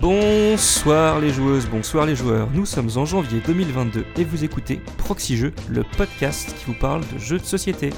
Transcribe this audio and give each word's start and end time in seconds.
Bonsoir 0.00 1.18
les 1.18 1.30
joueuses, 1.30 1.66
bonsoir 1.66 2.06
les 2.06 2.14
joueurs. 2.14 2.48
Nous 2.54 2.66
sommes 2.66 2.88
en 2.94 3.04
janvier 3.04 3.40
2022 3.44 4.06
et 4.16 4.22
vous 4.22 4.44
écoutez 4.44 4.80
Proxy 4.96 5.36
Jeux, 5.36 5.52
le 5.68 5.82
podcast 5.82 6.54
qui 6.56 6.66
vous 6.66 6.78
parle 6.78 7.02
de 7.12 7.18
jeux 7.18 7.38
de 7.38 7.44
société. 7.44 7.90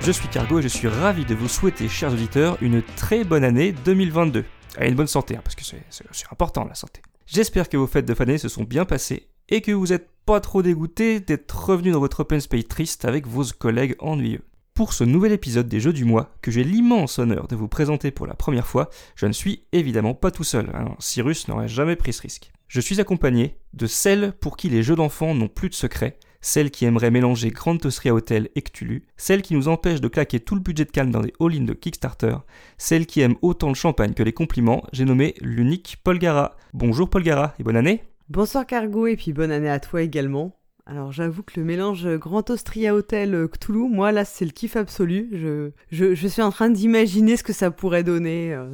Je 0.00 0.12
suis 0.12 0.28
Cargo 0.28 0.60
et 0.60 0.62
je 0.62 0.68
suis 0.68 0.88
ravi 0.88 1.26
de 1.26 1.34
vous 1.34 1.48
souhaiter, 1.48 1.88
chers 1.88 2.12
auditeurs, 2.12 2.56
une 2.62 2.80
très 2.80 3.22
bonne 3.22 3.44
année 3.44 3.72
2022. 3.84 4.46
Et 4.80 4.88
une 4.88 4.94
bonne 4.94 5.06
santé, 5.06 5.36
hein, 5.36 5.40
parce 5.42 5.54
que 5.54 5.64
c'est 5.64 6.26
important 6.30 6.64
la 6.64 6.74
santé. 6.74 7.00
J'espère 7.26 7.68
que 7.68 7.76
vos 7.76 7.86
fêtes 7.86 8.06
de 8.06 8.14
fin 8.14 8.24
d'année 8.24 8.38
se 8.38 8.48
sont 8.48 8.64
bien 8.64 8.84
passées 8.84 9.28
et 9.48 9.60
que 9.60 9.72
vous 9.72 9.88
n'êtes 9.88 10.08
pas 10.26 10.40
trop 10.40 10.62
dégoûtés 10.62 11.20
d'être 11.20 11.68
revenu 11.68 11.92
dans 11.92 12.00
votre 12.00 12.20
open 12.20 12.40
space 12.40 12.68
triste 12.68 13.04
avec 13.04 13.26
vos 13.26 13.44
collègues 13.58 13.96
ennuyeux. 13.98 14.42
Pour 14.74 14.92
ce 14.92 15.04
nouvel 15.04 15.32
épisode 15.32 15.68
des 15.68 15.80
Jeux 15.80 15.92
du 15.92 16.04
mois, 16.04 16.34
que 16.42 16.50
j'ai 16.50 16.62
l'immense 16.62 17.18
honneur 17.18 17.48
de 17.48 17.56
vous 17.56 17.68
présenter 17.68 18.10
pour 18.10 18.26
la 18.26 18.34
première 18.34 18.66
fois, 18.66 18.90
je 19.14 19.26
ne 19.26 19.32
suis 19.32 19.64
évidemment 19.72 20.14
pas 20.14 20.30
tout 20.30 20.44
seul, 20.44 20.70
hein. 20.74 20.94
Cyrus 20.98 21.48
n'aurait 21.48 21.68
jamais 21.68 21.96
pris 21.96 22.12
ce 22.12 22.22
risque. 22.22 22.52
Je 22.68 22.80
suis 22.80 23.00
accompagné 23.00 23.56
de 23.72 23.86
celles 23.86 24.32
pour 24.32 24.56
qui 24.56 24.68
les 24.68 24.82
jeux 24.82 24.96
d'enfants 24.96 25.34
n'ont 25.34 25.48
plus 25.48 25.70
de 25.70 25.74
secret, 25.74 26.18
celle 26.46 26.70
qui 26.70 26.84
aimerait 26.84 27.10
mélanger 27.10 27.50
Grand 27.50 27.84
Austria 27.84 28.14
Hotel 28.14 28.50
et 28.54 28.62
Cthulhu, 28.62 29.02
celle 29.16 29.42
qui 29.42 29.54
nous 29.54 29.66
empêche 29.66 30.00
de 30.00 30.06
claquer 30.06 30.38
tout 30.38 30.54
le 30.54 30.60
budget 30.60 30.84
de 30.84 30.92
calme 30.92 31.10
dans 31.10 31.20
des 31.20 31.32
all-in 31.40 31.64
de 31.64 31.72
Kickstarter, 31.72 32.36
celle 32.78 33.06
qui 33.06 33.20
aime 33.20 33.34
autant 33.42 33.66
le 33.66 33.74
champagne 33.74 34.14
que 34.14 34.22
les 34.22 34.32
compliments, 34.32 34.84
j'ai 34.92 35.04
nommé 35.04 35.34
l'unique 35.40 35.96
Paul 36.04 36.20
Gara. 36.20 36.56
Bonjour 36.72 37.10
Paul 37.10 37.24
Gara 37.24 37.52
et 37.58 37.64
bonne 37.64 37.74
année 37.76 38.04
Bonsoir 38.28 38.64
Cargo 38.64 39.08
et 39.08 39.16
puis 39.16 39.32
bonne 39.32 39.50
année 39.50 39.68
à 39.68 39.80
toi 39.80 40.02
également. 40.02 40.56
Alors 40.86 41.10
j'avoue 41.10 41.42
que 41.42 41.58
le 41.58 41.66
mélange 41.66 42.06
Grand 42.16 42.48
Austria 42.48 42.94
Hotel 42.94 43.34
euh, 43.34 43.48
Cthulhu, 43.48 43.88
moi 43.88 44.12
là 44.12 44.24
c'est 44.24 44.44
le 44.44 44.52
kiff 44.52 44.76
absolu. 44.76 45.28
Je, 45.32 45.72
je, 45.90 46.14
je 46.14 46.28
suis 46.28 46.42
en 46.42 46.52
train 46.52 46.70
d'imaginer 46.70 47.36
ce 47.36 47.42
que 47.42 47.52
ça 47.52 47.72
pourrait 47.72 48.04
donner. 48.04 48.54
euh. 48.54 48.70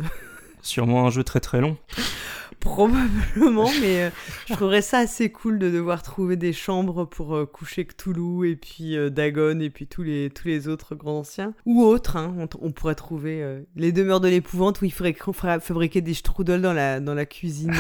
Sûrement 0.61 1.07
un 1.07 1.11
jeu 1.11 1.25
très 1.25 1.41
très 1.41 1.63
long. 1.63 1.79
Probablement, 2.63 3.69
mais 3.81 4.05
euh, 4.05 4.11
je 4.47 4.55
trouverais 4.55 4.83
ça 4.83 4.99
assez 4.99 5.33
cool 5.33 5.59
de 5.59 5.69
devoir 5.69 6.03
trouver 6.03 6.37
des 6.37 6.53
chambres 6.53 7.05
pour 7.05 7.35
euh, 7.35 7.45
coucher 7.45 7.85
Cthulhu 7.85 8.49
et 8.49 8.55
puis 8.55 8.97
euh, 8.97 9.11
Dagon 9.11 9.59
et 9.59 9.69
puis 9.69 9.89
tous 9.89 10.05
les, 10.05 10.31
tous 10.31 10.47
les 10.47 10.69
autres 10.69 10.95
grands 10.95 11.19
anciens. 11.19 11.55
Ou 11.67 11.83
autres, 11.83 12.17
hein, 12.17 12.49
on, 12.61 12.71
pourrait 12.71 12.95
trouver 12.95 13.43
euh, 13.43 13.63
les 13.75 13.91
demeures 13.91 14.21
de 14.21 14.29
l'épouvante 14.29 14.81
où 14.81 14.85
il 14.85 14.93
faudrait 14.93 15.17
fabriquer 15.61 16.01
des 16.01 16.15
strudels 16.15 16.63
dans 16.63 16.73
la, 16.73 17.01
dans 17.01 17.15
la 17.15 17.27
cuisine 17.27 17.75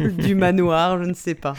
du 0.00 0.36
manoir, 0.36 1.02
je 1.02 1.08
ne 1.08 1.14
sais 1.14 1.34
pas. 1.34 1.54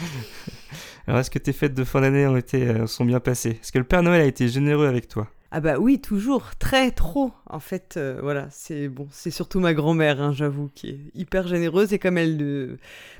Alors 1.06 1.20
est-ce 1.20 1.30
que 1.30 1.38
tes 1.38 1.52
fêtes 1.52 1.74
de 1.74 1.84
fin 1.84 2.00
d'année 2.00 2.26
ont 2.26 2.38
été, 2.38 2.86
sont 2.86 3.04
bien 3.04 3.20
passées? 3.20 3.58
Est-ce 3.62 3.70
que 3.70 3.78
le 3.78 3.84
Père 3.84 4.02
Noël 4.02 4.22
a 4.22 4.26
été 4.26 4.48
généreux 4.48 4.86
avec 4.86 5.08
toi? 5.08 5.28
Ah 5.56 5.60
bah 5.60 5.78
oui, 5.78 5.98
toujours, 6.02 6.50
très 6.58 6.90
trop. 6.90 7.32
En 7.48 7.60
fait, 7.60 7.94
euh, 7.96 8.18
voilà, 8.22 8.46
c'est 8.50 8.88
bon, 8.88 9.08
c'est 9.10 9.30
surtout 9.30 9.58
ma 9.58 9.72
grand-mère, 9.72 10.20
hein, 10.20 10.30
j'avoue, 10.34 10.68
qui 10.74 10.88
est 10.90 10.98
hyper 11.14 11.48
généreuse 11.48 11.94
et 11.94 11.98
comme 11.98 12.18
elle 12.18 12.36
ne, 12.36 12.76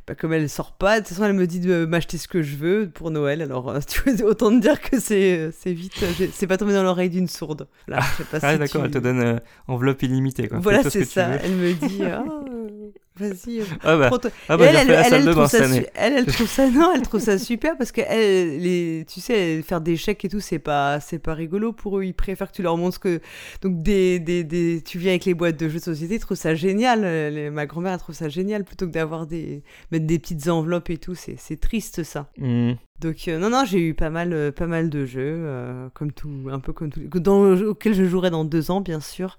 bah, 0.06 0.14
comme 0.14 0.34
elle 0.34 0.50
sort 0.50 0.72
pas, 0.72 0.96
de 1.00 1.06
toute 1.06 1.14
façon, 1.14 1.24
elle 1.24 1.32
me 1.32 1.46
dit 1.46 1.60
de 1.60 1.86
m'acheter 1.86 2.18
ce 2.18 2.28
que 2.28 2.42
je 2.42 2.56
veux 2.56 2.90
pour 2.92 3.10
Noël. 3.10 3.40
Alors, 3.40 3.70
euh, 3.70 3.78
tu 3.88 4.02
vois, 4.02 4.28
autant 4.32 4.50
te 4.50 4.60
dire 4.60 4.82
que 4.82 5.00
c'est, 5.00 5.50
c'est 5.58 5.72
vite, 5.72 5.94
euh, 6.02 6.26
c'est 6.34 6.46
pas 6.46 6.58
tombé 6.58 6.74
dans 6.74 6.82
l'oreille 6.82 7.08
d'une 7.08 7.26
sourde. 7.28 7.68
Là, 7.88 8.00
je 8.02 8.22
sais 8.22 8.24
pas 8.24 8.38
Ah 8.46 8.52
si 8.52 8.58
d'accord, 8.58 8.82
tu- 8.82 8.86
elle 8.88 8.90
te 8.92 8.98
donne 8.98 9.20
euh, 9.20 9.38
enveloppe 9.66 10.02
illimitée 10.02 10.48
quoi. 10.48 10.58
Voilà, 10.58 10.82
ce 10.82 10.90
c'est 10.90 11.04
ça. 11.06 11.36
Elle 11.42 11.52
me 11.52 11.72
dit, 11.72 12.02
ah, 12.04 12.22
euh, 12.22 12.90
vas-y. 13.18 13.60
euh, 13.60 13.64
Ah 13.82 13.96
bah, 13.96 14.10
ah 14.48 14.56
bah 14.56 14.64
elle, 14.66 14.76
elle, 14.90 15.12
elle 15.12 15.24
bain 15.24 15.32
trouve 15.32 15.46
ça, 15.46 15.58
elle, 15.94 16.12
elle 16.14 16.26
trouve 16.26 16.48
ça, 16.48 16.70
non, 16.70 16.92
elle 16.94 17.02
trouve 17.02 17.20
ça 17.20 17.38
super 17.38 17.76
parce 17.76 17.92
que 17.92 18.00
elle, 18.06 18.58
les, 18.60 19.04
tu 19.08 19.20
sais, 19.20 19.62
faire 19.62 19.80
des 19.80 19.96
chèques 19.96 20.24
et 20.24 20.28
tout, 20.28 20.40
c'est 20.40 20.58
pas, 20.58 21.00
c'est 21.00 21.18
pas 21.18 21.34
rigolo 21.34 21.72
pour 21.72 21.98
eux. 21.98 22.04
Ils 22.04 22.14
préfèrent 22.14 22.50
que 22.50 22.56
tu 22.56 22.62
leur 22.62 22.76
montres 22.76 23.00
que, 23.00 23.20
donc 23.62 23.82
des, 23.82 24.18
des, 24.20 24.44
des, 24.44 24.82
tu 24.84 24.98
viens 24.98 25.10
avec 25.12 25.24
les 25.24 25.34
boîtes 25.34 25.58
de 25.58 25.68
jeux 25.68 25.78
de 25.78 25.84
société, 25.84 26.14
ils 26.16 26.20
trouvent 26.20 26.36
ça 26.36 26.54
génial. 26.54 27.02
Euh, 27.04 27.30
les- 27.30 27.50
ma 27.50 27.66
grand-mère, 27.66 27.92
elle 27.94 27.98
trouve 27.98 28.14
ça 28.14 28.28
génial 28.28 28.64
plutôt 28.64 28.86
que 28.86 28.92
d'avoir 28.92 29.26
des, 29.26 29.62
mettre 29.90 30.06
des 30.06 30.18
petites 30.18 30.48
enveloppes 30.48 30.90
et 30.90 30.98
tout. 30.98 31.14
C'est, 31.14 31.36
c'est 31.38 31.60
triste 31.60 32.02
ça. 32.02 32.28
Hmm. 32.38 32.72
Donc 33.00 33.28
euh, 33.28 33.38
non, 33.38 33.50
non, 33.50 33.64
j'ai 33.66 33.78
eu 33.80 33.92
pas 33.94 34.08
mal, 34.08 34.32
euh, 34.32 34.50
pas 34.52 34.66
mal 34.66 34.88
de 34.88 35.04
jeux, 35.04 35.20
euh, 35.22 35.88
comme 35.92 36.12
tout, 36.12 36.30
un 36.50 36.60
peu 36.60 36.72
comme 36.72 36.90
tout, 36.90 37.00
dans, 37.20 37.52
auxquels 37.62 37.92
je 37.94 38.04
jouerai 38.04 38.30
dans 38.30 38.44
deux 38.46 38.70
ans, 38.70 38.80
bien 38.80 39.00
sûr. 39.00 39.38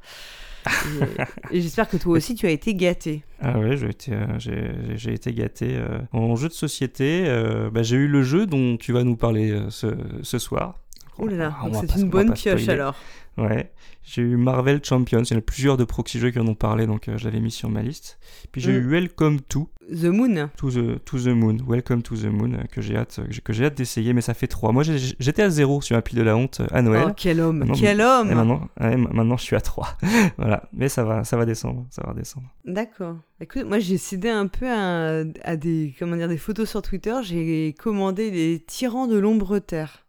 Et, 1.51 1.57
et 1.57 1.61
j'espère 1.61 1.87
que 1.87 1.97
toi 1.97 2.17
aussi, 2.17 2.35
tu 2.35 2.45
as 2.45 2.51
été 2.51 2.73
gâté. 2.73 3.23
Ah 3.41 3.59
ouais, 3.59 3.77
j'ai 3.77 3.89
été, 3.89 4.13
euh, 4.13 4.95
j'ai, 4.95 5.13
été 5.13 5.33
gâté 5.33 5.75
euh, 5.75 5.99
en 6.11 6.35
jeu 6.35 6.47
de 6.47 6.53
société. 6.53 7.23
euh, 7.25 7.69
bah, 7.69 7.83
j'ai 7.83 7.97
eu 7.97 8.07
le 8.07 8.23
jeu 8.23 8.45
dont 8.45 8.77
tu 8.77 8.93
vas 8.93 9.03
nous 9.03 9.15
parler 9.15 9.57
ce, 9.69 9.87
ce 10.23 10.39
soir. 10.39 10.79
Oh 11.19 11.27
là 11.27 11.35
là, 11.35 11.55
c'est 11.73 11.99
une 11.99 12.09
bonne 12.09 12.33
pioche 12.33 12.67
alors. 12.69 12.95
Ouais, 13.37 13.71
j'ai 14.09 14.21
eu 14.21 14.37
Marvel 14.37 14.79
Champions, 14.83 15.21
il 15.23 15.33
y 15.33 15.35
en 15.35 15.39
a 15.39 15.41
plusieurs 15.41 15.75
de 15.75 15.83
proxy 15.83 16.17
jeux 16.17 16.31
qui 16.31 16.39
en 16.39 16.47
ont 16.47 16.55
parlé, 16.55 16.87
donc 16.87 17.09
euh, 17.09 17.17
je 17.17 17.25
l'avais 17.25 17.41
mis 17.41 17.51
sur 17.51 17.69
ma 17.69 17.81
liste. 17.81 18.19
Puis 18.53 18.61
j'ai 18.61 18.71
Mm. 18.71 18.75
eu 18.75 18.87
Welcome 18.89 19.41
to, 19.41 19.69
The 19.91 20.05
Moon. 20.05 20.49
to 20.57 20.69
the, 20.71 21.03
to 21.03 21.17
the 21.19 21.27
Moon, 21.27 21.57
Welcome 21.67 22.01
to 22.03 22.15
the 22.15 22.25
Moon, 22.25 22.53
euh, 22.53 22.63
que 22.71 22.81
j'ai 22.81 22.95
hâte, 22.95 23.19
que 23.27 23.31
j'ai- 23.33 23.41
que 23.41 23.51
j'ai 23.53 23.65
hâte 23.65 23.75
d'essayer, 23.75 24.13
mais 24.13 24.21
ça 24.21 24.33
fait 24.33 24.47
3. 24.47 24.71
Moi 24.71 24.83
j'étais 24.83 25.43
à 25.43 25.49
0 25.49 25.81
sur 25.81 25.95
la 25.95 26.01
pile 26.01 26.17
de 26.19 26.23
la 26.23 26.37
honte 26.37 26.61
euh, 26.61 26.67
à 26.71 26.81
Noël. 26.81 27.07
Oh, 27.09 27.13
quel 27.17 27.41
homme, 27.41 27.57
Maintenant, 27.59 27.75
quel 27.75 27.99
Et 27.99 28.03
homme 28.03 28.27
maintenant, 28.33 28.69
ouais, 28.79 28.95
maintenant 28.97 29.35
je 29.37 29.43
suis 29.43 29.55
à 29.57 29.61
3. 29.61 29.97
voilà, 30.37 30.63
mais 30.73 30.87
ça 30.89 31.03
va, 31.03 31.23
ça 31.25 31.35
va 31.35 31.45
descendre, 31.45 31.85
ça 31.89 32.03
va 32.07 32.13
descendre. 32.13 32.47
D'accord. 32.65 33.17
Écoute, 33.41 33.65
moi 33.65 33.79
j'ai 33.79 33.97
cédé 33.97 34.29
un 34.29 34.47
peu 34.47 34.67
à, 34.69 35.23
à 35.43 35.55
des, 35.57 35.93
comment 35.99 36.15
dire, 36.15 36.29
des 36.29 36.37
photos 36.37 36.69
sur 36.69 36.81
Twitter. 36.81 37.13
J'ai 37.23 37.75
commandé 37.77 38.31
les 38.31 38.59
Tyrans 38.65 39.07
de 39.07 39.17
l'ombre 39.17 39.59
terre. 39.59 40.05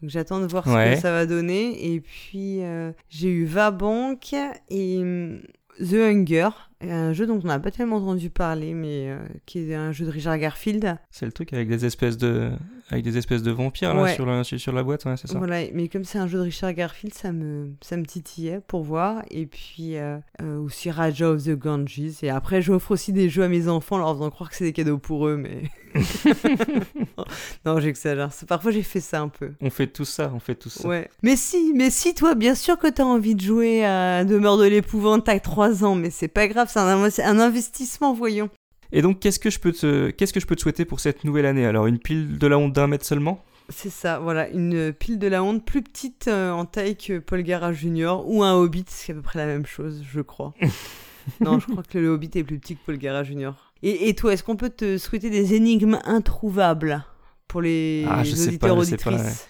Donc 0.00 0.10
j'attends 0.10 0.40
de 0.40 0.46
voir 0.46 0.64
ce 0.64 0.70
Ouais. 0.70 0.94
que 0.94 1.00
ça 1.00 1.10
va 1.12 1.26
donner. 1.26 1.92
Et 1.94 2.00
puis 2.00 2.62
euh, 2.62 2.92
j'ai 3.08 3.28
eu 3.28 3.44
Vabank 3.44 4.34
et 4.68 4.98
hum, 4.98 5.40
The 5.80 5.94
Hunger, 5.94 6.48
un 6.80 7.12
jeu 7.12 7.26
dont 7.26 7.40
on 7.42 7.46
n'a 7.46 7.58
pas 7.58 7.70
tellement 7.70 7.96
entendu 7.96 8.30
parler, 8.30 8.74
mais 8.74 9.10
euh, 9.10 9.18
qui 9.46 9.58
est 9.70 9.74
un 9.74 9.92
jeu 9.92 10.06
de 10.06 10.10
Richard 10.10 10.38
Garfield. 10.38 10.96
C'est 11.10 11.26
le 11.26 11.32
truc 11.32 11.52
avec 11.52 11.68
des 11.68 11.84
espèces 11.84 12.16
de, 12.18 12.50
avec 12.90 13.04
des 13.04 13.18
espèces 13.18 13.42
de 13.42 13.50
vampires 13.50 13.94
là, 13.94 14.02
Ouais. 14.02 14.14
sur, 14.14 14.24
la, 14.26 14.44
sur, 14.44 14.72
la 14.72 14.82
boîte, 14.82 15.04
ouais, 15.04 15.16
c'est 15.16 15.26
ça. 15.28 15.38
Voilà, 15.38 15.60
mais 15.74 15.88
comme 15.88 16.04
c'est 16.04 16.18
un 16.18 16.26
jeu 16.26 16.38
de 16.38 16.44
Richard 16.44 16.72
Garfield, 16.72 17.14
ça 17.14 17.32
me, 17.32 17.72
ça 17.80 17.96
me 17.96 18.04
titillait 18.04 18.60
pour 18.66 18.82
voir. 18.82 19.22
Et 19.30 19.46
puis 19.46 19.96
euh, 19.96 20.18
euh, 20.42 20.58
aussi 20.58 20.90
Raja 20.90 21.30
of 21.30 21.44
the 21.44 21.50
Ganges. 21.50 22.00
Et 22.22 22.30
après, 22.30 22.62
j'offre 22.62 22.92
aussi 22.92 23.12
des 23.12 23.28
jeux 23.28 23.42
à 23.42 23.48
mes 23.48 23.68
enfants 23.68 23.96
en 23.96 23.98
leur 23.98 24.14
faisant 24.14 24.30
croire 24.30 24.50
que 24.50 24.56
c'est 24.56 24.64
des 24.64 24.72
cadeaux 24.72 24.98
pour 24.98 25.26
eux, 25.26 25.36
mais. 25.36 25.62
non, 27.64 27.80
j'exagère. 27.80 28.30
Parfois, 28.46 28.70
j'ai 28.70 28.82
fait 28.82 29.00
ça 29.00 29.20
un 29.20 29.28
peu. 29.28 29.52
On 29.60 29.70
fait 29.70 29.86
tout 29.86 30.04
ça, 30.04 30.30
on 30.34 30.38
fait 30.40 30.54
tout 30.54 30.70
ça. 30.70 30.86
Ouais. 30.86 31.08
Mais 31.22 31.36
si, 31.36 31.72
mais 31.74 31.90
si, 31.90 32.14
toi, 32.14 32.34
bien 32.34 32.54
sûr 32.54 32.78
que 32.78 32.86
t'as 32.88 33.04
envie 33.04 33.34
de 33.34 33.40
jouer 33.40 33.84
à 33.84 34.24
Demeure 34.24 34.58
de 34.58 34.66
l'épouvante, 34.66 35.24
t'as 35.24 35.38
3 35.38 35.84
ans, 35.84 35.94
mais 35.94 36.10
c'est 36.10 36.28
pas 36.28 36.46
grave, 36.48 36.68
c'est 36.70 36.78
un, 36.80 37.10
c'est 37.10 37.24
un 37.24 37.38
investissement, 37.40 38.12
voyons. 38.12 38.50
Et 38.92 39.02
donc, 39.02 39.20
qu'est-ce 39.20 39.38
que 39.38 39.50
je 39.50 39.58
peux 39.58 39.72
te, 39.72 40.10
qu'est-ce 40.10 40.32
que 40.32 40.40
je 40.40 40.46
peux 40.46 40.56
te 40.56 40.60
souhaiter 40.62 40.84
pour 40.84 41.00
cette 41.00 41.24
nouvelle 41.24 41.46
année? 41.46 41.66
Alors, 41.66 41.86
une 41.86 41.98
pile 41.98 42.38
de 42.38 42.46
la 42.46 42.58
honte 42.58 42.72
d'un 42.72 42.86
mètre 42.86 43.04
seulement? 43.04 43.44
C'est 43.70 43.90
ça, 43.90 44.18
voilà, 44.18 44.48
une 44.48 44.94
pile 44.94 45.18
de 45.18 45.26
la 45.26 45.42
honte 45.42 45.62
plus 45.62 45.82
petite 45.82 46.26
euh, 46.28 46.50
en 46.52 46.64
taille 46.64 46.96
que 46.96 47.18
Paul 47.18 47.42
Gara 47.42 47.72
Junior 47.74 48.24
ou 48.26 48.42
un 48.42 48.54
Hobbit, 48.54 48.86
c'est 48.88 49.12
à 49.12 49.14
peu 49.14 49.20
près 49.20 49.38
la 49.38 49.44
même 49.44 49.66
chose, 49.66 50.02
je 50.10 50.22
crois. 50.22 50.54
non, 51.40 51.58
je 51.60 51.66
crois 51.66 51.82
que 51.82 51.98
le 51.98 52.08
Hobbit 52.08 52.30
est 52.34 52.44
plus 52.44 52.58
petit 52.58 52.76
que 52.76 52.80
Paul 52.86 52.96
Gara 52.96 53.24
Junior. 53.24 53.72
Et, 53.82 54.08
et 54.08 54.14
toi, 54.14 54.32
est-ce 54.32 54.42
qu'on 54.42 54.56
peut 54.56 54.70
te 54.70 54.96
souhaiter 54.96 55.28
des 55.28 55.52
énigmes 55.54 55.98
introuvables 56.04 57.04
pour 57.46 57.60
les 57.60 58.06
Ah, 58.08 58.22
auditeurs 58.22 58.74
pas, 58.74 58.80
auditrices? 58.80 59.46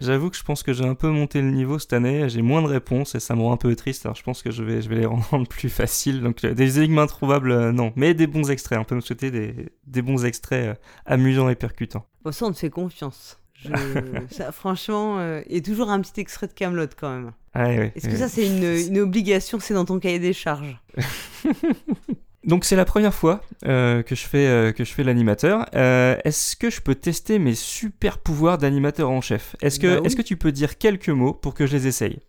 J'avoue 0.00 0.28
que 0.30 0.36
je 0.36 0.42
pense 0.42 0.62
que 0.62 0.72
j'ai 0.74 0.84
un 0.84 0.94
peu 0.94 1.08
monté 1.08 1.40
le 1.40 1.50
niveau 1.50 1.78
cette 1.78 1.92
année, 1.94 2.28
j'ai 2.28 2.42
moins 2.42 2.60
de 2.60 2.66
réponses 2.66 3.14
et 3.14 3.20
ça 3.20 3.34
me 3.34 3.40
rend 3.40 3.52
un 3.52 3.56
peu 3.56 3.74
triste, 3.76 4.04
alors 4.04 4.14
je 4.16 4.22
pense 4.22 4.42
que 4.42 4.50
je 4.50 4.62
vais, 4.62 4.82
je 4.82 4.88
vais 4.90 4.96
les 4.96 5.06
rendre 5.30 5.48
plus 5.48 5.68
faciles. 5.70 6.20
Donc 6.22 6.44
euh, 6.44 6.52
des 6.54 6.78
énigmes 6.78 6.98
introuvables, 6.98 7.50
euh, 7.50 7.72
non, 7.72 7.92
mais 7.96 8.12
des 8.14 8.26
bons 8.26 8.50
extraits, 8.50 8.78
on 8.78 8.84
peut 8.84 8.94
me 8.94 9.00
souhaiter 9.00 9.30
des, 9.30 9.70
des 9.86 10.02
bons 10.02 10.24
extraits 10.24 10.76
euh, 10.76 10.80
amusants 11.06 11.48
et 11.48 11.54
percutants. 11.54 12.04
Bon, 12.24 12.32
ça, 12.32 12.44
on 12.46 12.52
te 12.52 12.58
fait 12.58 12.70
confiance. 12.70 13.38
Je- 13.54 13.70
ça, 14.30 14.52
franchement, 14.52 15.18
euh, 15.18 15.40
et 15.48 15.62
toujours 15.62 15.90
un 15.90 16.00
petit 16.00 16.20
extrait 16.20 16.46
de 16.46 16.52
Camelot 16.52 16.88
quand 16.98 17.10
même. 17.10 17.32
Ah, 17.54 17.68
ouais, 17.68 17.92
Est-ce 17.96 18.08
que 18.08 18.16
ça, 18.16 18.28
c'est 18.28 18.46
une, 18.46 18.64
une 18.94 18.98
obligation, 19.00 19.58
c'est 19.60 19.72
dans 19.72 19.86
ton 19.86 19.98
cahier 19.98 20.18
des 20.18 20.34
charges? 20.34 20.78
Donc 22.46 22.64
c'est 22.64 22.76
la 22.76 22.84
première 22.84 23.12
fois 23.12 23.42
euh, 23.66 24.04
que 24.04 24.14
je 24.14 24.24
fais, 24.24 24.46
euh, 24.46 24.70
que 24.70 24.84
je 24.84 24.92
fais 24.92 25.02
l'animateur. 25.02 25.66
Euh, 25.74 26.16
est-ce 26.24 26.54
que 26.54 26.70
je 26.70 26.80
peux 26.80 26.94
tester 26.94 27.40
mes 27.40 27.56
super 27.56 28.18
pouvoirs 28.18 28.56
d'animateur 28.56 29.10
en 29.10 29.20
chef? 29.20 29.56
Est-ce 29.60 29.80
que, 29.80 29.96
Bah 29.96 30.00
oui. 30.00 30.06
est-ce 30.06 30.14
que 30.14 30.22
tu 30.22 30.36
peux 30.36 30.52
dire 30.52 30.78
quelques 30.78 31.08
mots 31.08 31.34
pour 31.34 31.54
que 31.54 31.66
je 31.66 31.76
les 31.76 31.88
essaye? 31.88 32.20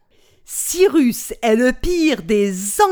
Cyrus 0.44 1.34
est 1.44 1.56
le 1.56 1.72
pire 1.72 2.24
des 2.24 2.82
en... 2.82 2.90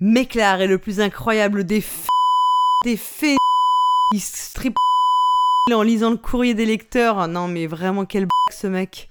Méclar 0.00 0.60
est 0.60 0.66
le 0.66 0.78
plus 0.78 1.00
incroyable 1.00 1.64
des 1.64 1.80
f... 1.80 2.08
des 2.84 2.96
fées. 2.96 3.36
Il 4.12 4.20
strip 4.20 4.76
en 5.72 5.82
lisant 5.82 6.10
le 6.10 6.16
courrier 6.16 6.54
des 6.54 6.66
lecteurs. 6.66 7.28
Non 7.28 7.46
mais 7.46 7.66
vraiment 7.66 8.04
quel 8.04 8.26
b 8.26 8.30
ce 8.52 8.66
mec. 8.66 9.10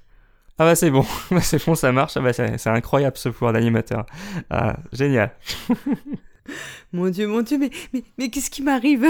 Ah 0.57 0.63
bah 0.63 0.75
c'est 0.75 0.89
bon, 0.91 1.05
Bah, 1.31 1.41
c'est 1.41 1.63
bon, 1.65 1.75
ça 1.75 1.91
marche. 1.91 2.15
Ah 2.15 2.21
bah 2.21 2.31
c'est 2.33 2.57
c'est 2.57 2.69
incroyable 2.69 3.17
ce 3.17 3.29
pouvoir 3.29 3.53
d'animateur. 3.53 4.05
Ah, 4.49 4.77
génial. 4.93 5.35
Mon 6.93 7.09
Dieu, 7.09 7.27
mon 7.27 7.41
Dieu, 7.41 7.57
mais, 7.57 7.71
mais, 7.91 8.03
mais 8.19 8.29
qu'est-ce 8.29 8.51
qui 8.51 8.61
m'arrive? 8.61 9.07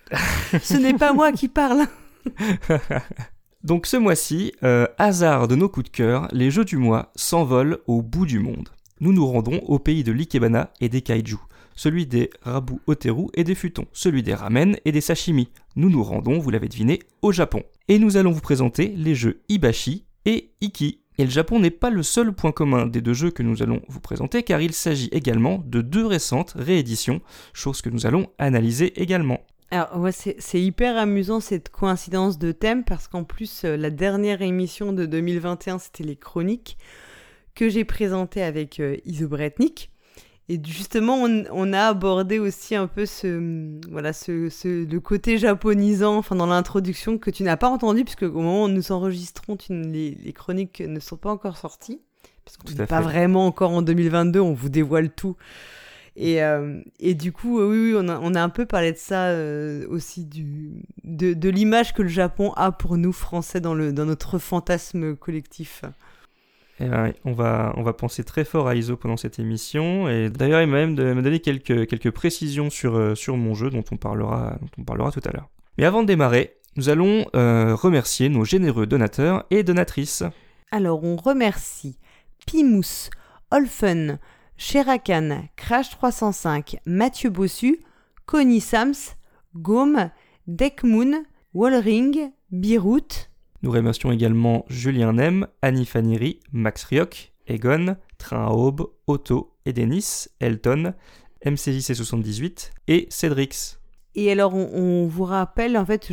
Ce 0.60 0.76
n'est 0.76 0.94
pas 0.94 1.12
moi 1.12 1.30
qui 1.30 1.46
parle. 1.46 1.86
Donc 3.62 3.86
ce 3.86 3.96
mois-ci, 3.96 4.52
euh, 4.64 4.88
hasard 4.98 5.46
de 5.46 5.54
nos 5.54 5.68
coups 5.68 5.90
de 5.90 5.96
cœur, 5.96 6.26
les 6.32 6.50
jeux 6.50 6.64
du 6.64 6.76
mois 6.76 7.12
s'envolent 7.14 7.78
au 7.86 8.02
bout 8.02 8.26
du 8.26 8.40
monde. 8.40 8.70
Nous 8.98 9.12
nous 9.12 9.26
rendons 9.26 9.60
au 9.68 9.78
pays 9.78 10.02
de 10.02 10.10
l'Ikebana 10.10 10.72
et 10.80 10.88
des 10.88 11.02
kaiju, 11.02 11.38
celui 11.76 12.06
des 12.06 12.30
Rabu 12.42 12.74
Oteru 12.88 13.26
et 13.34 13.44
des 13.44 13.54
futons, 13.54 13.86
celui 13.92 14.24
des 14.24 14.34
ramen 14.34 14.76
et 14.84 14.90
des 14.90 15.00
sashimi. 15.00 15.48
Nous 15.76 15.88
nous 15.88 16.02
rendons, 16.02 16.40
vous 16.40 16.50
l'avez 16.50 16.68
deviné, 16.68 16.98
au 17.22 17.30
Japon. 17.30 17.62
Et 17.86 18.00
nous 18.00 18.16
allons 18.16 18.32
vous 18.32 18.40
présenter 18.40 18.88
les 18.96 19.14
jeux 19.14 19.42
Ibashi 19.48 20.04
et 20.24 20.50
Iki. 20.60 21.00
Et 21.18 21.24
le 21.24 21.30
Japon 21.30 21.60
n'est 21.60 21.70
pas 21.70 21.90
le 21.90 22.02
seul 22.02 22.32
point 22.32 22.52
commun 22.52 22.86
des 22.86 23.00
deux 23.00 23.12
jeux 23.12 23.30
que 23.30 23.42
nous 23.42 23.62
allons 23.62 23.82
vous 23.88 24.00
présenter 24.00 24.42
car 24.42 24.60
il 24.60 24.72
s'agit 24.72 25.08
également 25.12 25.62
de 25.66 25.82
deux 25.82 26.06
récentes 26.06 26.54
rééditions, 26.56 27.20
chose 27.52 27.82
que 27.82 27.90
nous 27.90 28.06
allons 28.06 28.30
analyser 28.38 29.00
également. 29.00 29.40
Alors, 29.70 29.98
ouais, 29.98 30.12
c'est 30.12 30.60
hyper 30.60 30.98
amusant 30.98 31.40
cette 31.40 31.70
coïncidence 31.70 32.38
de 32.38 32.52
thème 32.52 32.84
parce 32.84 33.08
qu'en 33.08 33.24
plus, 33.24 33.64
euh, 33.64 33.76
la 33.76 33.88
dernière 33.88 34.42
émission 34.42 34.92
de 34.92 35.06
2021, 35.06 35.78
c'était 35.78 36.04
les 36.04 36.16
chroniques 36.16 36.76
que 37.54 37.70
j'ai 37.70 37.84
présentées 37.84 38.42
avec 38.42 38.80
euh, 38.80 38.96
Isobretnik. 39.06 39.91
Et 40.52 40.60
justement, 40.66 41.14
on, 41.22 41.44
on 41.50 41.72
a 41.72 41.86
abordé 41.86 42.38
aussi 42.38 42.74
un 42.74 42.86
peu 42.86 43.06
ce, 43.06 43.80
voilà, 43.90 44.12
ce, 44.12 44.50
ce- 44.50 44.84
le 44.84 45.00
côté 45.00 45.38
japonisant 45.38 46.16
enfin, 46.18 46.36
dans 46.36 46.46
l'introduction 46.46 47.16
que 47.16 47.30
tu 47.30 47.42
n'as 47.42 47.56
pas 47.56 47.68
entendu 47.70 48.04
puisque 48.04 48.24
au 48.24 48.32
moment 48.32 48.64
où 48.64 48.68
nous 48.68 48.92
enregistrons, 48.92 49.56
tu 49.56 49.72
les, 49.72 50.10
les 50.22 50.32
chroniques 50.32 50.80
ne 50.80 51.00
sont 51.00 51.16
pas 51.16 51.30
encore 51.30 51.56
sorties. 51.56 52.00
Parce 52.44 52.56
qu'on 52.56 52.68
n'est 52.70 52.86
pas 52.86 53.00
vraiment 53.12 53.46
encore 53.46 53.70
en 53.70 53.82
2022, 53.82 54.40
on 54.40 54.52
vous 54.52 54.68
dévoile 54.68 55.10
tout. 55.10 55.36
Et, 56.16 56.42
euh, 56.42 56.82
et 57.00 57.14
du 57.14 57.32
coup, 57.32 57.60
oui, 57.60 57.92
oui, 57.92 57.94
on 57.96 58.08
a, 58.08 58.18
on 58.20 58.34
a 58.34 58.42
un 58.42 58.48
peu 58.50 58.66
parlé 58.66 58.92
de 58.92 58.98
ça 58.98 59.28
euh, 59.28 59.86
aussi, 59.88 60.24
du, 60.26 60.72
de, 61.04 61.32
de 61.32 61.48
l'image 61.48 61.94
que 61.94 62.02
le 62.02 62.08
Japon 62.08 62.52
a 62.56 62.72
pour 62.72 62.98
nous, 62.98 63.12
Français, 63.12 63.60
dans, 63.60 63.72
le, 63.74 63.92
dans 63.94 64.04
notre 64.04 64.38
fantasme 64.38 65.16
collectif. 65.16 65.84
Et 66.82 66.88
ben 66.88 67.12
on 67.24 67.32
va, 67.32 67.72
on 67.76 67.82
va 67.82 67.92
penser 67.92 68.24
très 68.24 68.44
fort 68.44 68.66
à 68.66 68.74
ISO 68.74 68.96
pendant 68.96 69.16
cette 69.16 69.38
émission. 69.38 70.08
Et 70.08 70.30
d'ailleurs, 70.30 70.60
il 70.62 70.66
m'a 70.66 70.86
même 70.86 70.96
donné 70.96 71.40
quelques, 71.40 71.86
quelques 71.86 72.10
précisions 72.10 72.70
sur, 72.70 72.96
euh, 72.96 73.14
sur 73.14 73.36
mon 73.36 73.54
jeu 73.54 73.70
dont 73.70 73.84
on, 73.92 73.96
parlera, 73.96 74.56
dont 74.60 74.68
on 74.78 74.84
parlera 74.84 75.12
tout 75.12 75.20
à 75.24 75.30
l'heure. 75.30 75.48
Mais 75.78 75.84
avant 75.84 76.02
de 76.02 76.08
démarrer, 76.08 76.56
nous 76.76 76.88
allons 76.88 77.26
euh, 77.36 77.74
remercier 77.74 78.28
nos 78.28 78.44
généreux 78.44 78.86
donateurs 78.86 79.44
et 79.50 79.62
donatrices. 79.62 80.24
Alors, 80.70 81.04
on 81.04 81.16
remercie 81.16 81.98
Pimous, 82.46 83.10
Olfen, 83.50 84.18
Sherakan, 84.56 85.44
Crash305, 85.56 86.78
Mathieu 86.86 87.30
Bossu, 87.30 87.80
Connie 88.26 88.60
Sams, 88.60 88.94
Gaume, 89.54 90.10
Deckmoon, 90.46 91.24
Wallring, 91.54 92.32
Birout, 92.50 93.28
Nous 93.62 93.70
remercions 93.70 94.10
également 94.10 94.64
Julien 94.68 95.12
Nem, 95.12 95.46
Annie 95.62 95.86
Faniri, 95.86 96.40
Max 96.52 96.82
Rioc, 96.82 97.32
Egon, 97.46 97.96
Train 98.18 98.46
à 98.46 98.50
Aube, 98.50 98.88
Otto, 99.06 99.54
Edenis, 99.66 100.26
Elton, 100.40 100.94
MCJC78 101.46 102.72
et 102.88 103.06
Cédrix. 103.08 103.78
Et 104.14 104.30
alors, 104.30 104.54
on, 104.54 105.06
vous 105.06 105.24
rappelle, 105.24 105.78
en 105.78 105.86
fait, 105.86 106.12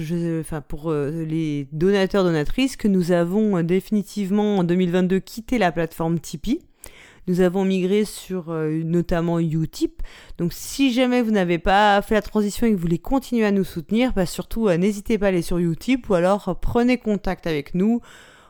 pour 0.68 0.92
euh, 0.92 1.26
les 1.26 1.68
donateurs, 1.74 2.24
donatrices, 2.24 2.78
que 2.78 2.88
nous 2.88 3.12
avons 3.12 3.58
euh, 3.58 3.64
définitivement 3.64 4.58
en 4.58 4.64
2022 4.64 5.20
quitté 5.20 5.58
la 5.58 5.72
plateforme 5.72 6.20
Tipeee. 6.20 6.62
Nous 7.28 7.42
avons 7.42 7.66
migré 7.66 8.06
sur 8.06 8.50
euh, 8.50 8.82
notamment 8.84 9.40
Utip. 9.40 10.02
Donc, 10.38 10.54
si 10.54 10.92
jamais 10.92 11.22
vous 11.22 11.32
n'avez 11.32 11.60
pas 11.60 12.02
fait 12.02 12.16
la 12.16 12.22
transition 12.22 12.68
et 12.68 12.72
que 12.72 12.76
vous 12.76 12.82
voulez 12.82 13.00
continuer 13.00 13.46
à 13.46 13.52
nous 13.52 13.64
soutenir, 13.64 14.14
bah, 14.14 14.26
surtout, 14.26 14.68
euh, 14.68 14.78
n'hésitez 14.78 15.18
pas 15.18 15.28
à 15.28 15.30
aller 15.30 15.42
sur 15.42 15.58
Utip 15.58 16.10
ou 16.10 16.14
alors 16.14 16.50
euh, 16.50 16.54
prenez 16.54 16.98
contact 16.98 17.48
avec 17.48 17.76
nous. 17.76 18.02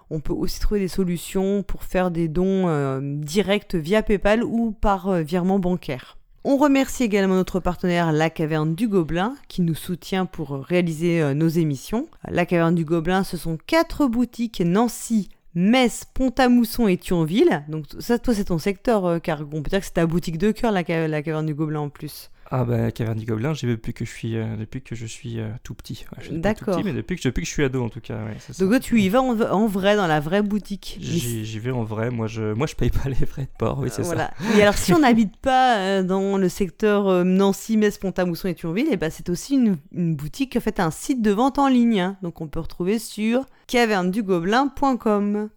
On 0.10 0.20
peut 0.20 0.34
aussi 0.34 0.60
trouver 0.60 0.80
des 0.80 0.88
solutions 0.88 1.62
pour 1.62 1.84
faire 1.84 2.10
des 2.10 2.28
dons 2.28 3.00
directs 3.22 3.76
via 3.76 4.02
PayPal 4.02 4.44
ou 4.44 4.72
par 4.72 5.14
virement 5.22 5.60
bancaire. 5.60 6.18
On 6.44 6.58
remercie 6.58 7.04
également 7.04 7.36
notre 7.36 7.60
partenaire 7.60 8.12
La 8.12 8.32
Caverne 8.32 8.74
du 8.74 8.88
Gobelin 8.88 9.36
qui 9.50 9.62
nous 9.62 9.76
soutient 9.76 10.26
pour 10.26 10.66
réaliser 10.66 11.36
nos 11.36 11.48
émissions. 11.48 12.08
La 12.28 12.48
Caverne 12.48 12.74
du 12.74 12.86
Gobelin, 12.86 13.24
ce 13.24 13.38
sont 13.38 13.60
quatre 13.68 14.08
boutiques 14.08 14.64
Nancy, 14.66 15.30
Metz, 15.56 16.06
Pont-à-Mousson 16.14 16.88
et 16.88 16.98
Thionville. 16.98 17.64
Donc 17.68 17.86
ça, 18.00 18.20
toi, 18.20 18.34
c'est 18.34 18.46
ton 18.46 18.60
secteur, 18.60 19.06
euh, 19.06 19.20
car 19.20 19.42
on 19.42 19.62
peut 19.62 19.70
dire 19.70 19.80
que 19.80 19.86
c'est 19.86 19.94
ta 19.94 20.06
boutique 20.06 20.38
de 20.38 20.52
cœur, 20.52 20.72
la, 20.72 20.84
la 21.08 21.24
Caverne 21.24 21.46
du 21.46 21.54
Gobelin 21.54 21.82
en 21.82 21.90
plus. 21.90 22.30
Ah 22.52 22.64
bah 22.66 22.92
Caverne 22.92 23.20
du 23.20 23.26
Gobelin, 23.28 23.54
j'y 23.54 23.68
vais 23.68 23.74
depuis 23.74 23.94
que 23.94 24.06
je 24.06 24.10
suis, 24.10 24.36
euh, 24.36 24.56
depuis 24.58 24.82
que 24.82 24.96
je 24.96 25.06
suis 25.06 25.40
euh, 25.40 25.50
tout 25.64 25.76
petit. 25.76 26.04
Ouais, 26.18 26.24
tout 26.28 26.34
D'accord. 26.40 26.76
petit, 26.78 26.84
mais 26.84 26.94
depuis 26.94 27.16
que, 27.16 27.22
depuis 27.24 27.42
que 27.44 27.48
je 27.48 27.54
suis 27.54 27.64
ado 27.64 27.84
en 27.84 27.90
tout 27.90 28.00
cas. 28.02 28.16
Ouais, 28.26 28.36
ça. 28.40 28.54
Donc 28.60 28.70
toi, 28.72 28.80
tu 28.80 29.00
y 29.00 29.10
vas 29.10 29.22
en, 29.22 29.40
en 29.40 29.68
vrai, 29.68 29.96
dans 29.96 30.08
la 30.08 30.20
vraie 30.20 30.42
boutique. 30.42 30.98
J'y 31.00 31.60
vais 31.60 31.70
en 31.70 31.84
vrai, 31.84 32.10
moi 32.10 32.26
je, 32.26 32.54
moi 32.54 32.66
je 32.66 32.74
paye 32.76 32.90
pas 32.90 33.08
les 33.10 33.14
frais 33.28 33.44
de 33.44 33.58
port, 33.60 33.78
oui 33.80 33.90
c'est 33.92 34.02
ça. 34.04 34.08
Voilà. 34.08 34.32
Et 34.58 34.62
alors, 34.64 34.74
si 34.74 34.94
on 34.94 35.00
n'habite 35.02 35.38
pas 35.38 35.78
euh, 35.78 36.04
dans 36.04 36.38
le 36.38 36.50
secteur 36.50 37.24
Nancy, 37.24 37.78
Metz, 37.78 38.00
Pont-à-Mousson 38.00 38.48
et 38.48 38.56
Thionville, 38.56 38.88
eh 38.92 38.98
ben, 38.98 39.12
c'est 39.12 39.30
aussi 39.30 39.54
une, 39.54 39.78
une 39.94 40.16
boutique, 40.16 40.56
en 40.56 40.60
fait, 40.60 40.80
un 40.80 40.90
site 40.92 41.22
de 41.22 41.32
vente 41.32 41.60
en 41.60 41.68
ligne. 41.68 42.00
hein. 42.02 42.18
Donc, 42.24 42.42
on 42.42 42.48
peut 42.48 42.60
retrouver 42.60 42.98
sur 42.98 43.46
cavernedugobelin.com. 43.68 45.50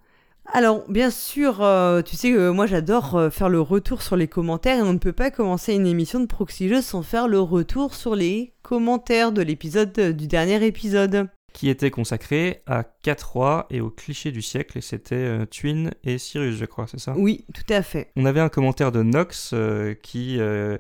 Alors, 0.47 0.85
bien 0.91 1.11
sûr, 1.11 1.63
euh, 1.63 2.03
tu 2.03 2.17
sais 2.17 2.31
que 2.33 2.51
moi 2.51 2.67
j'adore 2.67 3.17
euh, 3.17 3.31
faire 3.31 3.49
le 3.49 3.61
retour 3.61 4.03
sur 4.03 4.17
les 4.17 4.29
commentaires 4.29 4.79
et 4.79 4.83
on 4.83 4.93
ne 4.93 4.99
peut 4.99 5.13
pas 5.13 5.31
commencer 5.31 5.73
une 5.75 5.87
émission 5.87 6.21
de 6.21 6.27
Proxy 6.27 6.69
Jeux 6.69 6.83
sans 6.83 7.03
faire 7.03 7.29
le 7.29 7.41
retour 7.41 7.95
sur 7.95 8.15
les 8.17 8.53
commentaires 8.63 9.33
de 9.33 9.41
l'épisode 9.41 9.97
euh, 9.99 10.13
du 10.13 10.27
dernier 10.27 10.65
épisode. 10.67 11.29
Qui 11.55 11.69
était 11.69 11.91
consacré 11.91 12.63
à 12.67 12.83
4 12.83 13.33
rois 13.33 13.67
et 13.71 13.81
au 13.83 13.91
cliché 13.91 14.33
du 14.33 14.41
siècle, 14.41 14.79
et 14.79 14.81
c'était 14.81 15.15
euh, 15.15 15.45
Twin 15.45 15.91
et 16.03 16.17
Cyrus, 16.19 16.57
je 16.57 16.65
crois, 16.65 16.87
c'est 16.87 16.99
ça? 16.99 17.13
Oui, 17.17 17.45
tout 17.53 17.71
à 17.73 17.83
fait. 17.83 18.11
On 18.17 18.25
avait 18.25 18.41
un 18.41 18.49
commentaire 18.49 18.91
de 18.91 19.03
Nox 19.03 19.51
euh, 19.53 19.95
qui, 19.95 20.39
euh, 20.41 20.79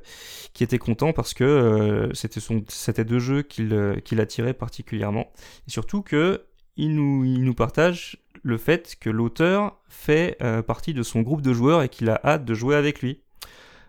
qui 0.55 0.64
était 0.64 0.79
content 0.79 1.12
parce 1.12 1.35
que 1.35 1.44
euh, 1.44 2.12
c'était 2.14 2.41
son- 2.41 2.64
c'était 2.69 3.05
deux 3.05 3.19
jeux 3.19 3.43
qu'il 3.43 3.73
euh, 3.75 3.97
qu'il 4.00 4.19
attirait 4.20 4.55
particulièrement. 4.55 5.31
Et 5.69 5.70
surtout 5.70 6.00
que 6.03 6.43
il 6.79 6.94
nous, 6.94 7.23
il 7.26 7.44
nous 7.44 7.55
partage 7.55 8.22
le 8.43 8.59
fait 8.59 8.97
que 9.00 9.11
l'auteur 9.11 9.79
fait 9.89 10.37
euh, 10.43 10.62
partie 10.62 10.94
de 10.94 11.03
son 11.03 11.23
groupe 11.23 11.43
de 11.43 11.53
joueurs 11.53 11.83
et 11.83 11.89
qu'il 11.89 12.11
a 12.11 12.21
hâte 12.25 12.44
de 12.44 12.55
jouer 12.55 12.77
avec 12.77 13.03
lui. 13.03 13.21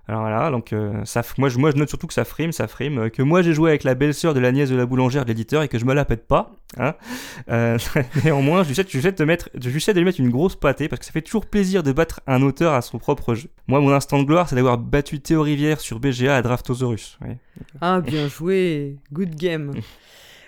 Alors 0.06 0.22
voilà, 0.22 0.52
donc 0.52 0.74
euh, 0.74 1.06
ça, 1.06 1.22
moi, 1.38 1.48
je, 1.48 1.58
moi 1.58 1.72
je 1.72 1.78
note 1.78 1.88
surtout 1.88 2.08
que 2.08 2.14
ça 2.14 2.26
frime, 2.26 2.52
ça 2.52 2.68
frime, 2.68 3.00
euh, 3.00 3.10
que 3.10 3.22
moi 3.22 3.42
j'ai 3.42 3.54
joué 3.54 3.70
avec 3.70 3.86
la 3.86 3.96
belle-sœur 3.96 4.34
de 4.34 4.42
la 4.42 4.52
nièce 4.52 4.70
de 4.70 4.76
la 4.76 4.86
boulangère 4.86 5.24
de 5.24 5.30
l'éditeur 5.30 5.64
et 5.64 5.70
que 5.70 5.80
je 5.80 5.86
me 5.86 5.94
la 5.94 6.04
pète 6.04 6.28
pas. 6.28 6.52
Hein 6.78 6.96
Euh, 7.50 7.78
néanmoins, 8.26 8.64
j'essaie 8.64 8.84
j'essaie 8.86 9.14
de 9.14 9.18
te 9.18 9.24
mettre, 9.24 9.50
j'essaie 9.56 9.94
de 9.94 10.00
lui 10.00 10.06
mettre 10.06 10.20
une 10.20 10.30
grosse 10.30 10.58
pâtée 10.58 10.90
parce 10.90 11.00
que 11.00 11.06
ça 11.06 11.14
fait 11.14 11.22
toujours 11.22 11.46
plaisir 11.46 11.84
de 11.84 11.94
battre 11.94 12.20
un 12.28 12.42
auteur 12.42 12.74
à 12.74 12.82
son 12.82 13.00
propre 13.00 13.34
jeu. 13.34 13.48
Moi, 13.68 13.80
mon 13.80 13.94
instant 13.94 14.20
de 14.20 14.26
gloire, 14.26 14.50
c'est 14.50 14.58
d'avoir 14.58 14.78
battu 14.78 15.22
Théo 15.22 15.42
Rivière 15.42 15.80
sur 15.80 16.02
BGA 16.02 16.36
à 16.36 16.42
Draftosaurus. 16.42 17.18
Ah, 17.80 18.02
bien 18.02 18.28
joué, 18.28 18.98
good 19.14 19.36
game. 19.36 19.72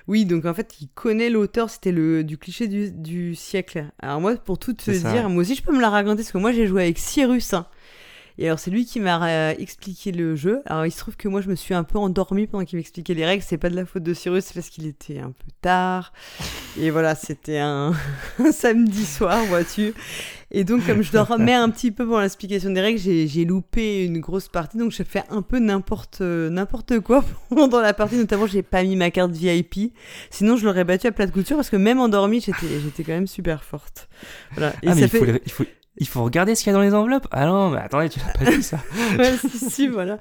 Oui, 0.07 0.25
donc 0.25 0.45
en 0.45 0.53
fait, 0.53 0.75
il 0.81 0.88
connaît 0.89 1.29
l'auteur, 1.29 1.69
c'était 1.69 1.91
le 1.91 2.24
du 2.24 2.38
cliché 2.38 2.67
du, 2.67 2.91
du 2.91 3.33
siècle. 3.35 3.85
Alors 4.00 4.21
moi, 4.21 4.35
pour 4.35 4.59
tout 4.59 4.74
te 4.74 4.91
ça, 4.91 5.12
dire, 5.12 5.29
moi 5.29 5.41
aussi 5.41 5.55
je 5.55 5.63
peux 5.63 5.74
me 5.75 5.81
la 5.81 5.89
raconter 5.89 6.17
parce 6.17 6.31
que 6.31 6.38
moi 6.38 6.51
j'ai 6.51 6.67
joué 6.67 6.83
avec 6.83 7.00
Cyrus. 7.00 7.53
hein. 7.53 7.65
Et 8.38 8.48
alors 8.48 8.60
c'est 8.60 8.72
lui 8.72 8.86
qui 8.86 9.00
m'a 9.00 9.25
euh, 9.27 9.54
expliqué 9.58 10.12
le 10.12 10.36
jeu. 10.36 10.62
Alors 10.65 10.86
il 10.86 10.92
se 10.92 10.98
trouve 10.98 11.15
que 11.15 11.27
moi 11.27 11.42
je 11.42 11.50
me 11.50 11.56
suis 11.56 11.74
un 11.74 11.84
peu 11.84 11.98
endormie 11.98 12.48
pendant 12.48 12.65
qu'il 12.65 12.77
m'expliquait 12.77 13.13
les 13.13 13.25
règles. 13.25 13.44
C'est 13.46 13.58
pas 13.58 13.70
de 13.70 13.75
la 13.75 13.86
faute 13.86 14.04
de 14.04 14.13
Cyrus, 14.13 14.46
c'est 14.46 14.54
parce 14.54 14.70
qu'il 14.70 14.86
était 14.86 15.20
un 15.20 15.32
peu 15.32 15.51
tard. 15.62 16.12
Et 16.77 16.89
voilà, 16.89 17.15
c'était 17.15 17.60
un, 17.60 17.94
un 18.39 18.51
samedi 18.51 19.06
soir, 19.06 19.46
vois-tu. 19.46 19.94
Et 20.51 20.63
donc 20.63 20.86
comme 20.86 21.01
je 21.01 21.12
dormais 21.12 21.54
un 21.54 21.70
petit 21.70 21.92
peu 21.92 22.06
pendant 22.06 22.22
l'explication 22.22 22.70
des 22.70 22.82
règles, 22.82 23.00
j'ai 23.00 23.46
loupé 23.46 24.06
une 24.06 24.20
grosse 24.20 24.48
partie. 24.48 24.77
Donc 24.77 24.92
j'ai 24.92 25.04
fait 25.04 25.24
un 25.30 25.42
peu 25.42 25.60
n'importe 25.60 26.22
n'importe 26.22 27.00
quoi 27.00 27.24
pendant 27.50 27.80
la 27.80 27.94
partie. 27.94 28.15
Notamment 28.18 28.48
j'ai 28.48 28.63
pas 28.63 28.84
mis 28.84 28.96
ma 28.96 29.12
carte 29.12 29.32
VIP. 29.32 29.94
Sinon 30.30 30.58
je 30.58 30.65
l'aurais 30.65 30.84
battu 30.84 31.08
à 31.08 31.12
plat 31.12 31.25
de 31.25 31.32
couture 31.32 31.56
parce 31.56 31.70
que 31.70 31.77
même 31.77 32.00
endormie 32.00 32.42
j'étais 32.42 32.80
j'étais 32.84 33.04
quand 33.04 33.13
même 33.13 33.27
super 33.27 33.63
forte. 33.63 34.10
Voilà. 34.51 34.74
Et 34.84 34.88
Ah, 34.88 34.96
mais 34.96 35.01
ça 35.01 35.01
il 35.01 35.10
fait... 35.10 35.20
faut, 35.20 35.25
les, 35.25 35.42
il, 35.46 35.51
faut, 35.51 35.65
Il 35.98 36.08
faut 36.08 36.24
regarder 36.24 36.56
ce 36.56 36.64
qu'il 36.64 36.72
y 36.72 36.75
a 36.75 36.78
dans 36.78 36.84
les 36.84 36.94
enveloppes. 36.94 37.25
Ah 37.32 37.46
non, 37.46 37.70
mais 37.70 37.78
attendez, 37.78 38.10
tu 38.10 38.20
n'as 38.20 38.34
pas 38.34 38.52
dit 38.52 38.62
ça. 38.62 38.80
ouais, 39.18 39.34
si, 39.38 39.70
si, 39.70 39.88
voilà. 39.88 40.18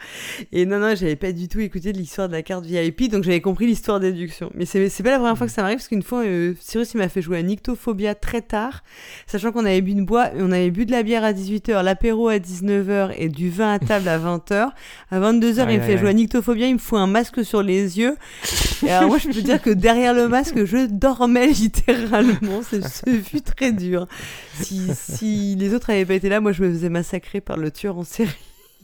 Et 0.53 0.67
non, 0.67 0.79
non, 0.79 0.95
j'avais 0.95 1.17
pas 1.17 1.33
du 1.33 1.49
tout 1.49 1.59
écouté 1.59 1.93
l'histoire 1.93 2.29
de 2.29 2.33
la 2.33 2.43
carte 2.43 2.65
VIP, 2.65 3.11
donc 3.11 3.25
j'avais 3.25 3.41
compris 3.41 3.67
l'histoire 3.67 3.99
déduction. 3.99 4.51
Mais 4.55 4.67
c'est 4.67 5.03
pas 5.03 5.11
la 5.11 5.19
première 5.19 5.37
fois 5.37 5.49
que 5.49 5.53
ça 5.53 5.63
m'arrive, 5.63 5.79
parce 5.79 5.89
qu'une 5.89 6.05
fois, 6.05 6.23
euh, 6.25 6.55
Cyrus, 6.61 6.95
il 6.95 6.99
m'a 6.99 7.09
fait 7.09 7.23
jouer 7.23 7.39
à 7.39 7.43
Nyctophobia 7.43 8.15
très 8.15 8.41
tard, 8.41 8.85
sachant 9.27 9.51
qu'on 9.51 9.65
avait 9.65 9.81
bu 9.81 9.91
une 9.91 10.05
bois, 10.05 10.31
on 10.39 10.53
avait 10.53 10.71
bu 10.71 10.87
de 10.87 10.93
la 10.93 11.03
bière 11.03 11.25
à 11.25 11.33
18h, 11.33 11.83
l'apéro 11.83 12.29
à 12.29 12.37
19h 12.37 13.13
et 13.17 13.29
du 13.29 13.51
vin 13.51 13.73
à 13.73 13.81
table 13.81 14.07
à 14.09 14.19
20h. 14.19 14.69
À 15.11 15.21
22h, 15.21 15.67
il 15.71 15.81
me 15.81 15.85
fait 15.85 15.99
jouer 15.99 16.11
à 16.11 16.13
Nyctophobia, 16.13 16.69
il 16.69 16.75
me 16.75 16.79
fout 16.79 17.01
un 17.01 17.09
masque 17.09 17.45
sur 17.45 17.65
les 17.65 17.99
yeux. 17.99 18.17
Et 18.87 18.91
alors, 18.91 19.09
moi, 19.09 19.19
je 19.19 19.27
peux 19.29 19.43
dire 19.43 19.61
que 19.61 19.71
derrière 19.71 20.15
le 20.15 20.29
masque, 20.29 20.65
je 20.65 20.87
dormais 20.87 21.49
littéralement. 21.49 22.63
Ce 22.63 23.11
fut 23.23 23.41
très 23.41 23.73
dur. 23.73 24.07
Si, 24.61 24.91
si 24.95 25.57
les 25.65 25.75
autres 25.75 25.91
n'avaient 25.91 26.05
pas 26.05 26.15
été 26.15 26.29
là, 26.29 26.41
moi 26.41 26.53
je 26.53 26.63
me 26.63 26.71
faisais 26.71 26.91
massacrer 26.91 27.41
par 27.41 27.57
le 27.57 27.71
tueur 27.71 27.97
en 27.97 28.05
série. 28.05 28.31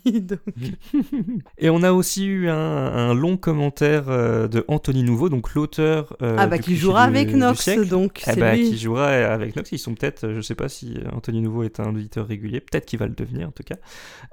Et 1.59 1.69
on 1.69 1.83
a 1.83 1.93
aussi 1.93 2.25
eu 2.25 2.49
un, 2.49 3.13
long 3.13 3.37
commentaire 3.37 4.05
euh, 4.09 4.49
de 4.49 4.65
Anthony 4.67 5.03
Nouveau, 5.03 5.29
donc 5.29 5.55
l'auteur. 5.55 6.17
Euh, 6.23 6.37
ah 6.39 6.47
bah 6.47 6.59
qui 6.59 6.77
jouera 6.77 7.03
avec 7.03 7.35
Nox, 7.35 7.69
donc. 7.87 8.23
Eh 8.27 8.41
bah, 8.41 8.57
qui 8.57 8.79
jouera 8.79 9.09
avec 9.09 9.57
Nox. 9.57 9.73
Ils 9.73 9.79
sont 9.79 9.95
peut-être, 9.95 10.33
je 10.33 10.41
sais 10.41 10.55
pas 10.55 10.71
si 10.71 10.99
Anthony 11.13 11.43
Nouveau 11.43 11.65
est 11.65 11.81
un 11.81 11.95
auditeur 11.95 12.27
régulier, 12.27 12.61
peut-être 12.61 12.87
qu'il 12.87 12.99
va 12.99 13.07
le 13.07 13.15
devenir 13.15 13.49
en 13.49 13.53
tout 13.53 13.63
cas. 13.63 13.77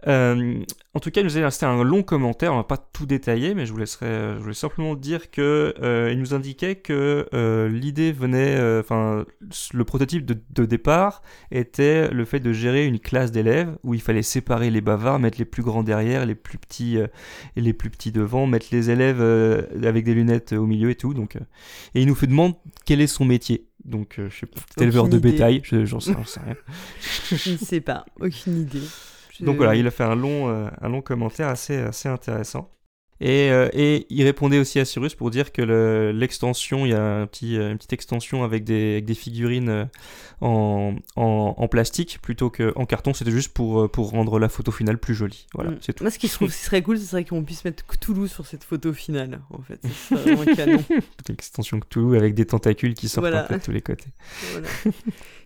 Euh, 0.08 0.60
en 0.98 1.00
tout 1.00 1.12
cas, 1.12 1.22
il 1.22 1.26
nous 1.26 1.38
a 1.38 1.42
resté 1.42 1.66
un 1.66 1.84
long 1.84 2.04
commentaire. 2.04 2.54
On 2.54 2.58
va 2.58 2.64
pas 2.64 2.78
tout 2.78 3.06
détailler, 3.06 3.54
mais 3.54 3.66
je 3.66 3.72
vous 3.72 3.78
laisserai, 3.78 4.36
je 4.38 4.42
voulais 4.42 4.54
simplement 4.54 4.96
dire 4.96 5.32
que 5.32 5.74
il 6.12 6.20
nous 6.20 6.34
indiquait 6.34 6.76
que 6.76 7.28
l'idée 7.72 8.12
venait, 8.12 8.60
enfin, 8.80 9.26
le 9.74 9.84
prototype 9.84 10.26
de, 10.26 10.38
de, 10.52 10.66
départ 10.66 11.22
était 11.52 12.10
le 12.10 12.26
fait 12.26 12.40
de 12.40 12.52
gérer 12.52 12.86
une 12.86 13.00
classe 13.00 13.32
d'élèves 13.32 13.78
où 13.84 13.94
il 13.94 14.02
fallait 14.02 14.24
séparer 14.24 14.70
les 14.70 14.82
bavards, 14.82 15.20
mettre 15.20 15.38
les 15.40 15.46
plus 15.46 15.64
grands 15.64 15.84
derrière, 15.84 16.26
les 16.26 16.36
plus 16.36 16.58
petits 16.58 16.98
euh, 16.98 17.08
et 17.56 17.62
les 17.62 17.74
plus 17.74 17.90
petits 17.90 18.12
devant, 18.12 18.48
mettre 18.48 18.68
les 18.72 18.90
élèves 18.90 19.22
euh, 19.22 19.64
avec 19.84 20.06
des 20.06 20.14
lunettes 20.14 20.54
au 20.54 20.66
milieu 20.66 20.90
et 20.90 20.96
tout. 20.96 21.14
Donc, 21.14 21.36
euh, 21.36 21.42
et 21.96 22.02
il 22.02 22.08
nous 22.08 22.16
fait 22.16 22.28
demander 22.28 22.56
quel 22.86 23.02
est 23.02 23.08
son 23.08 23.26
métier. 23.26 23.68
Donc, 23.86 24.16
je 24.18 24.36
sais 24.36 24.46
pas, 24.46 24.60
éleveur 24.84 25.08
de 25.08 25.18
bétail, 25.18 25.62
j'en 25.64 26.00
sais, 26.00 26.14
rien. 26.14 26.56
je 27.32 27.52
ne 27.52 27.58
sais 27.58 27.80
pas, 27.80 28.06
aucune 28.20 28.62
idée. 28.62 28.82
Donc 29.42 29.58
voilà, 29.58 29.76
il 29.76 29.86
a 29.88 29.92
fait 29.92 30.04
un 30.04 30.16
long, 30.16 30.48
un 30.50 30.90
long 30.90 31.02
commentaire 31.02 31.48
assez, 31.50 31.78
assez 31.78 32.10
intéressant. 32.10 32.77
Et, 33.20 33.50
euh, 33.50 33.70
et, 33.74 34.06
il 34.10 34.24
répondait 34.24 34.60
aussi 34.60 34.80
à 34.80 34.86
Cyrus 34.86 35.16
pour 35.16 35.32
dire 35.32 35.52
que 35.52 36.12
l'extension, 36.12 36.86
il 36.86 36.92
y 36.92 36.94
a 36.94 37.02
un 37.02 37.26
petit, 37.26 37.58
euh, 37.58 37.72
une 37.72 37.78
petite 37.78 37.94
extension 37.94 38.44
avec 38.44 38.64
des, 38.64 38.94
avec 38.94 39.06
des 39.06 39.16
figurines 39.16 39.70
euh, 39.70 39.86
en, 40.42 40.96
en, 41.16 41.56
en, 41.58 41.68
plastique 41.68 42.20
plutôt 42.22 42.52
qu'en 42.52 42.86
carton. 42.86 43.16
C'était 43.16 43.32
juste 43.32 43.54
pour, 43.54 43.90
pour 43.90 44.12
rendre 44.12 44.38
la 44.38 44.50
photo 44.50 44.72
finale 44.72 45.00
plus 45.00 45.16
jolie. 45.16 45.48
Voilà, 45.56 45.72
mm. 45.72 45.78
c'est 45.82 45.94
tout. 45.94 46.04
Moi, 46.04 46.12
ce 46.12 46.20
qui 46.20 46.30
trouve 46.30 46.52
serait 46.52 46.84
cool, 46.84 47.00
ce 47.00 47.06
serait 47.06 47.26
qu'on 47.26 47.44
puisse 47.44 47.66
mettre 47.66 47.84
Cthulhu 47.88 48.28
sur 48.28 48.46
cette 48.46 48.64
photo 48.64 48.94
finale. 48.94 49.42
En 49.50 49.62
fait, 49.64 49.80
c'est 50.08 50.16
vraiment 50.16 50.46
canon. 50.56 50.84
L'extension 51.28 51.80
Cthulhu 51.80 52.18
avec 52.18 52.36
des 52.36 52.46
tentacules 52.46 52.94
qui 52.94 53.10
sortent 53.10 53.34
un 53.34 53.44
peu 53.44 53.56
de 53.56 53.64
tous 53.64 53.72
les 53.72 53.82
côtés. 53.82 54.10
Voilà. 54.52 54.68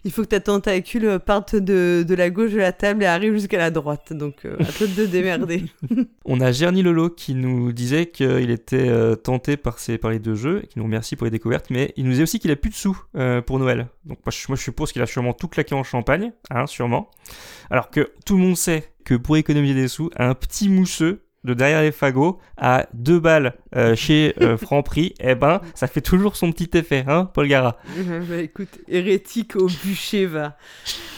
il 0.03 0.11
faut 0.11 0.23
que 0.23 0.27
ta 0.27 0.41
tentacule 0.41 1.19
parte 1.25 1.55
de, 1.55 2.03
de, 2.05 2.15
la 2.15 2.29
gauche 2.29 2.51
de 2.51 2.57
la 2.57 2.73
table 2.73 3.03
et 3.03 3.05
arrive 3.05 3.33
jusqu'à 3.33 3.59
la 3.59 3.71
droite. 3.71 4.11
Donc, 4.11 4.45
à 4.45 4.65
toi 4.65 4.87
de 4.87 5.05
démerder. 5.05 5.63
On 6.25 6.41
a 6.41 6.51
Gerny 6.51 6.83
Lolo 6.83 7.09
qui 7.09 7.33
nous 7.33 7.60
disait 7.71 8.07
qu'il 8.07 8.49
était 8.49 8.89
euh, 8.89 9.15
tenté 9.15 9.57
par, 9.57 9.79
ces, 9.79 9.97
par 9.97 10.11
les 10.11 10.19
deux 10.19 10.35
jeux 10.35 10.61
et 10.63 10.67
qui 10.67 10.79
nous 10.79 10.85
remercie 10.85 11.15
pour 11.15 11.25
les 11.25 11.31
découvertes, 11.31 11.69
mais 11.69 11.93
il 11.97 12.05
nous 12.05 12.11
disait 12.11 12.23
aussi 12.23 12.39
qu'il 12.39 12.51
a 12.51 12.55
plus 12.55 12.69
de 12.69 12.75
sous 12.75 12.97
euh, 13.15 13.41
pour 13.41 13.59
Noël. 13.59 13.87
Donc, 14.05 14.19
moi 14.25 14.31
je, 14.31 14.45
moi, 14.47 14.55
je 14.55 14.63
suppose 14.63 14.91
qu'il 14.91 15.01
a 15.01 15.05
sûrement 15.05 15.33
tout 15.33 15.47
claqué 15.47 15.75
en 15.75 15.83
champagne, 15.83 16.33
hein, 16.49 16.67
sûrement. 16.67 17.09
Alors 17.69 17.89
que 17.89 18.11
tout 18.25 18.37
le 18.37 18.43
monde 18.43 18.57
sait 18.57 18.91
que 19.05 19.15
pour 19.15 19.37
économiser 19.37 19.73
des 19.73 19.87
sous, 19.87 20.09
un 20.17 20.33
petit 20.33 20.69
mousseux 20.69 21.23
de 21.43 21.53
derrière 21.53 21.81
les 21.81 21.91
fagots 21.91 22.39
à 22.57 22.87
deux 22.93 23.19
balles 23.19 23.55
euh, 23.75 23.95
chez 23.95 24.33
euh, 24.41 24.57
Franprix, 24.57 25.13
eh 25.19 25.35
ben, 25.35 25.61
ça 25.75 25.87
fait 25.87 26.01
toujours 26.01 26.35
son 26.35 26.51
petit 26.51 26.77
effet, 26.77 27.03
hein, 27.07 27.29
Paul 27.33 27.47
Gara 27.47 27.77
bah, 28.29 28.37
Écoute, 28.37 28.79
hérétique 28.87 29.55
au 29.55 29.67
bûcher, 29.67 30.25
va. 30.25 30.57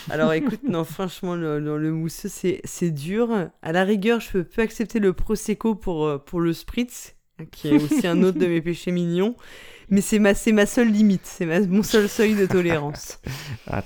Alors 0.10 0.34
écoute, 0.34 0.62
non, 0.68 0.84
franchement, 0.84 1.36
le, 1.36 1.60
le, 1.60 1.92
mousseux, 1.92 2.30
c'est 2.30 2.92
dur. 2.92 3.50
À 3.62 3.72
la 3.72 3.84
rigueur, 3.84 4.20
je 4.20 4.39
peux, 4.39 4.62
accepter 4.62 5.00
le 5.00 5.13
Prosecco 5.13 5.75
pour, 5.75 6.06
euh, 6.06 6.18
pour 6.18 6.42
le 6.42 6.53
Spritz, 6.53 7.15
qui 7.51 7.70
est 7.70 7.75
aussi 7.75 8.08
un 8.08 8.22
autre 8.24 8.38
de 8.38 8.46
mes 8.46 8.62
péchés 8.62 8.92
mignons. 8.92 9.36
Mais 9.89 10.01
c'est 10.01 10.18
ma, 10.20 10.32
ma 10.53 10.65
seule 10.65 10.89
limite, 10.89 11.25
c'est 11.25 11.46
mon 11.68 11.84
seul 11.84 12.08
seuil 12.08 12.36
de 12.36 12.46
tolérance. 12.46 13.20
ah, 13.68 13.84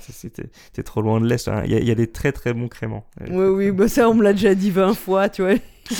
t'es 0.72 0.82
trop 0.82 1.02
loin 1.02 1.20
de 1.20 1.26
l'Est, 1.26 1.48
hein. 1.48 1.62
il 1.66 1.72
y, 1.72 1.84
y, 1.84 1.90
a 1.90 1.94
des 1.94 2.06
très 2.06 2.30
très 2.32 2.54
bons 2.54 2.68
créments. 2.68 3.04
Oui, 3.28 3.46
oui, 3.46 3.70
bah 3.72 3.88
ça 3.88 4.08
on 4.08 4.14
me 4.14 4.22
l'a 4.22 4.32
déjà 4.32 4.54
dit 4.54 4.70
20 4.70 4.94
fois, 4.94 5.28
tu 5.28 5.42
vois. 5.42 5.54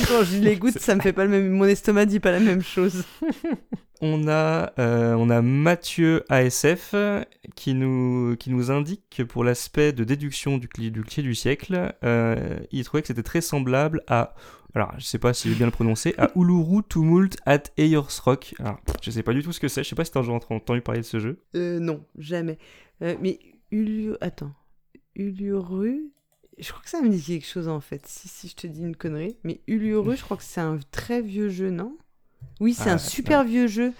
Quand 0.08 0.24
je 0.24 0.38
les 0.38 0.56
goûte, 0.56 0.78
ça 0.78 0.94
me 0.94 1.00
fait 1.00 1.12
pas 1.12 1.24
le 1.24 1.30
même. 1.30 1.50
Mon 1.50 1.64
estomac 1.64 2.06
dit 2.06 2.20
pas 2.20 2.32
la 2.32 2.40
même 2.40 2.62
chose. 2.62 3.04
On 4.00 4.28
a, 4.28 4.72
euh, 4.78 5.14
on 5.14 5.28
a 5.28 5.42
Mathieu 5.42 6.22
ASF 6.28 6.94
qui 7.56 7.74
nous, 7.74 8.36
qui 8.36 8.50
nous 8.50 8.70
indique 8.70 9.02
que 9.10 9.24
pour 9.24 9.42
l'aspect 9.42 9.92
de 9.92 10.04
déduction 10.04 10.56
du, 10.56 10.68
du 10.68 11.02
cliché 11.02 11.22
du 11.22 11.34
siècle, 11.34 11.92
euh, 12.04 12.60
il 12.70 12.84
trouvait 12.84 13.00
que 13.00 13.08
c'était 13.08 13.24
très 13.24 13.40
semblable 13.40 14.04
à, 14.06 14.36
alors 14.74 14.92
je 14.98 15.04
sais 15.04 15.18
pas 15.18 15.32
si 15.32 15.48
j'ai 15.48 15.54
bien 15.54 15.66
le 15.66 15.72
prononcer, 15.72 16.14
à 16.18 16.30
Uluru 16.36 16.82
Tumult 16.88 17.36
at 17.46 17.64
Ayers 17.76 18.20
Rock. 18.24 18.54
Alors, 18.60 18.78
je 19.02 19.10
sais 19.10 19.22
pas 19.22 19.32
du 19.32 19.42
tout 19.42 19.52
ce 19.52 19.60
que 19.60 19.68
c'est, 19.68 19.82
je 19.82 19.88
sais 19.88 19.96
pas 19.96 20.04
si 20.04 20.12
t'as 20.12 20.20
entendu 20.20 20.80
parler 20.80 21.00
de 21.00 21.06
ce 21.06 21.18
jeu. 21.18 21.42
Euh, 21.56 21.80
non, 21.80 22.04
jamais. 22.16 22.58
Euh, 23.02 23.16
mais 23.20 23.40
Ulu... 23.70 24.14
Attends. 24.20 24.52
Uluru 25.16 26.12
je 26.60 26.70
crois 26.70 26.82
que 26.82 26.90
ça 26.90 27.00
me 27.00 27.08
dit 27.08 27.22
quelque 27.22 27.46
chose 27.46 27.68
en 27.68 27.80
fait, 27.80 28.06
si, 28.06 28.28
si 28.28 28.48
je 28.48 28.54
te 28.54 28.66
dis 28.66 28.80
une 28.80 28.96
connerie. 28.96 29.36
Mais 29.44 29.60
Uluru, 29.66 30.16
je 30.16 30.22
crois 30.22 30.36
que 30.36 30.42
c'est 30.42 30.60
un 30.60 30.78
très 30.90 31.22
vieux 31.22 31.48
jeu, 31.48 31.70
non? 31.70 31.96
Oui, 32.60 32.74
c'est 32.74 32.90
un 32.90 32.94
ah, 32.94 32.98
super 32.98 33.44
vieux 33.44 33.66
jeu. 33.66 33.92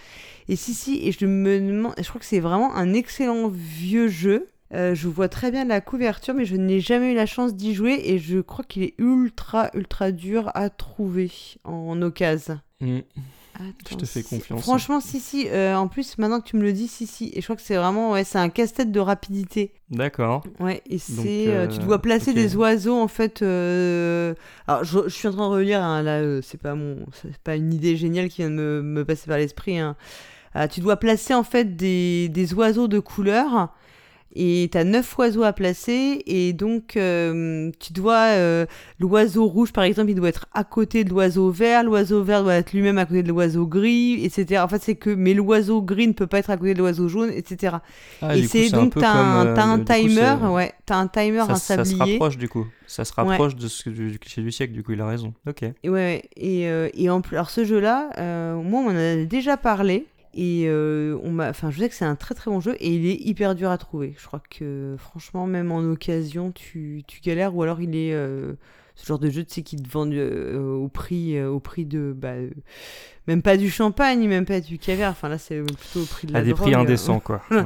Et 0.49 0.57
si, 0.57 0.75
si, 0.75 1.07
et 1.07 1.13
je 1.13 1.27
me 1.27 1.61
demande, 1.61 1.95
je 1.99 2.09
crois 2.09 2.21
que 2.21 2.27
c'est 2.27 2.41
vraiment 2.41 2.75
un 2.75 2.95
excellent 2.95 3.49
vieux 3.49 4.09
jeu. 4.09 4.49
Euh, 4.75 4.95
je 4.95 5.09
vois 5.09 5.29
très 5.29 5.51
bien 5.51 5.65
la 5.65 5.81
couverture, 5.81 6.35
mais 6.35 6.45
je 6.45 6.57
n'ai 6.57 6.81
jamais 6.81 7.13
eu 7.13 7.15
la 7.15 7.27
chance 7.27 7.55
d'y 7.55 7.75
jouer 7.75 8.01
et 8.05 8.19
je 8.19 8.41
crois 8.41 8.65
qu'il 8.65 8.83
est 8.83 8.95
ultra, 8.99 9.71
ultra 9.75 10.13
dur 10.13 10.51
à 10.55 10.69
trouver 10.71 11.31
en 11.65 12.01
occasion. 12.03 12.61
Mm 12.81 13.01
je 13.91 13.97
te 13.97 14.07
fais 14.07 14.23
confiance. 14.23 14.63
Franchement, 14.63 15.01
si, 15.01 15.21
si. 15.21 15.49
Euh, 15.49 15.77
en 15.77 15.89
plus, 15.89 16.19
maintenant 16.19 16.41
que 16.41 16.47
tu 16.49 16.57
me 16.57 16.63
le 16.63 16.73
dis, 16.73 16.89
si, 16.89 17.07
si. 17.07 17.31
Et 17.35 17.41
je 17.41 17.47
crois 17.47 17.57
que 17.57 17.63
c'est 17.63 17.77
vraiment, 17.77 18.13
ouais, 18.13 18.25
c'est 18.25 18.39
un 18.39 18.49
casse-tête 18.49 18.93
de 18.93 19.01
rapidité. 19.01 19.73
D'accord. 19.91 20.45
Ouais, 20.61 20.83
et 20.89 20.99
c'est. 20.99 21.49
Euh, 21.49 21.67
tu 21.67 21.79
dois 21.79 22.01
placer 22.01 22.33
des 22.33 22.57
oiseaux, 22.57 22.97
en 22.97 23.09
fait. 23.09 23.43
Euh, 23.43 24.35
alors, 24.67 24.85
je, 24.85 25.09
suis 25.09 25.29
en 25.29 25.33
train 25.33 25.49
de 25.49 25.55
relire, 25.55 25.83
hein, 25.83 26.03
là, 26.03 26.41
c'est 26.43 26.61
pas 26.61 26.75
mon. 26.75 26.99
C'est 27.13 27.37
pas 27.39 27.57
une 27.57 27.73
idée 27.73 27.97
géniale 27.97 28.29
qui 28.29 28.43
vient 28.43 28.51
de 28.51 28.55
me, 28.55 28.83
me 28.83 29.05
passer 29.05 29.27
par 29.27 29.39
l'esprit. 29.39 29.79
Hein. 29.79 29.97
tu 30.71 30.81
dois 30.81 30.97
placer, 30.97 31.35
en 31.35 31.45
fait, 31.45 31.77
des, 31.77 32.29
des 32.29 32.55
oiseaux 32.55 32.89
de 32.89 32.99
couleur 32.99 33.73
et 34.35 34.69
tu 34.71 34.79
as 34.79 34.85
neuf 34.85 35.19
oiseaux 35.19 35.43
à 35.43 35.53
placer 35.53 36.23
et 36.27 36.53
donc 36.53 36.97
euh, 36.97 37.71
tu 37.81 37.93
dois 37.93 38.27
euh, 38.35 38.67
l'oiseau 39.01 39.47
rouge 39.47 39.73
par 39.73 39.85
exemple 39.85 40.11
il 40.11 40.15
doit 40.15 40.29
être 40.29 40.47
à 40.53 40.65
côté 40.65 41.05
de 41.05 41.11
l'oiseau 41.11 41.51
vert 41.51 41.83
l'oiseau 41.83 42.23
vert 42.23 42.43
doit 42.43 42.55
être 42.55 42.73
lui-même 42.73 42.99
à 42.99 43.07
côté 43.07 43.23
de 43.23 43.29
l'oiseau 43.29 43.67
gris 43.67 44.25
etc 44.25 44.63
en 44.63 44.69
fait 44.69 44.83
c'est 44.83 44.97
que 44.97 45.11
mais 45.11 45.33
l'oiseau 45.33 45.81
gris 45.81 46.09
ne 46.09 46.13
peut 46.13 46.27
pas 46.27 46.39
être 46.39 46.51
à 46.51 46.57
côté 46.57 46.75
de 46.75 46.79
l'oiseau 46.79 47.09
jaune 47.09 47.31
etc 47.33 47.77
ah, 48.21 48.37
et 48.37 48.47
c'est 48.47 48.71
donc 48.71 48.95
tu 48.99 49.05
as, 49.05 49.11
un, 49.11 49.57
as 49.57 49.65
un 49.65 49.79
timer 49.81 50.37
ouais 50.51 50.75
as 50.89 50.97
un 50.97 51.09
timer 51.09 51.45
ça, 51.47 51.53
un 51.53 51.57
sablier 51.57 51.97
ça 51.97 52.05
se 52.05 52.11
rapproche 52.11 52.39
du 52.39 52.49
coup. 52.49 52.67
Ça 52.87 53.05
se 53.05 53.13
rapproche 53.13 53.55
de 53.55 53.69
ce, 53.69 53.91
du, 53.91 54.19
cliché 54.19 54.41
du 54.41 54.51
siècle 54.51 54.73
du 54.73 54.83
coup 54.83 54.93
il 54.93 55.01
a 55.03 55.07
raison. 55.07 55.35
Ok. 55.47 55.63
Et 55.83 55.91
ouais. 55.91 56.23
Et, 56.37 56.69
euh, 56.69 56.89
et 56.95 57.11
en 57.11 57.21
plus 57.21 57.37
alors 57.37 57.51
ce 57.51 57.65
jeu 57.65 57.81
là 57.81 58.09
moi 58.57 58.81
on 58.81 58.91
en 58.91 58.97
a 58.97 59.25
déjà 59.25 59.57
parlé 59.57 60.07
et 60.35 60.65
euh, 60.67 61.19
on 61.23 61.31
m'a, 61.31 61.49
enfin, 61.49 61.71
je 61.71 61.79
sais 61.79 61.89
que 61.89 61.95
c'est 61.95 62.05
un 62.05 62.17
très 62.17 62.35
très 62.35 62.51
bon 62.51 62.61
jeu 62.61 62.77
et 62.81 62.95
il 62.95 63.07
est 63.07 63.17
hyper 63.17 63.55
dur 63.55 63.71
à 63.71 63.79
trouver. 63.79 64.15
Je 64.19 64.27
crois 64.27 64.43
que 64.51 64.97
franchement, 64.99 65.47
même 65.47 65.73
en 65.73 65.81
occasion, 65.81 66.53
tu, 66.53 67.03
tu 67.07 67.21
galères 67.21 67.55
ou 67.55 67.63
alors 67.63 67.81
il 67.81 67.97
est 67.97 68.13
euh, 68.13 68.55
ce 68.95 69.07
genre 69.07 69.19
de 69.19 69.31
jeu, 69.31 69.45
tu 69.45 69.55
sais, 69.55 69.63
qui 69.63 69.77
te 69.77 69.89
vendent 69.89 70.13
euh, 70.13 70.75
au 70.75 70.89
prix, 70.89 71.43
au 71.43 71.61
prix 71.61 71.87
de, 71.87 72.15
bah, 72.17 72.35
même 73.27 73.43
pas 73.43 73.57
du 73.57 73.71
champagne, 73.71 74.27
même 74.29 74.45
pas 74.45 74.61
du 74.61 74.79
caviar. 74.79 75.13
Enfin 75.13 75.29
là, 75.29 75.39
c'est 75.39 75.61
plutôt 75.61 76.03
au 76.03 76.07
prix 76.07 76.27
de 76.27 76.33
la. 76.33 76.41
À 76.41 76.43
des 76.43 76.55
prix 76.55 76.75
indécents, 76.75 77.21
quoi. 77.21 77.43
ouais, 77.51 77.65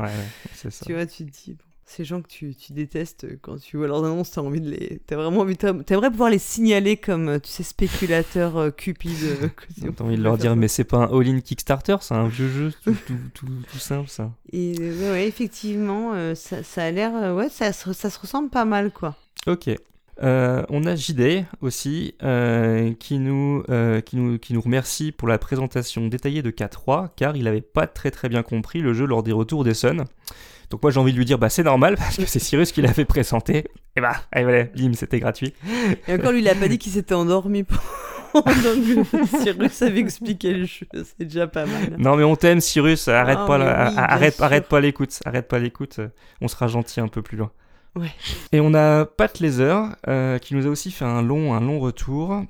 c'est 0.54 0.70
ça. 0.70 0.84
Tu 0.86 0.94
vois, 0.94 1.06
tu 1.06 1.24
te 1.26 1.30
dis. 1.30 1.54
Bon 1.54 1.71
ces 1.84 2.04
gens 2.04 2.22
que 2.22 2.28
tu, 2.28 2.54
tu, 2.54 2.72
détestes 2.72 3.26
quand 3.42 3.60
tu 3.60 3.76
vois 3.76 3.86
leurs 3.86 4.04
annonces, 4.04 4.30
t'as 4.30 4.40
envie 4.40 4.60
de 4.60 4.70
les, 4.70 5.00
t'as 5.06 5.16
vraiment 5.16 5.40
envie, 5.40 5.56
t'aimerais 5.56 6.10
pouvoir 6.10 6.30
les 6.30 6.38
signaler 6.38 6.96
comme, 6.96 7.28
euh, 7.28 7.38
tu 7.38 7.50
sais, 7.50 7.62
spéculateurs 7.62 8.56
euh, 8.56 8.70
cupides. 8.70 9.42
Euh, 9.42 9.48
t'as 9.96 10.04
envie 10.04 10.16
de 10.16 10.22
leur 10.22 10.38
dire, 10.38 10.56
mais 10.56 10.68
c'est 10.68 10.84
pas 10.84 10.98
un 10.98 11.18
all-in 11.18 11.40
Kickstarter, 11.40 11.96
c'est 12.00 12.14
un 12.14 12.28
vieux 12.28 12.48
jeu 12.48 12.72
tout, 12.82 12.94
tout, 13.34 13.46
tout, 13.70 13.78
simple, 13.78 14.08
ça. 14.08 14.30
Et 14.52 14.74
ouais, 14.78 15.26
effectivement, 15.26 16.34
ça, 16.34 16.62
ça, 16.62 16.84
a 16.84 16.90
l'air, 16.90 17.34
ouais, 17.34 17.48
ça, 17.48 17.72
ça, 17.72 18.10
se 18.10 18.18
ressemble 18.18 18.48
pas 18.48 18.64
mal, 18.64 18.90
quoi. 18.92 19.16
Ok. 19.46 19.68
on 20.20 20.86
a 20.86 20.96
JD 20.96 21.44
aussi 21.60 22.14
qui, 22.98 23.18
nous, 23.18 23.64
qui, 24.06 24.16
nous, 24.16 24.38
qui 24.38 24.54
nous 24.54 24.60
remercie 24.60 25.12
pour 25.12 25.28
la 25.28 25.38
présentation 25.38 26.06
détaillée 26.06 26.42
de 26.42 26.50
K3 26.50 27.10
car 27.16 27.36
il 27.36 27.44
n'avait 27.44 27.60
pas 27.60 27.86
très 27.86 28.10
très 28.10 28.28
bien 28.28 28.42
compris 28.42 28.80
le 28.80 28.94
jeu 28.94 29.04
lors 29.04 29.22
des 29.22 29.32
retours 29.32 29.64
des 29.64 29.74
Suns. 29.74 30.04
Donc 30.72 30.82
moi 30.82 30.90
j'ai 30.90 30.98
envie 30.98 31.12
de 31.12 31.18
lui 31.18 31.26
dire 31.26 31.38
bah 31.38 31.50
c'est 31.50 31.62
normal 31.62 31.96
parce 31.98 32.16
que 32.16 32.24
c'est 32.24 32.38
Cyrus 32.38 32.72
qui 32.72 32.80
l'avait 32.80 33.04
présenté. 33.04 33.66
Et 33.94 34.00
bah 34.00 34.16
allez 34.32 34.44
voilà, 34.44 34.64
bim, 34.64 34.94
c'était 34.94 35.20
gratuit. 35.20 35.52
Et 36.08 36.14
encore 36.14 36.32
lui 36.32 36.40
il 36.40 36.48
a 36.48 36.54
pas 36.54 36.66
dit 36.66 36.78
qu'il 36.78 36.92
s'était 36.92 37.12
endormi 37.14 37.64
pendant 38.32 38.42
que 38.52 39.26
Cyrus 39.42 39.82
avait 39.82 40.00
expliqué 40.00 40.54
le 40.54 40.64
jeu, 40.64 40.86
c'est 40.94 41.26
déjà 41.26 41.46
pas 41.46 41.66
mal. 41.66 41.96
Non 41.98 42.16
mais 42.16 42.24
on 42.24 42.36
t'aime 42.36 42.60
Cyrus, 42.62 43.06
arrête 43.08 43.38
pas 43.46 43.58
la- 43.58 43.90
oui, 43.90 43.94
arrête 43.98 44.34
sûr. 44.36 44.44
arrête 44.44 44.66
pas 44.66 44.80
l'écoute, 44.80 45.20
arrête 45.26 45.46
pas 45.46 45.58
l'écoute, 45.58 46.00
on 46.40 46.48
sera 46.48 46.68
gentil 46.68 47.00
un 47.00 47.08
peu 47.08 47.20
plus 47.20 47.36
loin. 47.36 47.50
Ouais. 47.94 48.08
Et 48.52 48.60
on 48.60 48.72
a 48.72 49.04
Pat 49.04 49.38
Laser 49.40 49.94
euh, 50.08 50.38
qui 50.38 50.54
nous 50.54 50.66
a 50.66 50.70
aussi 50.70 50.90
fait 50.90 51.04
un 51.04 51.20
long 51.20 51.52
un 51.52 51.60
long 51.60 51.78
retour. 51.80 52.42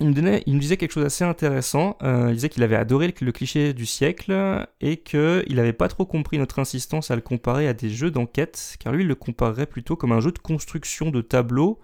Il 0.00 0.08
nous 0.08 0.58
disait 0.58 0.76
quelque 0.78 0.92
chose 0.92 1.04
d'assez 1.04 1.24
intéressant. 1.24 1.98
Euh, 2.02 2.28
il 2.30 2.34
disait 2.34 2.48
qu'il 2.48 2.62
avait 2.62 2.76
adoré 2.76 3.14
le, 3.20 3.32
cliché 3.32 3.74
du 3.74 3.84
siècle 3.84 4.66
et 4.80 4.96
qu'il 4.96 5.54
n'avait 5.54 5.74
pas 5.74 5.88
trop 5.88 6.06
compris 6.06 6.38
notre 6.38 6.58
insistance 6.58 7.10
à 7.10 7.16
le 7.16 7.20
comparer 7.20 7.68
à 7.68 7.74
des 7.74 7.90
jeux 7.90 8.10
d'enquête, 8.10 8.76
car 8.80 8.94
lui 8.94 9.02
il 9.02 9.08
le 9.08 9.14
comparerait 9.14 9.66
plutôt 9.66 9.96
comme 9.96 10.12
un 10.12 10.20
jeu 10.20 10.32
de 10.32 10.38
construction 10.38 11.10
de 11.10 11.20
tableaux 11.20 11.78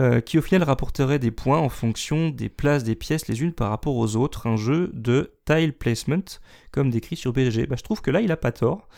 euh, 0.00 0.20
qui 0.20 0.38
au 0.38 0.42
final 0.42 0.64
rapporterait 0.64 1.20
des 1.20 1.30
points 1.30 1.58
en 1.58 1.68
fonction 1.68 2.28
des 2.30 2.48
places 2.48 2.82
des 2.82 2.96
pièces 2.96 3.28
les 3.28 3.42
unes 3.42 3.52
par 3.52 3.70
rapport 3.70 3.94
aux 3.94 4.16
autres, 4.16 4.48
un 4.48 4.56
jeu 4.56 4.90
de 4.92 5.32
tile 5.44 5.72
placement 5.72 6.40
comme 6.72 6.90
décrit 6.90 7.14
sur 7.14 7.32
BGG. 7.32 7.66
Bah, 7.68 7.76
je 7.78 7.84
trouve 7.84 8.02
que 8.02 8.10
là 8.10 8.20
il 8.20 8.32
a 8.32 8.36
pas 8.36 8.50
tort. 8.50 8.88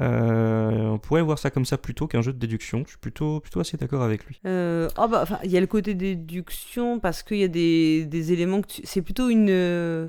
Euh, 0.00 0.86
on 0.88 0.98
pourrait 0.98 1.22
voir 1.22 1.38
ça 1.38 1.50
comme 1.50 1.64
ça 1.64 1.78
plutôt 1.78 2.06
qu'un 2.06 2.20
jeu 2.22 2.32
de 2.32 2.38
déduction. 2.38 2.82
Je 2.84 2.90
suis 2.90 2.98
plutôt, 2.98 3.40
plutôt 3.40 3.60
assez 3.60 3.76
d'accord 3.76 4.02
avec 4.02 4.24
lui. 4.26 4.40
Euh, 4.46 4.88
ah 4.96 5.06
bah, 5.06 5.24
il 5.44 5.50
y 5.50 5.56
a 5.56 5.60
le 5.60 5.66
côté 5.68 5.94
déduction 5.94 6.98
parce 6.98 7.22
qu'il 7.22 7.38
y 7.38 7.44
a 7.44 7.48
des, 7.48 8.04
des 8.04 8.32
éléments 8.32 8.60
que 8.62 8.68
c'est 8.82 9.02
plutôt 9.02 9.28
une. 9.28 9.48
euh, 9.50 10.08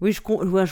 Oui, 0.00 0.12
je, 0.12 0.20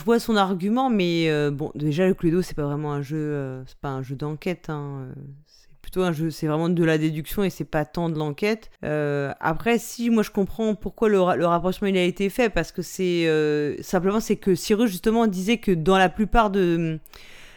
vois, 0.04 0.18
son 0.18 0.36
argument, 0.36 0.90
mais 0.90 1.30
euh, 1.30 1.50
bon, 1.52 1.70
déjà 1.76 2.08
le 2.08 2.14
Cluedo 2.14 2.42
c'est 2.42 2.56
pas 2.56 2.64
vraiment 2.64 2.92
un 2.92 3.02
jeu, 3.02 3.62
c'est 3.66 4.02
jeu 4.02 4.16
d'enquête. 4.16 4.68
hein, 4.68 5.06
C'est 5.46 5.68
plutôt 5.80 6.02
un 6.02 6.12
jeu, 6.12 6.30
c'est 6.30 6.48
vraiment 6.48 6.68
de 6.68 6.84
la 6.84 6.98
déduction 6.98 7.44
et 7.44 7.50
c'est 7.50 7.64
pas 7.64 7.84
tant 7.84 8.10
de 8.10 8.18
l'enquête. 8.18 8.68
Après, 8.82 9.78
si 9.78 10.10
moi 10.10 10.24
je 10.24 10.30
comprends 10.32 10.74
pourquoi 10.74 11.08
le, 11.08 11.18
le 11.36 11.46
rapprochement 11.46 11.86
il 11.86 11.96
a 11.96 12.02
été 12.02 12.28
fait, 12.28 12.50
parce 12.50 12.72
que 12.72 12.82
c'est 12.82 13.76
simplement 13.80 14.18
c'est 14.18 14.36
que 14.36 14.56
Cyrus 14.56 14.90
justement 14.90 15.28
disait 15.28 15.58
que 15.58 15.70
dans 15.70 15.96
la 15.98 16.08
plupart 16.08 16.50
de 16.50 16.98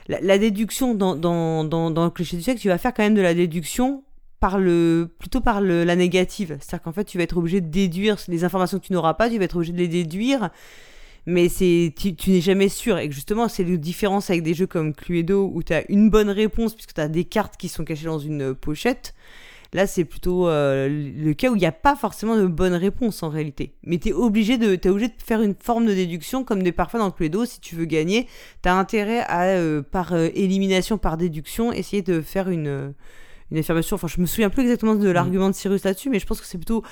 la, 0.08 0.38
déduction 0.38 0.96
dans, 0.96 1.16
dans, 1.16 1.64
dans, 1.64 1.92
dans 1.92 2.04
le 2.04 2.10
cliché 2.10 2.38
du 2.38 2.44
siècle, 2.44 2.60
tu 2.60 2.68
vas 2.68 2.78
faire 2.78 2.94
quand 2.94 3.04
même 3.04 3.16
de 3.16 3.22
la 3.22 3.34
déduction 3.34 4.04
par 4.40 4.60
le 4.60 5.10
plutôt 5.20 5.40
par 5.40 5.62
le, 5.62 5.86
la 5.86 5.96
négative. 5.96 6.58
C'est-à-dire 6.60 6.84
qu'en 6.84 6.92
fait, 6.92 7.06
tu 7.06 7.18
vas 7.18 7.24
être 7.24 7.38
obligé 7.38 7.62
de 7.62 7.68
déduire 7.68 8.18
les 8.28 8.44
informations 8.44 8.78
que 8.78 8.86
tu 8.86 8.94
n'auras 8.94 9.14
pas, 9.14 9.30
tu 9.30 9.38
vas 9.38 9.46
être 9.46 9.56
obligé 9.56 9.72
de 9.72 9.78
les 9.78 9.88
déduire, 9.88 10.50
mais 11.26 11.48
c'est 11.48 11.94
tu, 11.98 12.16
tu 12.16 12.32
n'es 12.32 12.42
jamais 12.42 12.68
sûr. 12.68 12.98
Et 12.98 13.10
justement, 13.10 13.48
c'est 13.48 13.64
la 13.64 13.78
différence 13.78 14.30
avec 14.30 14.44
des 14.44 14.54
jeux 14.54 14.68
comme 14.68 14.94
Cluedo 14.94 15.50
où 15.54 15.64
tu 15.64 15.74
as 15.74 15.90
une 15.90 16.10
bonne 16.10 16.30
réponse 16.30 16.74
puisque 16.74 16.94
tu 16.94 17.02
as 17.02 17.08
des 17.08 17.24
cartes 17.24 17.56
qui 17.56 17.70
sont 17.70 17.86
cachées 17.86 18.06
dans 18.06 18.20
une 18.20 18.54
pochette. 18.54 19.14
Là, 19.74 19.88
c'est 19.88 20.06
plutôt 20.06 20.48
euh, 20.48 20.88
le 20.88 21.34
cas 21.34 21.50
où 21.50 21.56
il 21.56 21.60
n'y 21.60 21.66
a 21.66 21.72
pas 21.72 21.96
forcément 21.96 22.38
de 22.38 22.46
bonne 22.46 22.76
réponse 22.76 23.24
en 23.24 23.30
réalité. 23.30 23.74
Mais 23.84 23.98
tu 23.98 24.10
es 24.10 24.14
obligé, 24.14 24.60
de, 24.60 24.80
obligé 24.88 25.08
de 25.08 25.14
faire 25.24 25.42
une 25.42 25.56
forme 25.60 25.88
de 25.88 25.94
déduction, 25.94 26.44
comme 26.44 26.62
des 26.62 26.72
parfois 26.72 27.00
dans 27.00 27.08
le 27.08 27.12
Cluedo, 27.12 27.46
si 27.46 27.60
tu 27.60 27.76
veux 27.76 27.86
gagner, 27.86 28.28
tu 28.62 28.70
as 28.70 28.76
intérêt 28.76 29.22
à, 29.22 29.46
euh, 29.46 29.82
par 29.82 30.14
euh, 30.14 30.30
élimination, 30.36 31.00
par 31.00 31.18
déduction, 31.18 31.74
essayer 31.74 32.04
de 32.04 32.22
faire 32.22 32.50
une, 32.50 32.94
une 33.50 33.58
affirmation. 33.58 33.96
Enfin, 33.96 34.08
je 34.08 34.22
me 34.22 34.28
souviens 34.28 34.52
plus 34.52 34.62
exactement 34.62 34.94
de 34.94 35.10
l'argument 35.10 35.50
de 35.50 35.56
Cyrus 35.56 35.84
là-dessus, 35.84 36.12
mais 36.12 36.20
je 36.20 36.28
pense 36.28 36.40
que 36.40 36.46
c'est 36.46 36.60
plutôt 36.60 36.84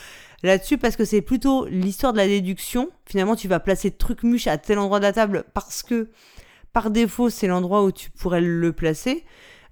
là-dessus 0.42 0.80
parce 0.80 0.96
que 0.96 1.06
c'est 1.06 1.22
plutôt 1.22 1.68
l'histoire 1.68 2.14
de 2.14 2.18
la 2.18 2.28
déduction. 2.28 2.90
Finalement, 3.06 3.36
tu 3.36 3.48
vas 3.48 3.60
placer 3.60 3.92
truc 3.92 4.24
muche 4.24 4.48
à 4.48 4.58
tel 4.58 4.80
endroit 4.80 4.98
de 4.98 5.04
la 5.04 5.14
table 5.14 5.44
parce 5.54 5.84
que 5.84 6.10
par 6.74 6.90
défaut, 6.90 7.30
c'est 7.30 7.48
l'endroit 7.48 7.84
où 7.84 7.92
tu 7.92 8.10
pourrais 8.10 8.42
le 8.42 8.74
placer. 8.74 9.24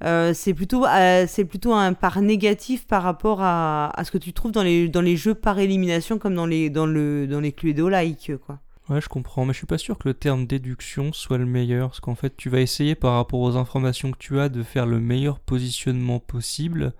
Euh, 0.03 0.33
c'est 0.33 0.53
plutôt, 0.53 0.85
euh, 0.85 1.25
c'est 1.27 1.45
plutôt 1.45 1.73
un 1.73 1.93
par 1.93 2.21
négatif 2.21 2.87
par 2.87 3.03
rapport 3.03 3.41
à, 3.41 3.91
à 3.99 4.03
ce 4.03 4.11
que 4.11 4.17
tu 4.17 4.31
trouves 4.33 4.51
dans 4.51 4.63
les, 4.63 4.87
dans 4.87 5.01
les 5.01 5.17
jeux 5.17 5.35
par 5.35 5.59
élimination 5.59 6.17
comme 6.17 6.35
dans 6.35 6.45
les, 6.45 6.69
dans 6.69 6.85
le, 6.85 7.27
dans 7.27 7.41
les 7.41 7.51
Cluedo-like, 7.51 8.31
quoi. 8.45 8.59
Ouais, 8.89 9.01
je 9.01 9.09
comprends, 9.09 9.45
mais 9.45 9.53
je 9.53 9.57
suis 9.59 9.67
pas 9.67 9.77
sûr 9.77 9.99
que 9.99 10.07
le 10.07 10.15
terme 10.15 10.47
déduction 10.47 11.13
soit 11.13 11.37
le 11.37 11.45
meilleur, 11.45 11.89
parce 11.89 11.99
qu'en 11.99 12.15
fait, 12.15 12.35
tu 12.35 12.49
vas 12.49 12.59
essayer 12.59 12.95
par 12.95 13.13
rapport 13.13 13.39
aux 13.39 13.55
informations 13.55 14.11
que 14.11 14.17
tu 14.17 14.39
as 14.39 14.49
de 14.49 14.63
faire 14.63 14.87
le 14.87 14.99
meilleur 14.99 15.39
positionnement 15.39 16.19
possible. 16.19 16.93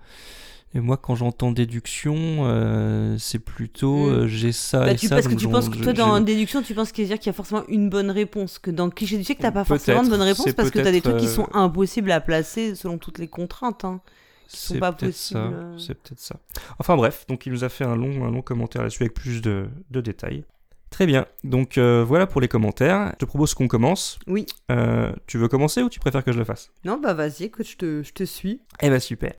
Et 0.72 0.78
moi, 0.80 0.96
quand 0.96 1.16
j'entends 1.16 1.50
déduction, 1.50 2.14
euh, 2.46 3.16
c'est 3.18 3.40
plutôt 3.40 4.06
Mm. 4.06 4.10
euh, 4.12 4.26
j'ai 4.28 4.52
ça 4.52 4.80
Bah, 4.80 4.92
et 4.92 4.96
tu, 4.96 5.08
ça. 5.08 5.16
parce 5.16 5.26
que 5.26 5.34
tu 5.34 5.48
penses 5.48 5.68
que 5.68 5.78
toi, 5.78 5.92
dans 5.92 6.20
déduction, 6.20 6.62
tu 6.62 6.74
penses 6.74 6.92
qu'il 6.92 7.06
y 7.08 7.12
a 7.28 7.32
forcément 7.32 7.64
une 7.68 7.88
bonne 7.90 8.10
réponse. 8.10 8.58
Que 8.60 8.70
dans 8.70 8.84
le 8.84 8.92
cliché 8.92 9.16
du 9.16 9.24
siècle, 9.24 9.42
t'as 9.42 9.50
pas 9.50 9.64
forcément 9.64 10.02
de 10.04 10.08
bonne 10.10 10.22
réponse 10.22 10.52
parce 10.52 10.70
que 10.70 10.78
t'as 10.78 10.92
des 10.92 11.00
trucs 11.00 11.16
qui 11.16 11.26
euh, 11.26 11.34
sont 11.34 11.48
impossibles 11.52 12.12
à 12.12 12.20
placer 12.20 12.74
selon 12.76 12.98
toutes 12.98 13.18
les 13.18 13.26
contraintes. 13.28 13.84
hein. 13.84 14.00
sont 14.46 14.74
C'est 14.74 14.80
pas 14.80 14.92
possibles, 14.92 15.40
euh. 15.40 15.78
C'est 15.78 15.94
peut-être 15.94 16.20
ça. 16.20 16.36
Enfin 16.78 16.96
bref, 16.96 17.24
donc 17.28 17.46
il 17.46 17.52
nous 17.52 17.64
a 17.64 17.68
fait 17.68 17.84
un 17.84 17.96
long, 17.96 18.24
un 18.26 18.30
long 18.30 18.42
commentaire 18.42 18.82
là-dessus 18.82 19.02
avec 19.02 19.14
plus 19.14 19.42
de, 19.42 19.66
de 19.90 20.00
détails. 20.00 20.44
Très 20.90 21.06
bien. 21.06 21.26
Donc 21.44 21.78
euh, 21.78 22.04
voilà 22.04 22.26
pour 22.26 22.40
les 22.40 22.48
commentaires. 22.48 23.10
Je 23.14 23.18
te 23.18 23.24
propose 23.24 23.54
qu'on 23.54 23.68
commence. 23.68 24.18
Oui. 24.26 24.46
Euh, 24.72 25.12
tu 25.28 25.38
veux 25.38 25.46
commencer 25.48 25.82
ou 25.82 25.88
tu 25.88 26.00
préfères 26.00 26.24
que 26.24 26.32
je 26.32 26.38
le 26.38 26.44
fasse? 26.44 26.70
Non, 26.84 26.98
bah 27.00 27.14
vas-y, 27.14 27.44
écoute, 27.44 27.66
je 27.68 27.76
te, 27.76 28.02
je 28.02 28.12
te 28.12 28.24
suis. 28.24 28.60
Eh 28.82 28.88
ben 28.90 28.98
super. 29.00 29.32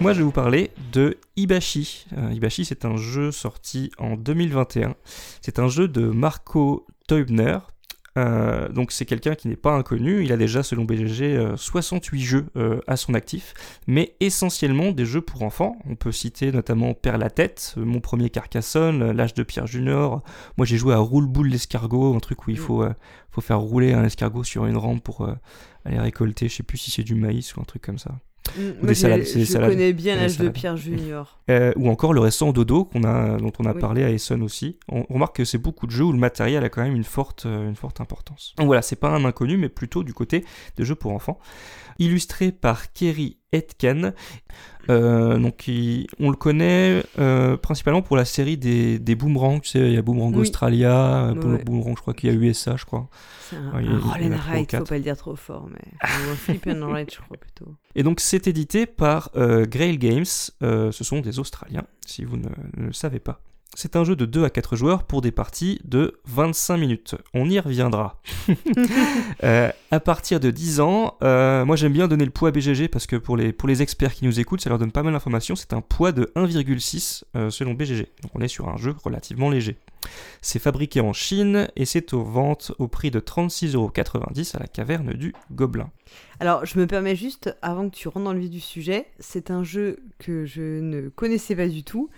Donc 0.00 0.04
moi 0.06 0.12
je 0.14 0.20
vais 0.20 0.24
vous 0.24 0.32
parler 0.32 0.70
de 0.94 1.18
Ibashi. 1.36 2.06
Euh, 2.16 2.32
Ibashi 2.32 2.64
c'est 2.64 2.86
un 2.86 2.96
jeu 2.96 3.30
sorti 3.30 3.92
en 3.98 4.16
2021. 4.16 4.94
C'est 5.42 5.58
un 5.58 5.68
jeu 5.68 5.88
de 5.88 6.06
Marco 6.06 6.86
Teubner. 7.06 7.58
Euh, 8.16 8.70
donc 8.70 8.92
c'est 8.92 9.04
quelqu'un 9.04 9.34
qui 9.34 9.46
n'est 9.48 9.56
pas 9.56 9.72
inconnu, 9.72 10.24
il 10.24 10.32
a 10.32 10.38
déjà 10.38 10.62
selon 10.62 10.84
BGG 10.84 11.36
euh, 11.36 11.56
68 11.56 12.20
jeux 12.22 12.46
euh, 12.56 12.80
à 12.86 12.96
son 12.96 13.12
actif, 13.12 13.52
mais 13.86 14.16
essentiellement 14.20 14.90
des 14.92 15.04
jeux 15.04 15.20
pour 15.20 15.42
enfants. 15.42 15.76
On 15.86 15.96
peut 15.96 16.12
citer 16.12 16.50
notamment 16.50 16.94
Père 16.94 17.18
la 17.18 17.28
tête, 17.28 17.74
Mon 17.76 18.00
premier 18.00 18.30
Carcassonne, 18.30 19.12
L'âge 19.12 19.34
de 19.34 19.42
Pierre 19.42 19.66
Junior. 19.66 20.22
Moi 20.56 20.64
j'ai 20.64 20.78
joué 20.78 20.94
à 20.94 20.98
Roule 20.98 21.26
boule 21.26 21.48
l'escargot, 21.48 22.16
un 22.16 22.20
truc 22.20 22.46
où 22.46 22.50
il 22.50 22.56
Mm. 22.56 22.62
faut, 22.62 22.84
faut 23.30 23.40
faire 23.42 23.60
rouler 23.60 23.92
un 23.92 24.04
escargot 24.04 24.44
sur 24.44 24.64
une 24.64 24.78
rampe 24.78 25.04
pour 25.04 25.28
aller 25.84 25.98
récolter, 25.98 26.48
je 26.48 26.54
sais 26.54 26.62
plus 26.62 26.78
si 26.78 26.90
c'est 26.90 27.02
du 27.02 27.14
maïs 27.14 27.54
ou 27.54 27.60
un 27.60 27.64
truc 27.64 27.82
comme 27.82 27.98
ça. 27.98 28.18
Mm, 28.56 28.86
des 28.86 28.94
salades, 28.94 29.22
je 29.24 29.44
salades. 29.44 29.70
connais 29.70 29.92
bien 29.92 30.16
l'âge 30.16 30.38
de. 30.38 30.48
Pierre 30.48 30.76
Junior. 30.76 31.38
Euh, 31.50 31.72
ou 31.76 31.88
encore 31.88 32.12
le 32.12 32.20
récent 32.20 32.52
Dodo 32.52 32.84
qu'on 32.84 33.04
a, 33.04 33.36
dont 33.36 33.52
on 33.58 33.64
a 33.66 33.72
Oui. 33.74 33.80
parlé 33.80 34.02
à 34.02 34.10
Essen 34.10 34.42
aussi. 34.42 34.76
On 34.88 35.02
remarque 35.12 35.36
que 35.36 35.44
c'est 35.44 35.58
beaucoup 35.58 35.86
de 35.86 35.92
jeux 35.92 36.04
où 36.04 36.12
le 36.12 36.18
matériel 36.18 36.64
a 36.64 36.68
quand 36.68 36.82
même 36.82 36.96
une 36.96 37.04
forte, 37.04 37.46
euh, 37.46 37.68
une 37.68 37.76
forte 37.76 38.00
importance. 38.00 38.54
Donc 38.56 38.66
voilà, 38.66 38.82
c'est 38.82 38.96
pas 38.96 39.10
un 39.10 39.24
inconnu, 39.24 39.56
mais 39.56 39.68
plutôt 39.68 40.02
du 40.02 40.14
côté 40.14 40.44
des 40.76 40.84
jeux 40.84 40.94
pour 40.96 41.12
enfants. 41.12 41.38
Illustré 41.98 42.50
par 42.50 42.92
Kerry 42.92 43.36
Etken. 43.52 44.14
Euh, 44.88 45.38
donc 45.38 45.68
il- 45.68 46.06
on 46.18 46.30
le 46.30 46.36
connaît 46.36 47.02
euh, 47.18 47.56
principalement 47.56 48.02
pour 48.02 48.16
la 48.16 48.24
série 48.24 48.56
des, 48.56 48.98
des 48.98 49.14
boomerangs. 49.14 49.60
Tu 49.60 49.68
sais, 49.70 49.78
il 49.80 49.92
y 49.92 49.96
a 49.96 50.02
Boomerang 50.02 50.34
Oui. 50.34 50.40
Australia, 50.42 51.26
euh, 51.26 51.34
Ouais. 51.34 51.62
Boomerang, 51.64 51.94
je 51.96 52.00
crois 52.02 52.14
qu'il 52.14 52.30
y 52.30 52.32
a 52.32 52.36
USA, 52.36 52.76
je 52.76 52.84
crois. 52.86 53.08
C'est 53.48 53.56
un, 53.56 53.72
Ouais, 53.74 53.86
un 53.86 53.98
roll 53.98 54.32
and 54.32 54.36
ride, 54.52 54.70
faut 54.76 54.84
pas 54.84 54.96
le 54.96 55.02
dire 55.02 55.16
trop 55.16 55.36
fort, 55.36 55.68
mais. 55.70 55.92
Un 56.02 56.34
flip 56.34 56.66
and 56.66 56.92
ride, 56.92 57.10
je 57.12 57.20
crois 57.20 57.36
plutôt. 57.36 57.74
Et 57.94 58.02
donc 58.02 58.20
c'est 58.20 58.46
édité 58.46 58.86
par 58.86 59.30
euh, 59.36 59.66
Grail 59.66 59.98
Games, 59.98 60.24
Euh, 60.62 60.90
ce 60.92 61.04
sont 61.04 61.20
des 61.20 61.38
Australiens, 61.38 61.84
si 62.06 62.24
vous 62.24 62.36
ne, 62.36 62.48
ne 62.76 62.86
le 62.86 62.92
savez 62.92 63.18
pas. 63.20 63.40
C'est 63.74 63.94
un 63.94 64.02
jeu 64.02 64.16
de 64.16 64.26
2 64.26 64.44
à 64.44 64.50
4 64.50 64.74
joueurs 64.74 65.04
pour 65.04 65.20
des 65.20 65.30
parties 65.30 65.80
de 65.84 66.18
25 66.26 66.76
minutes. 66.76 67.14
On 67.34 67.48
y 67.48 67.58
reviendra. 67.58 68.20
Euh, 69.42 69.70
à 69.90 70.00
partir 70.00 70.38
de 70.38 70.50
10 70.50 70.80
ans, 70.80 71.16
euh, 71.22 71.64
moi 71.64 71.74
j'aime 71.74 71.92
bien 71.92 72.08
donner 72.08 72.26
le 72.26 72.30
poids 72.30 72.50
à 72.50 72.52
BGG 72.52 72.88
parce 72.88 73.06
que 73.06 73.16
pour 73.16 73.36
les, 73.36 73.52
pour 73.52 73.68
les 73.68 73.80
experts 73.80 74.12
qui 74.12 74.26
nous 74.26 74.38
écoutent, 74.38 74.60
ça 74.60 74.68
leur 74.68 74.78
donne 74.78 74.92
pas 74.92 75.02
mal 75.02 75.14
d'informations. 75.14 75.56
C'est 75.56 75.72
un 75.72 75.80
poids 75.80 76.12
de 76.12 76.30
1,6 76.36 77.22
euh, 77.36 77.48
selon 77.48 77.72
BGG. 77.72 78.08
Donc 78.22 78.32
on 78.34 78.40
est 78.40 78.48
sur 78.48 78.68
un 78.68 78.76
jeu 78.76 78.94
relativement 79.02 79.48
léger. 79.48 79.78
C'est 80.42 80.58
fabriqué 80.58 81.00
en 81.00 81.12
Chine 81.12 81.68
et 81.76 81.86
c'est 81.86 82.12
aux 82.12 82.22
ventes 82.22 82.72
au 82.78 82.88
prix 82.88 83.10
de 83.10 83.20
36,90€ 83.20 84.56
à 84.56 84.60
la 84.60 84.66
caverne 84.66 85.14
du 85.14 85.34
Gobelin. 85.52 85.90
Alors, 86.38 86.64
je 86.64 86.78
me 86.78 86.86
permets 86.86 87.16
juste, 87.16 87.54
avant 87.62 87.88
que 87.88 87.94
tu 87.94 88.08
rentres 88.08 88.24
dans 88.24 88.32
le 88.32 88.40
vif 88.40 88.50
du 88.50 88.60
sujet, 88.60 89.06
c'est 89.18 89.50
un 89.50 89.62
jeu 89.62 89.98
que 90.18 90.46
je 90.46 90.80
ne 90.80 91.08
connaissais 91.08 91.54
pas 91.54 91.68
du 91.68 91.84
tout. 91.84 92.08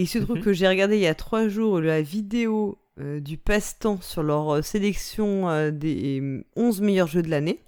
Et 0.00 0.04
il 0.04 0.06
se 0.06 0.18
trouve 0.18 0.36
Mhm. 0.36 0.42
que 0.42 0.52
j'ai 0.54 0.66
regardé 0.66 0.96
il 0.96 1.02
y 1.02 1.06
a 1.06 1.14
trois 1.14 1.46
jours 1.48 1.78
la 1.80 2.00
vidéo 2.00 2.78
euh, 2.98 3.20
du 3.20 3.36
passe-temps 3.36 3.98
sur 4.00 4.22
leur 4.22 4.54
euh, 4.56 4.62
sélection 4.62 5.48
euh, 5.50 5.70
des 5.70 6.42
11 6.56 6.80
meilleurs 6.80 7.06
jeux 7.06 7.20
de 7.22 7.28
l'année. 7.28 7.60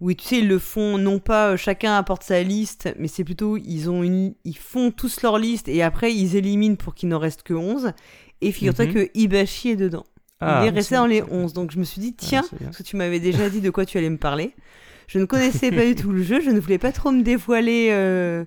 Oui, 0.00 0.14
tu 0.14 0.24
sais, 0.24 0.38
ils 0.38 0.46
le 0.48 0.60
font, 0.60 0.96
non 0.98 1.18
pas 1.18 1.50
euh, 1.52 1.56
chacun 1.56 1.96
apporte 1.96 2.22
sa 2.22 2.40
liste, 2.44 2.88
mais 2.98 3.08
c'est 3.08 3.24
plutôt, 3.24 3.56
ils, 3.56 3.90
ont 3.90 4.04
une, 4.04 4.34
ils 4.44 4.56
font 4.56 4.92
tous 4.92 5.22
leur 5.22 5.38
liste 5.38 5.68
et 5.68 5.82
après 5.82 6.14
ils 6.14 6.36
éliminent 6.36 6.76
pour 6.76 6.94
qu'il 6.94 7.08
n'en 7.08 7.18
reste 7.18 7.42
que 7.42 7.54
11. 7.54 7.90
Et 8.40 8.52
figure-toi 8.52 8.86
Mhm. 8.86 8.94
que 8.94 9.08
Ibashi 9.14 9.70
est 9.70 9.76
dedans. 9.76 10.06
il 10.40 10.46
est 10.46 10.70
resté 10.70 10.94
dans 10.94 11.06
les 11.06 11.18
c'est- 11.18 11.32
11. 11.32 11.52
Donc 11.52 11.72
je 11.72 11.78
me 11.80 11.84
suis 11.84 12.00
dit, 12.00 12.14
tiens, 12.14 12.44
c'est 12.48 12.56
bien. 12.56 12.66
parce 12.68 12.76
que 12.78 12.84
tu 12.84 12.94
m'avais 12.96 13.18
déjà 13.18 13.50
dit 13.50 13.60
de 13.60 13.70
quoi 13.70 13.84
tu 13.84 13.98
allais 13.98 14.08
me 14.10 14.18
parler. 14.18 14.54
Je 15.08 15.18
ne 15.18 15.24
connaissais 15.24 15.72
pas 15.72 15.84
du 15.84 15.94
tout 15.96 16.12
le 16.12 16.22
jeu, 16.22 16.40
je 16.40 16.50
ne 16.50 16.60
voulais 16.60 16.78
pas 16.78 16.92
trop 16.92 17.10
me 17.10 17.22
dévoiler 17.22 17.88
euh, 17.90 18.44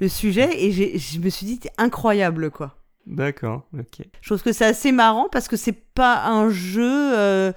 le 0.00 0.08
sujet 0.08 0.48
et 0.64 0.70
je 0.98 1.18
me 1.18 1.28
suis 1.28 1.44
dit, 1.44 1.60
incroyable 1.76 2.50
quoi. 2.50 2.76
D'accord, 3.06 3.66
ok. 3.78 4.06
Je 4.22 4.28
trouve 4.28 4.42
que 4.42 4.52
c'est 4.52 4.64
assez 4.64 4.90
marrant 4.92 5.28
parce 5.30 5.46
que 5.48 5.56
c'est 5.56 5.76
pas 5.94 6.24
un 6.26 6.48
jeu. 6.48 7.14
euh, 7.18 7.52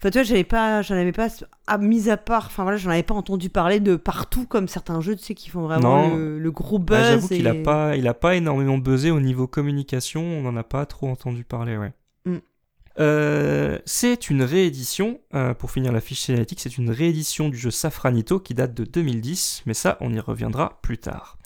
Enfin, 0.00 0.10
tu 0.10 0.18
vois, 0.18 0.22
j'avais 0.22 0.44
pas, 0.44 0.80
j'en 0.80 0.94
avais 0.94 1.10
pas, 1.10 1.26
à, 1.66 1.76
mis 1.76 2.08
à 2.08 2.16
part, 2.16 2.46
enfin 2.46 2.62
voilà, 2.62 2.78
j'en 2.78 2.90
avais 2.90 3.02
pas 3.02 3.14
entendu 3.14 3.50
parler 3.50 3.80
de 3.80 3.96
partout 3.96 4.46
comme 4.46 4.68
certains 4.68 5.00
jeux, 5.00 5.16
tu 5.16 5.24
sais, 5.24 5.34
qui 5.34 5.50
font 5.50 5.62
vraiment 5.62 6.14
le, 6.16 6.38
le 6.38 6.50
gros 6.52 6.78
Bah, 6.78 6.98
buzz. 7.00 7.08
J'avoue 7.08 7.28
qu'il 7.28 7.48
a 7.48 7.54
pas, 7.54 7.96
il 7.96 8.06
a 8.06 8.14
pas 8.14 8.36
énormément 8.36 8.78
buzzé 8.78 9.10
au 9.10 9.18
niveau 9.18 9.48
communication, 9.48 10.22
on 10.22 10.42
n'en 10.42 10.56
a 10.56 10.62
pas 10.62 10.86
trop 10.86 11.08
entendu 11.08 11.42
parler, 11.42 11.76
ouais. 11.76 11.90
Euh, 13.00 13.78
c'est 13.84 14.30
une 14.30 14.42
réédition, 14.42 15.20
euh, 15.34 15.54
pour 15.54 15.70
finir 15.70 15.92
la 15.92 16.00
fiche 16.00 16.20
cinématique, 16.20 16.60
c'est 16.60 16.78
une 16.78 16.90
réédition 16.90 17.48
du 17.48 17.56
jeu 17.56 17.70
Safranito 17.70 18.40
qui 18.40 18.54
date 18.54 18.74
de 18.74 18.84
2010, 18.84 19.62
mais 19.66 19.74
ça 19.74 19.96
on 20.00 20.12
y 20.12 20.20
reviendra 20.20 20.80
plus 20.82 20.98
tard. 20.98 21.38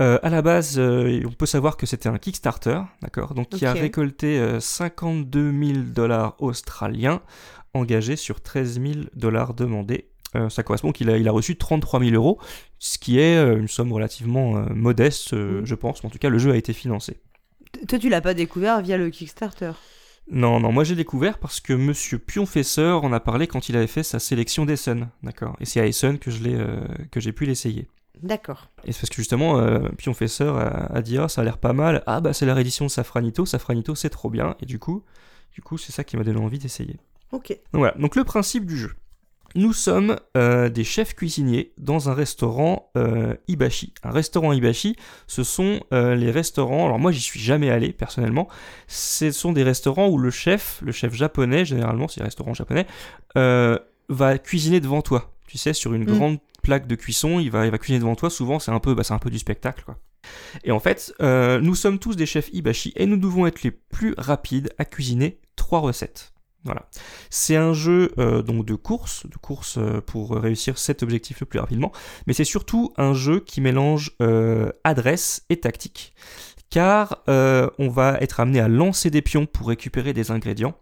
Euh, 0.00 0.18
à 0.22 0.30
la 0.30 0.40
base, 0.40 0.78
euh, 0.78 1.20
on 1.26 1.32
peut 1.32 1.46
savoir 1.46 1.76
que 1.76 1.84
c'était 1.84 2.08
un 2.08 2.18
Kickstarter, 2.18 2.80
d'accord, 3.02 3.34
donc 3.34 3.50
qui 3.50 3.66
a 3.66 3.72
récolté 3.72 4.38
euh, 4.38 4.58
52 4.58 5.52
000 5.52 5.78
dollars 5.84 6.36
australiens, 6.38 7.20
engagés 7.74 8.16
sur 8.16 8.40
13 8.40 8.80
000 8.80 8.94
dollars 9.14 9.54
demandés. 9.54 10.06
Ça 10.48 10.62
correspond 10.62 10.92
qu'il 10.92 11.10
a, 11.10 11.18
il 11.18 11.26
a 11.26 11.32
reçu 11.32 11.56
33 11.56 11.98
000 11.98 12.12
euros, 12.14 12.38
ce 12.78 12.98
qui 12.98 13.18
est 13.18 13.36
une 13.36 13.66
somme 13.66 13.92
relativement 13.92 14.64
modeste, 14.72 15.32
Mm. 15.34 15.64
je 15.64 15.74
pense. 15.74 16.04
En 16.04 16.08
tout 16.08 16.18
cas, 16.18 16.28
le 16.28 16.38
jeu 16.38 16.52
a 16.52 16.56
été 16.56 16.72
financé. 16.72 17.18
Toi, 17.88 17.98
tu 17.98 18.08
l'as 18.08 18.20
pas 18.20 18.32
découvert 18.32 18.80
via 18.80 18.96
le 18.96 19.10
Kickstarter? 19.10 19.72
Non, 20.30 20.60
non, 20.60 20.70
moi 20.70 20.84
j'ai 20.84 20.94
découvert 20.94 21.38
parce 21.38 21.60
que 21.60 21.72
Monsieur 21.72 22.18
Pionfesseur 22.18 23.02
en 23.04 23.12
a 23.12 23.20
parlé 23.20 23.46
quand 23.48 23.68
il 23.68 23.76
avait 23.76 23.88
fait 23.88 24.04
sa 24.04 24.20
sélection 24.20 24.64
d'Essen, 24.64 25.08
d'accord. 25.22 25.56
Et 25.60 25.64
c'est 25.64 25.80
à 25.80 25.86
Essen 25.86 26.18
que 26.18 26.30
je 26.30 26.42
l'ai, 26.42 26.54
euh, 26.54 26.80
que 27.10 27.18
j'ai 27.18 27.32
pu 27.32 27.46
l'essayer. 27.46 27.88
D'accord. 28.22 28.68
Et 28.84 28.92
c'est 28.92 29.00
parce 29.00 29.10
que 29.10 29.16
justement, 29.16 29.58
euh, 29.58 29.88
Pionfesseur 29.98 30.56
a, 30.56 30.94
a 30.94 31.02
dit 31.02 31.18
ah 31.18 31.28
ça 31.28 31.40
a 31.40 31.44
l'air 31.44 31.58
pas 31.58 31.72
mal. 31.72 32.02
Ah 32.06 32.20
bah 32.20 32.32
c'est 32.32 32.46
la 32.46 32.54
réédition 32.54 32.84
de 32.84 32.90
Safranito, 32.90 33.44
Safranito 33.44 33.94
c'est 33.94 34.10
trop 34.10 34.30
bien. 34.30 34.56
Et 34.60 34.66
du 34.66 34.78
coup, 34.78 35.02
du 35.52 35.62
coup 35.62 35.78
c'est 35.78 35.92
ça 35.92 36.04
qui 36.04 36.16
m'a 36.16 36.22
donné 36.22 36.38
envie 36.38 36.58
d'essayer. 36.58 36.98
Ok. 37.32 37.48
Donc 37.72 37.80
voilà, 37.80 37.94
donc 37.98 38.14
le 38.14 38.24
principe 38.24 38.66
du 38.66 38.76
jeu. 38.76 38.92
Nous 39.56 39.72
sommes 39.72 40.16
euh, 40.36 40.68
des 40.68 40.84
chefs 40.84 41.14
cuisiniers 41.14 41.72
dans 41.76 42.08
un 42.08 42.14
restaurant 42.14 42.90
euh, 42.96 43.34
Ibashi. 43.48 43.92
Un 44.04 44.10
restaurant 44.10 44.52
Ibashi, 44.52 44.96
ce 45.26 45.42
sont 45.42 45.80
euh, 45.92 46.14
les 46.14 46.30
restaurants. 46.30 46.86
Alors 46.86 46.98
moi, 47.00 47.10
j'y 47.10 47.20
suis 47.20 47.40
jamais 47.40 47.68
allé 47.70 47.92
personnellement. 47.92 48.48
Ce 48.86 49.32
sont 49.32 49.52
des 49.52 49.64
restaurants 49.64 50.08
où 50.08 50.18
le 50.18 50.30
chef, 50.30 50.80
le 50.82 50.92
chef 50.92 51.14
japonais, 51.14 51.64
généralement, 51.64 52.06
c'est 52.06 52.20
un 52.20 52.24
restaurant 52.24 52.54
japonais, 52.54 52.86
euh, 53.36 53.76
va 54.08 54.38
cuisiner 54.38 54.80
devant 54.80 55.02
toi. 55.02 55.32
Tu 55.48 55.58
sais, 55.58 55.72
sur 55.72 55.94
une 55.94 56.02
Mm. 56.04 56.14
grande 56.16 56.38
plaque 56.62 56.86
de 56.86 56.94
cuisson, 56.94 57.40
il 57.40 57.50
va, 57.50 57.64
il 57.66 57.72
va 57.72 57.78
cuisiner 57.78 57.98
devant 57.98 58.14
toi. 58.14 58.30
Souvent, 58.30 58.60
c'est 58.60 58.70
un 58.70 58.78
peu, 58.78 58.94
bah, 58.94 59.02
un 59.10 59.18
peu 59.18 59.30
du 59.30 59.38
spectacle, 59.38 59.82
quoi. 59.84 59.98
Et 60.62 60.70
en 60.70 60.78
fait, 60.78 61.12
nous 61.20 61.74
sommes 61.74 61.98
tous 61.98 62.14
des 62.14 62.26
chefs 62.26 62.50
Ibashi 62.52 62.92
et 62.94 63.06
nous 63.06 63.16
devons 63.16 63.46
être 63.46 63.62
les 63.62 63.70
plus 63.70 64.14
rapides 64.18 64.70
à 64.78 64.84
cuisiner 64.84 65.40
trois 65.56 65.80
recettes. 65.80 66.32
Voilà. 66.64 66.86
C'est 67.30 67.56
un 67.56 67.72
jeu 67.72 68.12
euh, 68.18 68.42
donc 68.42 68.66
de 68.66 68.74
course, 68.74 69.26
de 69.26 69.36
course 69.36 69.78
euh, 69.78 70.02
pour 70.02 70.32
réussir 70.32 70.76
cet 70.76 71.02
objectif 71.02 71.40
le 71.40 71.46
plus 71.46 71.58
rapidement, 71.58 71.90
mais 72.26 72.34
c'est 72.34 72.44
surtout 72.44 72.92
un 72.98 73.14
jeu 73.14 73.40
qui 73.40 73.62
mélange 73.62 74.12
euh, 74.20 74.70
adresse 74.84 75.44
et 75.48 75.58
tactique, 75.58 76.12
car 76.68 77.22
on 77.26 77.88
va 77.88 78.18
être 78.20 78.40
amené 78.40 78.60
à 78.60 78.68
lancer 78.68 79.10
des 79.10 79.22
pions 79.22 79.46
pour 79.46 79.68
récupérer 79.68 80.12
des 80.12 80.30
ingrédients, 80.30 80.76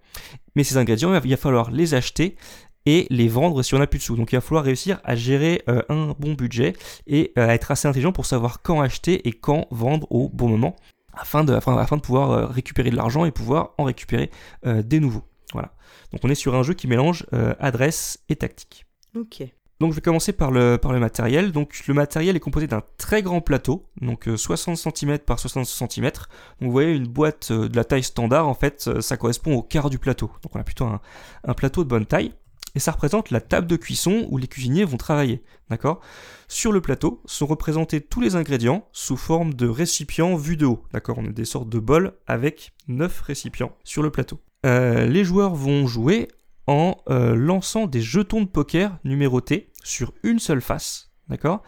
mais 0.56 0.64
ces 0.64 0.76
ingrédients, 0.76 1.14
il 1.14 1.30
va 1.30 1.36
falloir 1.36 1.70
les 1.70 1.94
acheter 1.94 2.36
et 2.84 3.06
les 3.08 3.28
vendre 3.28 3.62
si 3.62 3.74
on 3.74 3.78
n'a 3.78 3.86
plus 3.86 3.98
de 3.98 4.02
sous. 4.02 4.16
Donc 4.16 4.32
il 4.32 4.36
va 4.36 4.40
falloir 4.40 4.64
réussir 4.64 5.00
à 5.04 5.14
gérer 5.14 5.62
un 5.88 6.14
bon 6.18 6.34
budget 6.34 6.74
et 7.06 7.32
à 7.36 7.54
être 7.54 7.70
assez 7.70 7.88
intelligent 7.88 8.12
pour 8.12 8.26
savoir 8.26 8.60
quand 8.60 8.82
acheter 8.82 9.26
et 9.28 9.32
quand 9.32 9.66
vendre 9.70 10.06
au 10.10 10.28
bon 10.28 10.48
moment, 10.48 10.76
afin 11.14 11.42
de, 11.44 11.54
afin, 11.54 11.96
de 11.96 12.02
pouvoir 12.02 12.50
récupérer 12.50 12.90
de 12.90 12.96
l'argent 12.96 13.24
et 13.24 13.30
pouvoir 13.30 13.70
en 13.78 13.84
récupérer 13.84 14.30
des 14.64 15.00
nouveaux. 15.00 15.24
Voilà. 15.52 15.72
Donc 16.12 16.20
on 16.24 16.28
est 16.28 16.34
sur 16.34 16.54
un 16.54 16.62
jeu 16.62 16.74
qui 16.74 16.86
mélange 16.86 17.26
euh, 17.32 17.54
adresse 17.58 18.18
et 18.28 18.36
tactique. 18.36 18.86
Ok. 19.16 19.42
Donc 19.80 19.92
je 19.92 19.96
vais 19.96 20.02
commencer 20.02 20.32
par 20.32 20.50
le, 20.50 20.76
par 20.76 20.92
le 20.92 20.98
matériel. 20.98 21.52
Donc 21.52 21.86
le 21.86 21.94
matériel 21.94 22.34
est 22.36 22.40
composé 22.40 22.66
d'un 22.66 22.82
très 22.96 23.22
grand 23.22 23.40
plateau, 23.40 23.88
donc 24.00 24.28
euh, 24.28 24.36
60 24.36 24.76
cm 24.76 25.18
par 25.20 25.38
60 25.38 25.66
cm. 25.66 26.04
Donc 26.04 26.22
vous 26.60 26.72
voyez 26.72 26.94
une 26.94 27.06
boîte 27.06 27.50
euh, 27.52 27.68
de 27.68 27.76
la 27.76 27.84
taille 27.84 28.02
standard, 28.02 28.48
en 28.48 28.54
fait 28.54 28.88
euh, 28.88 29.00
ça 29.00 29.16
correspond 29.16 29.54
au 29.54 29.62
quart 29.62 29.88
du 29.88 29.98
plateau. 29.98 30.30
Donc 30.42 30.56
on 30.56 30.60
a 30.60 30.64
plutôt 30.64 30.86
un, 30.86 31.00
un 31.44 31.54
plateau 31.54 31.84
de 31.84 31.88
bonne 31.88 32.06
taille. 32.06 32.32
Et 32.74 32.80
ça 32.80 32.92
représente 32.92 33.30
la 33.30 33.40
table 33.40 33.66
de 33.66 33.76
cuisson 33.76 34.26
où 34.30 34.36
les 34.36 34.46
cuisiniers 34.46 34.84
vont 34.84 34.98
travailler. 34.98 35.42
D'accord? 35.70 36.00
Sur 36.48 36.70
le 36.70 36.80
plateau 36.80 37.22
sont 37.24 37.46
représentés 37.46 38.00
tous 38.00 38.20
les 38.20 38.36
ingrédients 38.36 38.86
sous 38.92 39.16
forme 39.16 39.54
de 39.54 39.66
récipients 39.68 40.36
vus 40.36 40.56
de 40.56 40.66
haut. 40.66 40.84
D'accord? 40.92 41.18
On 41.18 41.26
a 41.26 41.30
des 41.30 41.44
sortes 41.44 41.68
de 41.68 41.78
bols 41.78 42.12
avec 42.26 42.72
9 42.88 43.20
récipients 43.22 43.72
sur 43.84 44.02
le 44.02 44.10
plateau. 44.10 44.38
Euh, 44.66 45.06
les 45.06 45.24
joueurs 45.24 45.54
vont 45.54 45.86
jouer 45.86 46.28
en 46.66 46.96
euh, 47.08 47.34
lançant 47.34 47.86
des 47.86 48.00
jetons 48.00 48.42
de 48.42 48.46
poker 48.48 48.98
numérotés 49.04 49.70
sur 49.84 50.12
une 50.22 50.38
seule 50.38 50.60
face. 50.60 51.10
D'accord? 51.28 51.62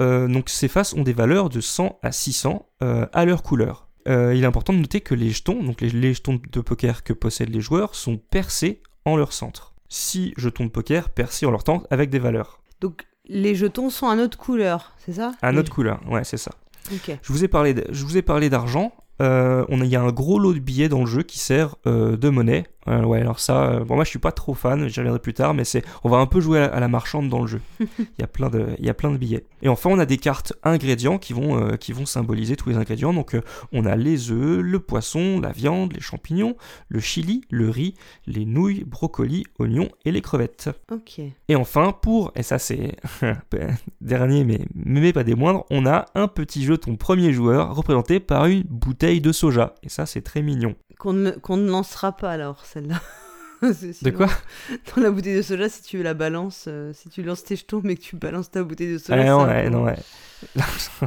Euh, 0.00 0.28
Donc 0.28 0.48
ces 0.48 0.68
faces 0.68 0.92
ont 0.94 1.02
des 1.02 1.12
valeurs 1.12 1.48
de 1.48 1.60
100 1.60 1.98
à 2.02 2.12
600 2.12 2.66
euh, 2.82 3.06
à 3.12 3.24
leur 3.24 3.42
couleur. 3.42 3.88
Il 4.08 4.42
est 4.42 4.46
important 4.46 4.72
de 4.72 4.78
noter 4.78 5.00
que 5.00 5.16
les 5.16 5.30
jetons, 5.30 5.64
donc 5.64 5.80
les, 5.80 5.90
les 5.90 6.14
jetons 6.14 6.38
de 6.52 6.60
poker 6.60 7.02
que 7.02 7.12
possèdent 7.12 7.50
les 7.52 7.60
joueurs, 7.60 7.96
sont 7.96 8.18
percés 8.18 8.80
en 9.04 9.16
leur 9.16 9.32
centre. 9.32 9.74
6 9.88 10.32
jetons 10.36 10.64
de 10.66 10.70
poker 10.70 11.10
percés 11.10 11.44
en 11.44 11.50
leur 11.50 11.66
centre 11.66 11.88
avec 11.90 12.08
des 12.08 12.20
valeurs. 12.20 12.60
Donc, 12.80 13.04
les 13.24 13.56
jetons 13.56 13.90
sont 13.90 14.06
à 14.06 14.14
notre 14.14 14.38
couleur, 14.38 14.94
c'est 15.04 15.14
ça? 15.14 15.32
À 15.42 15.50
notre 15.50 15.72
couleur, 15.72 16.00
ouais, 16.08 16.22
c'est 16.22 16.36
ça. 16.36 16.52
Ok. 16.92 17.18
Je 17.20 17.32
vous 17.32 17.42
ai 17.42 17.48
parlé, 17.48 17.74
de- 17.74 17.86
je 17.90 18.04
vous 18.04 18.16
ai 18.16 18.22
parlé 18.22 18.48
d'argent. 18.48 18.92
Euh, 19.22 19.64
on 19.68 19.80
a- 19.80 19.84
il 19.84 19.90
y 19.90 19.96
a 19.96 20.02
un 20.02 20.12
gros 20.12 20.38
lot 20.38 20.52
de 20.54 20.58
billets 20.58 20.88
dans 20.88 21.00
le 21.00 21.06
jeu 21.06 21.22
qui 21.22 21.38
sert 21.38 21.76
euh, 21.86 22.16
de 22.16 22.28
monnaie. 22.28 22.64
Euh, 22.88 23.02
ouais, 23.02 23.20
alors 23.20 23.40
ça, 23.40 23.70
euh, 23.70 23.84
bon, 23.84 23.96
moi 23.96 24.04
je 24.04 24.10
suis 24.10 24.18
pas 24.18 24.32
trop 24.32 24.54
fan, 24.54 24.88
j'y 24.88 25.00
reviendrai 25.00 25.20
plus 25.20 25.34
tard, 25.34 25.54
mais 25.54 25.64
c'est, 25.64 25.84
on 26.04 26.08
va 26.08 26.18
un 26.18 26.26
peu 26.26 26.40
jouer 26.40 26.58
à 26.58 26.62
la, 26.62 26.74
à 26.74 26.80
la 26.80 26.88
marchande 26.88 27.28
dans 27.28 27.40
le 27.40 27.46
jeu. 27.46 27.60
Il 27.80 28.20
y 28.20 28.24
a 28.24 28.26
plein 28.26 28.50
de, 28.50 28.66
il 28.78 28.84
y 28.84 28.90
a 28.90 28.94
plein 28.94 29.10
de 29.10 29.16
billets. 29.16 29.44
Et 29.62 29.68
enfin, 29.68 29.90
on 29.90 29.98
a 29.98 30.06
des 30.06 30.18
cartes 30.18 30.52
ingrédients 30.62 31.18
qui 31.18 31.32
vont, 31.32 31.60
euh, 31.60 31.76
qui 31.76 31.92
vont 31.92 32.06
symboliser 32.06 32.56
tous 32.56 32.70
les 32.70 32.76
ingrédients. 32.76 33.12
Donc, 33.12 33.36
on 33.72 33.84
a 33.84 33.96
les 33.96 34.30
œufs, 34.30 34.60
le 34.60 34.78
poisson, 34.80 35.40
la 35.40 35.52
viande, 35.52 35.92
les 35.92 36.00
champignons, 36.00 36.56
le 36.88 37.00
chili, 37.00 37.42
le 37.50 37.70
riz, 37.70 37.94
les 38.26 38.44
nouilles, 38.44 38.84
brocolis, 38.84 39.44
oignons 39.58 39.88
et 40.04 40.12
les 40.12 40.20
crevettes. 40.20 40.70
Ok. 40.90 41.20
Et 41.48 41.56
enfin, 41.56 41.94
pour, 42.00 42.32
et 42.36 42.42
ça 42.42 42.58
c'est 42.58 42.96
dernier 44.00 44.44
mais, 44.44 44.60
mais 44.74 45.12
pas 45.12 45.24
des 45.24 45.34
moindres, 45.34 45.64
on 45.70 45.86
a 45.86 46.06
un 46.14 46.28
petit 46.28 46.64
jeton 46.64 46.96
premier 46.96 47.32
joueur 47.32 47.74
représenté 47.74 48.20
par 48.20 48.46
une 48.46 48.62
bouteille 48.62 49.20
de 49.20 49.32
soja. 49.32 49.74
Et 49.82 49.88
ça 49.88 50.06
c'est 50.06 50.22
très 50.22 50.42
mignon. 50.42 50.74
Qu'on 50.98 51.12
ne, 51.12 51.30
qu'on 51.32 51.58
ne 51.58 51.70
lancera 51.70 52.12
pas 52.12 52.30
alors, 52.30 52.64
celle-là. 52.80 53.00
De 54.02 54.10
quoi 54.10 54.26
Dans 54.96 55.02
la 55.02 55.10
bouteille 55.10 55.36
de 55.36 55.40
soja, 55.42 55.70
si 55.70 55.82
tu 55.82 56.02
la 56.02 56.12
balances, 56.12 56.66
euh, 56.68 56.92
si 56.92 57.08
tu 57.08 57.22
lances 57.22 57.42
tes 57.42 57.56
jetons 57.56 57.80
mais 57.82 57.96
que 57.96 58.02
tu 58.02 58.14
balances 58.16 58.50
ta 58.50 58.62
bouteille 58.62 58.92
de 58.92 58.98
soja, 58.98 59.18
Ah 59.18 59.24
non, 59.30 59.40
ça, 59.40 59.46
ouais, 59.46 59.62
va- 59.64 59.70
non, 59.70 59.84
ouais. 59.84 59.96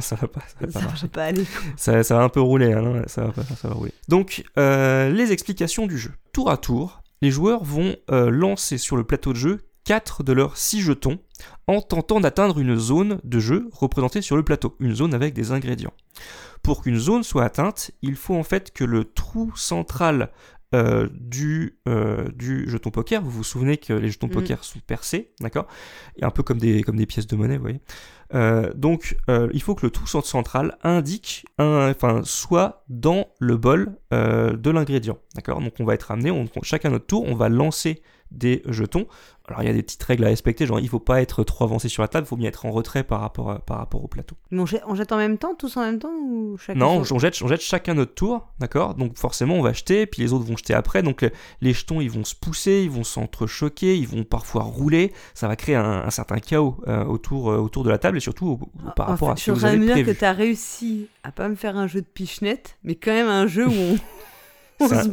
ça 0.00 0.16
va 0.16 0.26
pas, 0.26 0.40
ça 0.40 0.56
va 0.60 0.66
pas 0.66 0.72
ça 0.72 0.80
marcher. 0.84 1.06
va 1.06 1.08
pas 1.12 1.24
aller. 1.26 1.44
Ça, 1.76 2.02
ça 2.02 2.16
va 2.16 2.22
un 2.24 2.28
peu 2.28 2.40
rouler, 2.40 2.72
hein, 2.72 2.82
non, 2.82 3.02
ça, 3.06 3.22
va 3.26 3.32
pas, 3.32 3.42
ça 3.44 3.68
va 3.68 3.74
rouler. 3.74 3.92
Donc, 4.08 4.42
euh, 4.58 5.10
les 5.10 5.30
explications 5.30 5.86
du 5.86 5.96
jeu. 5.96 6.10
Tour 6.32 6.50
à 6.50 6.56
tour, 6.56 7.02
les 7.22 7.30
joueurs 7.30 7.62
vont 7.62 7.94
euh, 8.10 8.30
lancer 8.30 8.78
sur 8.78 8.96
le 8.96 9.04
plateau 9.04 9.32
de 9.32 9.38
jeu 9.38 9.60
4 9.84 10.24
de 10.24 10.32
leurs 10.32 10.56
6 10.56 10.80
jetons 10.82 11.18
en 11.68 11.80
tentant 11.80 12.18
d'atteindre 12.20 12.58
une 12.58 12.76
zone 12.76 13.20
de 13.22 13.38
jeu 13.38 13.68
représentée 13.72 14.22
sur 14.22 14.36
le 14.36 14.42
plateau, 14.42 14.76
une 14.80 14.94
zone 14.96 15.14
avec 15.14 15.34
des 15.34 15.52
ingrédients. 15.52 15.94
Pour 16.62 16.82
qu'une 16.82 16.98
zone 16.98 17.22
soit 17.22 17.44
atteinte, 17.44 17.92
il 18.02 18.16
faut 18.16 18.34
en 18.34 18.42
fait 18.42 18.72
que 18.72 18.84
le 18.84 19.04
trou 19.04 19.52
central 19.56 20.30
euh, 20.74 21.08
du, 21.12 21.78
euh, 21.88 22.28
du 22.34 22.68
jeton 22.70 22.90
poker, 22.90 23.22
vous 23.22 23.30
vous 23.30 23.44
souvenez 23.44 23.76
que 23.76 23.92
les 23.92 24.10
jetons 24.10 24.28
Mm. 24.28 24.30
poker 24.30 24.64
sont 24.64 24.78
percés, 24.86 25.32
d'accord? 25.40 25.66
Et 26.16 26.24
un 26.24 26.30
peu 26.30 26.42
comme 26.42 26.58
des, 26.58 26.82
comme 26.82 26.96
des 26.96 27.06
pièces 27.06 27.26
de 27.26 27.36
monnaie, 27.36 27.56
vous 27.56 27.62
voyez 27.62 27.80
euh, 28.32 28.72
donc, 28.74 29.16
il 29.52 29.60
faut 29.60 29.74
que 29.74 29.84
le 29.84 29.90
trou 29.90 30.06
central 30.06 30.78
indique, 30.84 31.44
un, 31.58 31.90
enfin, 31.90 32.20
soit 32.22 32.84
dans 32.88 33.26
le 33.40 33.56
bol 33.56 33.96
de 34.12 34.70
l'ingrédient. 34.70 35.18
D'accord? 35.34 35.60
Donc, 35.60 35.72
on 35.80 35.84
va 35.84 35.94
être 35.94 36.12
amené, 36.12 36.30
on, 36.30 36.48
chacun 36.62 36.90
notre 36.90 37.06
tour, 37.06 37.24
on 37.26 37.34
va 37.34 37.48
lancer 37.48 38.02
des 38.30 38.62
jetons. 38.66 39.06
Alors, 39.48 39.62
il 39.62 39.66
y 39.66 39.68
a 39.70 39.72
des 39.72 39.82
petites 39.82 40.02
règles 40.04 40.24
à 40.24 40.28
respecter, 40.28 40.64
genre, 40.64 40.78
il 40.78 40.88
faut 40.88 41.00
pas 41.00 41.20
être 41.20 41.42
trop 41.42 41.64
avancé 41.64 41.88
sur 41.88 42.02
la 42.02 42.08
table, 42.08 42.24
il 42.24 42.28
faut 42.28 42.36
bien 42.36 42.48
être 42.48 42.66
en 42.66 42.70
retrait 42.70 43.02
par 43.02 43.20
rapport, 43.20 43.50
à- 43.50 43.58
par 43.58 43.78
rapport 43.78 44.04
au 44.04 44.06
plateau. 44.06 44.36
Mais 44.52 44.60
on 44.60 44.66
jette, 44.66 44.82
on 44.86 44.94
jette 44.94 45.10
en 45.10 45.16
même 45.16 45.38
temps, 45.38 45.56
tous 45.56 45.76
en 45.76 45.80
même 45.80 45.98
temps 45.98 46.12
ou 46.24 46.56
chacun 46.56 46.78
Non, 46.78 47.02
on 47.10 47.18
jette, 47.18 47.36
on 47.42 47.48
jette 47.48 47.60
chacun 47.60 47.94
notre 47.94 48.14
tour, 48.14 48.46
d'accord? 48.60 48.94
Donc 48.94 49.16
forcément, 49.16 49.56
on 49.56 49.62
va 49.62 49.72
jeter, 49.72 50.06
puis 50.06 50.22
les 50.22 50.32
autres 50.32 50.44
vont 50.44 50.56
jeter 50.56 50.72
après. 50.72 51.02
Donc 51.02 51.22
le- 51.22 51.32
les 51.62 51.72
jetons, 51.72 52.00
ils 52.00 52.10
vont 52.10 52.22
se 52.22 52.36
pousser, 52.36 52.82
ils 52.84 52.90
vont 52.90 53.02
s'entrechoquer, 53.02 53.96
ils 53.96 54.06
vont 54.06 54.22
parfois 54.22 54.62
rouler. 54.62 55.12
Ça 55.34 55.48
va 55.48 55.56
créer 55.56 55.74
un, 55.74 56.02
un 56.06 56.10
certain 56.10 56.38
chaos 56.38 56.76
euh, 56.86 57.04
autour, 57.04 57.50
euh, 57.50 57.56
autour 57.58 57.82
de 57.82 57.90
la 57.90 57.98
table 57.98 58.18
et 58.18 58.20
surtout 58.20 58.46
au- 58.46 58.52
au- 58.88 58.90
par 58.94 59.08
En 59.08 59.12
rapport 59.12 59.28
fait, 59.28 59.32
à 59.32 59.34
je 59.34 59.40
ce 59.40 59.42
suis 59.44 59.52
que 59.52 59.56
vous 59.58 59.64
avez 59.64 59.84
prévu. 59.90 60.14
que 60.14 60.16
t'as 60.20 60.32
réussi 60.32 61.08
à 61.24 61.32
pas 61.32 61.48
me 61.48 61.56
faire 61.56 61.76
un 61.76 61.88
jeu 61.88 62.02
de 62.02 62.06
pichenette, 62.06 62.76
mais 62.84 62.94
quand 62.94 63.10
même 63.10 63.28
un 63.28 63.48
jeu 63.48 63.66
où 63.66 63.72
on... 63.72 63.96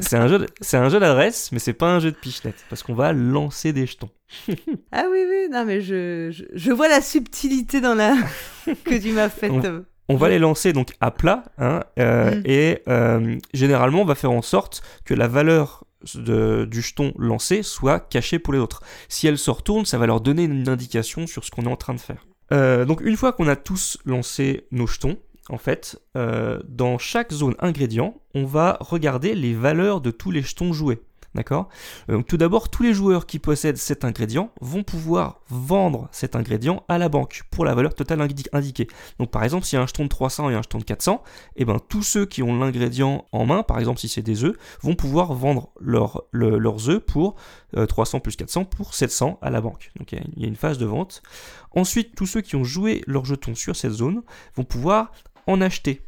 C'est 0.02 0.16
un, 0.16 0.22
un 0.24 0.28
jeu, 0.28 0.46
un 0.74 1.00
d'adresse, 1.00 1.52
mais 1.52 1.60
c'est 1.60 1.74
pas 1.74 1.88
un 1.94 2.00
jeu 2.00 2.12
de 2.12 2.16
pichenette, 2.16 2.64
parce 2.70 2.84
qu'on 2.84 2.94
va 2.96 3.14
lancer 3.14 3.74
des 3.74 3.86
jetons. 3.86 4.10
Ah 4.92 5.06
oui, 5.12 5.20
oui, 5.30 5.48
non, 5.52 5.66
mais 5.66 5.82
je, 5.82 6.30
je, 6.32 6.44
je 6.54 6.72
vois 6.72 6.88
la 6.88 7.02
subtilité 7.02 7.82
dans 7.82 7.96
la 7.96 8.16
que 8.86 8.96
tu 9.02 9.12
m'as 9.12 9.30
faite. 9.30 9.52
On- 9.52 9.86
On 10.10 10.16
va 10.16 10.30
les 10.30 10.40
lancer 10.40 10.72
donc 10.74 10.92
à 11.02 11.12
plat, 11.12 11.44
hein, 11.58 11.82
euh, 12.00 12.36
Mm. 12.36 12.42
et 12.46 12.82
euh, 12.88 13.38
généralement 13.54 14.02
on 14.04 14.06
va 14.06 14.16
faire 14.16 14.32
en 14.32 14.42
sorte 14.42 14.82
que 15.04 15.14
la 15.14 15.28
valeur 15.28 15.84
de- 16.16 16.66
du 16.70 16.82
jeton 16.82 17.14
lancé 17.18 17.62
soit 17.64 18.00
cachée 18.00 18.40
pour 18.40 18.54
les 18.54 18.60
autres. 18.60 18.82
Si 19.10 19.28
elle 19.28 19.38
se 19.38 19.52
retourne, 19.52 19.86
ça 19.86 19.98
va 19.98 20.06
leur 20.08 20.22
donner 20.22 20.44
une 20.44 20.70
indication 20.70 21.28
sur 21.28 21.44
ce 21.44 21.52
qu'on 21.52 21.64
est 21.64 21.70
en 21.72 21.76
train 21.76 21.94
de 21.94 22.00
faire. 22.00 22.26
Euh, 22.54 22.86
donc 22.86 23.02
une 23.02 23.18
fois 23.18 23.34
qu'on 23.34 23.50
a 23.50 23.58
tous 23.58 23.98
lancé 24.06 24.68
nos 24.72 24.88
jetons, 24.88 25.18
en 25.50 25.58
fait, 25.58 26.02
euh, 26.16 26.60
dans 26.68 26.98
chaque 26.98 27.32
zone 27.32 27.56
ingrédient, 27.60 28.16
on 28.36 28.46
va 28.46 28.78
regarder 28.82 29.34
les 29.36 29.54
valeurs 29.54 30.02
de 30.02 30.12
tous 30.12 30.32
les 30.32 30.42
jetons 30.42 30.74
joués. 30.74 31.02
D'accord? 31.36 31.68
Euh, 32.10 32.14
Donc 32.14 32.26
tout 32.26 32.38
d'abord, 32.38 32.70
tous 32.70 32.82
les 32.82 32.94
joueurs 32.96 33.28
qui 33.28 33.38
possèdent 33.38 33.78
cet 33.78 34.04
ingrédient 34.06 34.50
vont 34.60 34.82
pouvoir 34.82 35.42
vendre 35.50 36.08
cet 36.12 36.36
ingrédient 36.36 36.84
à 36.88 36.98
la 36.98 37.10
banque 37.10 37.44
pour 37.52 37.64
la 37.64 37.76
valeur 37.76 37.94
totale 37.94 38.22
indi- 38.22 38.48
indiquée. 38.54 38.88
Donc 39.20 39.30
par 39.30 39.44
exemple, 39.44 39.64
s'il 39.66 39.78
y 39.78 39.80
a 39.80 39.84
un 39.84 39.88
jeton 39.88 40.04
de 40.06 40.10
300 40.10 40.50
et 40.50 40.56
un 40.56 40.64
jeton 40.64 40.80
de 40.80 40.84
400, 40.84 41.22
et 41.56 41.66
ben 41.66 41.78
tous 41.90 42.02
ceux 42.02 42.26
qui 42.26 42.42
ont 42.42 42.58
l'ingrédient 42.58 43.26
en 43.34 43.46
main, 43.46 43.62
par 43.62 43.78
exemple 43.78 44.00
si 44.00 44.10
c'est 44.10 44.24
des 44.24 44.46
œufs, 44.46 44.56
vont 44.82 44.96
pouvoir 44.96 45.34
vendre 45.34 45.70
leur- 45.80 46.24
le- 46.32 46.58
leurs 46.58 46.90
œufs 46.90 47.00
pour 47.06 47.36
euh, 47.76 47.86
300 47.86 48.20
plus 48.20 48.36
400 48.36 48.66
pour 48.66 48.96
700 48.96 49.38
à 49.44 49.52
la 49.52 49.62
banque. 49.62 49.92
Donc 50.00 50.14
il 50.14 50.20
y 50.38 50.42
y, 50.42 50.46
a 50.46 50.48
une 50.48 50.56
phase 50.56 50.80
de 50.80 50.86
vente. 50.88 51.22
Ensuite, 51.76 52.16
tous 52.16 52.26
ceux 52.26 52.42
qui 52.42 52.56
ont 52.56 52.64
joué 52.64 53.04
leurs 53.06 53.26
jetons 53.26 53.54
sur 53.54 53.76
cette 53.76 53.92
zone 53.92 54.24
vont 54.56 54.64
pouvoir 54.64 55.12
en 55.48 55.62
acheter. 55.62 56.02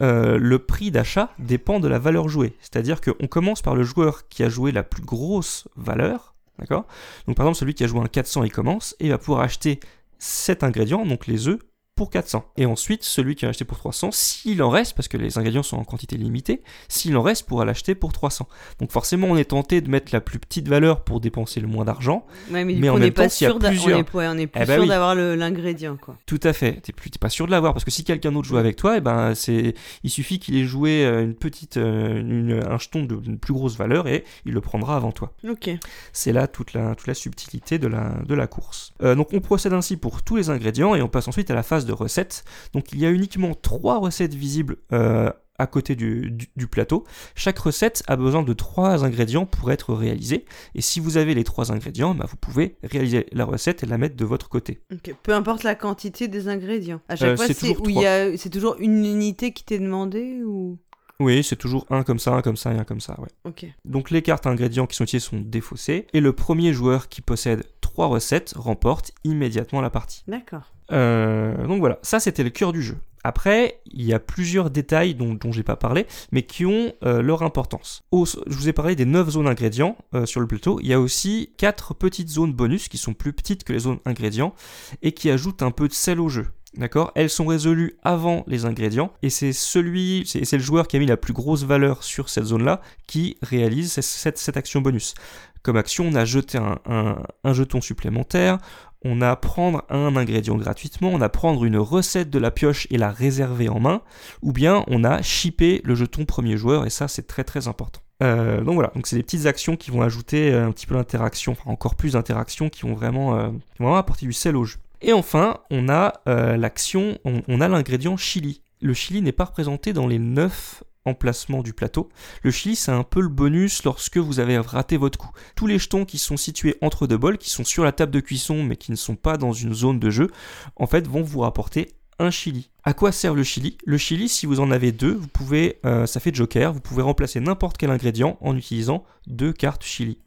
Euh, 0.00 0.38
le 0.38 0.58
prix 0.60 0.90
d'achat 0.90 1.30
dépend 1.38 1.80
de 1.80 1.88
la 1.88 1.98
valeur 1.98 2.28
jouée. 2.28 2.54
C'est-à-dire 2.60 3.00
qu'on 3.00 3.26
commence 3.26 3.62
par 3.62 3.74
le 3.74 3.82
joueur 3.82 4.28
qui 4.28 4.42
a 4.42 4.48
joué 4.48 4.72
la 4.72 4.82
plus 4.82 5.02
grosse 5.02 5.66
valeur. 5.76 6.34
D'accord? 6.58 6.86
Donc 7.26 7.36
par 7.36 7.46
exemple, 7.46 7.58
celui 7.58 7.74
qui 7.74 7.84
a 7.84 7.86
joué 7.86 8.00
un 8.00 8.06
400, 8.06 8.44
il 8.44 8.52
commence 8.52 8.94
et 9.00 9.06
il 9.06 9.10
va 9.10 9.18
pouvoir 9.18 9.40
acheter 9.40 9.80
cet 10.18 10.62
ingrédient, 10.62 11.06
donc 11.06 11.26
les 11.26 11.48
œufs, 11.48 11.58
pour 11.96 12.08
400. 12.08 12.44
Et 12.56 12.64
ensuite, 12.64 13.02
celui 13.04 13.34
qui 13.34 13.44
a 13.44 13.50
acheté 13.50 13.66
pour 13.66 13.76
300, 13.76 14.10
s'il 14.12 14.62
en 14.62 14.70
reste, 14.70 14.94
parce 14.94 15.06
que 15.06 15.18
les 15.18 15.36
ingrédients 15.36 15.62
sont 15.62 15.76
en 15.76 15.84
quantité 15.84 16.16
limitée, 16.16 16.62
s'il 16.88 17.14
en 17.16 17.20
reste, 17.22 17.46
pourra 17.46 17.66
l'acheter 17.66 17.94
pour 17.94 18.12
300. 18.12 18.48
Donc 18.80 18.90
forcément, 18.90 19.26
on 19.28 19.36
est 19.36 19.50
tenté 19.50 19.82
de 19.82 19.90
mettre 19.90 20.10
la 20.14 20.22
plus 20.22 20.38
petite 20.38 20.66
valeur 20.66 21.04
pour 21.04 21.20
dépenser 21.20 21.60
le 21.60 21.66
moins 21.66 21.84
d'argent. 21.84 22.24
Ouais, 22.50 22.64
mais, 22.64 22.72
du 22.74 22.80
Mais 22.80 22.88
coup, 22.88 22.94
en 22.94 22.96
on 22.96 23.00
n'est 23.00 23.10
pas 23.10 23.24
temps, 23.24 23.28
sûr 23.28 23.58
d'a- 23.58 23.68
on 23.68 23.70
plusieurs- 23.70 23.98
ouais, 24.14 24.26
on 24.28 24.38
est 24.38 24.46
plus 24.46 24.62
Eh 24.62 24.66
ben 24.66 24.74
sûr 24.74 24.82
oui. 24.84 24.88
d'avoir 24.88 25.14
l'ingrédient. 25.14 25.98
Tout 26.24 26.40
à 26.42 26.52
fait. 26.54 26.80
Plus, 26.96 27.10
t'es 27.10 27.18
pas 27.18 27.28
sûr 27.28 27.44
de 27.46 27.50
l'avoir 27.50 27.74
parce 27.74 27.84
que 27.84 27.90
si 27.90 28.02
quelqu'un 28.04 28.32
d'autre 28.32 28.48
joue 28.48 28.56
avec 28.56 28.76
toi, 28.76 28.96
et 28.96 29.00
ben 29.02 29.34
c'est, 29.34 29.74
il 30.02 30.10
suffit 30.10 30.38
qu'il 30.38 30.56
ait 30.56 30.64
joué 30.64 31.04
euh, 31.04 31.22
une 31.22 31.34
petite, 31.34 31.76
euh, 31.76 32.18
une- 32.20 32.62
un 32.66 32.78
jeton 32.78 33.04
de- 33.04 33.16
d'une 33.16 33.38
plus 33.38 33.52
grosse 33.52 33.76
valeur 33.76 34.08
et 34.08 34.24
il 34.46 34.54
le 34.54 34.60
prendra 34.62 34.96
avant 34.96 35.12
toi. 35.12 35.32
Ok. 35.48 35.68
C'est 36.14 36.32
là 36.32 36.46
toute 36.48 36.72
la, 36.72 36.94
toute 36.94 37.06
la 37.08 37.14
subtilité 37.14 37.78
de 37.78 37.86
la, 37.88 38.14
de 38.26 38.34
la 38.34 38.46
course. 38.46 38.92
Euh, 39.02 39.14
donc 39.14 39.28
on 39.34 39.40
procède 39.40 39.72
ainsi 39.74 39.96
pour 39.98 40.22
tous 40.22 40.36
les 40.36 40.48
ingrédients 40.48 40.94
et 40.94 41.02
on 41.02 41.08
passe 41.08 41.28
ensuite 41.28 41.50
à 41.50 41.54
la 41.54 41.62
phase 41.62 41.84
de 41.84 41.89
recettes. 41.92 42.44
Donc 42.72 42.92
il 42.92 42.98
y 43.00 43.06
a 43.06 43.10
uniquement 43.10 43.54
trois 43.54 43.98
recettes 43.98 44.34
visibles 44.34 44.76
euh, 44.92 45.30
à 45.58 45.66
côté 45.66 45.94
du, 45.94 46.30
du- 46.30 46.48
du 46.56 46.66
plateau. 46.66 47.04
Chaque 47.34 47.58
recette 47.58 48.02
a 48.06 48.16
besoin 48.16 48.42
de 48.42 48.52
trois 48.54 49.04
ingrédients 49.04 49.44
pour 49.44 49.70
être 49.70 49.92
réalisée. 49.92 50.46
Et 50.74 50.80
si 50.80 51.00
vous 51.00 51.18
avez 51.18 51.34
les 51.34 51.44
trois 51.44 51.70
ingrédients, 51.70 52.14
bah, 52.14 52.24
vous 52.30 52.36
pouvez 52.36 52.76
réaliser 52.82 53.26
la 53.32 53.44
recette 53.44 53.82
et 53.82 53.86
la 53.86 53.98
mettre 53.98 54.16
de 54.16 54.24
votre 54.24 54.48
côté. 54.48 54.80
Ok. 54.90 55.14
Peu 55.22 55.34
importe 55.34 55.62
la 55.62 55.74
quantité 55.74 56.28
des 56.28 56.48
ingrédients. 56.48 57.00
À 57.08 57.16
chaque 57.16 57.30
Euh, 57.30 57.36
fois, 57.36 57.46
c'est 57.46 57.54
toujours 57.54 57.82
où 57.84 57.90
il 57.90 58.00
y 58.00 58.06
a, 58.06 58.34
c'est 58.38 58.48
toujours 58.48 58.76
une 58.78 59.04
unité 59.04 59.52
qui 59.52 59.64
t'est 59.64 59.78
demandée 59.78 60.42
ou? 60.42 60.78
Oui, 61.22 61.44
c'est 61.44 61.56
toujours 61.56 61.84
un 61.90 62.04
comme 62.04 62.18
ça, 62.18 62.32
un 62.32 62.40
comme 62.40 62.56
ça 62.56 62.72
et 62.72 62.78
un 62.78 62.84
comme 62.84 63.02
ça, 63.02 63.14
ouais. 63.20 63.52
Donc 63.84 64.10
les 64.10 64.22
cartes 64.22 64.46
ingrédients 64.46 64.86
qui 64.86 64.96
sont 64.96 65.04
utilisées 65.04 65.26
sont 65.28 65.38
défaussées, 65.44 66.06
et 66.14 66.20
le 66.20 66.32
premier 66.32 66.72
joueur 66.72 67.10
qui 67.10 67.20
possède 67.20 67.64
trois 67.82 68.06
recettes 68.06 68.54
remporte 68.56 69.12
immédiatement 69.24 69.82
la 69.82 69.90
partie. 69.90 70.22
D'accord. 70.26 70.72
Euh, 70.92 71.66
donc 71.66 71.80
voilà, 71.80 71.98
ça 72.02 72.20
c'était 72.20 72.44
le 72.44 72.50
cœur 72.50 72.72
du 72.72 72.82
jeu. 72.82 72.96
Après, 73.22 73.80
il 73.86 74.02
y 74.02 74.14
a 74.14 74.18
plusieurs 74.18 74.70
détails 74.70 75.14
dont, 75.14 75.34
dont 75.34 75.52
j'ai 75.52 75.62
pas 75.62 75.76
parlé, 75.76 76.06
mais 76.32 76.42
qui 76.42 76.64
ont 76.64 76.92
euh, 77.04 77.20
leur 77.20 77.42
importance. 77.42 78.02
Je 78.12 78.56
vous 78.56 78.68
ai 78.68 78.72
parlé 78.72 78.96
des 78.96 79.04
9 79.04 79.30
zones 79.30 79.46
ingrédients 79.46 79.96
euh, 80.14 80.24
sur 80.24 80.40
le 80.40 80.46
plateau. 80.46 80.80
Il 80.80 80.86
y 80.86 80.94
a 80.94 81.00
aussi 81.00 81.52
4 81.58 81.94
petites 81.94 82.30
zones 82.30 82.52
bonus 82.52 82.88
qui 82.88 82.96
sont 82.96 83.12
plus 83.12 83.32
petites 83.32 83.64
que 83.64 83.72
les 83.74 83.80
zones 83.80 83.98
ingrédients 84.06 84.54
et 85.02 85.12
qui 85.12 85.30
ajoutent 85.30 85.62
un 85.62 85.70
peu 85.70 85.86
de 85.86 85.92
sel 85.92 86.18
au 86.18 86.28
jeu. 86.28 86.46
D'accord? 86.76 87.10
Elles 87.16 87.30
sont 87.30 87.46
résolues 87.46 87.96
avant 88.04 88.44
les 88.46 88.64
ingrédients 88.64 89.12
et 89.22 89.28
c'est 89.28 89.52
celui, 89.52 90.22
c'est 90.24 90.52
le 90.52 90.62
joueur 90.62 90.86
qui 90.86 90.96
a 90.96 91.00
mis 91.00 91.06
la 91.06 91.16
plus 91.16 91.32
grosse 91.32 91.64
valeur 91.64 92.04
sur 92.04 92.28
cette 92.28 92.44
zone-là 92.44 92.80
qui 93.08 93.36
réalise 93.42 94.00
cette, 94.00 94.56
action 94.56 94.80
bonus. 94.80 95.14
Comme 95.62 95.76
action, 95.76 96.06
on 96.06 96.14
a 96.14 96.24
jeté 96.24 96.58
un 96.58 97.52
jeton 97.52 97.80
supplémentaire, 97.80 98.58
on 99.04 99.20
a 99.22 99.34
prendre 99.36 99.84
un 99.88 100.16
ingrédient 100.16 100.56
gratuitement, 100.56 101.10
on 101.12 101.20
a 101.20 101.28
prendre 101.28 101.64
une 101.64 101.78
recette 101.78 102.30
de 102.30 102.38
la 102.38 102.50
pioche 102.50 102.86
et 102.90 102.98
la 102.98 103.10
réserver 103.10 103.68
en 103.68 103.80
main, 103.80 104.02
ou 104.42 104.52
bien 104.52 104.84
on 104.88 105.04
a 105.04 105.22
shippé 105.22 105.80
le 105.84 105.94
jeton 105.94 106.24
premier 106.24 106.56
joueur 106.56 106.86
et 106.86 106.90
ça 106.90 107.08
c'est 107.08 107.26
très 107.26 107.44
très 107.44 107.68
important. 107.68 108.00
Euh, 108.22 108.60
donc 108.60 108.74
voilà, 108.74 108.92
c'est 109.04 109.16
des 109.16 109.22
petites 109.22 109.46
actions 109.46 109.76
qui 109.76 109.90
vont 109.90 110.02
ajouter 110.02 110.52
euh, 110.52 110.66
un 110.66 110.72
petit 110.72 110.86
peu 110.86 110.94
d'interaction, 110.94 111.56
encore 111.64 111.94
plus 111.94 112.12
d'interaction, 112.12 112.68
qui 112.68 112.82
vont 112.82 112.94
vraiment, 112.94 113.36
euh, 113.36 113.48
qui 113.48 113.78
vont 113.78 113.86
vraiment 113.86 113.96
apporter 113.96 114.26
du 114.26 114.32
sel 114.32 114.56
au 114.56 114.64
jeu. 114.64 114.78
Et 115.00 115.14
enfin, 115.14 115.58
on 115.70 115.88
a 115.88 116.20
l'action, 116.26 117.16
on, 117.24 117.40
on 117.48 117.62
a 117.62 117.68
l'ingrédient 117.68 118.18
chili. 118.18 118.60
Le 118.82 118.92
chili 118.92 119.22
n'est 119.22 119.32
pas 119.32 119.44
représenté 119.44 119.94
dans 119.94 120.06
les 120.06 120.18
9 120.18 120.84
emplacements 121.04 121.62
du 121.62 121.72
plateau. 121.72 122.08
Le 122.42 122.50
chili, 122.50 122.76
c'est 122.76 122.92
un 122.92 123.02
peu 123.02 123.20
le 123.20 123.28
bonus 123.28 123.84
lorsque 123.84 124.18
vous 124.18 124.40
avez 124.40 124.58
raté 124.58 124.96
votre 124.96 125.18
coup. 125.18 125.30
Tous 125.56 125.66
les 125.66 125.78
jetons 125.78 126.04
qui 126.04 126.18
sont 126.18 126.36
situés 126.36 126.76
entre 126.82 127.06
deux 127.06 127.16
bols, 127.16 127.38
qui 127.38 127.50
sont 127.50 127.64
sur 127.64 127.84
la 127.84 127.92
table 127.92 128.12
de 128.12 128.20
cuisson 128.20 128.62
mais 128.62 128.76
qui 128.76 128.90
ne 128.90 128.96
sont 128.96 129.16
pas 129.16 129.36
dans 129.36 129.52
une 129.52 129.74
zone 129.74 129.98
de 129.98 130.10
jeu, 130.10 130.30
en 130.76 130.86
fait, 130.86 131.06
vont 131.06 131.22
vous 131.22 131.40
rapporter 131.40 131.94
un 132.18 132.30
chili. 132.30 132.70
À 132.84 132.92
quoi 132.92 133.12
sert 133.12 133.34
le 133.34 133.42
chili? 133.42 133.78
Le 133.84 133.96
chili, 133.96 134.28
si 134.28 134.46
vous 134.46 134.60
en 134.60 134.70
avez 134.70 134.92
deux, 134.92 135.14
vous 135.14 135.28
pouvez, 135.28 135.78
euh, 135.86 136.06
ça 136.06 136.20
fait 136.20 136.34
joker, 136.34 136.72
vous 136.72 136.80
pouvez 136.80 137.02
remplacer 137.02 137.40
n'importe 137.40 137.78
quel 137.78 137.90
ingrédient 137.90 138.36
en 138.40 138.56
utilisant 138.56 139.04
deux 139.26 139.52
cartes 139.52 139.84
chili. 139.84 140.18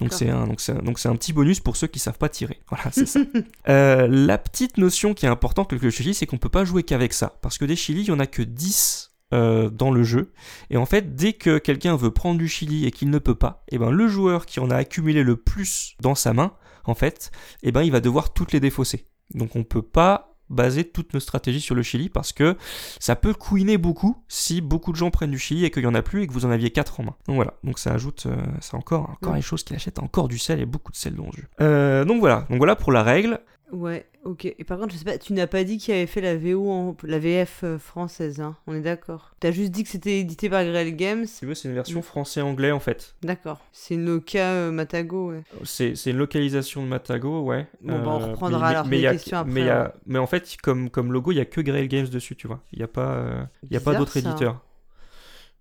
Donc 0.00 0.12
c'est 0.12 0.28
un, 0.28 0.46
donc 0.46 0.60
c'est 0.60 0.72
un, 0.72 0.82
donc 0.82 0.98
c'est 0.98 1.08
un 1.08 1.14
petit 1.14 1.32
bonus 1.32 1.60
pour 1.60 1.76
ceux 1.76 1.86
qui 1.86 1.98
savent 1.98 2.18
pas 2.18 2.28
tirer. 2.28 2.60
Voilà, 2.68 2.90
c'est 2.92 3.06
ça. 3.06 3.20
Euh, 3.68 4.08
la 4.08 4.38
petite 4.38 4.78
notion 4.78 5.14
qui 5.14 5.26
est 5.26 5.28
importante 5.28 5.72
avec 5.72 5.82
le 5.82 5.90
chili, 5.90 6.14
c'est 6.14 6.26
qu'on 6.26 6.38
peut 6.38 6.48
pas 6.48 6.64
jouer 6.64 6.82
qu'avec 6.82 7.12
ça. 7.12 7.38
Parce 7.40 7.56
que 7.58 7.64
des 7.64 7.76
chilis, 7.76 8.02
il 8.02 8.08
y 8.08 8.10
en 8.10 8.18
a 8.18 8.26
que 8.26 8.42
10 8.42 9.09
euh, 9.32 9.70
dans 9.70 9.90
le 9.90 10.02
jeu. 10.02 10.32
Et 10.70 10.76
en 10.76 10.86
fait, 10.86 11.14
dès 11.14 11.32
que 11.32 11.58
quelqu'un 11.58 11.96
veut 11.96 12.10
prendre 12.10 12.38
du 12.38 12.48
chili 12.48 12.86
et 12.86 12.90
qu'il 12.90 13.10
ne 13.10 13.18
peut 13.18 13.34
pas, 13.34 13.64
et 13.68 13.78
ben 13.78 13.90
le 13.90 14.08
joueur 14.08 14.46
qui 14.46 14.60
en 14.60 14.70
a 14.70 14.76
accumulé 14.76 15.22
le 15.22 15.36
plus 15.36 15.94
dans 16.00 16.14
sa 16.14 16.32
main, 16.32 16.52
en 16.84 16.94
fait, 16.94 17.30
et 17.62 17.72
ben 17.72 17.82
il 17.82 17.92
va 17.92 18.00
devoir 18.00 18.32
toutes 18.32 18.52
les 18.52 18.60
défausser. 18.60 19.06
Donc 19.34 19.54
on 19.56 19.62
peut 19.64 19.82
pas 19.82 20.26
baser 20.48 20.82
toutes 20.82 21.14
nos 21.14 21.20
stratégies 21.20 21.60
sur 21.60 21.76
le 21.76 21.82
chili 21.82 22.08
parce 22.08 22.32
que 22.32 22.56
ça 22.98 23.14
peut 23.14 23.34
couiner 23.34 23.78
beaucoup 23.78 24.16
si 24.26 24.60
beaucoup 24.60 24.90
de 24.90 24.96
gens 24.96 25.10
prennent 25.12 25.30
du 25.30 25.38
chili 25.38 25.64
et 25.64 25.70
qu'il 25.70 25.84
y 25.84 25.86
en 25.86 25.94
a 25.94 26.02
plus 26.02 26.22
et 26.22 26.26
que 26.26 26.32
vous 26.32 26.44
en 26.44 26.50
aviez 26.50 26.70
4 26.70 26.98
en 26.98 27.04
main. 27.04 27.14
Donc 27.28 27.36
voilà, 27.36 27.54
donc 27.62 27.78
ça 27.78 27.92
ajoute, 27.92 28.26
euh, 28.26 28.36
c'est 28.60 28.74
encore, 28.74 29.10
encore 29.10 29.34
Mm. 29.34 29.36
les 29.36 29.42
choses 29.42 29.62
qui 29.62 29.74
achètent 29.74 30.00
encore 30.00 30.26
du 30.26 30.38
sel 30.38 30.58
et 30.60 30.66
beaucoup 30.66 30.90
de 30.90 30.96
sel 30.96 31.14
dans 31.14 31.26
le 31.26 31.32
jeu. 31.36 31.44
Euh, 31.60 32.04
donc 32.04 32.18
voilà, 32.18 32.46
donc 32.50 32.58
voilà 32.58 32.74
pour 32.74 32.90
la 32.90 33.04
règle. 33.04 33.40
Ouais, 33.72 34.06
ok. 34.24 34.46
Et 34.46 34.64
par 34.64 34.78
contre, 34.78 34.92
je 34.92 34.98
sais 34.98 35.04
pas, 35.04 35.16
tu 35.18 35.32
n'as 35.32 35.46
pas 35.46 35.62
dit 35.64 35.78
qu'il 35.78 35.94
avait 35.94 36.06
fait 36.06 36.20
la 36.20 36.36
VO, 36.36 36.70
en... 36.70 36.96
la 37.04 37.18
VF 37.18 37.60
euh, 37.62 37.78
française, 37.78 38.40
hein. 38.40 38.56
On 38.66 38.74
est 38.74 38.80
d'accord. 38.80 39.30
T'as 39.38 39.52
juste 39.52 39.70
dit 39.70 39.84
que 39.84 39.88
c'était 39.90 40.18
édité 40.18 40.50
par 40.50 40.64
Grail 40.64 40.92
Games. 40.94 41.24
Si 41.26 41.40
tu 41.40 41.46
veux, 41.46 41.54
c'est 41.54 41.68
une 41.68 41.74
version 41.74 42.02
français-anglais 42.02 42.72
en 42.72 42.80
fait. 42.80 43.14
D'accord. 43.22 43.60
C'est 43.72 43.94
une 43.94 44.04
Loca 44.06 44.38
euh, 44.38 44.70
Matago, 44.72 45.30
ouais. 45.30 45.42
C'est 45.64 45.94
c'est 45.94 46.10
une 46.10 46.16
localisation 46.18 46.82
de 46.82 46.88
Matago, 46.88 47.42
ouais. 47.42 47.66
Bon, 47.80 47.98
bah, 48.02 48.08
on 48.08 48.20
Euh, 48.22 48.26
reprendra 48.32 48.58
mais- 48.60 48.74
alors 48.74 48.86
mais 48.86 48.98
les 48.98 49.06
a- 49.06 49.12
questions 49.12 49.38
après, 49.38 49.52
Mais, 49.52 49.68
a- 49.70 49.82
ouais. 49.84 49.90
mais 50.06 50.18
en 50.18 50.26
fait, 50.26 50.56
comme, 50.62 50.90
comme 50.90 51.12
logo, 51.12 51.30
il 51.32 51.36
y 51.36 51.40
a 51.40 51.44
que 51.44 51.60
Grail 51.60 51.86
Games 51.88 52.08
dessus, 52.08 52.34
tu 52.36 52.48
vois. 52.48 52.60
Il 52.72 52.78
n'y 52.78 52.84
a 52.84 52.88
pas, 52.88 53.12
euh, 53.14 53.42
il 53.64 53.72
y 53.72 53.76
a 53.76 53.80
pas 53.80 53.94
d'autres 53.94 54.16
éditeurs. 54.16 54.60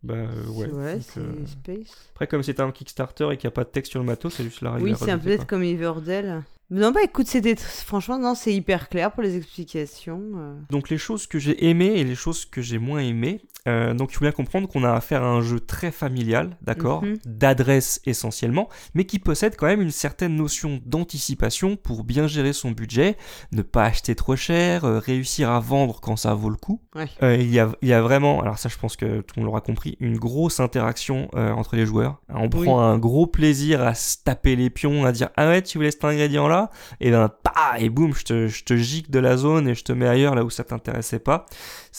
Bah 0.01 0.13
euh, 0.15 0.47
ouais. 0.53 0.67
Donc, 0.67 1.03
euh, 1.17 1.45
Space. 1.45 2.09
Après, 2.13 2.25
comme 2.25 2.41
c'est 2.41 2.59
un 2.61 2.71
Kickstarter 2.71 3.27
et 3.33 3.37
qu'il 3.37 3.47
n'y 3.47 3.51
a 3.51 3.55
pas 3.55 3.65
de 3.65 3.69
texte 3.69 3.91
sur 3.91 3.99
le 3.99 4.05
matos, 4.05 4.33
c'est 4.33 4.43
juste 4.43 4.61
la. 4.61 4.75
Oui, 4.77 4.95
c'est 4.97 5.11
un 5.11 5.19
peu 5.19 5.37
comme 5.45 5.61
Everdell. 5.61 6.41
Non, 6.71 6.91
bah 6.91 7.01
écoute, 7.03 7.27
c'était 7.27 7.55
franchement, 7.55 8.19
non, 8.19 8.35
c'est 8.35 8.53
hyper 8.53 8.89
clair 8.89 9.11
pour 9.11 9.23
les 9.23 9.35
explications. 9.35 10.21
euh. 10.35 10.55
Donc 10.69 10.89
les 10.89 10.99
choses 10.99 11.25
que 11.25 11.39
j'ai 11.39 11.67
aimées 11.67 11.99
et 11.99 12.03
les 12.03 12.15
choses 12.15 12.45
que 12.45 12.61
j'ai 12.61 12.77
moins 12.77 12.99
aimées. 12.99 13.41
Euh, 13.69 13.93
donc 13.93 14.11
il 14.11 14.15
faut 14.15 14.25
bien 14.25 14.31
comprendre 14.31 14.67
qu'on 14.67 14.83
a 14.83 14.91
affaire 14.91 15.23
à 15.23 15.27
un 15.27 15.41
jeu 15.41 15.59
très 15.59 15.91
familial, 15.91 16.57
d'accord, 16.61 17.03
Mhm. 17.03 17.17
d'adresse 17.25 18.01
essentiellement, 18.05 18.67
mais 18.93 19.05
qui 19.05 19.19
possède 19.19 19.55
quand 19.55 19.67
même 19.67 19.81
une 19.81 19.91
certaine 19.91 20.35
notion 20.35 20.79
d'anticipation 20.85 21.75
pour 21.75 22.03
bien 22.03 22.27
gérer 22.27 22.53
son 22.53 22.71
budget, 22.71 23.17
ne 23.51 23.61
pas 23.61 23.85
acheter 23.85 24.15
trop 24.15 24.35
cher, 24.35 24.85
euh, 24.85 24.99
réussir 24.99 25.49
à 25.49 25.59
vendre 25.59 25.99
quand 26.01 26.15
ça 26.15 26.33
vaut 26.33 26.49
le 26.49 26.55
coup. 26.55 26.81
Ouais. 26.95 27.07
Euh, 27.23 27.35
il, 27.35 27.49
y 27.51 27.59
a, 27.59 27.69
il 27.81 27.87
y 27.89 27.93
a 27.93 28.01
vraiment, 28.01 28.41
alors 28.41 28.57
ça 28.57 28.69
je 28.69 28.77
pense 28.77 28.95
que 28.95 29.21
tout 29.21 29.33
le 29.35 29.41
monde 29.41 29.45
l'aura 29.47 29.61
compris, 29.61 29.97
une 29.99 30.17
grosse 30.17 30.59
interaction 30.59 31.29
entre 31.33 31.75
les 31.75 31.85
joueurs. 31.85 32.21
On 32.29 32.43
Oui. 32.53 32.65
prend 32.65 32.81
un 32.81 32.97
gros 32.97 33.27
plaisir 33.27 33.81
à 33.83 33.93
se 33.93 34.17
taper 34.23 34.55
les 34.55 34.69
pions, 34.69 35.05
à 35.05 35.11
dire 35.11 35.29
ah 35.37 35.47
ouais 35.47 35.61
tu 35.61 35.77
voulais 35.77 35.91
cet 35.91 36.03
ingrédient 36.05 36.47
là, 36.47 36.69
et 36.99 37.11
ben 37.11 37.29
pa 37.43 37.75
et 37.77 37.89
boum 37.89 38.13
je 38.15 38.23
te, 38.23 38.47
je 38.47 38.63
te 38.63 38.75
gicle 38.75 39.11
de 39.11 39.19
la 39.19 39.37
zone 39.37 39.67
et 39.67 39.75
je 39.75 39.83
te 39.83 39.91
mets 39.91 40.07
ailleurs 40.07 40.35
là 40.35 40.43
où 40.43 40.49
ça 40.49 40.63
t'intéressait 40.63 41.19
pas. 41.19 41.45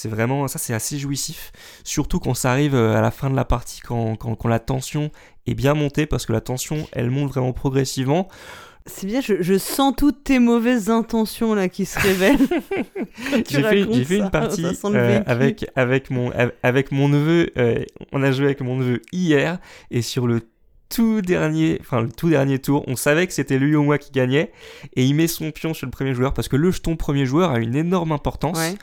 C'est 0.01 0.09
vraiment 0.09 0.49
ça 0.49 0.59
c'est 0.59 0.73
assez 0.73 0.99
jouissif. 0.99 1.53
surtout 1.85 2.21
quand 2.21 2.33
ça 2.35 2.51
arrive 2.53 2.75
euh, 2.75 2.97
à 2.97 3.01
la 3.03 3.11
fin 3.11 3.29
de 3.29 3.37
la 3.37 3.45
partie, 3.45 3.81
quand, 3.81 4.17
quand, 4.17 4.35
quand 4.35 4.49
la 4.49 4.59
tension 4.59 5.11
est 5.47 5.55
bien 5.55 5.75
montée, 5.75 6.07
parce 6.07 6.25
que 6.25 6.33
la 6.33 6.41
tension, 6.41 6.89
elle 6.93 7.11
monte 7.11 7.29
vraiment 7.31 7.53
progressivement. 7.53 8.29
C'est 8.87 9.07
bien, 9.07 9.21
je, 9.21 9.43
je 9.43 9.59
sens 9.59 9.93
toutes 9.97 10.25
tes 10.25 10.39
mauvaises 10.39 10.89
intentions 10.89 11.55
là 11.55 11.69
qui 11.69 11.85
se 11.85 11.99
révèlent. 12.07 12.39
J'ai 13.49 14.05
fait, 14.05 14.17
une 14.17 14.31
partie 14.31 14.63
ça 14.75 14.89
euh, 14.89 15.23
avec, 15.27 15.67
avec, 15.77 16.11
mon, 16.11 16.31
av- 16.33 16.53
avec 16.63 16.91
mon 16.93 17.09
neveu. 17.09 17.51
euh, 17.59 17.85
on 18.13 18.23
a 18.23 18.33
joué 18.33 18.47
avec 18.47 18.61
mon 18.63 18.77
neveu 18.77 19.03
hier 19.13 19.59
et 19.91 20.03
sur 20.03 20.27
le 20.27 20.41
tout 20.89 21.21
dernier, 21.23 21.79
enfin 21.81 22.01
le 22.01 22.11
tout 22.11 22.31
dernier 22.31 22.59
tour, 22.59 22.83
on 22.89 22.97
savait 22.97 23.27
que 23.29 23.33
c'était 23.33 23.59
lui 23.59 23.77
ou 23.77 23.83
moi 23.85 23.97
qui 23.99 24.11
gagnait 24.11 24.51
et 24.97 25.05
il 25.05 25.15
met 25.15 25.29
son 25.29 25.53
pion 25.53 25.73
sur 25.73 25.87
le 25.87 25.93
premier 25.93 26.15
joueur 26.15 26.35
parce 26.35 26.49
que 26.49 26.57
le 26.57 26.73
jeton 26.73 26.97
premier 26.97 27.27
joueur 27.27 27.53
a 27.53 27.61
une 27.61 27.77
énorme 27.77 28.11
importance 28.11 28.59
Ouais. 28.59 28.75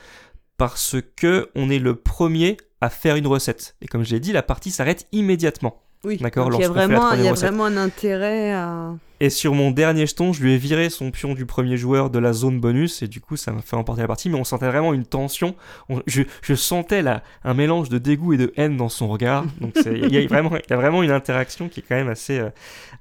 Parce 0.57 0.97
que 1.15 1.49
on 1.55 1.69
est 1.69 1.79
le 1.79 1.95
premier 1.95 2.57
à 2.81 2.89
faire 2.89 3.15
une 3.15 3.27
recette 3.27 3.75
et 3.81 3.87
comme 3.87 4.03
je 4.03 4.11
l'ai 4.11 4.19
dit, 4.19 4.31
la 4.31 4.43
partie 4.43 4.71
s'arrête 4.71 5.07
immédiatement. 5.11 5.81
Oui, 6.03 6.17
D'accord, 6.17 6.49
il 6.53 6.61
y 6.61 6.63
a 6.63 6.67
il 7.15 7.25
y 7.25 7.29
vraiment 7.29 7.65
un 7.65 7.77
intérêt 7.77 8.51
à. 8.51 8.93
Et 9.19 9.29
sur 9.29 9.53
mon 9.55 9.71
dernier 9.71 10.05
jeton, 10.05 10.31
je 10.33 10.43
lui 10.43 10.53
ai 10.53 10.57
viré 10.57 10.89
son 10.89 11.09
pion 11.11 11.33
du 11.33 11.45
premier 11.45 11.75
joueur 11.77 12.09
de 12.09 12.19
la 12.19 12.33
zone 12.33 12.59
bonus, 12.59 13.01
et 13.01 13.07
du 13.07 13.19
coup, 13.19 13.35
ça 13.35 13.51
m'a 13.51 13.61
fait 13.61 13.75
remporter 13.75 14.01
la 14.01 14.07
partie, 14.07 14.29
mais 14.29 14.37
on 14.37 14.43
sentait 14.43 14.67
vraiment 14.67 14.93
une 14.93 15.05
tension. 15.05 15.55
On- 15.89 16.01
je, 16.05 16.21
je 16.43 16.53
sentais 16.53 17.03
un 17.43 17.53
mélange 17.53 17.89
de 17.89 17.97
dégoût 17.97 18.33
et 18.33 18.37
de 18.37 18.53
haine 18.57 18.77
dans 18.77 18.89
son 18.89 19.07
regard. 19.07 19.45
Donc, 19.61 19.73
il 19.85 20.13
y, 20.13 20.17
a 20.17 20.27
vraiment- 20.27 20.55
il 20.55 20.69
y 20.69 20.73
a 20.73 20.77
vraiment 20.77 21.01
une 21.03 21.11
interaction 21.11 21.67
qui 21.69 21.79
est 21.79 21.83
quand 21.87 21.95
même 21.95 22.09
assez, 22.09 22.37
euh, 22.39 22.49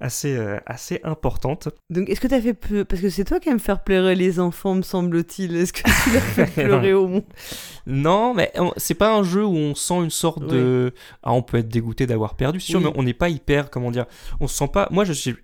assez, 0.00 0.34
euh, 0.36 0.58
assez 0.66 1.00
importante. 1.04 1.68
Donc, 1.90 2.08
est-ce 2.08 2.20
que 2.20 2.28
t'as 2.28 2.40
fait 2.40 2.54
peu 2.54 2.84
Parce 2.84 3.02
que 3.02 3.10
c'est 3.10 3.24
toi 3.24 3.38
qui 3.40 3.48
aimes 3.50 3.58
faire 3.60 3.82
pleurer 3.84 4.14
les 4.14 4.40
enfants, 4.40 4.74
me 4.74 4.82
semble-t-il. 4.82 5.54
Est-ce 5.56 5.72
que 5.72 5.82
tu 5.82 6.10
leur 6.12 6.22
fais 6.22 6.46
pleurer 6.64 6.92
au 6.94 7.08
monde 7.08 7.24
Non, 7.86 8.32
mais 8.34 8.52
c'est 8.76 8.94
pas 8.94 9.14
un 9.14 9.22
jeu 9.22 9.44
où 9.44 9.54
on 9.54 9.74
sent 9.74 9.96
une 10.02 10.10
sorte 10.10 10.46
de. 10.46 10.92
Ah, 11.22 11.32
on 11.32 11.42
peut 11.42 11.58
être 11.58 11.68
dégoûté 11.68 12.06
d'avoir 12.06 12.34
perdu, 12.36 12.60
c'est 12.60 12.72
sûr, 12.72 12.80
Oui. 12.80 12.86
mais 12.86 12.92
on 12.98 13.02
n'est 13.02 13.14
pas 13.14 13.28
hyper. 13.28 13.70
Comment 13.70 13.90
dire 13.90 14.06
On 14.40 14.48
se 14.48 14.56
sent 14.56 14.68
pas. 14.72 14.88
Moi, 14.90 15.04
je 15.04 15.12
suis- 15.12 15.36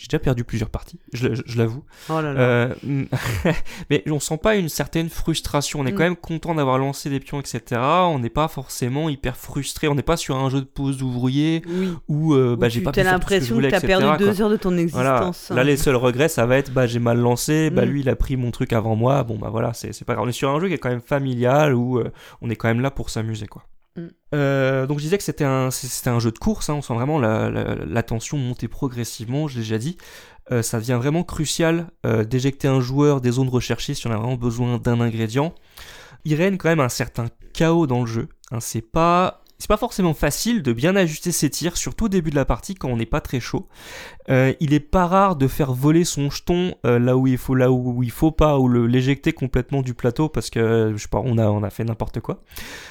j'ai 0.00 0.06
déjà 0.08 0.18
perdu 0.18 0.44
plusieurs 0.44 0.70
parties, 0.70 0.98
je, 1.12 1.34
je- 1.34 1.42
je 1.46 1.58
l'avoue. 1.58 1.84
Oh 2.08 2.20
là 2.20 2.32
là. 2.32 2.40
Euh, 2.40 2.74
mais 3.90 4.02
on 4.10 4.20
sent 4.20 4.38
pas 4.38 4.56
une 4.56 4.68
certaine 4.68 5.08
frustration. 5.08 5.80
On 5.80 5.86
est 5.86 5.92
Mm. 5.92 5.94
quand 5.94 6.02
même 6.04 6.16
content 6.16 6.54
d'avoir 6.54 6.78
lancé 6.78 7.10
des 7.10 7.20
pions, 7.20 7.40
etc. 7.40 7.80
On 7.80 8.18
n'est 8.18 8.30
pas 8.30 8.48
forcément 8.48 9.08
hyper 9.08 9.36
frustré. 9.36 9.88
On 9.88 9.94
n'est 9.94 10.02
pas 10.02 10.16
sur 10.16 10.36
un 10.36 10.50
jeu 10.50 10.60
de 10.60 10.66
pause 10.66 10.98
d'ouvrier 10.98 11.62
oui. 11.66 11.92
où 12.08 12.34
euh, 12.34 12.56
bah, 12.56 12.66
Où 12.66 12.70
j'ai 12.70 12.80
pas 12.80 12.92
pu 12.92 13.00
que 13.00 13.04
l'impression 13.06 13.58
que, 13.58 13.66
t'as 13.68 13.80
perdu 13.80 14.06
quoi. 14.06 14.16
deux 14.16 14.40
heures 14.42 14.50
de 14.50 14.56
ton 14.56 14.70
Voilà. 14.88 15.16
existence. 15.16 15.50
Là, 15.50 15.64
les 15.64 15.76
seuls 15.76 15.96
regrets, 15.96 16.28
ça 16.28 16.46
va 16.46 16.56
être 16.58 16.72
bah, 16.72 16.86
j'ai 16.86 16.98
mal 16.98 17.18
lancé, 17.18 17.70
bah, 17.70 17.84
Mm. 17.84 17.88
lui 17.88 18.00
il 18.00 18.08
a 18.08 18.16
pris 18.16 18.36
mon 18.36 18.50
truc 18.50 18.72
avant 18.72 18.96
moi. 18.96 19.22
Bon, 19.24 19.36
bah 19.38 19.48
voilà, 19.50 19.72
c'est 19.74 19.92
c'est 19.92 20.04
pas 20.04 20.14
grave. 20.14 20.26
On 20.26 20.28
est 20.28 20.32
sur 20.32 20.50
un 20.50 20.60
jeu 20.60 20.68
qui 20.68 20.74
est 20.74 20.78
quand 20.78 20.90
même 20.90 21.00
familial 21.00 21.74
où 21.74 21.98
euh, 21.98 22.10
on 22.42 22.50
est 22.50 22.56
quand 22.56 22.68
même 22.68 22.80
là 22.80 22.90
pour 22.90 23.10
s'amuser, 23.10 23.46
quoi. 23.46 23.62
Mm. 23.98 24.08
Euh, 24.34 24.86
donc 24.86 24.98
je 24.98 25.04
disais 25.04 25.18
que 25.18 25.24
c'était 25.24 25.44
un, 25.44 25.70
c'était 25.70 26.10
un 26.10 26.20
jeu 26.20 26.30
de 26.30 26.38
course, 26.38 26.68
hein, 26.68 26.74
on 26.74 26.82
sent 26.82 26.94
vraiment 26.94 27.18
la, 27.18 28.02
tension 28.02 28.38
monter 28.38 28.68
progressivement, 28.68 29.48
je 29.48 29.56
l'ai 29.56 29.62
déjà 29.62 29.78
dit. 29.78 29.96
Euh, 30.50 30.62
ça 30.62 30.78
devient 30.78 30.98
vraiment 30.98 31.24
crucial 31.24 31.88
euh, 32.06 32.24
d'éjecter 32.24 32.68
un 32.68 32.80
joueur 32.80 33.20
des 33.20 33.32
zones 33.32 33.48
recherchées 33.48 33.92
si 33.92 34.06
on 34.06 34.10
a 34.10 34.16
vraiment 34.16 34.36
besoin 34.36 34.78
d'un 34.78 35.00
ingrédient. 35.00 35.54
Il 36.24 36.34
règne 36.34 36.56
quand 36.56 36.68
même 36.68 36.80
un 36.80 36.88
certain 36.88 37.26
chaos 37.52 37.86
dans 37.86 38.00
le 38.00 38.06
jeu. 38.06 38.28
hein, 38.50 38.60
c'est 38.60 38.80
pas 38.82 39.42
c'est 39.58 39.68
pas 39.68 39.76
forcément 39.76 40.14
facile 40.14 40.62
de 40.62 40.72
bien 40.72 40.94
ajuster 40.94 41.32
ses 41.32 41.50
tirs, 41.50 41.76
surtout 41.76 42.04
au 42.04 42.08
début 42.08 42.30
de 42.30 42.36
la 42.36 42.44
partie 42.44 42.76
quand 42.76 42.88
on 42.88 42.96
n'est 42.96 43.06
pas 43.06 43.20
très 43.20 43.40
chaud. 43.40 43.66
Euh, 44.30 44.52
il 44.60 44.72
est 44.72 44.80
pas 44.80 45.06
rare 45.06 45.34
de 45.34 45.48
faire 45.48 45.72
voler 45.72 46.04
son 46.04 46.30
jeton 46.30 46.76
euh, 46.86 47.00
là 47.00 47.16
où 47.16 47.26
il 47.26 47.38
faut, 47.38 47.56
là 47.56 47.72
où 47.72 48.02
il 48.04 48.10
faut 48.12 48.30
pas, 48.30 48.58
ou 48.58 48.68
l'éjecter 48.68 49.32
complètement 49.32 49.82
du 49.82 49.94
plateau 49.94 50.28
parce 50.28 50.50
que 50.50 50.92
je 50.94 51.02
sais 51.02 51.08
pas, 51.08 51.20
on 51.24 51.38
a 51.38 51.46
on 51.48 51.64
a 51.64 51.70
fait 51.70 51.84
n'importe 51.84 52.20
quoi. 52.20 52.42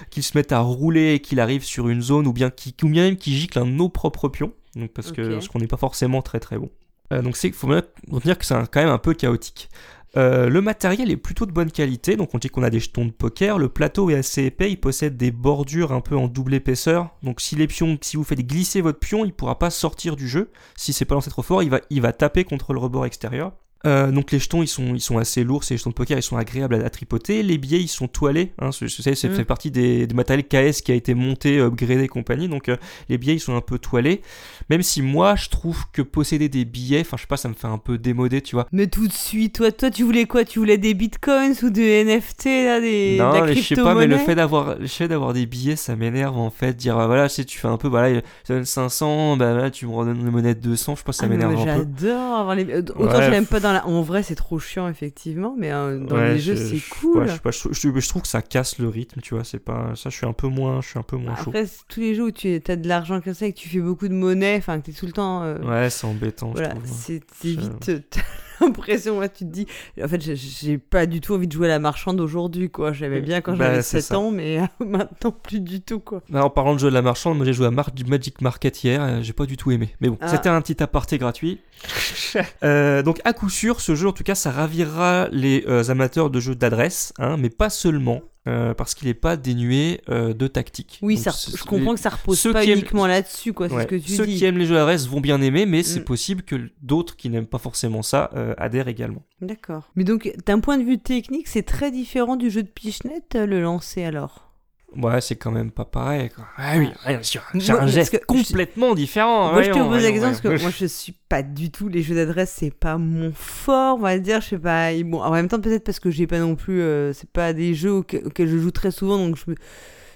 Qu'il 0.10 0.24
se 0.24 0.38
mette 0.38 0.52
à 0.52 0.60
rouler 0.60 1.14
et 1.14 1.20
qu'il 1.22 1.40
arrive 1.40 1.64
sur 1.64 1.88
une 1.88 2.02
zone 2.02 2.28
ou 2.28 2.34
bien 2.34 2.50
qu'il 2.50 2.74
ou 2.84 2.90
bien 2.90 3.06
même 3.06 3.16
qu'il 3.16 3.34
gicle 3.34 3.60
un 3.60 3.66
nos 3.66 3.88
propres 3.88 4.28
pions, 4.28 4.52
donc 4.76 4.92
parce 4.92 5.14
que 5.14 5.36
parce 5.36 5.48
qu'on 5.48 5.60
n'est 5.60 5.68
pas 5.68 5.78
forcément 5.78 6.22
très 6.22 6.42
très 6.42 6.58
bon. 6.58 6.70
Euh, 7.14 7.22
donc 7.22 7.38
c'est 7.38 7.52
faut 7.52 7.68
bien 7.68 7.84
retenir 8.12 8.38
que 8.38 8.46
c'est 8.46 8.56
quand 8.70 8.82
même 8.82 8.90
un 8.90 8.98
peu 8.98 9.14
chaotique. 9.14 9.70
Euh, 10.18 10.50
le 10.50 10.62
matériel 10.62 11.12
est 11.12 11.18
plutôt 11.18 11.46
de 11.46 11.52
bonne 11.52 11.72
qualité, 11.72 12.16
donc 12.16 12.34
on 12.34 12.40
dit 12.40 12.50
qu'on 12.50 12.64
a 12.64 12.72
des 12.72 12.80
jetons 12.80 13.06
de 13.06 13.12
poker. 13.12 13.60
Le 13.60 13.70
plateau 13.70 14.10
est 14.10 14.16
assez 14.16 14.46
épais, 14.46 14.72
il 14.72 14.78
possède 14.78 15.16
des 15.16 15.32
bordures 15.32 15.92
un 15.92 16.02
peu 16.02 16.18
en 16.18 16.28
double 16.28 16.56
épaisseur. 16.56 17.16
Donc 17.22 17.40
si 17.40 17.56
vous 17.56 18.24
faites 18.24 18.42
glisser 18.42 18.82
votre 18.82 19.00
pion, 19.00 19.26
il 19.26 19.34
pourra 19.34 19.60
pas 19.60 19.70
sortir 19.70 20.16
du 20.16 20.28
jeu. 20.28 20.50
Si 20.76 20.92
c'est 20.92 21.06
pas 21.06 21.16
lancé 21.16 21.30
trop 21.30 21.44
fort, 21.44 21.62
il 21.62 22.02
va 22.02 22.14
taper 22.14 22.44
contre 22.46 22.74
le 22.74 22.80
rebord 22.80 23.06
extérieur. 23.06 23.54
Euh, 23.88 24.12
donc 24.12 24.32
les 24.32 24.40
jetons 24.40 24.62
ils 24.64 24.68
sont, 24.68 24.94
ils 24.96 25.00
sont 25.02 25.18
assez 25.18 25.44
lourds, 25.44 25.64
ces 25.64 25.78
jetons 25.78 25.90
de 25.92 25.96
poker 25.96 26.18
ils 26.18 26.22
sont 26.24 26.38
agréables 26.38 26.76
à, 26.76 26.86
à 26.86 26.90
tripoter. 26.90 27.42
Les 27.44 27.58
billets 27.58 27.80
ils 27.80 27.88
sont 27.88 28.08
toilés, 28.08 28.52
hein, 28.60 28.72
ce- 28.72 28.88
ce- 28.88 29.02
ça 29.02 29.28
Mm. 29.28 29.34
fait 29.34 29.46
partie 29.46 29.72
des, 29.72 30.06
du 30.08 30.14
matériel 30.16 30.46
KS 30.46 30.82
qui 30.82 30.92
a 30.92 30.96
été 30.96 31.14
monté, 31.14 31.60
upgradé 31.60 32.04
et 32.04 32.08
compagnie. 32.08 32.48
Donc 32.50 32.70
euh, 32.70 32.78
les 33.10 33.18
billets 33.18 33.36
ils 33.36 33.40
sont 33.40 33.56
un 33.56 33.62
peu 33.62 33.80
toilés. 33.80 34.22
Même 34.70 34.82
si 34.84 35.02
moi 35.02 35.36
je 35.36 35.50
trouve 35.50 35.86
que 35.94 36.02
posséder 36.02 36.50
des 36.50 36.66
billets, 36.66 37.02
enfin 37.02 37.18
je 37.18 37.22
sais 37.22 37.28
pas, 37.28 37.38
ça 37.38 37.50
me 37.50 37.54
fait 37.54 37.68
un 37.68 37.78
peu 37.78 37.98
démodé, 37.98 38.42
tu 38.42 38.56
vois. 38.56 38.68
Mais 38.72 38.88
tout 38.88 39.08
de 39.08 39.14
suite, 39.14 39.56
toi, 39.56 39.72
toi, 39.72 39.90
tu 39.90 40.04
voulais 40.04 40.26
quoi? 40.26 40.44
Tu 40.44 40.60
voulais 40.60 40.78
des 40.78 40.94
bitcoins 40.94 41.54
ou 41.64 41.70
des 41.70 42.04
NFT, 42.04 42.46
là, 42.66 42.80
des, 42.82 43.18
de 43.18 43.22
non, 43.24 43.32
la 43.32 43.46
mais 43.46 43.56
je 43.56 43.62
sais 43.62 43.76
pas, 43.76 43.96
mais 43.96 44.08
le 44.08 44.18
fait 44.18 44.36
d'avoir, 44.36 44.78
le 44.78 44.88
fait 44.88 45.08
d'avoir 45.08 45.34
des 45.34 45.46
billets, 45.46 45.76
ça 45.78 45.96
m'énerve 45.96 46.38
en 46.38 46.50
fait. 46.50 46.74
Dire, 46.76 46.98
ah, 46.98 47.08
voilà, 47.08 47.30
si 47.30 47.46
tu 47.46 47.58
fais 47.58 47.68
un 47.68 47.78
peu, 47.78 47.88
voilà, 47.88 48.14
je 48.14 48.20
te 48.46 48.54
donne 48.54 48.66
500, 48.66 49.38
bah 49.38 49.54
là, 49.54 49.72
tu 49.72 49.86
me 49.88 49.92
redonnes 49.94 50.20
une 50.20 50.30
monnaie 50.32 50.56
de 50.56 50.60
200, 50.60 50.96
je 50.98 51.04
pense 51.04 51.16
que 51.16 51.20
ça 51.22 51.26
Ah, 51.26 51.30
m'énerve 51.30 51.54
un 51.54 51.64
peu. 51.64 51.86
J'adore 52.02 52.36
avoir 52.38 52.56
les. 52.56 52.66
euh, 52.70 52.80
Autant 52.96 53.18
Ouais, 53.18 53.26
je 53.26 53.32
l'aime 53.32 53.46
pas 53.46 53.60
dans 53.60 53.72
En 53.86 54.02
vrai, 54.02 54.24
c'est 54.24 54.36
trop 54.36 54.60
chiant, 54.60 54.88
effectivement, 54.88 55.56
mais 55.58 55.72
euh, 55.72 56.00
dans 56.00 56.16
Ouais, 56.16 56.34
les 56.36 56.40
jeux, 56.40 56.56
je- 56.56 56.76
c'est 56.78 56.90
cool. 56.90 57.20
ouais, 57.22 57.28
je, 57.28 57.34
sais 57.34 57.40
pas, 57.40 57.52
je, 57.52 57.60
trouve- 57.60 57.74
je- 57.74 58.00
je 58.00 58.10
trouve 58.10 58.22
que 58.22 58.28
ça 58.28 58.42
casse 58.42 58.80
le 58.80 58.88
rythme, 58.88 59.22
tu 59.22 59.34
vois. 59.36 59.44
C'est 59.44 59.60
pas, 59.60 59.94
ça, 59.96 60.10
je 60.10 60.16
suis 60.18 60.26
un 60.26 60.34
peu 60.34 60.48
moins, 60.48 60.82
je 60.82 60.88
suis 60.90 61.00
un 61.00 61.04
peu 61.04 61.18
moins 61.18 61.36
chaud. 61.36 61.50
Après, 61.52 61.66
c'est 61.66 61.80
tous 61.88 62.00
les 62.00 62.16
jeux 62.16 62.26
où 62.26 62.32
tu 62.32 62.62
as 62.68 62.76
de 62.76 62.88
l'argent 62.88 63.20
comme 63.22 63.34
ça 63.34 63.46
et 63.46 63.54
que 63.54 63.60
tu 63.60 63.70
fais 63.70 63.80
beaucoup 63.80 64.08
de 64.08 64.14
monnaie, 64.14 64.56
enfin, 64.58 64.80
que 64.80 64.86
tu 64.86 64.92
es 64.92 64.94
tout 64.94 65.06
le 65.06 65.12
temps. 65.12 65.44
euh, 65.44 65.58
Ouais, 65.60 65.90
c'est 65.90 66.06
embêtant. 66.08 66.48
je 66.56 66.60
Voilà, 66.60 66.70
trouve. 66.70 66.84
c'est 66.86 67.22
vite. 67.44 67.92
euh, 68.62 68.66
l'impression, 68.66 69.18
ouais, 69.20 69.30
tu 69.30 69.46
te 69.46 69.52
dis. 69.52 69.68
En 70.04 70.08
fait, 70.08 70.22
j'ai- 70.22 70.78
pas 70.78 71.06
du 71.06 71.22
tout 71.22 71.34
envie 71.36 71.48
de 71.48 71.52
jouer 71.54 71.68
à 71.68 71.70
la 71.70 71.80
marchande 71.80 72.20
aujourd'hui, 72.20 72.70
quoi. 72.70 72.94
J'aimais 72.94 73.22
bien 73.22 73.42
quand 73.42 73.54
Bah, 73.56 73.66
j'avais 73.66 73.82
c'est 73.82 74.02
7 74.02 74.04
ça. 74.04 74.20
ans, 74.20 74.32
mais 74.32 74.60
maintenant, 74.80 75.32
plus 75.32 75.60
du 75.60 75.82
tout, 75.82 76.00
quoi. 76.00 76.22
Alors, 76.34 76.46
en 76.46 76.50
parlant 76.50 76.74
de 76.74 76.80
jeu 76.80 76.90
de 76.90 76.94
la 76.94 77.02
marchande, 77.02 77.38
moi 77.38 77.46
j'ai 77.46 77.54
joué 77.54 77.68
à 77.68 77.72
Mar- 77.72 77.92
du 77.92 78.04
Magic 78.06 78.42
Market 78.42 78.84
hier, 78.84 79.02
euh, 79.02 79.20
j'ai 79.22 79.34
pas 79.34 79.46
du 79.46 79.58
tout 79.58 79.72
aimé. 79.72 79.90
Mais 80.02 80.10
bon, 80.10 80.18
Ah. 80.22 80.28
c'était 80.28 80.50
un 80.50 80.62
petit 80.62 80.82
aparté 80.82 81.18
gratuit. 81.18 81.60
Euh, 82.64 83.02
donc 83.04 83.20
à 83.24 83.34
coup 83.34 83.50
sûr, 83.50 83.82
ce 83.82 83.96
jeu 83.96 84.08
en 84.08 84.12
tout 84.12 84.24
cas, 84.24 84.36
ça 84.36 84.52
ravira 84.52 85.28
les 85.32 85.64
euh, 85.68 85.90
amateurs 85.90 86.30
de 86.30 86.40
jeux 86.40 86.56
d'adresse, 86.56 87.14
hein, 87.20 87.36
mais 87.38 87.50
pas 87.50 87.70
seulement, 87.70 88.22
euh, 88.48 88.74
parce 88.74 88.96
qu'il 88.96 89.08
est 89.10 89.14
pas 89.14 89.36
dénué 89.38 90.02
euh, 90.10 90.34
de 90.34 90.48
tactique. 90.48 90.98
Oui, 91.02 91.16
Donc, 91.16 91.24
ça, 91.26 91.32
c'est- 91.32 91.56
je 91.58 91.64
comprends 91.64 91.94
que 91.94 92.00
ça 92.00 92.10
repose 92.10 92.40
ceux 92.40 92.54
pas 92.54 92.64
qui 92.64 92.72
aiment- 92.72 92.80
uniquement 92.80 93.06
là-dessus, 93.06 93.54
quoi. 93.54 93.68
Ouais, 93.68 93.84
ce 93.84 93.88
que 93.88 93.96
tu 93.98 94.14
Ceux 94.14 94.26
dis. 94.26 94.38
qui 94.38 94.46
aiment 94.46 94.58
les 94.58 94.66
jeux 94.66 94.76
d'adresse 94.76 95.06
vont 95.08 95.20
bien 95.22 95.42
aimer, 95.42 95.66
mais 95.66 95.84
c'est 95.84 96.00
Mm. 96.00 96.06
possible 96.06 96.42
que 96.44 96.56
d'autres 96.82 97.16
qui 97.18 97.30
n'aiment 97.30 97.46
pas 97.48 97.58
forcément 97.60 98.02
ça 98.02 98.30
euh, 98.36 98.54
adhèrent 98.58 98.88
également. 98.88 99.24
D'accord. 99.42 99.92
Mais 99.96 100.04
donc, 100.04 100.34
d'un 100.46 100.60
point 100.60 100.78
de 100.78 100.84
vue 100.84 100.98
technique, 100.98 101.48
c'est 101.48 101.64
très 101.64 101.92
différent 101.92 102.36
du 102.38 102.50
jeu 102.50 102.64
de 102.64 102.70
Pichenette, 102.70 103.36
le 103.36 103.62
lancer 103.62 104.04
alors? 104.04 104.47
Ouais, 104.96 105.20
c'est 105.22 105.36
quand 105.36 105.52
même 105.52 105.70
pas 105.70 105.84
pareil. 105.86 106.30
Quoi. 106.30 106.46
Ah 106.58 106.76
oui, 106.78 106.90
bien 107.06 107.22
sûr. 107.22 107.42
Moi, 107.54 107.64
C'est 107.64 107.72
un 107.74 107.78
parce 107.78 107.92
gest 107.92 108.12
que 108.12 108.18
je- 108.22 108.26
complètement 108.26 108.96
différent. 108.96 109.52
Moi, 109.52 109.62
je 109.62 109.68
te 109.68 109.74
voyons, 109.74 109.90
pose 109.90 109.96
la 109.96 110.00
voyons, 110.00 110.12
question 110.14 110.30
parce 110.30 110.42
que 110.42 110.48
voyons. 110.48 110.62
moi, 110.64 110.72
je 110.80 110.86
suis 110.86 111.14
pas 111.30 111.44
du 111.44 111.70
tout. 111.72 111.90
Les 111.90 112.02
jeux 112.02 112.16
d'adresse, 112.16 112.54
c'est 112.58 112.74
pas 112.74 112.98
mon 112.98 113.32
fort, 113.34 113.98
on 113.98 114.02
va 114.02 114.18
dire. 114.18 114.40
Je 114.42 114.48
sais 114.48 114.58
pas. 114.58 114.92
Bon, 115.04 115.22
en 115.22 115.32
même 115.32 115.50
temps, 115.50 115.60
peut-être 115.60 115.84
parce 115.84 116.00
que 116.00 116.10
j'ai 116.10 116.26
pas 116.26 116.40
non 116.40 116.56
plus. 116.56 116.82
euh, 116.82 117.12
c'est 117.14 117.30
pas 117.30 117.52
des 117.54 117.74
jeux 117.76 117.92
auxquels, 117.92 118.26
auxquels 118.28 118.48
je 118.48 118.58
joue 118.58 118.72
très 118.72 118.92
souvent, 118.92 119.18
donc 119.18 119.36
je, 119.36 119.52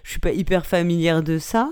je 0.04 0.10
suis 0.10 0.20
pas 0.20 0.32
hyper 0.32 0.66
familière 0.66 1.22
de 1.22 1.38
ça. 1.38 1.72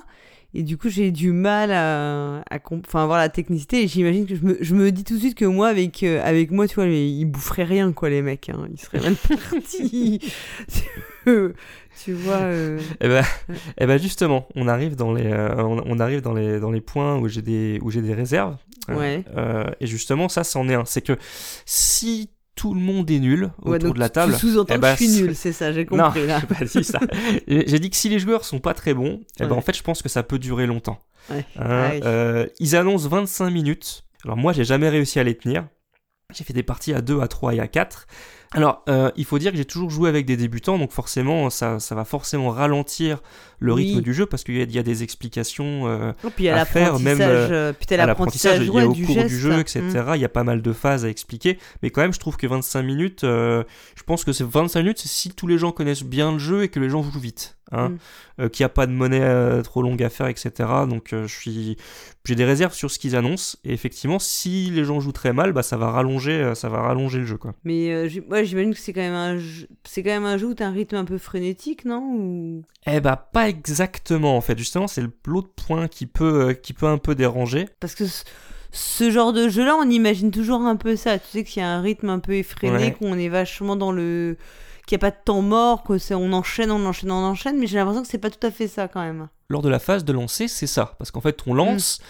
Et 0.55 0.63
du 0.63 0.77
coup, 0.77 0.89
j'ai 0.89 1.11
du 1.11 1.31
mal 1.31 1.71
à, 1.71 2.37
à 2.49 2.59
enfin, 2.71 3.05
voir 3.05 3.19
la 3.19 3.29
technicité. 3.29 3.83
Et 3.83 3.87
j'imagine 3.87 4.25
que 4.25 4.35
je 4.35 4.43
me, 4.43 4.57
je 4.61 4.73
me 4.73 4.91
dis 4.91 5.03
tout 5.03 5.13
de 5.13 5.19
suite 5.19 5.35
que 5.35 5.45
moi, 5.45 5.67
avec, 5.67 6.01
euh, 6.03 6.21
avec 6.23 6.49
moi, 6.51 6.67
tu 6.67 6.75
vois, 6.75 6.87
les- 6.87 7.07
ils 7.07 7.25
boufferaient 7.25 7.63
rien, 7.65 7.91
quoi, 7.93 8.09
les 8.09 8.21
mecs. 8.23 8.49
hein. 8.49 8.67
Ils 8.71 8.79
seraient 8.79 8.99
mal 9.01 9.15
partis. 9.51 10.19
tu 11.25 12.13
vois. 12.13 12.35
euh, 12.37 12.79
Eh 13.01 13.07
ben, 13.07 13.23
eh 13.77 13.85
ben 13.85 13.99
justement, 13.99 14.47
on 14.55 14.67
arrive 14.67 14.95
dans 14.95 15.13
les, 15.13 15.25
euh, 15.27 15.55
on, 15.63 15.83
on 15.85 15.99
arrive 15.99 16.21
dans 16.21 16.33
les, 16.33 16.59
dans 16.59 16.71
les 16.71 16.81
points 16.81 17.17
où 17.17 17.27
j'ai 17.27 17.41
des, 17.41 17.79
où 17.81 17.91
j'ai 17.91 18.01
des 18.01 18.13
réserves. 18.13 18.57
Ouais. 18.87 19.23
euh, 19.37 19.65
et 19.79 19.85
justement, 19.87 20.29
ça, 20.29 20.43
c'en 20.43 20.67
est 20.67 20.73
un. 20.73 20.85
C'est 20.85 21.01
que 21.01 21.15
si 21.65 22.29
tout 22.59 22.73
le 22.73 22.81
monde 22.81 23.09
est 23.09 23.19
nul 23.19 23.51
autour 23.59 23.71
ouais, 23.71 23.79
donc 23.79 23.95
de 23.95 23.99
la 24.01 24.09
table, 24.09 24.33
Tu 24.33 24.39
sous-entends 24.39 24.73
eh 24.73 24.75
que 24.75 24.81
ben, 24.81 24.95
je 24.97 25.03
suis 25.05 25.21
nul, 25.21 25.33
c'est 25.33 25.53
ça, 25.53 25.71
j'ai 25.71 25.85
non, 25.91 26.03
compris 26.03 26.27
là. 26.27 26.41
j'ai 26.49 26.55
pas 26.55 26.65
dit 26.65 26.83
ça. 26.83 26.99
J'ai 27.47 27.79
dit 27.79 27.89
que 27.89 27.95
si 27.95 28.09
les 28.09 28.19
joueurs 28.19 28.43
sont 28.43 28.59
pas 28.59 28.73
très 28.73 28.93
bons, 28.93 29.21
eh 29.39 29.43
ben 29.43 29.51
Ouais. 29.51 29.57
en 29.57 29.61
fait, 29.61 29.77
je 29.77 29.81
pense 29.81 30.01
que 30.01 30.09
ça 30.09 30.23
peut 30.23 30.39
durer 30.39 30.67
longtemps. 30.67 30.99
Ouais. 31.31 31.45
Hein, 31.55 31.91
Ah 32.01 32.05
euh, 32.05 32.47
ils 32.59 32.75
annoncent 32.75 33.07
25 33.07 33.49
minutes. 33.49 34.03
Alors 34.25 34.35
moi, 34.35 34.51
j'ai 34.51 34.65
jamais 34.65 34.89
réussi 34.89 35.21
à 35.21 35.23
les 35.23 35.37
tenir. 35.37 35.67
J'ai 36.33 36.43
fait 36.43 36.51
des 36.51 36.63
parties 36.63 36.93
à 36.93 36.99
2, 37.01 37.21
à 37.21 37.29
3 37.29 37.55
et 37.55 37.59
à 37.61 37.67
4. 37.69 38.07
Alors, 38.51 38.83
euh, 38.89 39.11
il 39.15 39.25
faut 39.25 39.37
dire 39.37 39.51
que 39.51 39.57
j'ai 39.57 39.65
toujours 39.65 39.91
joué 39.91 40.09
avec 40.09 40.25
des 40.25 40.35
débutants, 40.35 40.79
donc 40.79 40.91
forcément, 40.91 41.51
ça, 41.51 41.79
ça 41.79 41.93
va 41.93 42.03
forcément 42.03 42.49
ralentir 42.49 43.21
le 43.59 43.73
Oui. 43.73 43.87
rythme 43.89 44.01
du 44.01 44.13
jeu 44.13 44.25
parce 44.25 44.43
qu'il 44.43 44.55
y, 44.55 44.73
y 44.73 44.79
a 44.79 44.83
des 44.83 45.03
explications 45.03 45.87
euh, 45.87 46.13
Oh, 46.23 46.29
puis 46.33 46.45
il 46.45 46.47
y 46.47 46.49
a 46.49 46.59
à 46.61 46.65
faire, 46.65 46.97
même, 46.99 47.19
l'apprentissage, 47.19 47.49
euh, 47.51 47.73
puis 47.73 47.95
à 47.95 48.05
l'apprentissage, 48.05 48.59
il 48.61 48.73
y 48.73 48.79
a 48.79 48.87
au 48.87 48.93
du 48.93 49.05
cours 49.05 49.15
geste. 49.15 49.27
du 49.27 49.37
jeu, 49.37 49.59
etc. 49.59 49.81
Mm. 49.81 50.15
Il 50.15 50.21
y 50.21 50.25
a 50.25 50.29
pas 50.29 50.43
mal 50.43 50.63
de 50.63 50.73
phases 50.73 51.05
à 51.05 51.09
expliquer, 51.09 51.59
mais 51.83 51.91
quand 51.91 52.01
même, 52.01 52.13
je 52.13 52.19
trouve 52.19 52.37
que 52.37 52.47
25 52.47 52.81
minutes, 52.81 53.23
euh, 53.23 53.63
je 53.95 54.01
pense 54.03 54.23
que 54.23 54.33
c'est 54.33 54.47
25 54.47 54.79
minutes, 54.79 54.99
c'est 54.99 55.09
si 55.09 55.29
tous 55.29 55.45
les 55.45 55.59
gens 55.59 55.71
connaissent 55.71 56.03
bien 56.03 56.31
le 56.31 56.39
jeu 56.39 56.63
et 56.63 56.69
que 56.69 56.79
les 56.79 56.89
gens 56.89 57.03
jouent 57.03 57.19
vite, 57.19 57.57
hein, 57.71 57.89
Mm. 57.89 57.97
Euh, 58.41 58.47
qu'il 58.47 58.63
n'y 58.63 58.67
a 58.67 58.69
pas 58.69 58.87
de 58.87 58.93
monnaie 58.93 59.19
euh, 59.21 59.61
trop 59.63 59.81
longue 59.81 60.01
à 60.01 60.09
faire, 60.09 60.27
etc. 60.27 60.51
Donc, 60.89 61.11
euh, 61.11 61.27
je 61.27 61.35
suis, 61.35 61.77
j'ai 62.25 62.35
des 62.35 62.45
réserves 62.45 62.73
sur 62.73 62.91
ce 62.91 62.99
qu'ils 62.99 63.15
annoncent, 63.15 63.57
et 63.63 63.71
effectivement, 63.73 64.19
si 64.19 64.69
les 64.69 64.83
gens 64.83 64.99
jouent 64.99 65.11
très 65.13 65.33
mal, 65.33 65.51
bah, 65.53 65.63
ça 65.63 65.77
va 65.77 65.89
rallonger, 65.89 66.33
euh, 66.33 66.53
ça 66.55 66.69
va 66.69 66.81
rallonger 66.81 67.19
le 67.19 67.25
jeu, 67.25 67.37
quoi. 67.37 67.53
Mais 67.63 67.91
euh, 67.91 68.09
ouais, 68.29 68.45
j'imagine 68.45 68.73
que 68.73 68.79
c'est 68.79 68.93
quand 68.93 69.01
même 69.01 69.13
un 69.13 69.37
jeu, 69.37 69.67
c'est 69.85 70.03
quand 70.03 70.09
même 70.11 70.25
un 70.25 70.37
jeu 70.37 70.47
où 70.47 70.53
t'as 70.53 70.67
un 70.67 70.71
rythme 70.71 70.95
un 70.97 71.05
peu 71.05 71.17
frénétique, 71.17 71.85
non 71.85 72.01
Ou... 72.13 72.63
Eh 72.85 72.99
bah 72.99 73.29
pas 73.33 73.47
exactement 73.49 74.35
en 74.37 74.41
fait, 74.41 74.57
justement 74.57 74.87
c'est 74.87 75.01
le- 75.01 75.11
l'autre 75.25 75.49
point 75.55 75.87
qui 75.87 76.05
peut, 76.05 76.49
euh, 76.49 76.53
qui 76.53 76.73
peut 76.73 76.87
un 76.87 76.97
peu 76.97 77.15
déranger. 77.15 77.67
Parce 77.79 77.95
que 77.95 78.05
ce, 78.05 78.23
ce 78.71 79.09
genre 79.11 79.33
de 79.33 79.47
jeu-là, 79.49 79.75
on 79.81 79.89
imagine 79.89 80.29
toujours 80.31 80.61
un 80.61 80.75
peu 80.75 80.95
ça. 80.95 81.17
Tu 81.17 81.25
sais 81.29 81.43
qu'il 81.43 81.61
y 81.61 81.65
a 81.65 81.69
un 81.69 81.81
rythme 81.81 82.09
un 82.09 82.19
peu 82.19 82.33
effréné, 82.33 82.75
Ouais. 82.77 82.91
qu'on 82.99 83.17
est 83.17 83.29
vachement 83.29 83.75
dans 83.75 83.91
le. 83.91 84.37
Qu'il 84.89 84.97
n'y 84.97 85.01
a 85.01 85.11
pas 85.11 85.15
de 85.15 85.23
temps 85.23 85.43
mort, 85.43 85.83
que 85.83 85.99
c'est 85.99 86.15
on 86.15 86.33
enchaîne, 86.33 86.71
on 86.71 86.83
enchaîne, 86.83 87.11
on 87.11 87.23
enchaîne, 87.23 87.59
mais 87.59 87.67
j'ai 87.67 87.77
l'impression 87.77 88.01
que 88.01 88.07
c'est 88.07 88.17
pas 88.17 88.31
tout 88.31 88.45
à 88.45 88.49
fait 88.49 88.67
ça 88.67 88.87
quand 88.87 89.01
même. 89.01 89.27
Lors 89.47 89.61
de 89.61 89.69
la 89.69 89.77
phase 89.77 90.03
de 90.03 90.11
lancer, 90.11 90.47
c'est 90.47 90.67
ça, 90.67 90.95
parce 90.97 91.11
qu'en 91.11 91.21
fait 91.21 91.41
on 91.45 91.53
lance, 91.53 92.01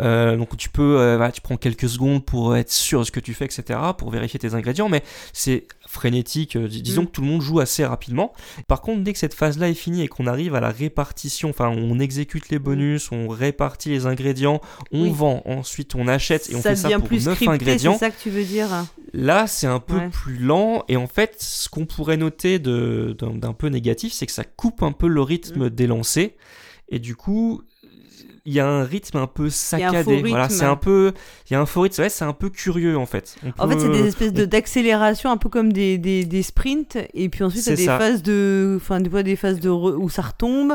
euh, 0.00 0.36
donc 0.36 0.56
tu 0.56 0.68
peux, 0.68 0.98
euh, 0.98 1.16
voilà, 1.16 1.30
tu 1.30 1.40
prends 1.40 1.56
quelques 1.56 1.88
secondes 1.88 2.24
pour 2.24 2.56
être 2.56 2.72
sûr 2.72 3.00
de 3.00 3.04
ce 3.04 3.12
que 3.12 3.20
tu 3.20 3.34
fais, 3.34 3.44
etc., 3.44 3.78
pour 3.96 4.10
vérifier 4.10 4.40
tes 4.40 4.54
ingrédients, 4.54 4.88
mais 4.88 5.04
c'est 5.32 5.68
frénétique, 5.94 6.56
euh, 6.56 6.68
dis- 6.68 6.82
disons 6.82 7.02
Mm. 7.02 7.06
que 7.06 7.10
tout 7.12 7.20
le 7.22 7.26
monde 7.28 7.40
joue 7.40 7.60
assez 7.60 7.84
rapidement. 7.84 8.32
Par 8.68 8.80
contre, 8.82 9.02
dès 9.02 9.12
que 9.12 9.18
cette 9.18 9.34
phase-là 9.34 9.68
est 9.68 9.74
finie 9.74 10.02
et 10.02 10.08
qu'on 10.08 10.26
arrive 10.26 10.54
à 10.54 10.60
la 10.60 10.70
répartition, 10.70 11.50
enfin 11.50 11.68
on 11.68 11.98
exécute 11.98 12.48
les 12.50 12.58
bonus, 12.58 13.10
on 13.12 13.28
répartit 13.28 13.90
les 13.90 14.06
ingrédients, 14.06 14.60
on 14.92 14.98
Mm. 14.98 15.02
Oui. 15.04 15.10
vend, 15.14 15.42
ensuite 15.46 15.94
on 15.94 16.06
achète 16.08 16.50
et 16.50 16.56
on 16.56 16.60
ça 16.62 16.70
fait 16.70 16.76
ça 16.76 16.90
pour 16.98 17.08
plus 17.08 17.24
9 17.26 17.34
scripté, 17.36 17.52
ingrédients. 17.54 17.92
c'est 17.94 17.98
ça 18.00 18.10
que 18.10 18.20
tu 18.20 18.30
veux 18.30 18.44
dire 18.44 18.68
Là, 19.16 19.46
c'est 19.46 19.68
un 19.68 19.78
peu 19.78 19.94
Ouais. 19.96 20.08
plus 20.10 20.38
lent. 20.38 20.82
Et 20.88 20.96
en 20.96 21.06
fait, 21.06 21.36
ce 21.38 21.68
qu'on 21.68 21.86
pourrait 21.86 22.16
noter 22.16 22.58
d'un 22.58 23.52
peu 23.56 23.68
négatif, 23.68 24.12
c'est 24.12 24.26
que 24.26 24.32
ça 24.32 24.42
coupe 24.44 24.82
un 24.82 24.90
peu 24.92 25.06
le 25.06 25.20
Mm. 25.20 25.24
rythme 25.24 25.70
des 25.70 25.86
lancers. 25.86 26.30
Et 26.88 26.98
du 26.98 27.14
coup, 27.14 27.62
il 28.46 28.52
y 28.52 28.60
a 28.60 28.66
un 28.68 28.84
rythme 28.84 29.16
un 29.18 29.26
peu 29.26 29.46
un 29.46 29.50
saccadé. 29.50 30.22
Voilà, 30.22 30.48
c'est 30.48 30.64
un 30.64 30.76
peu, 30.76 31.12
il 31.48 31.52
y 31.54 31.56
a 31.56 31.60
un 31.60 31.66
faux 31.66 31.80
rythme. 31.82 32.02
Ouais, 32.02 32.08
c'est 32.08 32.24
un 32.24 32.32
peu 32.32 32.50
curieux 32.50 32.96
en 32.98 33.06
fait. 33.06 33.36
On 33.58 33.64
En 33.64 33.68
fait, 33.68 33.78
c'est 33.78 33.88
des 33.90 34.06
espèces 34.06 34.32
de 34.32 34.44
d'accélération, 34.44 35.30
un 35.30 35.36
peu 35.38 35.48
comme 35.48 35.72
des, 35.72 35.96
des, 35.98 36.24
des 36.24 36.42
sprints, 36.42 36.98
et 37.14 37.28
puis 37.28 37.42
ensuite, 37.44 37.64
t'as 37.64 37.70
C'est 37.70 37.76
des 37.76 37.84
ça. 37.86 37.98
phases 37.98 38.22
de. 38.22 38.74
Enfin, 38.76 39.00
des 39.00 39.08
fois, 39.10 39.22
des 39.22 39.36
phases 39.36 39.60
de 39.60 39.70
re- 39.70 39.94
où 39.96 40.08
ça 40.10 40.22
retombe. 40.22 40.74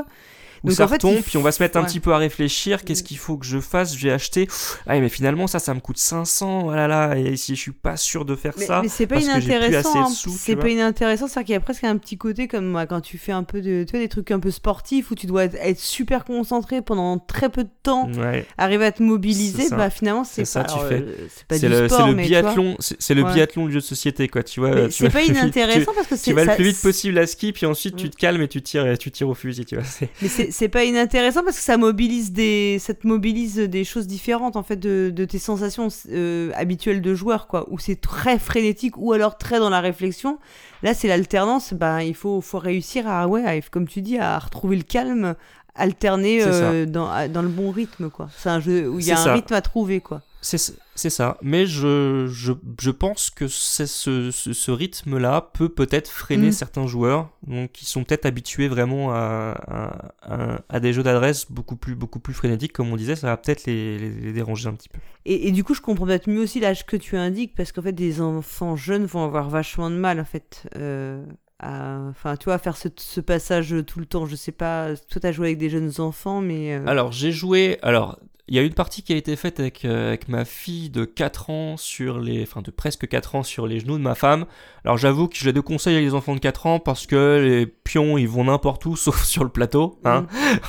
Où 0.64 0.72
ça 0.72 0.88
fait, 0.88 0.94
retombe, 0.96 1.22
puis 1.22 1.38
on 1.38 1.42
va 1.42 1.52
se 1.52 1.62
mettre 1.64 1.78
un 1.78 1.84
petit 1.84 2.00
peu 2.00 2.14
à 2.14 2.18
réfléchir. 2.18 2.84
Qu'est-ce 2.84 3.04
qu'il 3.04 3.18
faut 3.18 3.38
que 3.38 3.46
je 3.46 3.60
fasse? 3.60 3.96
Je 3.96 4.04
vais 4.08 4.12
acheter. 4.14 4.48
Ah, 4.88 5.00
mais 5.00 5.10
finalement, 5.10 5.48
ça, 5.48 5.60
ça 5.60 5.74
me 5.74 5.80
coûte 5.80 5.98
500. 5.98 6.64
Voilà, 6.64 6.88
là. 6.88 7.16
Et 7.18 7.36
si 7.38 7.56
je 7.56 7.62
suis 7.62 7.72
pas 7.72 7.98
sûr 7.98 8.26
de 8.26 8.36
faire 8.36 8.54
Mais, 8.58 8.66
ça, 8.66 8.82
mais 8.82 8.88
c'est 8.90 9.08
pas 9.08 9.16
parce 9.16 9.26
j'ai 9.26 9.32
inintéressant. 9.32 10.06
hein. 10.06 10.10
C'est 10.10 10.56
pas 10.56 10.70
inintéressant, 10.70 11.28
c'est-à-dire 11.28 11.46
qu'il 11.46 11.54
y 11.54 11.58
a 11.58 11.60
presque 11.62 11.84
un 11.84 11.98
petit 11.98 12.18
côté 12.18 12.48
comme 12.48 12.66
moi, 12.66 12.86
quand 12.86 13.02
tu 13.02 13.18
fais 13.18 13.32
un 13.32 13.44
peu 13.44 13.62
de, 13.62 13.84
tu 13.84 13.92
vois, 13.92 14.00
des 14.00 14.10
trucs 14.10 14.32
un 14.32 14.40
peu 14.40 14.52
sportifs 14.52 15.12
où 15.12 15.16
tu 15.16 15.28
dois 15.28 15.46
être, 15.46 15.80
super 15.80 16.26
concentré 16.26 16.82
pendant 16.82 17.18
très 17.20 17.50
peu 17.50 17.64
de 17.64 17.70
temps, 17.84 18.10
ouais. 18.14 18.46
arriver 18.58 18.86
à 18.86 18.92
te 18.92 19.02
mobiliser, 19.04 19.70
bah 19.72 19.90
finalement 19.90 20.24
c'est 20.24 20.46
ça, 20.46 20.64
pas, 20.64 20.68
tu 20.70 20.74
alors, 20.80 20.88
fais. 20.88 21.06
c'est 21.52 21.68
le, 21.70 21.82
le 21.82 22.14
biathlon, 22.14 22.76
c'est 22.80 23.14
le 23.14 23.24
Ouais. 23.24 23.34
biathlon 23.34 23.66
du 23.68 23.74
jeu 23.74 23.80
de 23.80 23.84
société, 23.86 24.28
quoi. 24.28 24.44
Tu 24.44 24.60
vois, 24.60 24.90
c'est 24.92 25.10
pas 25.10 25.22
inintéressant 25.24 25.92
parce 25.96 26.08
que 26.08 26.16
c'est 26.16 26.32
Tu 26.32 26.34
vas 26.34 26.46
le 26.46 26.56
plus 26.56 26.66
vite 26.66 26.82
possible 26.82 27.18
à 27.18 27.28
ski, 27.28 27.52
puis 27.54 27.66
ensuite 27.66 27.96
tu 27.96 28.08
Mm. 28.08 28.10
te 28.10 28.16
calmes 28.18 28.42
et 28.42 28.48
tu 28.48 28.62
tires, 28.62 28.88
et 28.88 28.98
tu 28.98 29.12
tires 29.12 29.30
au 29.30 29.34
fusil, 29.36 29.66
tu 29.66 29.76
vois. 29.76 29.84
Mais 30.22 30.28
c'est 30.28 30.49
c'est 30.52 30.70
pas 30.70 30.84
inintéressant 30.84 31.44
parce 31.44 31.58
que 31.58 31.64
ça 31.64 31.78
mobilise 31.78 32.32
des, 32.32 32.78
ça 32.80 32.94
te 32.94 33.06
mobilise 33.08 33.58
des 33.58 33.84
choses 33.84 34.08
différentes 34.08 34.56
en 34.56 34.64
fait 34.64 34.76
de, 34.78 35.12
de 35.14 35.26
tes 35.26 35.40
sensations 35.40 35.88
euh, 36.12 36.52
habituelles 36.56 37.02
de 37.02 37.14
joueur 37.16 37.48
quoi. 37.48 37.68
Où 37.70 37.80
c'est 37.80 38.00
très 38.00 38.40
frénétique 38.40 38.96
ou 38.98 39.14
alors 39.14 39.38
très 39.38 39.60
dans 39.60 39.70
la 39.70 39.82
réflexion. 39.82 40.40
Là 40.84 40.94
c'est 40.94 41.08
l'alternance. 41.08 41.74
Bah 41.74 42.04
il 42.04 42.16
faut, 42.16 42.42
faut 42.42 42.60
réussir 42.60 43.08
à 43.08 43.28
ouais, 43.28 43.46
à- 43.46 43.62
comme 43.62 43.88
tu 43.88 44.02
dis, 44.02 44.18
à 44.18 44.38
retrouver 44.40 44.76
le 44.78 44.84
calme, 44.84 45.36
alterner 45.76 46.40
euh, 46.44 46.86
dans, 46.86 47.30
dans 47.30 47.42
le 47.42 47.48
bon 47.50 47.72
rythme 47.72 48.10
quoi. 48.10 48.30
C'est 48.38 48.50
un 48.50 48.60
jeu 48.60 48.88
où 48.90 49.00
il 49.00 49.06
y 49.06 49.12
a 49.12 49.20
un 49.20 49.24
ça. 49.24 49.34
rythme 49.34 49.54
à 49.54 49.62
trouver 49.62 50.02
quoi. 50.02 50.22
C'est 50.42 51.10
ça. 51.10 51.38
Mais 51.42 51.66
je, 51.66 52.28
je, 52.32 52.54
je 52.82 52.92
pense 52.92 53.30
que 53.30 53.48
ce, 53.48 53.86
ce, 53.86 54.32
ce 54.32 54.72
rythme-là 54.72 55.50
peut 55.54 55.70
peut-être 55.70 56.10
freiner 56.10 56.48
Mm. 56.48 56.52
certains 56.54 56.88
joueurs, 56.88 57.30
donc 57.46 57.72
qui 57.72 57.86
sont 57.86 58.04
peut-être 58.04 58.26
habitués 58.26 58.68
vraiment 58.68 59.12
à, 59.14 60.62
à, 60.70 60.80
des 60.80 60.94
jeux 60.94 61.04
d'adresse 61.04 61.52
beaucoup 61.52 61.76
plus, 61.76 61.96
beaucoup 61.96 62.20
plus 62.20 62.34
frénétiques, 62.34 62.74
comme 62.74 62.92
on 62.92 62.96
disait, 62.96 63.16
ça 63.16 63.28
va 63.28 63.38
peut-être 63.38 63.66
les, 63.66 63.98
les, 63.98 64.10
les 64.10 64.34
déranger 64.34 64.68
un 64.70 64.74
petit 64.74 64.90
peu. 64.90 65.00
Et, 65.26 65.48
et 65.48 65.52
du 65.52 65.64
coup, 65.64 65.74
je 65.74 65.82
comprends 65.82 66.06
peut-être 66.06 66.30
mieux 66.30 66.42
aussi 66.42 66.60
l'âge 66.60 66.86
que 66.86 66.96
tu 66.98 67.18
indiques, 67.18 67.54
parce 67.56 67.72
qu'en 67.72 67.82
fait, 67.82 67.92
des 67.94 68.22
enfants 68.22 68.76
jeunes 68.76 69.06
vont 69.06 69.24
avoir 69.24 69.50
vachement 69.50 69.90
de 69.90 69.96
mal, 69.96 70.20
en 70.20 70.26
fait, 70.26 70.64
euh, 70.78 71.24
à, 71.60 72.00
enfin, 72.10 72.36
tu 72.38 72.46
vois, 72.46 72.58
faire 72.58 72.78
ce, 72.78 72.88
ce 72.96 73.20
passage 73.22 73.76
tout 73.86 74.00
le 74.00 74.06
temps. 74.06 74.26
Je 74.26 74.36
sais 74.36 74.54
pas, 74.54 74.96
toi, 75.10 75.20
t'as 75.22 75.32
joué 75.34 75.48
avec 75.48 75.58
des 75.58 75.70
jeunes 75.70 75.92
enfants, 76.00 76.40
mais 76.42 76.76
euh, 76.76 76.84
Alors, 76.88 77.12
j'ai 77.12 77.32
joué. 77.34 77.78
Alors, 77.82 78.18
il 78.50 78.56
y 78.56 78.60
a 78.60 78.64
une 78.64 78.74
partie 78.74 79.04
qui 79.04 79.14
a 79.14 79.16
été 79.16 79.36
faite 79.36 79.60
avec, 79.60 79.86
euh, 79.86 80.10
avec 80.10 80.28
ma 80.28 80.44
fille 80.44 80.90
de 80.90 81.06
4 81.06 81.52
ans 81.52 81.78
sur 81.78 82.20
les. 82.20 82.42
Enfin, 82.42 82.62
de 82.64 82.72
presque 82.72 83.08
4 83.08 83.36
ans 83.36 83.44
sur 83.44 83.68
les 83.68 83.80
genoux 83.80 83.98
de 83.98 84.04
ma 84.04 84.16
femme. 84.16 84.46
Alors, 84.84 84.98
j'avoue 84.98 85.28
que 85.28 85.36
je 85.36 85.52
déconseille 85.52 85.94
avec 85.94 86.08
les 86.08 86.16
enfants 86.16 86.34
de 86.34 86.40
4 86.40 86.66
ans 86.66 86.80
parce 86.80 87.06
que 87.06 87.40
les 87.44 87.68
pions, 87.68 88.18
ils 88.18 88.28
vont 88.28 88.46
n'importe 88.46 88.86
où 88.88 88.96
sauf 88.96 89.24
sur 89.24 89.44
le 89.44 89.52
plateau. 89.52 90.00
Hein. 90.04 90.26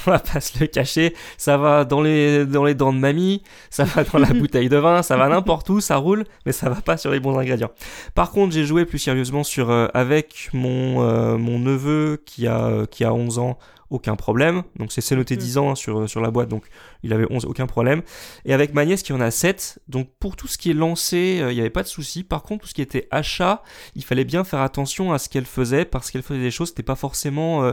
On 0.06 0.10
va 0.10 0.18
pas 0.18 0.40
se 0.40 0.60
le 0.60 0.66
cacher. 0.66 1.14
Ça 1.38 1.56
va 1.56 1.86
dans 1.86 2.02
les, 2.02 2.44
dans 2.44 2.64
les 2.64 2.74
dents 2.74 2.92
de 2.92 2.98
mamie, 2.98 3.42
ça 3.70 3.84
va 3.84 4.04
dans 4.04 4.18
la 4.18 4.28
bouteille 4.34 4.68
de 4.68 4.76
vin, 4.76 5.02
ça 5.02 5.16
va 5.16 5.28
n'importe 5.28 5.70
où, 5.70 5.80
ça 5.80 5.96
roule, 5.96 6.24
mais 6.44 6.52
ça 6.52 6.68
va 6.68 6.82
pas 6.82 6.98
sur 6.98 7.10
les 7.10 7.20
bons 7.20 7.38
ingrédients. 7.38 7.70
Par 8.14 8.30
contre, 8.30 8.52
j'ai 8.52 8.66
joué 8.66 8.84
plus 8.84 8.98
sérieusement 8.98 9.42
sur, 9.42 9.70
euh, 9.70 9.88
avec 9.94 10.50
mon, 10.52 11.02
euh, 11.02 11.38
mon 11.38 11.58
neveu 11.58 12.22
qui 12.26 12.46
a, 12.46 12.86
qui 12.90 13.04
a 13.04 13.14
11 13.14 13.38
ans 13.38 13.58
aucun 13.90 14.16
problème. 14.16 14.62
Donc 14.76 14.92
c'est 14.92 15.14
noté 15.16 15.36
Mm. 15.36 15.38
10 15.38 15.58
ans 15.58 15.70
hein, 15.70 15.74
sur, 15.74 16.08
sur 16.08 16.20
la 16.20 16.30
boîte, 16.30 16.48
donc 16.48 16.64
il 17.02 17.12
avait 17.12 17.26
11, 17.30 17.44
aucun 17.44 17.66
problème. 17.66 18.02
Et 18.44 18.54
avec 18.54 18.74
ma 18.74 18.84
nièce 18.84 19.02
qui 19.02 19.12
en 19.12 19.20
a 19.20 19.30
7, 19.30 19.80
donc 19.88 20.08
pour 20.18 20.36
tout 20.36 20.46
ce 20.46 20.58
qui 20.58 20.70
est 20.70 20.74
lancé, 20.74 21.40
euh, 21.40 21.52
il 21.52 21.54
n'y 21.54 21.60
avait 21.60 21.70
pas 21.70 21.82
de 21.82 21.88
souci. 21.88 22.24
Par 22.24 22.42
contre, 22.42 22.62
tout 22.62 22.68
ce 22.68 22.74
qui 22.74 22.82
était 22.82 23.08
achat, 23.10 23.62
il 23.94 24.04
fallait 24.04 24.24
bien 24.24 24.44
faire 24.44 24.60
attention 24.60 25.12
à 25.12 25.18
ce 25.18 25.28
qu'elle 25.28 25.46
faisait, 25.46 25.84
parce 25.84 26.10
qu'elle 26.10 26.22
faisait 26.22 26.40
des 26.40 26.50
choses 26.50 26.70
qui 26.70 26.74
n'étaient 26.74 26.82
pas 26.84 26.94
forcément 26.94 27.64
euh, 27.64 27.72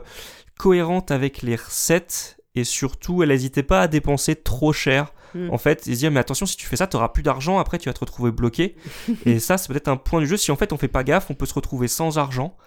cohérentes 0.57 1.11
avec 1.11 1.41
les 1.41 1.55
recettes. 1.55 2.37
Et 2.55 2.63
surtout, 2.63 3.21
elle 3.21 3.29
n'hésitait 3.29 3.63
pas 3.63 3.81
à 3.81 3.87
dépenser 3.87 4.35
trop 4.35 4.73
cher. 4.73 5.13
Mm. 5.35 5.51
En 5.51 5.57
fait, 5.57 5.87
et 5.87 5.93
se 5.93 5.99
dire, 5.99 6.09
mais 6.11 6.19
attention, 6.19 6.45
si 6.45 6.57
tu 6.57 6.65
fais 6.65 6.77
ça, 6.77 6.87
tu 6.87 6.97
plus 7.13 7.21
d'argent, 7.21 7.59
après 7.59 7.77
tu 7.77 7.89
vas 7.89 7.93
te 7.93 7.99
retrouver 7.99 8.31
bloqué. 8.31 8.75
et 9.25 9.39
ça, 9.39 9.57
c'est 9.57 9.67
peut-être 9.67 9.89
un 9.89 9.97
point 9.97 10.21
du 10.21 10.27
jeu. 10.27 10.37
Si 10.37 10.51
en 10.51 10.55
fait 10.55 10.73
on 10.73 10.77
fait 10.77 10.87
pas 10.87 11.03
gaffe, 11.03 11.29
on 11.29 11.35
peut 11.35 11.45
se 11.45 11.53
retrouver 11.53 11.87
sans 11.87 12.17
argent. 12.17 12.57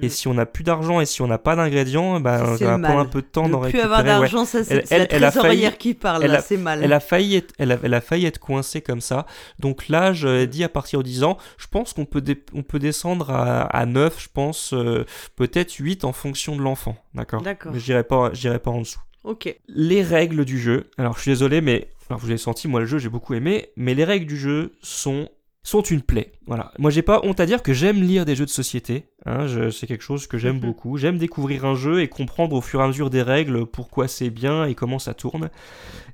Et 0.00 0.06
Mm. 0.06 0.10
si 0.10 0.28
on 0.28 0.34
n'a 0.34 0.46
plus 0.46 0.62
d'argent 0.62 1.00
et 1.00 1.06
si 1.06 1.20
on 1.20 1.26
n'a 1.26 1.38
pas 1.38 1.56
d'ingrédients, 1.56 2.20
ben, 2.20 2.56
Ça, 2.56 2.76
va 2.76 2.78
prendre 2.78 3.00
un 3.00 3.06
peu 3.06 3.22
de 3.22 3.26
temps 3.26 3.48
d'en 3.48 3.60
ne 3.60 3.68
plus 3.70 3.80
avoir 3.80 3.98
récupérer. 3.98 4.18
ouais. 4.20 4.20
d'argent, 4.30 4.44
ça, 4.44 4.62
c'est 4.62 4.74
la 5.18 5.30
trésorière 5.32 5.70
failli- 5.72 5.78
qui 5.78 5.94
parle, 5.94 6.22
elle 6.24 6.30
là, 6.30 6.38
a- 6.38 6.42
c'est 6.42 6.56
mal. 6.56 6.80
Elle 6.84 6.92
a 6.92 7.00
failli 7.00 7.34
être, 7.36 7.52
elle 7.58 7.72
a, 7.72 7.78
elle 7.82 7.94
a 7.94 8.00
failli 8.00 8.24
être 8.26 8.38
coincée 8.38 8.82
comme 8.82 9.00
ça. 9.00 9.26
Donc 9.58 9.88
là, 9.88 10.12
je 10.12 10.44
dit 10.44 10.62
à 10.62 10.68
partir 10.68 11.00
de 11.00 11.04
10 11.04 11.24
ans, 11.24 11.38
je 11.58 11.66
pense 11.66 11.92
qu'on 11.92 12.04
peut, 12.04 12.20
dé- 12.20 12.40
on 12.54 12.62
peut 12.62 12.78
descendre 12.78 13.30
à, 13.30 13.62
à 13.62 13.84
9, 13.84 14.22
je 14.22 14.28
pense, 14.32 14.72
euh, 14.74 15.04
peut-être 15.34 15.74
8 15.74 16.04
en 16.04 16.12
fonction 16.12 16.54
de 16.56 16.62
l'enfant. 16.62 16.96
D'accord? 17.14 17.42
D'accord. 17.42 17.72
Mais 17.72 17.80
j'irai 17.80 18.04
pas, 18.04 18.30
pas 18.62 18.70
en 18.70 18.80
dessous. 18.82 19.00
Ok. 19.24 19.54
Les 19.68 20.02
règles 20.02 20.44
du 20.44 20.58
jeu, 20.60 20.88
alors 20.98 21.16
je 21.16 21.22
suis 21.22 21.30
désolé, 21.32 21.60
mais 21.60 21.88
alors 22.08 22.20
vous 22.20 22.28
l'avez 22.28 22.38
senti, 22.38 22.68
moi 22.68 22.80
le 22.80 22.86
jeu 22.86 22.98
j'ai 22.98 23.08
beaucoup 23.10 23.34
aimé, 23.34 23.68
mais 23.76 23.94
les 23.94 24.04
règles 24.04 24.26
du 24.26 24.38
jeu 24.38 24.72
sont 24.82 25.28
sont 25.62 25.82
une 25.82 26.00
plaie. 26.02 26.32
Voilà. 26.46 26.72
Moi 26.78 26.90
j'ai 26.90 27.02
pas 27.02 27.20
honte 27.22 27.38
à 27.40 27.46
dire 27.46 27.62
que 27.62 27.72
j'aime 27.74 28.02
lire 28.02 28.24
des 28.24 28.34
jeux 28.34 28.46
de 28.46 28.50
société. 28.50 29.06
Hein, 29.26 29.46
je- 29.46 29.70
c'est 29.70 29.86
quelque 29.86 30.02
chose 30.04 30.26
que 30.26 30.38
j'aime 30.38 30.56
Mhm. 30.56 30.60
beaucoup. 30.62 30.96
J'aime 30.96 31.18
découvrir 31.18 31.64
un 31.66 31.74
jeu 31.74 32.00
et 32.00 32.08
comprendre 32.08 32.56
au 32.56 32.60
fur 32.60 32.80
et 32.80 32.84
à 32.84 32.86
mesure 32.86 33.10
des 33.10 33.22
règles 33.22 33.66
pourquoi 33.66 34.08
c'est 34.08 34.30
bien 34.30 34.64
et 34.64 34.74
comment 34.74 34.98
ça 34.98 35.12
tourne. 35.14 35.50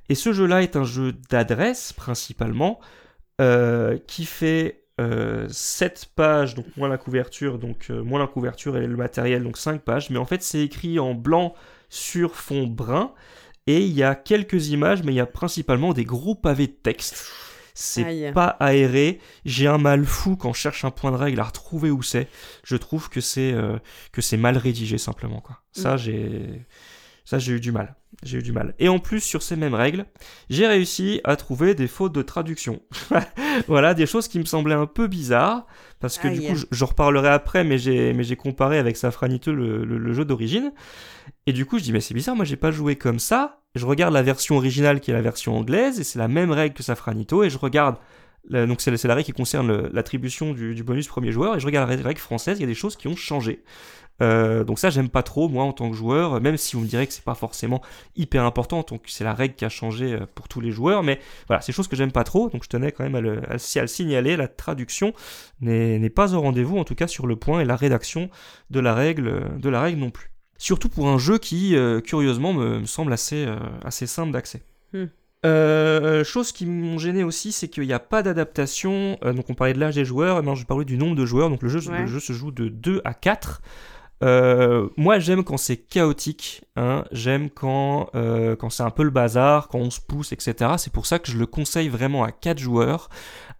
Et 0.09 0.15
ce 0.15 0.33
jeu-là 0.33 0.63
est 0.63 0.75
un 0.75 0.83
jeu 0.83 1.13
d'adresse 1.29 1.93
principalement 1.93 2.79
euh, 3.39 3.97
qui 4.07 4.25
fait 4.25 4.83
euh, 4.99 5.45
7 5.49 6.09
pages, 6.15 6.55
donc 6.55 6.65
moins 6.75 6.87
la 6.89 6.97
couverture, 6.97 7.59
donc 7.59 7.87
euh, 7.91 8.01
moins 8.03 8.19
la 8.19 8.25
couverture 8.27 8.77
et 8.77 8.87
le 8.87 8.97
matériel, 8.97 9.43
donc 9.43 9.55
5 9.57 9.81
pages. 9.81 10.09
Mais 10.09 10.17
en 10.17 10.25
fait 10.25 10.41
c'est 10.41 10.61
écrit 10.61 10.97
en 10.99 11.13
blanc 11.13 11.53
sur 11.89 12.35
fond 12.35 12.65
brun. 12.67 13.13
Et 13.67 13.81
il 13.85 13.91
y 13.93 14.01
a 14.01 14.15
quelques 14.15 14.69
images, 14.69 15.03
mais 15.03 15.11
il 15.11 15.15
y 15.17 15.19
a 15.19 15.25
principalement 15.25 15.93
des 15.93 16.05
gros 16.05 16.35
pavés 16.35 16.67
de 16.67 16.71
texte. 16.71 17.27
C'est 17.79 18.31
pas 18.33 18.57
aéré. 18.59 19.19
J'ai 19.45 19.67
un 19.67 19.77
mal 19.77 20.03
fou 20.03 20.35
quand 20.35 20.51
je 20.51 20.59
cherche 20.59 20.83
un 20.83 20.89
point 20.89 21.11
de 21.11 21.15
règle 21.15 21.39
à 21.39 21.43
retrouver 21.43 21.91
où 21.91 22.01
c'est. 22.01 22.27
Je 22.63 22.75
trouve 22.75 23.07
que 23.07 23.21
c'est 23.21 23.53
euh, 23.53 23.77
que 24.11 24.21
c'est 24.21 24.35
mal 24.35 24.57
rédigé 24.57 24.97
simplement 24.97 25.41
quoi. 25.41 25.61
Ça 25.73 25.93
Mm. 25.93 25.97
j'ai 25.99 26.65
Ça, 27.23 27.37
j'ai 27.37 27.53
eu 27.53 27.59
du 27.59 27.71
mal. 27.71 27.95
J'ai 28.23 28.39
eu 28.39 28.41
du 28.41 28.51
mal. 28.51 28.73
Et 28.79 28.89
en 28.89 28.97
plus, 28.97 29.19
sur 29.19 29.43
ces 29.43 29.55
mêmes 29.55 29.75
règles, 29.75 30.05
j'ai 30.49 30.65
réussi 30.65 31.21
à 31.23 31.35
trouver 31.35 31.75
des 31.75 31.87
fautes 31.87 32.13
de 32.13 32.23
traduction. 32.23 32.81
voilà, 33.67 33.93
des 33.93 34.07
choses 34.07 34.27
qui 34.27 34.39
me 34.39 34.45
semblaient 34.45 34.73
un 34.73 34.87
peu 34.87 35.07
bizarres. 35.07 35.67
Parce 35.99 36.17
que 36.17 36.27
du 36.27 36.41
coup, 36.41 36.55
j'en 36.71 36.85
reparlerai 36.87 37.29
après, 37.29 37.63
mais 37.63 37.77
j'ai, 37.77 38.13
mais 38.13 38.23
j'ai 38.23 38.35
comparé 38.37 38.79
avec 38.79 38.97
Safranito 38.97 39.51
le, 39.53 39.85
le, 39.85 40.13
jeu 40.13 40.25
d'origine. 40.25 40.71
Et 41.47 41.53
du 41.53 41.65
coup, 41.65 41.79
je 41.79 41.83
dis, 41.83 41.93
mais 41.93 42.01
c'est 42.01 42.13
bizarre, 42.13 42.35
moi 42.35 42.45
j'ai 42.45 42.57
pas 42.57 42.71
joué 42.71 42.97
comme 42.97 43.19
ça. 43.19 43.61
Je 43.73 43.85
regarde 43.85 44.13
la 44.13 44.21
version 44.21 44.57
originale 44.57 44.99
qui 44.99 45.11
est 45.11 45.13
la 45.13 45.21
version 45.21 45.57
anglaise, 45.57 45.99
et 45.99 46.03
c'est 46.03 46.19
la 46.19 46.27
même 46.27 46.51
règle 46.51 46.75
que 46.75 46.83
Safranito, 46.83 47.43
et 47.43 47.49
je 47.49 47.57
regarde 47.57 47.95
donc 48.49 48.79
c'est 48.79 49.03
la 49.03 49.15
règle 49.15 49.25
qui 49.25 49.33
concerne 49.33 49.89
l'attribution 49.91 50.53
du, 50.53 50.83
bonus 50.83 51.07
premier 51.07 51.31
joueur, 51.31 51.55
et 51.55 51.59
je 51.59 51.65
regarde 51.65 51.89
la 51.89 51.95
règle 51.95 52.19
française, 52.19 52.57
il 52.59 52.61
y 52.61 52.63
a 52.63 52.67
des 52.67 52.73
choses 52.73 52.95
qui 52.95 53.07
ont 53.07 53.15
changé. 53.15 53.63
Euh, 54.21 54.63
donc 54.63 54.79
ça 54.79 54.89
j'aime 54.89 55.09
pas 55.09 55.21
trop 55.21 55.47
moi 55.47 55.63
en 55.63 55.73
tant 55.73 55.91
que 55.91 55.95
joueur, 55.95 56.41
même 56.41 56.57
si 56.57 56.75
vous 56.75 56.81
me 56.81 56.87
direz 56.87 57.05
que 57.05 57.13
c'est 57.13 57.23
pas 57.23 57.35
forcément 57.35 57.83
hyper 58.15 58.45
important, 58.45 58.83
donc 58.87 59.03
c'est 59.05 59.23
la 59.23 59.33
règle 59.33 59.53
qui 59.53 59.63
a 59.63 59.69
changé 59.69 60.13
euh, 60.13 60.25
pour 60.33 60.47
tous 60.47 60.59
les 60.59 60.71
joueurs, 60.71 61.03
mais 61.03 61.19
voilà, 61.47 61.61
c'est 61.61 61.71
des 61.71 61.75
choses 61.75 61.87
que 61.87 61.95
j'aime 61.95 62.11
pas 62.11 62.23
trop, 62.23 62.49
donc 62.49 62.63
je 62.63 62.69
tenais 62.69 62.91
quand 62.91 63.03
même 63.03 63.15
à 63.15 63.21
le, 63.21 63.41
à, 63.49 63.81
le 63.81 63.87
signaler, 63.87 64.37
la 64.37 64.47
traduction 64.47 65.13
n'est 65.61 66.09
pas 66.09 66.33
au 66.33 66.41
rendez-vous, 66.41 66.77
en 66.77 66.83
tout 66.83 66.95
cas 66.95 67.07
sur 67.07 67.27
le 67.27 67.35
point, 67.35 67.59
et 67.59 67.65
la 67.65 67.75
rédaction 67.75 68.29
de 68.69 68.79
la 68.79 68.95
règle, 68.95 69.59
de 69.59 69.69
la 69.69 69.81
règle 69.81 69.99
non 69.99 70.09
plus. 70.09 70.31
Surtout 70.57 70.89
pour 70.89 71.07
un 71.07 71.17
jeu 71.17 71.37
qui, 71.37 71.75
euh, 71.75 72.01
curieusement, 72.01 72.53
me, 72.53 72.85
semble 72.85 73.13
assez, 73.13 73.47
assez 73.83 74.07
simple 74.07 74.31
d'accès. 74.31 74.61
Hmm. 74.93 75.05
chose 76.23 76.51
qui 76.51 76.65
m'ont 76.65 76.97
gêné 76.97 77.23
aussi, 77.23 77.51
c'est 77.51 77.67
qu'il 77.67 77.83
n'y 77.83 77.93
a 77.93 77.99
pas 77.99 78.23
d'adaptation. 78.23 79.17
donc 79.23 79.49
on 79.49 79.53
parlait 79.53 79.73
de 79.73 79.79
l'âge 79.79 79.95
des 79.95 80.05
joueurs, 80.05 80.37
maintenant 80.37 80.55
je 80.55 80.65
parler 80.65 80.85
du 80.85 80.97
nombre 80.97 81.15
de 81.15 81.25
joueurs. 81.25 81.49
Donc 81.49 81.61
le 81.61 81.69
jeu, 81.69 81.81
le 81.89 82.07
jeu 82.07 82.19
se 82.19 82.33
joue 82.33 82.51
de 82.51 82.69
2 82.69 83.01
à 83.05 83.13
4. 83.13 83.61
Euh, 84.23 84.89
moi, 84.97 85.19
j'aime 85.19 85.43
quand 85.43 85.57
c'est 85.57 85.77
chaotique. 85.77 86.63
Hein. 86.75 87.05
J'aime 87.11 87.49
quand, 87.49 88.09
euh, 88.15 88.55
quand 88.55 88.69
c'est 88.69 88.83
un 88.83 88.89
peu 88.89 89.03
le 89.03 89.09
bazar, 89.09 89.67
quand 89.67 89.79
on 89.79 89.89
se 89.89 90.01
pousse, 90.01 90.31
etc. 90.31 90.71
C'est 90.77 90.91
pour 90.91 91.05
ça 91.05 91.19
que 91.19 91.31
je 91.31 91.37
le 91.37 91.45
conseille 91.45 91.89
vraiment 91.89 92.23
à 92.23 92.31
4 92.31 92.57
joueurs. 92.57 93.09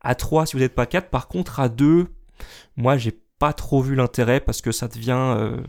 À 0.01 0.15
3 0.15 0.47
si 0.47 0.55
vous 0.55 0.61
n'êtes 0.61 0.75
pas 0.75 0.85
4. 0.85 1.09
Par 1.09 1.27
contre, 1.27 1.59
à 1.59 1.69
2, 1.69 2.07
moi, 2.75 2.97
j'ai 2.97 3.17
pas 3.39 3.53
trop 3.53 3.81
vu 3.81 3.95
l'intérêt 3.95 4.39
parce 4.39 4.61
que 4.61 4.71
ça 4.71 4.87
devient. 4.87 5.59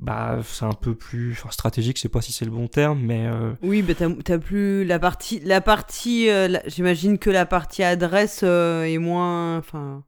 Euh, 0.00 0.36
bah, 0.36 0.38
c'est 0.44 0.64
un 0.64 0.72
peu 0.72 0.94
plus 0.94 1.32
enfin, 1.32 1.50
stratégique, 1.50 1.96
je 1.96 2.02
sais 2.02 2.08
pas 2.08 2.20
si 2.20 2.32
c'est 2.32 2.44
le 2.44 2.50
bon 2.50 2.68
terme, 2.68 3.00
mais. 3.00 3.26
Euh, 3.26 3.52
oui, 3.62 3.84
mais 3.86 3.94
t'as 3.94 4.38
plus 4.38 4.84
la 4.84 4.98
partie. 4.98 5.40
La 5.40 5.60
partie 5.60 6.28
J'imagine 6.66 7.18
que 7.18 7.30
la 7.30 7.46
partie 7.46 7.82
adresse 7.82 8.42
est 8.42 8.98
moins. 8.98 9.58
Enfin 9.58 10.02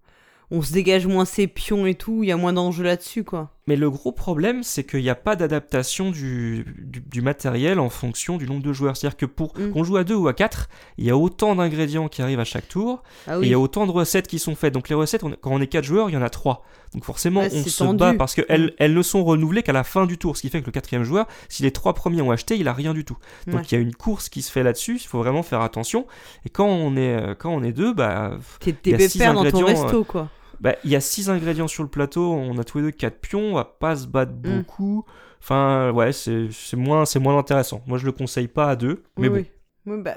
on 0.53 0.61
se 0.61 0.73
dégage 0.73 1.07
moins 1.07 1.25
ses 1.25 1.47
pions 1.47 1.87
et 1.87 1.95
tout, 1.95 2.23
il 2.23 2.29
y 2.29 2.33
a 2.33 2.37
moins 2.37 2.53
d'enjeux 2.53 2.85
là-dessus, 2.85 3.25
quoi. 3.25 3.51
Mais 3.69 3.77
le 3.77 3.91
gros 3.91 4.11
problème, 4.11 4.65
c'est 4.65 4.83
qu'il 4.83 5.03
n'y 5.03 5.11
a 5.11 5.15
pas 5.15 5.37
d'adaptation 5.37 6.11
du, 6.11 6.65
du, 6.79 7.23
matériel 7.23 7.79
en 7.79 7.91
fonction 7.91 8.37
du 8.37 8.47
nombre 8.47 8.63
de 8.63 8.73
joueurs. 8.73 8.97
C'est-à-dire 8.97 9.17
que 9.17 9.27
pour 9.27 9.57
mm. 9.57 9.71
qu'on 9.71 9.85
joue 9.85 9.97
à 9.97 10.05
2 10.05 10.17
ou 10.17 10.27
à 10.27 10.35
4, 10.35 10.69
il 10.99 11.05
y 11.05 11.11
a 11.11 11.17
autant 11.17 11.55
d'ingrédients 11.55 12.09
qui 12.09 12.23
arrivent 12.23 12.41
à 12.41 12.45
chaque 12.45 12.69
tour, 12.69 13.05
ah 13.29 13.39
et 13.39 13.43
il 13.43 13.49
y 13.49 13.55
a 13.55 13.61
autant 13.61 13.87
de 13.87 13.93
recettes 13.93 14.27
qui 14.27 14.41
sont 14.41 14.57
faites. 14.57 14.75
Donc 14.75 14.89
les 14.89 14.97
recettes, 14.97 15.23
quand 15.41 15.53
on 15.53 15.61
est 15.61 15.69
4 15.69 15.85
joueurs, 15.85 16.11
il 16.11 16.15
y 16.15 16.17
en 16.17 16.23
a 16.23 16.31
3. 16.31 16.65
Donc 16.93 17.05
forcément, 17.05 17.41
on 17.41 17.63
se 17.65 17.93
bat 17.95 18.15
parce 18.15 18.35
qu'elles 18.35 18.67
mm. 18.67 18.71
elles 18.79 18.95
ne 18.95 19.03
sont 19.03 19.23
renouvelées 19.23 19.63
qu'à 19.63 19.73
la 19.73 19.85
fin 19.85 20.07
du 20.07 20.19
tour. 20.19 20.37
Ce 20.37 20.43
qui 20.43 20.49
fait 20.49 20.61
que 20.61 20.67
le 20.67 20.73
quatrième 20.73 21.05
joueur, 21.05 21.29
si 21.49 21.63
les 21.63 21.71
trois 21.71 21.95
premiers 21.95 22.23
ont 22.23 22.33
acheté, 22.33 22.57
il 22.57 22.67
a 22.67 22.73
rien 22.73 22.95
du 22.95 23.05
tout. 23.05 23.17
Donc 23.47 23.71
il 23.71 23.77
y 23.77 23.79
a 23.79 23.81
une 23.81 23.95
course 23.95 24.29
qui 24.29 24.43
se 24.43 24.51
fait 24.51 24.65
là-dessus, 24.65 24.97
il 24.97 25.07
faut 25.07 25.19
vraiment 25.19 25.45
faire 25.45 25.61
attention. 25.61 26.07
Et 26.45 26.51
quand 26.51 26.67
on 26.67 26.97
est, 26.97 27.17
euh, 27.17 27.35
quand 27.37 27.51
on 27.51 27.63
est 27.63 27.73
deux, 27.73 27.95
bah... 27.95 28.33
T'es 28.59 28.73
pépère 28.73 29.35
dans 29.35 29.49
ton 29.49 29.65
resto, 29.65 30.01
euh, 30.01 30.05
quoi. 30.05 30.29
Bah, 30.63 30.77
il 30.85 30.91
y 30.91 30.97
a 30.97 31.01
6 31.01 31.29
ingrédients 31.29 31.67
sur 31.67 31.83
le 31.83 31.89
plateau, 31.89 32.33
on 32.33 32.57
a 32.57 32.63
tous 32.63 32.79
les 32.79 32.85
deux 32.85 32.91
4 32.93 33.19
pions, 33.19 33.41
on 33.41 33.55
va 33.55 33.65
pas 33.65 33.97
se 33.97 34.07
battre 34.07 34.33
mm. 34.33 34.41
beaucoup. 34.41 35.05
Enfin, 35.41 35.91
ouais, 35.91 36.13
c'est 36.13 36.49
moins, 36.75 37.03
moins 37.17 37.37
intéressant. 37.37 37.83
Moi, 37.89 37.99
je 37.99 38.07
le 38.07 38.13
conseille 38.13 38.47
pas 38.47 38.71
à 38.71 38.77
2, 38.77 39.03
mais 39.19 39.29
bon. 39.29 39.35
Oui. 39.35 39.47
Oui, 39.85 39.97
bah, 40.01 40.15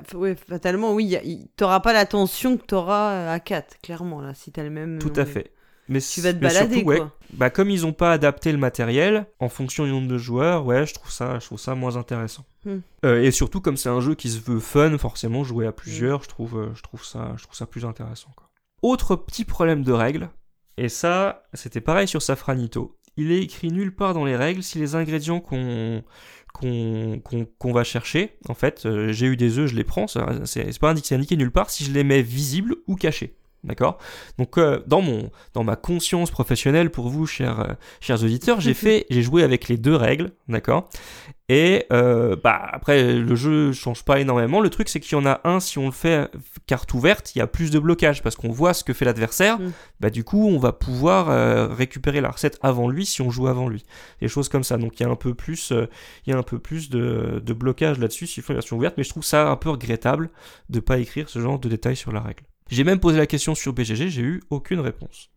fatalement, 0.48 0.94
oui. 0.94 1.18
T'auras 1.58 1.80
pas 1.80 1.92
la 1.92 2.06
tension 2.06 2.56
que 2.56 2.64
t'auras 2.64 3.12
euh, 3.14 3.34
à 3.34 3.40
4, 3.40 3.82
clairement, 3.82 4.22
là, 4.22 4.36
si 4.36 4.52
t'as 4.52 4.62
le 4.62 4.70
même. 4.70 5.00
Tout 5.00 5.14
à 5.16 5.26
fait. 5.26 5.52
Mais 5.88 6.00
tu 6.00 6.22
vas 6.22 6.34
te 6.34 6.38
balader, 6.38 6.84
quoi. 6.84 7.12
Bah, 7.34 7.50
comme 7.50 7.72
ils 7.72 7.84
ont 7.86 7.94
pas 7.94 8.12
adapté 8.12 8.52
le 8.52 8.60
matériel 8.60 9.26
en 9.40 9.50
fonction 9.50 9.86
du 9.86 9.92
nombre 9.92 10.08
de 10.08 10.20
joueurs, 10.20 10.66
ouais, 10.66 10.86
je 10.86 10.94
trouve 10.94 11.12
ça, 11.12 11.40
je 11.40 11.46
trouve 11.48 11.60
ça 11.60 11.74
moins 11.74 11.98
intéressant. 11.98 12.46
Hmm. 12.66 12.78
Euh, 13.04 13.24
et 13.24 13.32
surtout, 13.32 13.62
comme 13.62 13.78
c'est 13.78 13.90
un 13.90 14.02
jeu 14.02 14.14
qui 14.14 14.30
se 14.30 14.40
veut 14.40 14.60
fun, 14.60 14.96
forcément, 15.00 15.44
jouer 15.44 15.66
à 15.66 15.72
plusieurs, 15.72 16.22
je, 16.22 16.30
trouve, 16.30 16.60
euh, 16.60 16.70
je, 16.76 16.84
trouve 16.84 17.04
ça, 17.04 17.34
je 17.38 17.44
trouve 17.44 17.56
ça 17.56 17.66
plus 17.66 17.86
intéressant. 17.86 18.30
Quoi. 18.36 18.48
Autre 18.86 19.16
petit 19.16 19.46
problème 19.46 19.82
de 19.82 19.92
règles, 19.92 20.30
et 20.78 20.90
ça, 20.90 21.48
c'était 21.54 21.82
pareil 21.82 22.08
sur 22.08 22.22
Safranito. 22.22 23.00
Il 23.18 23.32
est 23.32 23.42
écrit 23.42 23.72
nulle 23.72 23.96
part 23.96 24.14
dans 24.14 24.26
les 24.26 24.36
règles 24.36 24.62
si 24.62 24.78
les 24.78 24.94
ingrédients 24.94 25.40
qu'on 25.40 26.04
qu'on 26.54 27.74
va 27.74 27.84
chercher, 27.84 28.38
en 28.48 28.54
fait, 28.54 28.86
euh, 28.86 29.12
j'ai 29.12 29.26
eu 29.26 29.38
des 29.38 29.58
œufs, 29.58 29.72
je 29.72 29.76
les 29.76 29.84
prends, 29.84 30.06
c'est 30.06 30.80
pas 30.80 30.92
indiqué, 30.92 31.16
indiqué 31.16 31.36
nulle 31.36 31.50
part 31.50 31.72
si 31.72 31.84
je 31.84 31.92
les 31.94 32.04
mets 32.04 32.22
visibles 32.22 32.76
ou 32.86 32.96
cachés. 32.96 33.36
D'accord? 33.66 33.98
Donc 34.38 34.60
euh, 34.60 34.80
dans 34.86 35.02
mon 35.02 35.32
dans 35.54 35.64
ma 35.64 35.76
conscience 35.76 36.30
professionnelle 36.30 36.92
pour 36.92 37.10
vous 37.10 37.26
chers 37.26 37.60
euh, 37.62 37.74
chers 38.00 38.24
auditeurs, 38.24 38.62
j'ai 38.62 38.76
fait 38.76 39.08
j'ai 39.10 39.24
joué 39.24 39.42
avec 39.42 39.68
les 39.68 39.78
deux 39.78 39.96
règles, 39.96 40.32
d'accord? 40.48 40.88
Et 41.50 41.86
euh, 41.92 42.36
bah 42.44 42.70
après 42.72 43.14
le 43.14 43.36
jeu 43.36 43.72
change 43.72 44.04
pas 44.06 44.20
énormément. 44.20 44.62
Le 44.62 44.70
truc 44.70 44.88
c'est 44.88 45.00
qu'il 45.00 45.18
y 45.18 45.22
en 45.22 45.26
a 45.26 45.42
un 45.46 45.60
si 45.60 45.80
on 45.80 45.88
le 45.88 45.92
fait 45.92 46.30
carte 46.68 46.94
ouverte, 46.94 47.36
il 47.36 47.40
y 47.40 47.42
a 47.42 47.48
plus 47.48 47.72
de 47.72 47.80
blocage 47.80 48.22
parce 48.22 48.36
qu'on 48.36 48.52
voit 48.52 48.76
ce 48.76 48.84
que 48.84 48.94
fait 48.94 49.06
l'adversaire. 49.06 49.60
Mm. 49.60 49.72
Bah 50.00 50.10
du 50.12 50.24
coup 50.24 50.48
on 50.48 50.60
va 50.60 50.72
pouvoir 50.72 51.76
récupérer 51.76 52.22
la 52.22 52.30
recette 52.30 52.60
avant 52.62 52.88
lui 52.88 53.06
si 53.08 53.24
on 53.24 53.32
joue 53.32 53.48
avant 53.48 53.68
lui. 53.68 53.84
Des 54.22 54.28
choses 54.28 54.48
comme 54.48 54.64
ça. 54.64 54.78
Donc 54.78 55.00
il 55.00 55.04
y 55.04 55.06
a 55.08 55.10
un 55.10 55.16
peu 55.16 55.34
plus 55.34 55.72
il 55.72 56.30
y 56.30 56.34
a 56.34 56.38
un 56.38 56.44
peu 56.44 56.60
plus 56.60 56.92
de, 56.92 57.42
de 57.44 57.54
blocage 57.54 57.98
là-dessus 57.98 58.28
s'il 58.28 58.44
faut 58.44 58.54
une 58.54 58.58
version 58.58 58.78
ouverte, 58.78 58.94
mais 58.98 59.04
je 59.04 59.10
trouve 59.10 59.24
ça 59.24 59.50
un 59.50 59.56
peu 59.56 59.72
regrettable 59.72 60.30
de 60.70 60.80
pas 60.80 61.00
écrire 61.00 61.30
ce 61.30 61.40
genre 61.40 61.58
de 61.58 61.68
détails 61.68 61.96
sur 61.96 62.12
la 62.12 62.22
règle. 62.22 62.44
J'ai 62.72 62.84
même 62.84 63.00
posé 63.00 63.18
la 63.18 63.28
question 63.28 63.54
sur 63.54 63.74
BGG, 63.74 64.10
j'ai 64.10 64.22
eu 64.22 64.42
aucune 64.50 64.80
réponse. 64.80 65.30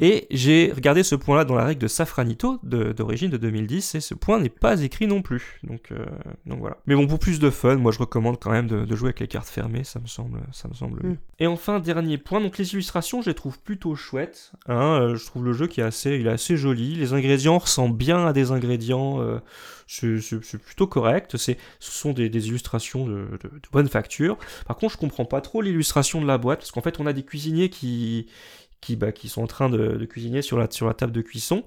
Et 0.00 0.26
j'ai 0.30 0.72
regardé 0.74 1.02
ce 1.02 1.14
point-là 1.14 1.44
dans 1.44 1.56
la 1.56 1.64
règle 1.64 1.80
de 1.80 1.88
Safranito 1.88 2.60
d'origine 2.62 3.30
de, 3.30 3.36
2010 3.36 3.96
et 3.96 4.00
ce 4.00 4.14
point 4.14 4.38
n'est 4.38 4.48
pas 4.48 4.82
écrit 4.82 5.06
non 5.06 5.22
plus. 5.22 5.60
Donc, 5.64 5.90
euh, 5.90 6.04
donc 6.46 6.60
voilà. 6.60 6.76
Mais 6.86 6.94
bon, 6.94 7.06
pour 7.06 7.18
plus 7.18 7.40
de 7.40 7.50
fun, 7.50 7.76
moi 7.76 7.92
je 7.92 7.98
recommande 7.98 8.38
quand 8.38 8.50
même 8.50 8.68
de, 8.68 8.96
jouer 8.96 9.08
avec 9.08 9.20
les 9.20 9.28
cartes 9.28 9.48
fermées, 9.48 9.84
ça 9.84 9.98
me 10.00 10.06
semble, 10.06 10.40
ça 10.52 10.68
me 10.68 10.74
semble 10.74 11.00
hmm. 11.06 11.16
Et 11.38 11.46
enfin, 11.46 11.80
dernier 11.80 12.18
point, 12.18 12.40
donc 12.40 12.58
les 12.58 12.72
illustrations, 12.72 13.22
je 13.22 13.30
les 13.30 13.34
trouve 13.34 13.58
plutôt 13.58 13.94
chouettes. 13.94 14.52
Hein, 14.68 15.00
euh, 15.00 15.16
je 15.16 15.26
trouve 15.26 15.44
le 15.44 15.52
jeu 15.52 15.66
qui 15.66 15.80
est 15.80 15.84
assez, 15.84 16.16
il 16.16 16.26
est 16.26 16.30
assez 16.30 16.56
joli. 16.56 16.94
Les 16.94 17.12
ingrédients 17.12 17.58
ressemblent 17.58 17.96
bien 17.96 18.26
à 18.26 18.32
des 18.32 18.52
ingrédients. 18.52 19.20
Euh, 19.20 19.40
c'est 19.86 20.58
plutôt 20.58 20.86
correct. 20.86 21.36
Ce 21.36 21.54
sont 21.78 22.12
des, 22.12 22.48
illustrations 22.48 23.06
de, 23.06 23.28
bonne 23.72 23.88
facture. 23.88 24.38
Par 24.66 24.76
contre, 24.76 24.94
je 24.94 24.98
comprends 24.98 25.24
pas 25.24 25.40
trop 25.40 25.62
l'illustration 25.62 26.20
de 26.20 26.26
la 26.26 26.38
boîte 26.38 26.60
parce 26.60 26.70
qu'en 26.70 26.82
fait, 26.82 27.00
on 27.00 27.06
a 27.06 27.12
des 27.12 27.24
cuisiniers 27.24 27.68
qui 27.68 28.26
qui, 28.86 28.94
bah, 28.94 29.10
qui 29.10 29.28
sont 29.28 29.42
en 29.42 29.46
train 29.48 29.68
de, 29.68 30.04
cuisiner 30.04 30.42
sur 30.42 30.58
la 30.58 30.68
table 30.68 31.12
de 31.12 31.20
cuisson. 31.20 31.64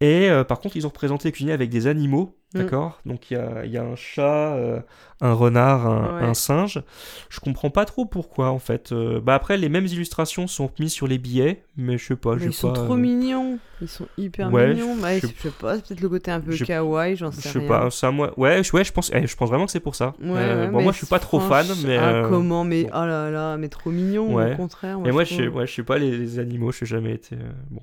Et 0.00 0.28
euh, 0.30 0.44
par 0.44 0.60
contre, 0.60 0.76
ils 0.76 0.86
ont 0.86 0.90
représenté 0.90 1.32
cuisiner 1.32 1.52
avec 1.52 1.70
des 1.70 1.86
animaux 1.86 2.36
Mm. 2.54 2.58
D'accord? 2.62 3.00
Donc 3.04 3.30
il 3.30 3.34
y 3.36 3.76
a, 3.76 3.82
un 3.82 3.96
chat, 3.96 4.54
euh, 4.54 4.80
un 5.20 5.32
renard, 5.32 5.86
un, 5.86 6.34
singe. 6.34 6.82
Je 7.28 7.40
comprends 7.40 7.70
pas 7.70 7.84
trop 7.84 8.06
pourquoi 8.06 8.50
en 8.50 8.58
fait. 8.58 8.92
Euh, 8.92 9.20
bah 9.20 9.34
après, 9.34 9.56
les 9.56 9.68
mêmes 9.68 9.86
illustrations 9.86 10.46
sont 10.46 10.70
mises 10.78 10.92
sur 10.92 11.08
les 11.08 11.18
billets, 11.18 11.64
mais 11.76 11.98
je 11.98 12.06
sais 12.06 12.16
pas. 12.16 12.34
ils 12.40 12.52
sont 12.52 12.72
trop 12.72 12.96
mignons. 12.96 13.58
Ils 13.82 13.88
sont 13.88 14.06
hyper 14.16 14.50
mignons. 14.50 14.96
Bah, 14.96 15.18
je, 15.18 15.26
sais 15.26 15.50
pas, 15.50 15.76
peut-être 15.76 16.00
le 16.00 16.08
côté 16.08 16.30
un 16.30 16.40
peu 16.40 16.56
kawaii, 16.56 17.16
j'en 17.16 17.30
sais, 17.32 17.42
je 17.42 17.58
sais 17.60 17.66
pas, 17.66 17.90
ça 17.90 18.10
moi. 18.10 18.32
Ouais, 18.38 18.62
je, 18.62 18.72
ouais, 18.72 18.84
je 18.84 18.92
pense, 18.92 19.10
eh, 19.12 19.26
je 19.26 19.36
pense 19.36 19.48
vraiment 19.48 19.66
que 19.66 19.72
c'est 19.72 19.80
pour 19.80 19.94
ça. 19.94 20.14
bon, 20.20 20.82
moi 20.82 20.92
je 20.92 20.98
suis 20.98 21.06
pas 21.06 21.18
trop 21.18 21.40
fan, 21.40 21.66
mais. 21.84 21.96
Ah, 21.96 22.26
comment 22.28 22.64
Mais 22.64 22.86
oh 22.90 23.04
là 23.04 23.30
là, 23.30 23.56
mais 23.56 23.68
trop 23.68 23.90
mignon, 23.90 24.36
au 24.36 24.56
contraire. 24.56 24.98
et 25.04 25.10
moi, 25.10 25.24
je, 25.24 25.34
sais, 25.34 25.48
ouais, 25.48 25.66
je 25.66 25.74
sais 25.74 25.82
pas 25.82 25.98
les, 25.98 26.16
les 26.16 26.38
animaux, 26.38 26.70
je 26.70 26.84
n'ai 26.84 26.88
jamais 26.88 27.12
été. 27.12 27.36
bon. 27.70 27.82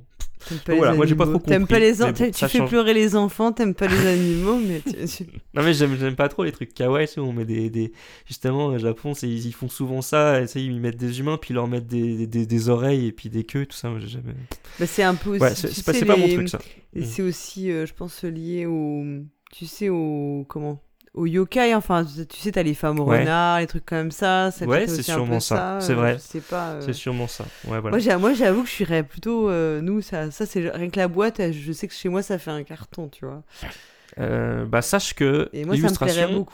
Voilà, 0.68 0.94
moi 0.94 1.06
j'ai 1.06 1.16
pas 1.16 1.26
trop 1.26 1.40
compris. 1.40 1.66
Pas 1.66 1.80
les 1.80 2.32
tu 2.32 2.48
fais 2.48 2.66
pleurer 2.66 2.94
les 2.94 3.16
enfants, 3.16 3.52
t'aimes 3.52 3.74
pas 3.74 3.88
les 3.88 4.08
animaux, 4.08 4.60
mais. 4.60 4.82
non 5.54 5.64
mais 5.64 5.74
j'aime 5.74 6.16
pas 6.16 6.30
trop 6.30 6.44
les 6.44 6.52
trucs 6.52 6.74
kawaii, 6.74 7.08
on 7.18 7.34
met 7.34 7.46
des, 7.46 7.70
des... 7.70 7.92
justement 8.26 8.68
au 8.68 8.78
Japon, 8.78 9.14
ils, 9.22 9.46
ils 9.46 9.54
font 9.54 9.70
souvent 9.70 10.02
ça, 10.02 10.42
et, 10.42 10.46
ils 10.56 10.80
mettent 10.80 10.98
des 10.98 11.20
humains 11.20 11.38
puis 11.38 11.52
ils 11.52 11.56
leur 11.56 11.68
mettent 11.68 11.88
des, 11.88 12.28
des, 12.28 12.46
des, 12.46 12.70
oreilles 12.70 13.08
et 13.08 13.12
puis 13.12 13.30
des 13.30 13.44
queues, 13.44 13.66
tout 13.66 13.78
ça. 13.78 13.90
Moi, 13.90 14.00
jamais... 14.00 14.34
bah, 14.80 14.86
c'est 14.86 15.04
un 15.04 15.16
peu 15.16 15.32
aussi. 15.32 15.42
Ouais, 15.42 15.56
c'est 15.56 15.86
pas, 15.86 16.14
pas, 16.14 16.18
mon 16.18 16.28
truc 16.28 16.50
ça. 16.50 16.60
Et 16.96 17.02
mm. 17.02 17.06
c'est 17.06 17.22
aussi, 17.22 17.72
euh, 17.72 17.86
je 17.86 17.94
pense, 17.94 18.24
lié 18.24 18.66
au, 18.66 19.04
tu 19.52 19.66
sais, 19.66 19.90
au 19.90 20.46
comment 20.48 20.82
au 21.14 21.28
yokai, 21.28 21.76
enfin, 21.76 22.04
tu 22.06 22.38
sais, 22.38 22.52
t'as 22.52 22.64
les 22.64 22.74
femmes 22.74 23.00
renards, 23.00 23.60
les 23.60 23.68
trucs 23.68 23.86
comme 23.86 24.12
ça. 24.12 24.50
ça 24.52 24.66
ouais, 24.66 24.88
c'est 24.88 25.04
sûrement 25.04 25.40
ça. 25.40 25.78
C'est 25.80 25.94
vrai. 25.94 26.18
Euh. 26.54 26.82
C'est 26.82 26.94
sûrement 26.94 27.28
ça. 27.28 27.46
Ouais, 27.68 27.80
voilà. 27.80 28.18
Moi, 28.18 28.34
j'avoue 28.34 28.64
que 28.64 28.70
je 28.70 28.76
serais 28.76 29.04
plutôt. 29.04 29.50
Euh, 29.50 29.82
nous, 29.82 30.02
ça, 30.02 30.32
ça 30.32 30.46
c'est 30.46 30.70
rien 30.70 30.90
que 30.90 31.00
la 31.00 31.08
boîte, 31.08 31.42
je 31.52 31.72
sais 31.72 31.88
que 31.88 31.94
chez 31.94 32.10
moi, 32.10 32.24
ça 32.24 32.40
fait 32.40 32.52
un 32.52 32.64
carton, 32.64 33.10
tu 33.10 33.26
vois. 33.26 33.44
Euh, 34.20 34.66
bah 34.66 34.82
sache 34.82 35.16
que 35.16 35.50
l'illustration 35.54 36.46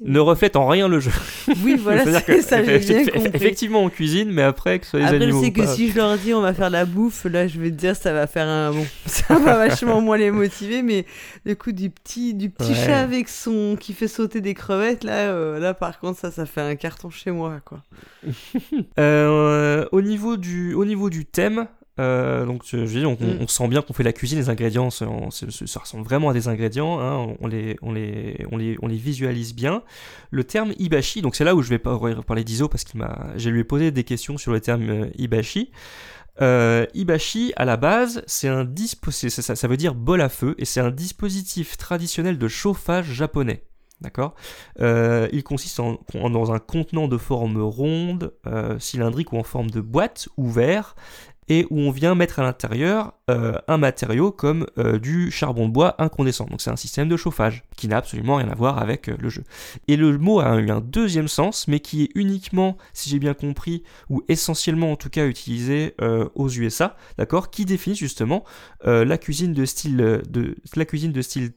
ne 0.00 0.18
reflète 0.20 0.54
en 0.56 0.68
rien 0.68 0.86
le 0.88 1.00
jeu. 1.00 1.10
Oui, 1.64 1.76
voilà, 1.82 2.04
c'est 2.04 2.24
que, 2.24 2.42
ça, 2.42 2.62
j'ai 2.62 2.78
bien 2.78 3.04
compris. 3.06 3.30
Effectivement, 3.34 3.82
on 3.82 3.88
cuisine, 3.88 4.30
mais 4.30 4.42
après, 4.42 4.78
que 4.78 4.84
ce 4.84 4.90
soit 4.92 5.00
les 5.00 5.06
Après, 5.06 5.16
animaux 5.16 5.42
sais 5.42 5.48
ou 5.48 5.52
que 5.52 5.60
pas. 5.62 5.66
si 5.74 5.90
je 5.90 5.96
leur 5.96 6.16
dis 6.16 6.32
on 6.32 6.40
va 6.40 6.54
faire 6.54 6.68
de 6.68 6.74
la 6.74 6.84
bouffe, 6.84 7.24
là, 7.24 7.48
je 7.48 7.58
vais 7.58 7.70
te 7.70 7.76
dire 7.76 7.96
ça 7.96 8.12
va 8.12 8.26
faire 8.26 8.46
un 8.46 8.72
bon, 8.72 8.86
ça 9.06 9.34
va 9.34 9.56
vachement 9.56 10.00
moins 10.00 10.16
les 10.16 10.30
motiver, 10.30 10.82
mais 10.82 11.06
le 11.44 11.54
coup 11.54 11.72
du 11.72 11.90
petit, 11.90 12.34
du 12.34 12.50
petit 12.50 12.68
Ouais. 12.68 12.74
chat 12.86 12.98
avec 13.00 13.28
son 13.28 13.76
qui 13.80 13.94
fait 13.94 14.08
sauter 14.08 14.40
des 14.40 14.54
crevettes, 14.54 15.04
là, 15.04 15.30
euh, 15.30 15.58
là 15.58 15.74
par 15.74 15.98
contre, 15.98 16.18
ça, 16.20 16.30
ça 16.30 16.46
fait 16.46 16.60
un 16.60 16.76
carton 16.76 17.10
chez 17.10 17.30
moi, 17.30 17.60
quoi. 17.64 17.82
Euh, 18.98 19.86
au, 19.92 20.00
niveau 20.02 20.36
du, 20.36 20.74
au 20.74 20.84
niveau 20.84 21.08
du 21.10 21.24
thème, 21.24 21.66
euh, 21.98 22.46
donc 22.46 22.62
je 22.66 22.86
je 22.86 22.98
dis, 23.00 23.06
on, 23.06 23.16
on- 23.20 23.24
Mm. 23.24 23.38
on 23.42 23.46
sent 23.48 23.68
bien 23.68 23.82
qu'on 23.82 23.92
fait 23.92 24.02
la 24.02 24.12
cuisine, 24.12 24.38
les 24.38 24.48
ingrédients, 24.50 24.90
ça, 24.90 25.06
on- 25.08 25.30
ça- 25.30 25.46
ça 25.50 25.80
ressemble 25.80 26.04
vraiment 26.04 26.28
à 26.30 26.32
des 26.32 26.48
ingrédients, 26.48 27.00
hein, 27.00 27.34
on, 27.40 27.46
les, 27.46 27.76
on, 27.82 27.92
les, 27.92 28.44
on, 28.52 28.56
les, 28.56 28.76
on 28.82 28.86
les 28.86 28.96
visualise 28.96 29.54
bien. 29.54 29.82
Le 30.30 30.44
terme 30.44 30.72
ibashi, 30.78 31.22
donc 31.22 31.34
c'est 31.36 31.44
là 31.44 31.54
où 31.54 31.62
je 31.62 31.68
vais 31.68 31.78
pas 31.78 31.98
parler 32.26 32.44
d'Iso 32.44 32.68
parce 32.68 32.84
qu'il 32.84 33.00
m'a, 33.00 33.28
je 33.36 33.50
lui 33.50 33.60
ai 33.60 33.64
posé 33.64 33.90
des 33.90 34.04
questions 34.04 34.38
sur 34.38 34.52
le 34.52 34.60
terme 34.60 34.88
euh, 34.88 35.06
ibashi. 35.18 35.70
Euh, 36.40 36.86
ibashi, 36.94 37.52
à 37.56 37.64
la 37.64 37.76
base, 37.76 38.22
c'est 38.26 38.46
un 38.48 38.64
dispo- 38.64 39.10
c'est- 39.10 39.28
ça, 39.30 39.56
ça 39.56 39.68
veut 39.68 39.76
dire 39.76 39.94
bol 39.94 40.20
à 40.20 40.28
feu, 40.28 40.54
et 40.58 40.64
c'est 40.64 40.80
un 40.80 40.90
dispositif 40.92 41.76
traditionnel 41.76 42.38
de 42.38 42.46
chauffage 42.48 43.06
japonais. 43.12 43.64
D'accord? 44.00 44.36
Euh, 44.78 45.26
Il 45.32 45.42
consiste 45.42 45.80
en, 45.80 45.98
en- 46.14 46.30
dans 46.30 46.52
un 46.52 46.60
contenant 46.60 47.08
de 47.08 47.16
forme 47.18 47.60
ronde, 47.60 48.32
euh, 48.46 48.78
cylindrique 48.78 49.32
ou 49.32 49.38
en 49.38 49.42
forme 49.42 49.70
de 49.72 49.80
boîte, 49.80 50.28
ouvert, 50.36 50.94
et 51.48 51.66
où 51.70 51.80
on 51.80 51.90
vient 51.90 52.14
mettre 52.14 52.38
à 52.38 52.42
l'intérieur 52.42 53.14
euh, 53.30 53.58
un 53.68 53.76
matériau 53.76 54.30
comme 54.30 54.66
euh, 54.78 54.98
du 54.98 55.30
charbon 55.30 55.68
de 55.68 55.72
bois 55.72 55.94
incandescent. 55.98 56.46
Donc 56.46 56.60
c'est 56.60 56.70
un 56.70 56.76
système 56.76 57.08
de 57.08 57.16
chauffage 57.16 57.62
qui 57.76 57.88
n'a 57.88 57.98
absolument 57.98 58.36
rien 58.36 58.48
à 58.48 58.54
voir 58.54 58.78
avec 58.78 59.08
euh, 59.08 59.16
le 59.18 59.28
jeu. 59.28 59.44
Et 59.86 59.96
le 59.96 60.16
mot 60.16 60.40
a 60.40 60.56
eu 60.56 60.70
un 60.70 60.80
deuxième 60.80 61.28
sens, 61.28 61.68
mais 61.68 61.80
qui 61.80 62.04
est 62.04 62.10
uniquement, 62.14 62.76
si 62.92 63.10
j'ai 63.10 63.18
bien 63.18 63.34
compris, 63.34 63.82
ou 64.08 64.22
essentiellement 64.28 64.92
en 64.92 64.96
tout 64.96 65.10
cas 65.10 65.26
utilisé 65.26 65.94
aux 66.34 66.48
USA, 66.48 66.96
d'accord, 67.18 67.50
qui 67.50 67.64
définit 67.64 67.96
justement 67.96 68.44
la 68.84 69.18
cuisine 69.18 69.52
de 69.52 69.64
style 69.64 69.96
de 69.96 70.56
la 70.76 70.84
cuisine 70.84 71.12
de 71.12 71.22
style 71.22 71.52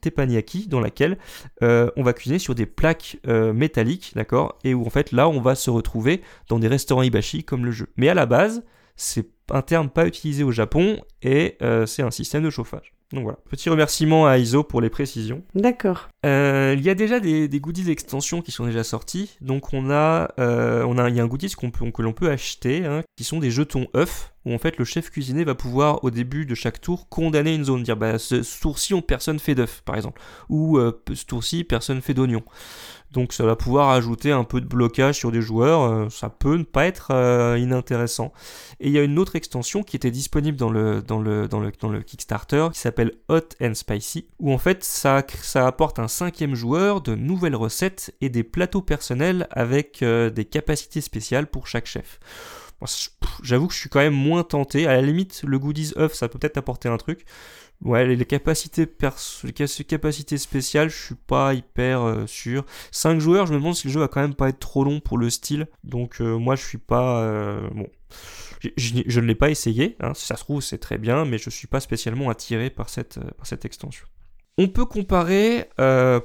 dans 0.68 0.80
laquelle 0.80 1.18
on 1.62 2.04
va 2.04 2.14
cuisiner 2.14 2.40
sur 2.40 2.56
des 2.56 2.66
plaques 2.66 3.18
métalliques, 3.28 4.14
d'accord, 4.16 4.58
et 4.64 4.74
où 4.74 4.86
en 4.86 4.90
fait 4.90 5.12
là 5.12 5.28
on 5.28 5.42
va 5.42 5.56
se 5.56 5.70
retrouver 5.70 6.22
dans 6.48 6.60
des 6.60 6.68
restaurants 6.68 7.04
hibachi 7.04 7.44
comme 7.44 7.66
le 7.66 7.72
jeu. 7.72 7.88
Mais 7.98 8.10
à 8.10 8.14
la 8.14 8.26
base, 8.26 8.64
c'est 8.96 9.28
un 9.52 9.62
terme 9.62 9.90
pas 9.90 10.06
utilisé 10.08 10.44
au 10.44 10.52
Japon 10.52 11.02
et 11.22 11.58
euh, 11.62 11.86
c'est 11.86 12.02
un 12.02 12.12
système 12.12 12.44
de 12.44 12.50
chauffage. 12.50 12.94
Donc 13.14 13.24
voilà, 13.24 13.40
petit 13.50 13.70
remerciement 13.70 14.26
à 14.26 14.38
ISO 14.38 14.64
pour 14.64 14.80
les 14.80 14.90
précisions. 14.90 15.44
D'accord. 15.54 16.08
Euh, 16.26 16.74
il 16.78 16.84
y 16.84 16.90
a 16.90 16.96
déjà 16.96 17.20
des, 17.20 17.50
des 17.50 17.60
goodies 17.60 17.84
d'extension 17.84 18.42
qui 18.42 18.52
sont 18.52 18.66
déjà 18.66 18.84
sortis. 18.84 19.38
Donc 19.42 19.74
on 19.74 19.90
a, 19.92 20.34
euh, 20.40 20.84
on 20.88 20.98
a, 20.98 21.10
il 21.10 21.16
y 21.16 21.20
a 21.20 21.24
un 21.24 21.28
goodies 21.28 21.52
qu'on 21.52 21.72
peut, 21.72 21.90
que 21.92 22.02
l'on 22.02 22.14
peut 22.14 22.30
acheter, 22.30 22.86
hein, 22.86 23.02
qui 23.18 23.26
sont 23.26 23.40
des 23.40 23.52
jetons 23.52 23.88
œufs, 23.96 24.31
où 24.46 24.54
en 24.54 24.58
fait 24.58 24.78
le 24.78 24.86
chef 24.86 25.10
cuisinier 25.10 25.44
va 25.44 25.56
pouvoir 25.56 26.04
au 26.04 26.10
début 26.10 26.46
de 26.46 26.56
chaque 26.56 26.82
tour 26.82 27.08
condamner 27.10 27.54
une 27.54 27.66
zone, 27.66 27.84
dire 27.84 27.98
bah 27.98 28.18
ce, 28.18 28.42
tour-ci 28.60 28.94
on 28.94 29.02
personne 29.02 29.40
fait 29.40 29.56
d'œufs 29.56 29.82
par 29.86 29.96
exemple, 29.96 30.22
ou 30.50 30.78
euh, 30.78 31.00
ce 31.14 31.26
tour-ci 31.26 31.64
personne 31.64 32.02
fait 32.02 32.14
d'oignons. 32.14 32.44
Donc 33.12 33.34
ça 33.34 33.44
va 33.44 33.58
pouvoir 33.58 33.90
ajouter 33.90 34.32
un 34.32 34.46
peu 34.46 34.62
de 34.62 34.66
blocage 34.66 35.18
sur 35.18 35.34
des 35.34 35.42
joueurs, 35.42 35.82
euh, 35.82 36.10
ça 36.10 36.30
peut 36.30 36.56
ne 36.56 36.64
pas 36.64 36.86
être 36.86 37.10
euh, 37.12 37.58
inintéressant. 37.60 38.32
Et 38.80 38.88
il 38.88 38.94
y 38.94 39.00
a 39.00 39.04
une 39.04 39.20
autre 39.20 39.36
extension 39.36 39.84
qui 39.84 39.98
était 39.98 40.12
disponible 40.12 40.58
dans 40.58 40.72
le, 40.72 42.02
Kickstarter 42.06 42.70
qui 42.72 42.80
s'appelle 42.80 43.12
Hot 43.28 43.50
and 43.62 43.74
Spicy, 43.74 44.28
où 44.40 44.54
en 44.54 44.58
fait 44.58 44.86
ça, 44.86 45.26
apporte 45.56 46.00
un 46.00 46.08
cinquième 46.08 46.56
joueur, 46.56 47.02
de 47.02 47.14
nouvelles 47.14 47.56
recettes 47.56 48.16
et 48.22 48.30
des 48.30 48.44
plateaux 48.44 48.82
personnels 48.82 49.48
avec 49.52 50.02
des 50.02 50.46
capacités 50.46 51.02
spéciales 51.02 51.48
pour 51.48 51.68
chaque 51.68 51.88
chef. 51.88 52.18
J'avoue 53.44 53.68
que 53.68 53.74
je 53.74 53.80
suis 53.80 53.90
quand 53.90 54.00
même 54.00 54.14
moins 54.14 54.44
tenté. 54.44 54.88
À 54.88 54.94
la 54.94 55.02
limite, 55.02 55.44
le 55.46 55.60
goodies 55.60 55.94
œuf, 55.98 56.14
ça 56.14 56.28
peut 56.28 56.40
peut-être 56.40 56.58
apporter 56.58 56.90
un 56.90 56.98
truc. 56.98 57.26
Ouais, 57.84 58.06
les, 58.06 58.26
capacités 58.26 58.88
les 59.44 59.84
capacités 59.86 60.38
spéciales, 60.38 60.90
je 60.90 61.06
suis 61.06 61.16
pas 61.16 61.56
hyper 61.56 62.02
euh, 62.04 62.28
sûr. 62.28 62.64
5 62.92 63.20
joueurs, 63.20 63.48
je 63.48 63.54
me 63.54 63.58
demande 63.58 63.76
si 63.76 63.88
le 63.88 63.94
jeu 63.94 64.00
va 64.00 64.08
quand 64.08 64.22
même 64.22 64.36
pas 64.36 64.50
être 64.50 64.60
trop 64.60 64.84
long 64.84 65.00
pour 65.00 65.18
le 65.18 65.32
style. 65.32 65.68
Donc 65.84 66.22
euh, 66.22 66.38
moi 66.38 66.56
je 66.56 66.64
suis 66.64 66.78
pas 66.78 67.24
euh, 67.24 67.68
bon. 67.72 67.88
Je, 68.78 69.20
ne 69.20 69.26
l'ai 69.26 69.34
pas 69.34 69.50
essayé, 69.50 69.98
hein. 70.00 70.14
si 70.14 70.28
ça 70.28 70.36
se 70.36 70.44
trouve 70.44 70.62
c'est 70.62 70.78
très 70.78 71.00
bien, 71.00 71.26
mais 71.26 71.40
je 71.40 71.50
suis 71.50 71.66
pas 71.66 71.80
spécialement 71.80 72.30
attiré 72.30 72.70
par 72.70 72.90
cette, 72.90 73.18
extension. 73.64 74.06
On 74.60 74.68
peut 74.68 74.86
comparer, 74.86 75.68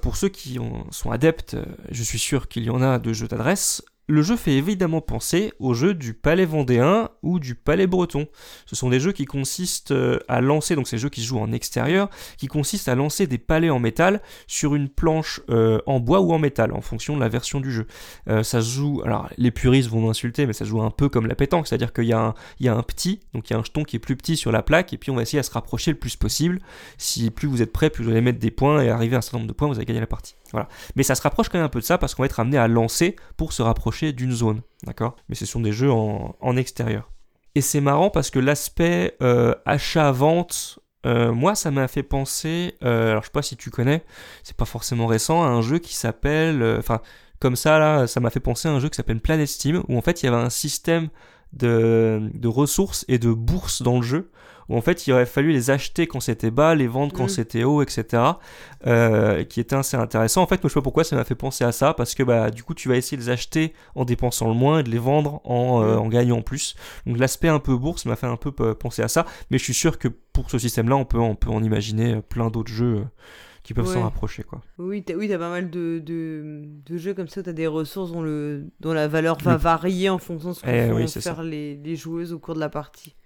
pour 0.02 0.16
ceux 0.16 0.28
qui 0.28 0.58
sont 0.90 1.10
adeptes, 1.10 1.56
je 1.90 2.02
suis 2.02 2.18
sûr 2.18 2.48
qu'il 2.48 2.64
y 2.64 2.70
en 2.70 2.82
a 2.82 2.98
de 2.98 3.14
jeux 3.14 3.28
d'adresse, 3.28 3.82
le 4.08 4.22
jeu 4.22 4.36
fait 4.36 4.52
évidemment 4.52 5.00
penser 5.00 5.52
aux 5.58 5.74
jeux 5.74 5.94
du 5.94 6.14
Palais 6.14 6.44
Vendéen 6.44 7.10
ou 7.22 7.40
du 7.40 7.54
Palais 7.54 7.86
Breton. 7.86 8.26
Ce 8.64 8.76
sont 8.76 8.88
des 8.88 9.00
jeux 9.00 9.12
qui 9.12 9.24
consistent 9.24 9.90
euh, 9.90 10.18
à 10.28 10.40
lancer, 10.40 10.76
donc 10.76 10.86
ces 10.86 10.98
jeux 10.98 11.08
qui 11.08 11.20
se 11.22 11.26
jouent 11.26 11.40
en 11.40 11.52
extérieur, 11.52 12.08
qui 12.38 12.46
consistent 12.46 12.88
à 12.88 12.94
lancer 12.94 13.26
des 13.26 13.38
palais 13.38 13.70
en 13.70 13.78
métal 13.80 14.22
sur 14.46 14.74
une 14.74 14.88
planche 14.88 15.40
euh, 15.50 15.80
en 15.86 15.98
bois 15.98 16.20
ou 16.20 16.32
en 16.32 16.38
métal, 16.38 16.72
en 16.72 16.80
fonction 16.80 17.16
de 17.16 17.20
la 17.20 17.28
version 17.28 17.60
du 17.60 17.72
jeu. 17.72 17.86
Euh, 18.28 18.42
ça 18.42 18.60
se 18.60 18.70
joue, 18.70 19.02
alors 19.04 19.28
les 19.38 19.50
puristes 19.50 19.90
vont 19.90 20.00
m'insulter, 20.06 20.46
mais 20.46 20.52
ça 20.52 20.64
se 20.64 20.70
joue 20.70 20.82
un 20.82 20.90
peu 20.90 21.08
comme 21.08 21.26
la 21.26 21.34
pétanque, 21.34 21.66
c'est-à-dire 21.66 21.92
qu'il 21.92 22.04
y, 22.04 22.12
a 22.12 22.20
un- 22.20 22.34
y 22.60 22.68
a 22.68 22.74
un 22.74 22.82
petit, 22.82 23.20
donc 23.34 23.50
il 23.50 23.54
y 23.54 23.56
a 23.56 23.58
un 23.58 23.64
jeton 23.64 23.82
qui 23.82 23.96
est 23.96 24.00
plus 24.00 24.16
petit 24.16 24.36
sur 24.36 24.52
la 24.52 24.62
plaque, 24.62 24.92
et 24.92 24.98
puis 24.98 25.10
on 25.10 25.16
va 25.16 25.22
essayer 25.22 25.40
à 25.40 25.42
se 25.42 25.50
rapprocher 25.50 25.90
le 25.90 25.98
plus 25.98 26.16
possible. 26.16 26.60
Si 26.96 27.30
plus 27.30 27.48
vous 27.48 27.60
êtes 27.60 27.72
prêt, 27.72 27.90
plus 27.90 28.04
vous 28.04 28.10
allez 28.10 28.20
mettre 28.20 28.38
des 28.38 28.50
points, 28.52 28.82
et 28.82 28.88
arriver 28.88 29.16
à 29.16 29.18
un 29.18 29.22
certain 29.22 29.38
nombre 29.38 29.48
de 29.48 29.52
points, 29.54 29.68
vous 29.68 29.76
allez 29.76 29.84
gagner 29.84 30.00
la 30.00 30.06
partie. 30.06 30.36
Mais 30.94 31.02
ça 31.02 31.14
se 31.14 31.22
rapproche 31.22 31.48
quand 31.48 31.58
même 31.58 31.66
un 31.66 31.70
peu 31.70 31.80
de 31.80 31.84
ça, 31.84 31.98
parce 31.98 32.14
qu'on 32.14 32.22
va 32.22 32.26
être 32.26 32.40
amené 32.40 32.58
à 32.58 32.68
lancer 32.68 33.16
pour 33.36 33.52
se 33.52 33.62
rapprocher 33.62 34.12
d'une 34.12 34.32
zone, 34.32 34.62
d'accord? 34.84 35.16
Mais 35.28 35.34
ce 35.34 35.46
sont 35.46 35.60
des 35.60 35.72
jeux 35.72 35.90
en, 35.90 36.56
extérieur. 36.56 37.10
Et 37.54 37.60
c'est 37.60 37.80
marrant 37.80 38.10
parce 38.10 38.30
que 38.30 38.38
l'aspect 38.38 39.16
euh, 39.22 39.54
achat-vente, 39.64 40.78
euh, 41.06 41.32
moi 41.32 41.54
ça 41.54 41.70
m'a 41.70 41.88
fait 41.88 42.02
penser, 42.02 42.76
euh, 42.82 43.10
alors 43.10 43.22
je 43.22 43.26
sais 43.26 43.32
pas 43.32 43.42
si 43.42 43.56
tu 43.56 43.70
connais, 43.70 44.04
c'est 44.42 44.56
pas 44.56 44.64
forcément 44.64 45.06
récent, 45.06 45.42
à 45.42 45.46
un 45.46 45.62
jeu 45.62 45.78
qui 45.78 45.94
s'appelle, 45.94 46.62
enfin 46.78 47.00
comme 47.38 47.56
ça 47.56 47.78
là, 47.78 48.06
ça 48.06 48.20
m'a 48.20 48.30
fait 48.30 48.40
penser 48.40 48.68
à 48.68 48.72
un 48.72 48.80
jeu 48.80 48.88
qui 48.88 48.96
s'appelle 48.96 49.20
Planet 49.20 49.46
Steam, 49.46 49.82
où 49.88 49.96
en 49.96 50.02
fait 50.02 50.22
il 50.22 50.26
y 50.26 50.28
avait 50.28 50.42
un 50.42 50.50
système 50.50 51.08
de, 51.52 52.30
de 52.34 52.48
ressources 52.48 53.04
et 53.08 53.18
de 53.18 53.32
bourses 53.32 53.82
dans 53.82 53.96
le 53.96 54.02
jeu, 54.02 54.30
où 54.68 54.76
en 54.76 54.80
fait 54.80 55.06
il 55.06 55.12
aurait 55.12 55.26
fallu 55.26 55.52
les 55.52 55.70
acheter 55.70 56.06
quand 56.06 56.20
c'était 56.20 56.50
bas, 56.50 56.74
les 56.74 56.88
vendre 56.88 57.12
quand 57.12 57.26
Mm. 57.26 57.28
c'était 57.28 57.64
haut, 57.64 57.82
etc. 57.82 58.22
euh, 58.86 59.44
qui 59.44 59.60
était 59.60 59.76
assez 59.76 59.96
intéressant. 59.96 60.42
En 60.42 60.46
fait, 60.46 60.56
moi 60.62 60.68
je 60.68 60.74
sais 60.74 60.80
pas 60.80 60.82
pourquoi 60.82 61.04
ça 61.04 61.14
m'a 61.16 61.24
fait 61.24 61.34
penser 61.36 61.64
à 61.64 61.72
ça, 61.72 61.94
parce 61.94 62.14
que 62.14 62.22
bah 62.22 62.50
du 62.50 62.62
coup 62.64 62.74
tu 62.74 62.88
vas 62.88 62.96
essayer 62.96 63.16
de 63.16 63.22
les 63.22 63.30
acheter 63.30 63.74
en 63.94 64.04
dépensant 64.04 64.48
le 64.48 64.54
moins 64.54 64.80
et 64.80 64.82
de 64.82 64.90
les 64.90 64.98
vendre 64.98 65.40
en, 65.44 65.82
euh, 65.82 65.96
Mm. 65.96 65.98
en 66.00 66.08
gagnant 66.08 66.42
plus. 66.42 66.74
Donc 67.06 67.18
l'aspect 67.18 67.48
un 67.48 67.60
peu 67.60 67.76
bourse 67.76 68.04
m'a 68.06 68.16
fait 68.16 68.26
un 68.26 68.36
peu 68.36 68.52
euh, 68.60 68.74
penser 68.74 69.02
à 69.02 69.08
ça, 69.08 69.24
mais 69.50 69.58
je 69.58 69.64
suis 69.64 69.74
sûr 69.74 69.98
que 69.98 70.08
pour 70.08 70.50
ce 70.50 70.58
système-là, 70.58 70.96
on 70.96 71.04
peut, 71.04 71.18
on 71.18 71.34
peut 71.36 71.50
en 71.50 71.62
imaginer 71.62 72.20
plein 72.28 72.50
d'autres 72.50 72.72
jeux 72.72 73.04
qui 73.66 73.74
peuvent 73.74 73.84
s'en 73.86 73.94
Ouais. 73.96 74.02
rapprocher 74.02 74.44
quoi. 74.44 74.60
Oui, 74.78 75.02
t'as 75.02 75.14
oui, 75.14 75.28
t'as 75.28 75.38
pas 75.38 75.50
mal 75.50 75.70
de, 75.70 75.98
de, 75.98 76.62
de 76.86 76.96
jeux 76.96 77.14
comme 77.14 77.26
ça 77.26 77.40
où 77.40 77.42
t'as 77.42 77.52
des 77.52 77.66
ressources 77.66 78.12
dont, 78.12 78.22
le, 78.22 78.66
dont 78.78 78.92
la 78.92 79.08
valeur 79.08 79.38
va 79.40 79.52
Le- 79.54 79.58
varier 79.58 80.08
en 80.08 80.18
fonction 80.18 80.50
de 80.50 80.54
ce 80.54 80.60
que 80.62 80.70
Eh 80.70 80.88
vont 80.88 80.96
oui, 80.98 81.08
c'est 81.08 81.20
faire 81.20 81.42
les, 81.42 81.74
les 81.76 81.96
joueuses 81.96 82.32
au 82.32 82.38
cours 82.38 82.54
de 82.54 82.60
la 82.60 82.68
partie. 82.68 83.16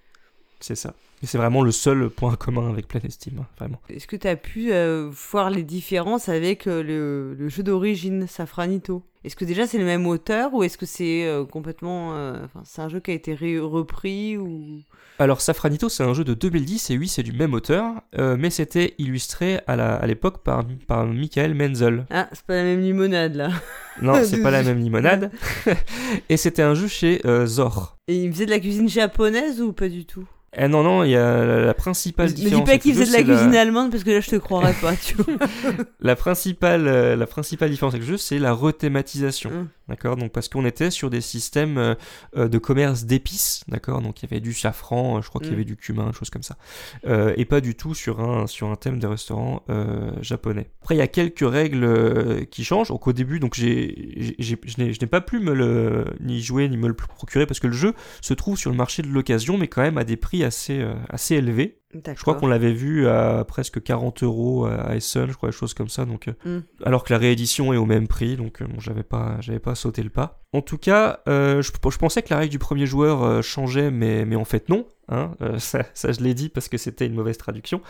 C'est 0.58 0.74
ça. 0.76 0.94
Et 1.22 1.26
c'est 1.26 1.36
vraiment 1.36 1.62
le 1.62 1.72
seul 1.72 2.08
point 2.08 2.34
commun 2.36 2.70
avec 2.70 2.88
Planet 2.88 3.10
Steam, 3.12 3.38
hein, 3.40 3.46
vraiment. 3.58 3.80
Est-ce 3.90 4.06
que 4.06 4.16
tu 4.16 4.26
as 4.28 4.36
pu 4.36 4.72
euh, 4.72 5.10
voir 5.30 5.50
les 5.50 5.62
différences 5.62 6.30
avec 6.30 6.66
euh, 6.66 6.82
le, 6.82 7.34
le 7.34 7.48
jeu 7.50 7.62
d'origine, 7.62 8.26
Safranito? 8.26 9.02
Est-ce 9.22 9.36
que 9.36 9.44
déjà 9.44 9.66
c'est 9.66 9.76
le 9.78 9.84
même 9.84 10.06
auteur 10.06 10.54
ou 10.54 10.62
est-ce 10.62 10.78
que 10.78 10.86
c'est 10.86 11.26
euh, 11.26 11.44
complètement. 11.44 12.14
euh, 12.16 12.38
c'est 12.64 12.80
un 12.80 12.88
jeu 12.88 13.00
qui 13.00 13.10
a 13.10 13.14
été 13.14 13.34
repris 13.60 14.38
ou? 14.38 14.80
Alors 15.18 15.42
Safranito, 15.42 15.90
c'est 15.90 16.02
un 16.02 16.14
jeu 16.14 16.24
de 16.24 16.32
2010 16.32 16.88
et 16.90 16.96
oui, 16.96 17.06
c'est 17.06 17.22
du 17.22 17.32
même 17.32 17.52
auteur, 17.52 17.92
euh, 18.18 18.36
mais 18.38 18.48
c'était 18.48 18.94
illustré 18.96 19.60
à 19.66 19.76
la- 19.76 19.96
à 19.96 20.06
l'époque 20.06 20.42
par, 20.42 20.64
par 20.86 21.04
Michael 21.04 21.54
Menzel. 21.54 22.06
Ah, 22.10 22.28
c'est 22.32 22.46
pas 22.46 22.54
la 22.54 22.62
même 22.64 22.80
limonade 22.80 23.34
là. 23.34 23.50
Non, 24.02 24.14
c'est 24.24 24.40
pas 24.40 24.50
la 24.50 24.62
même 24.64 24.78
limonade. 24.78 25.30
et 26.30 26.38
c'était 26.38 26.62
un 26.62 26.74
jeu 26.74 26.88
chez 26.88 27.20
euh, 27.26 27.44
Zor. 27.44 27.98
Et 28.08 28.16
il 28.24 28.32
faisait 28.32 28.46
de 28.46 28.50
la 28.50 28.58
cuisine 28.60 28.88
japonaise 28.88 29.60
ou 29.60 29.74
pas 29.74 29.90
du 29.90 30.06
tout? 30.06 30.26
Eh 30.56 30.66
non, 30.66 30.82
non, 30.82 31.04
il 31.04 31.10
y 31.10 31.16
a 31.16 31.44
la, 31.44 31.60
la 31.60 31.74
principale 31.74 32.26
Ne 32.28 32.32
dis 32.32 32.42
différence. 32.44 32.68
pas 32.68 32.78
qu'il 32.78 32.92
faisait 32.94 33.06
de 33.06 33.12
la 33.12 33.22
cuisine 33.22 33.54
allemande 33.54 33.92
parce 33.92 34.02
que 34.02 34.10
là 34.10 34.20
je 34.20 34.30
te 34.30 34.36
croirais 34.36 34.74
pas, 34.80 34.96
tu 34.96 35.14
vois. 35.14 35.36
La 36.00 36.16
principale, 36.16 36.86
la 37.16 37.26
principale 37.28 37.70
différence 37.70 37.94
avec 37.94 38.04
le 38.04 38.12
jeu, 38.12 38.16
c'est 38.16 38.38
la 38.40 38.52
rethématisation. 38.52 39.09
Hum. 39.50 39.68
D'accord? 39.88 40.16
Donc, 40.16 40.30
parce 40.32 40.48
qu'on 40.48 40.64
était 40.64 40.90
sur 40.90 41.10
des 41.10 41.20
systèmes 41.20 41.76
euh, 41.76 41.94
euh, 42.36 42.48
de 42.48 42.58
commerce 42.58 43.04
d'épices. 43.04 43.64
D'accord? 43.66 44.02
Donc, 44.02 44.22
il 44.22 44.30
y 44.30 44.32
avait 44.32 44.40
du 44.40 44.52
safran, 44.54 45.18
euh, 45.18 45.20
je 45.22 45.28
crois 45.28 45.40
qu'il 45.40 45.50
y 45.50 45.52
Mm. 45.52 45.54
avait 45.56 45.64
du 45.64 45.76
cumin, 45.76 46.12
choses 46.12 46.30
comme 46.30 46.44
ça. 46.44 46.56
Euh, 47.06 47.34
et 47.36 47.44
pas 47.44 47.60
du 47.60 47.74
tout 47.74 47.94
sur 47.94 48.20
un, 48.20 48.46
sur 48.46 48.68
un 48.68 48.76
thème 48.76 48.98
des 49.00 49.08
restaurants 49.08 49.64
euh, 49.68 50.12
japonais. 50.22 50.70
Après, 50.82 50.94
il 50.94 50.98
y 50.98 51.02
a 51.02 51.08
quelques 51.08 51.40
règles 51.48 52.46
qui 52.50 52.62
changent. 52.64 52.88
Donc, 52.88 53.06
au 53.08 53.12
début, 53.12 53.40
donc, 53.40 53.54
j'ai, 53.54 54.34
je 54.38 54.54
n'ai 54.78 54.92
je 54.92 55.00
n'ai 55.00 55.06
pas 55.08 55.20
pu 55.20 55.40
me 55.40 55.52
le, 55.54 56.04
ni 56.20 56.40
jouer, 56.40 56.68
ni 56.68 56.76
me 56.76 56.86
le 56.86 56.94
procurer 56.94 57.46
parce 57.46 57.58
que 57.58 57.66
le 57.66 57.72
jeu 57.72 57.94
se 58.20 58.32
trouve 58.34 58.56
sur 58.56 58.70
le 58.70 58.76
marché 58.76 59.02
de 59.02 59.08
l'occasion, 59.08 59.58
mais 59.58 59.66
quand 59.66 59.82
même 59.82 59.98
à 59.98 60.04
des 60.04 60.16
prix 60.16 60.44
assez, 60.44 60.86
assez 61.08 61.34
élevés. 61.34 61.79
Je 61.92 62.20
crois 62.22 62.34
qu'on 62.34 62.46
l'avait 62.46 62.72
vu 62.72 63.08
à 63.08 63.44
presque 63.46 63.82
40 63.82 64.22
euros 64.22 64.66
à 64.66 64.94
Essen, 64.94 65.28
je 65.28 65.34
crois, 65.36 65.48
des 65.48 65.56
choses 65.56 65.74
comme 65.74 65.88
ça. 65.88 66.04
Donc, 66.04 66.28
Mm. 66.44 66.58
alors 66.84 67.02
que 67.04 67.12
la 67.12 67.18
réédition 67.18 67.72
est 67.72 67.76
au 67.76 67.84
même 67.86 68.06
prix, 68.06 68.36
donc 68.36 68.62
euh, 68.62 68.66
bon, 68.66 68.78
j'avais 68.78 69.02
pas, 69.02 69.36
j'avais 69.40 69.58
pas 69.58 69.74
sauté 69.74 70.02
le 70.02 70.10
pas. 70.10 70.40
En 70.52 70.62
tout 70.62 70.78
cas, 70.78 71.20
euh, 71.28 71.62
je, 71.62 71.70
je 71.72 71.98
pensais 71.98 72.22
que 72.22 72.28
la 72.30 72.38
règle 72.38 72.50
du 72.52 72.58
premier 72.58 72.86
joueur 72.86 73.22
euh, 73.22 73.42
changeait, 73.42 73.90
mais, 73.90 74.24
mais 74.24 74.36
en 74.36 74.44
fait 74.44 74.68
non. 74.68 74.86
Hein, 75.08 75.34
euh, 75.42 75.58
ça, 75.58 75.82
ça, 75.94 76.12
je 76.12 76.20
l'ai 76.20 76.34
dit 76.34 76.48
parce 76.48 76.68
que 76.68 76.78
c'était 76.78 77.06
une 77.06 77.14
mauvaise 77.14 77.38
traduction. 77.38 77.80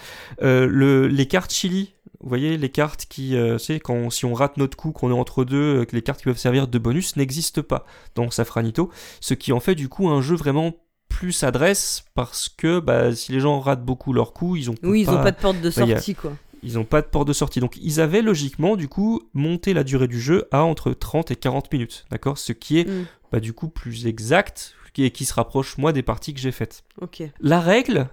Euh, 0.42 0.66
le, 0.66 1.07
les 1.07 1.26
cartes 1.26 1.53
chili, 1.53 1.94
vous 2.20 2.28
voyez, 2.28 2.57
les 2.57 2.68
cartes 2.70 3.07
qui, 3.09 3.36
euh, 3.36 3.59
c'est 3.59 3.80
quand 3.80 4.09
si 4.11 4.24
on 4.24 4.32
rate 4.34 4.57
notre 4.57 4.76
coup, 4.76 4.92
qu'on 4.92 5.11
est 5.11 5.14
entre 5.14 5.44
deux, 5.44 5.80
euh, 5.80 5.84
que 5.84 5.94
les 5.94 6.03
cartes 6.03 6.20
qui 6.20 6.24
peuvent 6.24 6.38
servir 6.38 6.68
de 6.68 6.78
bonus 6.78 7.16
n'existent 7.16 7.62
pas 7.62 7.84
dans 8.14 8.30
Safranito, 8.30 8.90
ce 9.20 9.34
qui 9.34 9.53
en 9.53 9.61
fait 9.61 9.74
du 9.74 9.88
coup 9.88 10.09
un 10.09 10.22
jeu 10.22 10.36
vraiment 10.36 10.74
plus 11.20 11.42
adresse 11.44 12.04
parce 12.14 12.48
que 12.48 12.80
bah, 12.80 13.14
si 13.14 13.30
les 13.32 13.40
gens 13.40 13.60
ratent 13.60 13.84
beaucoup 13.84 14.12
leur 14.14 14.32
coup, 14.32 14.56
ils 14.56 14.70
ont 14.70 14.74
Oui, 14.82 15.00
ils 15.02 15.06
pas, 15.06 15.20
ont 15.20 15.22
pas 15.22 15.32
de 15.32 15.36
porte 15.36 15.60
de 15.60 15.70
bah, 15.70 15.82
a- 15.82 15.86
sortie, 15.88 16.14
quoi. 16.14 16.32
ils 16.62 16.78
ont 16.78 16.84
pas 16.84 17.02
de 17.02 17.06
porte 17.06 17.28
de 17.28 17.32
sortie. 17.34 17.60
Donc 17.60 17.76
ils 17.80 18.00
avaient 18.00 18.22
logiquement 18.22 18.74
du 18.76 18.88
coup 18.88 19.20
monté 19.34 19.74
la 19.74 19.84
durée 19.84 20.08
du 20.08 20.20
jeu 20.20 20.48
à 20.50 20.64
entre 20.64 20.92
30 20.92 21.30
et 21.30 21.36
40 21.36 21.70
minutes, 21.72 22.06
d'accord? 22.10 22.38
Ce 22.38 22.52
qui 22.52 22.78
est 22.78 22.88
Mm. 22.88 23.04
bah, 23.32 23.40
du 23.40 23.52
coup 23.52 23.68
plus 23.68 24.06
exact 24.06 24.74
et 24.98 25.10
qui 25.12 25.24
se 25.24 25.32
rapproche 25.32 25.78
moi 25.78 25.92
des 25.92 26.02
parties 26.02 26.34
que 26.34 26.40
j'ai 26.40 26.50
faites. 26.52 26.82
Ok. 27.00 27.22
La 27.40 27.60
règle 27.60 28.08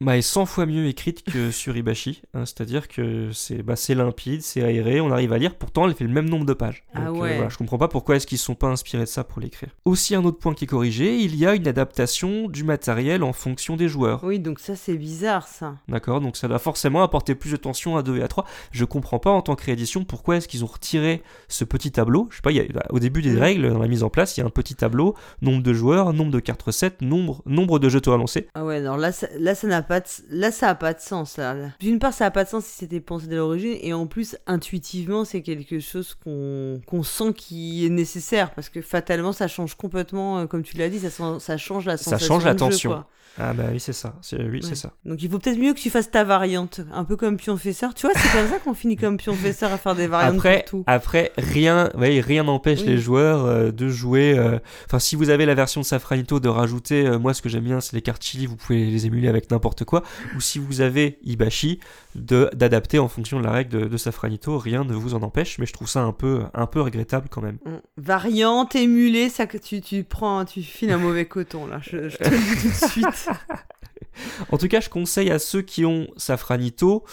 bah, 0.00 0.16
est 0.18 0.22
100 0.22 0.46
fois 0.46 0.66
mieux 0.66 0.86
écrite 0.86 1.22
que 1.24 1.50
sur 1.50 1.76
Ibashi, 1.76 2.22
hein, 2.34 2.44
c'est-à-dire 2.44 2.88
que 2.88 3.30
c'est 3.32 3.62
bah, 3.62 3.74
limpide, 3.88 4.42
c'est 4.42 4.62
aéré, 4.62 5.00
on 5.00 5.10
arrive 5.10 5.32
à 5.32 5.38
lire, 5.38 5.54
pourtant 5.54 5.86
elle 5.88 5.94
fait 5.94 6.04
le 6.04 6.10
même 6.10 6.28
nombre 6.28 6.44
de 6.44 6.52
pages. 6.52 6.84
Ah 6.94 7.06
Donc, 7.06 7.16
euh, 7.16 7.20
ouais. 7.20 7.34
voilà, 7.36 7.48
je 7.48 7.56
comprends 7.56 7.78
pas 7.78 7.88
pourquoi 7.88 8.16
est-ce 8.16 8.26
qu'ils 8.26 8.38
se 8.38 8.44
sont 8.44 8.54
pas 8.54 8.66
inspirés 8.68 9.04
de 9.04 9.08
ça 9.08 9.24
pour 9.24 9.40
l'écrire. 9.40 9.70
Aussi 9.84 10.14
un 10.14 10.24
autre 10.24 10.38
point 10.38 10.54
qui 10.54 10.64
est 10.64 10.66
corrigé, 10.66 11.16
il 11.18 11.34
y 11.36 11.46
a 11.46 11.54
une 11.54 11.66
adaptation 11.66 12.48
du 12.48 12.64
matériel 12.64 13.22
en 13.22 13.32
fonction 13.32 13.76
des 13.76 13.88
joueurs. 13.88 14.22
Oui, 14.24 14.38
donc 14.38 14.58
ça, 14.60 14.76
c'est 14.76 14.96
bizarre, 14.98 15.46
ça. 15.48 15.76
D'accord, 15.88 16.20
donc 16.20 16.36
ça 16.36 16.48
doit 16.48 16.58
forcément 16.58 17.02
apporter 17.02 17.34
plus 17.34 17.52
de 17.52 17.56
tension 17.56 17.96
à 17.96 18.02
2 18.02 18.18
et 18.18 18.22
à 18.22 18.28
3. 18.28 18.44
Je 18.72 18.84
comprends 18.84 19.18
pas 19.18 19.30
en 19.30 19.40
tant 19.42 19.54
que 19.54 19.64
réédition 19.64 20.04
pourquoi 20.04 20.36
est-ce 20.36 20.48
qu'ils 20.48 20.62
ont 20.64 20.68
retiré 20.68 21.22
ce 21.48 21.64
petit 21.64 21.90
tableau? 21.92 22.28
Je 22.30 22.36
sais 22.36 22.42
pas, 22.42 22.50
il 22.52 22.56
y 22.56 22.60
a- 22.60 22.66
au 22.92 22.98
début 22.98 23.22
des 23.22 23.38
règles, 23.38 23.70
dans 23.72 23.78
la 23.78 23.88
mise 23.88 24.02
en 24.02 24.10
place, 24.10 24.36
il 24.36 24.40
y 24.40 24.42
a 24.42 24.46
un 24.46 24.50
petit 24.50 24.74
tableau, 24.74 25.14
nombre 25.40 25.62
de 25.62 25.72
joueurs, 25.72 26.12
nombre 26.12 26.30
de 26.32 26.40
cartes 26.40 26.62
recettes, 26.62 27.00
nombre, 27.00 27.42
nombre 27.46 27.78
de 27.78 27.88
jetons 27.88 28.12
à 28.12 28.16
lancer. 28.18 28.48
Ah 28.54 28.64
ouais, 28.64 28.76
alors 28.76 28.98
là, 28.98 29.12
ça, 29.12 29.28
là, 29.38 29.54
ça 29.54 29.66
n'a 29.66 29.82
pas 29.86 30.00
de, 30.00 30.06
là, 30.30 30.50
ça 30.50 30.68
a 30.68 30.74
pas 30.74 30.92
de 30.92 31.00
sens. 31.00 31.38
Là. 31.38 31.56
D'une 31.80 31.98
part, 31.98 32.12
ça 32.12 32.26
a 32.26 32.30
pas 32.30 32.44
de 32.44 32.48
sens 32.48 32.64
si 32.66 32.76
c'était 32.76 33.00
pensé 33.00 33.26
dès 33.26 33.36
l'origine, 33.36 33.78
et 33.80 33.92
en 33.92 34.06
plus, 34.06 34.36
intuitivement, 34.46 35.24
c'est 35.24 35.40
quelque 35.42 35.80
chose 35.80 36.14
qu'on 36.22 36.80
qu'on 36.86 37.02
sent 37.02 37.32
qui 37.32 37.86
est 37.86 37.90
nécessaire, 37.90 38.52
parce 38.52 38.68
que 38.68 38.82
fatalement, 38.82 39.32
ça 39.32 39.48
change 39.48 39.74
complètement, 39.74 40.40
euh, 40.40 40.46
comme 40.46 40.62
tu 40.62 40.76
l'as 40.76 40.88
dit, 40.88 41.00
ça, 41.00 41.38
ça 41.40 41.56
change 41.56 41.86
la 41.86 41.96
Ça 41.96 42.04
sensation 42.04 42.34
change 42.34 42.44
la 42.44 42.52
jeu, 42.52 42.56
tension. 42.56 43.04
Ah 43.38 43.52
bah 43.52 43.64
oui, 43.70 43.80
c'est 43.80 43.92
ça. 43.92 44.14
C'est, 44.22 44.38
oui, 44.42 44.56
Ouais. 44.56 44.60
c'est 44.62 44.74
ça. 44.74 44.92
Donc 45.04 45.22
il 45.22 45.28
vaut 45.30 45.38
peut-être 45.38 45.58
mieux 45.58 45.74
que 45.74 45.78
tu 45.78 45.90
fasses 45.90 46.10
ta 46.10 46.24
variante, 46.24 46.80
un 46.92 47.04
peu 47.04 47.16
comme 47.16 47.36
Pionfesseur. 47.36 47.92
Tu 47.94 48.06
vois, 48.06 48.14
c'est 48.16 48.32
comme 48.38 48.48
ça 48.48 48.58
qu'on 48.58 48.72
finit 48.74 48.96
comme 48.96 49.16
Pionfesseur 49.18 49.72
à 49.72 49.76
faire 49.78 49.94
des 49.94 50.06
variantes 50.06 50.36
Après, 50.36 50.60
pour 50.70 50.80
tout. 50.80 50.84
après, 50.86 51.32
rien, 51.36 51.90
ouais, 51.98 52.20
rien 52.20 52.44
n'empêche 52.44 52.80
Oui. 52.80 52.86
les 52.86 52.98
joueurs 52.98 53.44
euh, 53.44 53.70
de 53.72 53.88
jouer. 53.88 54.34
euh, 54.38 54.58
Enfin, 54.86 54.98
si 54.98 55.16
vous 55.16 55.28
avez 55.30 55.44
la 55.46 55.54
version 55.54 55.80
de 55.82 55.86
Safranito, 55.86 56.40
de 56.40 56.48
rajouter. 56.48 57.06
euh, 57.06 57.18
moi, 57.18 57.34
ce 57.34 57.42
que 57.42 57.48
j'aime 57.48 57.64
bien, 57.64 57.80
c'est 57.80 57.94
les 57.94 58.02
cartes 58.02 58.22
chili. 58.24 58.46
Vous 58.46 58.56
pouvez 58.56 58.86
les 58.86 59.06
émuler 59.06 59.28
avec 59.28 59.50
n'importe 59.50 59.84
quoi. 59.84 60.02
Ou 60.36 60.40
si 60.40 60.58
vous 60.58 60.80
avez 60.80 61.18
Ibashi, 61.24 61.78
de 62.14 62.48
d'adapter 62.54 62.98
en 62.98 63.08
fonction 63.08 63.38
de 63.38 63.44
la 63.44 63.52
règle 63.52 63.78
de, 63.80 63.86
de 63.86 63.96
Safranito. 63.98 64.56
Rien 64.58 64.84
ne 64.84 64.94
vous 64.94 65.14
en 65.14 65.22
empêche. 65.22 65.58
Mais 65.58 65.66
je 65.66 65.72
trouve 65.74 65.88
ça 65.88 66.00
un 66.00 66.12
peu, 66.12 66.44
un 66.54 66.66
peu 66.66 66.80
regrettable 66.80 67.28
quand 67.30 67.42
même. 67.42 67.58
Variante, 67.98 68.74
émulée, 68.76 69.28
ça 69.28 69.46
que 69.46 69.58
tu, 69.58 69.80
tu 69.82 70.04
prends, 70.04 70.44
tu 70.44 70.62
files 70.62 70.90
un 70.92 70.98
mauvais 70.98 71.26
coton 71.26 71.66
là. 71.66 71.80
Je, 71.82 72.08
je 72.08 72.16
te 72.16 72.28
le 72.28 72.36
dis 72.38 72.62
tout 72.62 72.68
de 72.68 72.90
suite. 72.90 73.25
En 74.50 74.56
tout 74.58 74.68
cas, 74.68 74.80
je 74.80 74.88
conseille 74.88 75.30
à 75.30 75.38
ceux 75.38 75.62
qui 75.62 75.84
ont 75.84 76.06
Safranito 76.16 77.04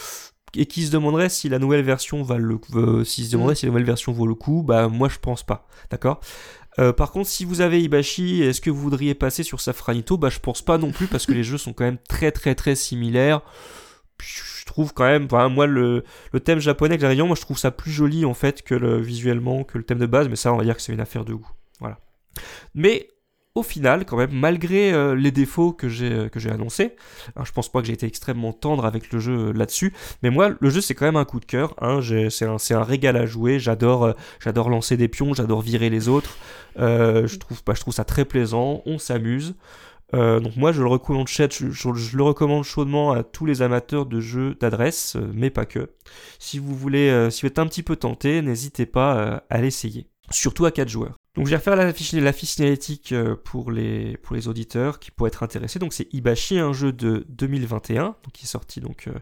et 0.56 0.66
qui 0.66 0.86
se 0.86 0.92
demanderaient 0.92 1.30
si 1.30 1.50
la 1.50 1.60
nouvelle 1.60 1.84
version 1.84 2.24
va 2.24 2.38
le, 2.38 2.60
euh, 2.76 3.04
s'ils 3.04 3.26
se 3.26 3.32
demanderaient 3.32 3.54
Mm. 3.54 3.58
si 3.58 3.66
la 3.66 3.72
nouvelle 3.72 3.86
version 3.86 4.12
vaut 4.12 4.28
le 4.28 4.36
coup, 4.36 4.64
bah 4.64 4.88
moi 4.88 5.10
je 5.10 5.20
pense 5.20 5.44
pas, 5.44 5.68
d'accord? 5.90 6.22
Euh, 6.80 6.94
par 6.94 7.12
contre, 7.12 7.30
si 7.30 7.46
vous 7.46 7.62
avez 7.62 7.82
Ibashi, 7.82 8.42
est-ce 8.42 8.62
que 8.62 8.70
vous 8.70 8.80
voudriez 8.80 9.14
passer 9.16 9.44
sur 9.44 9.60
Safranito? 9.60 10.18
Bah 10.18 10.30
je 10.30 10.40
pense 10.40 10.62
pas 10.62 10.78
non 10.78 10.92
plus 10.92 11.08
parce 11.08 11.26
que 11.26 11.32
les 11.34 11.44
jeux 11.44 11.58
sont 11.58 11.74
quand 11.74 11.84
même 11.84 12.00
très 12.08 12.32
très 12.32 12.56
très 12.56 12.76
similaires. 12.76 13.42
Je 14.22 14.66
trouve 14.66 14.94
quand 14.94 15.04
même, 15.04 15.26
enfin, 15.26 15.50
moi 15.50 15.68
le, 15.68 16.04
le 16.32 16.40
thème 16.40 16.60
japonais 16.60 16.98
que 16.98 17.08
j'ai 17.10 17.22
moi 17.24 17.36
je 17.36 17.42
trouve 17.42 17.58
ça 17.58 17.72
plus 17.72 17.92
joli 17.92 18.24
en 18.24 18.34
fait 18.34 18.62
que 18.62 18.76
le, 18.76 19.02
visuellement 19.02 19.64
que 19.64 19.78
le 19.78 19.84
thème 19.84 20.00
de 20.00 20.06
base, 20.06 20.30
mais 20.30 20.36
ça 20.36 20.54
on 20.54 20.58
va 20.58 20.64
dire 20.64 20.76
que 20.76 20.82
c'est 20.82 20.94
une 20.94 21.02
affaire 21.02 21.26
de 21.26 21.34
goût, 21.34 21.52
voilà. 21.80 22.00
Mais 22.74 23.10
au 23.56 23.62
final, 23.62 24.06
quand 24.06 24.18
même, 24.18 24.32
malgré 24.32 24.92
euh, 24.94 25.14
les 25.16 25.30
défauts 25.32 25.74
que 25.74 25.88
j'ai 25.88 26.12
euh, 26.12 26.52
annoncés, 26.52 26.96
hein, 27.36 27.44
je 27.46 27.52
pense 27.52 27.72
pas 27.72 27.82
que 27.82 27.88
j'ai 27.88 27.94
été 27.94 28.08
extrêmement 28.08 28.52
tendre 28.52 28.84
avec 28.84 29.12
le 29.12 29.20
jeu 29.20 29.50
euh, 29.50 29.52
là-dessus, 29.54 29.94
mais 30.24 30.32
moi, 30.32 30.50
le 30.60 30.70
jeu 30.72 30.82
c'est 30.82 30.96
quand 30.96 31.06
même 31.06 31.16
un 31.18 31.26
coup 31.26 31.40
de 31.40 31.46
cœur. 31.46 31.76
Hein, 31.80 32.00
c'est 32.32 32.46
un, 32.46 32.58
un 32.72 32.84
régal 32.84 33.16
à 33.16 33.28
jouer. 33.28 33.60
J'adore 33.60 34.16
j'adore 34.40 34.70
lancer 34.70 34.98
des 34.98 35.08
pions, 35.08 35.34
j'adore 35.36 35.62
virer 35.62 35.90
les 35.92 36.08
autres. 36.10 36.36
Je 36.78 37.36
trouve 37.38 37.62
bah, 37.66 37.74
je 37.76 37.82
trouve 37.82 37.94
ça 37.94 38.04
très 38.06 38.26
plaisant. 38.26 38.82
On 38.86 38.98
s'amuse. 38.98 39.56
Donc 40.14 40.56
moi 40.56 40.72
je 40.72 40.82
le 40.82 40.88
recommande 40.88 41.28
je, 41.28 41.44
je- 41.72 41.94
je 41.94 42.18
le 42.18 42.24
recommande 42.24 42.64
chaudement 42.64 43.12
à 43.12 43.24
tous 43.24 43.46
les 43.46 43.62
amateurs 43.62 44.06
de 44.06 44.20
jeux 44.20 44.56
d'adresse, 44.60 45.16
mais 45.34 45.50
pas 45.50 45.66
que. 45.66 45.90
Si 46.40 46.60
vous 46.60 46.76
voulez, 46.76 47.28
si 47.32 47.42
vous 47.42 47.48
êtes 47.48 47.60
un 47.60 47.68
petit 47.68 47.84
peu 47.84 47.96
tenté, 47.96 48.42
n'hésitez 48.42 48.86
pas 48.86 49.44
à 49.50 49.62
l'essayer. 49.62 50.08
Surtout 50.32 50.66
à 50.66 50.72
4 50.72 50.90
joueurs. 50.90 51.16
Donc 51.36 51.48
je 51.48 51.50
vais 51.50 51.56
refaire 51.56 51.76
la 51.76 51.92
fiche, 51.92 52.14
euh, 53.12 53.36
pour 53.44 53.72
les, 53.72 54.18
pour 54.18 54.36
les 54.36 54.48
auditeurs 54.48 55.00
qui 55.00 55.10
pourraient 55.10 55.30
être 55.30 55.42
intéressés. 55.42 55.80
Donc 55.80 55.92
c'est 55.92 56.08
Ibashi, 56.14 56.60
un 56.60 56.74
jeu 56.74 56.94
de 56.94 57.26
2021, 57.30 58.04
donc 58.04 58.32
qui 58.34 58.46
est 58.46 58.48
sorti 58.48 58.82
donc 58.82 59.08
euh, 59.08 59.14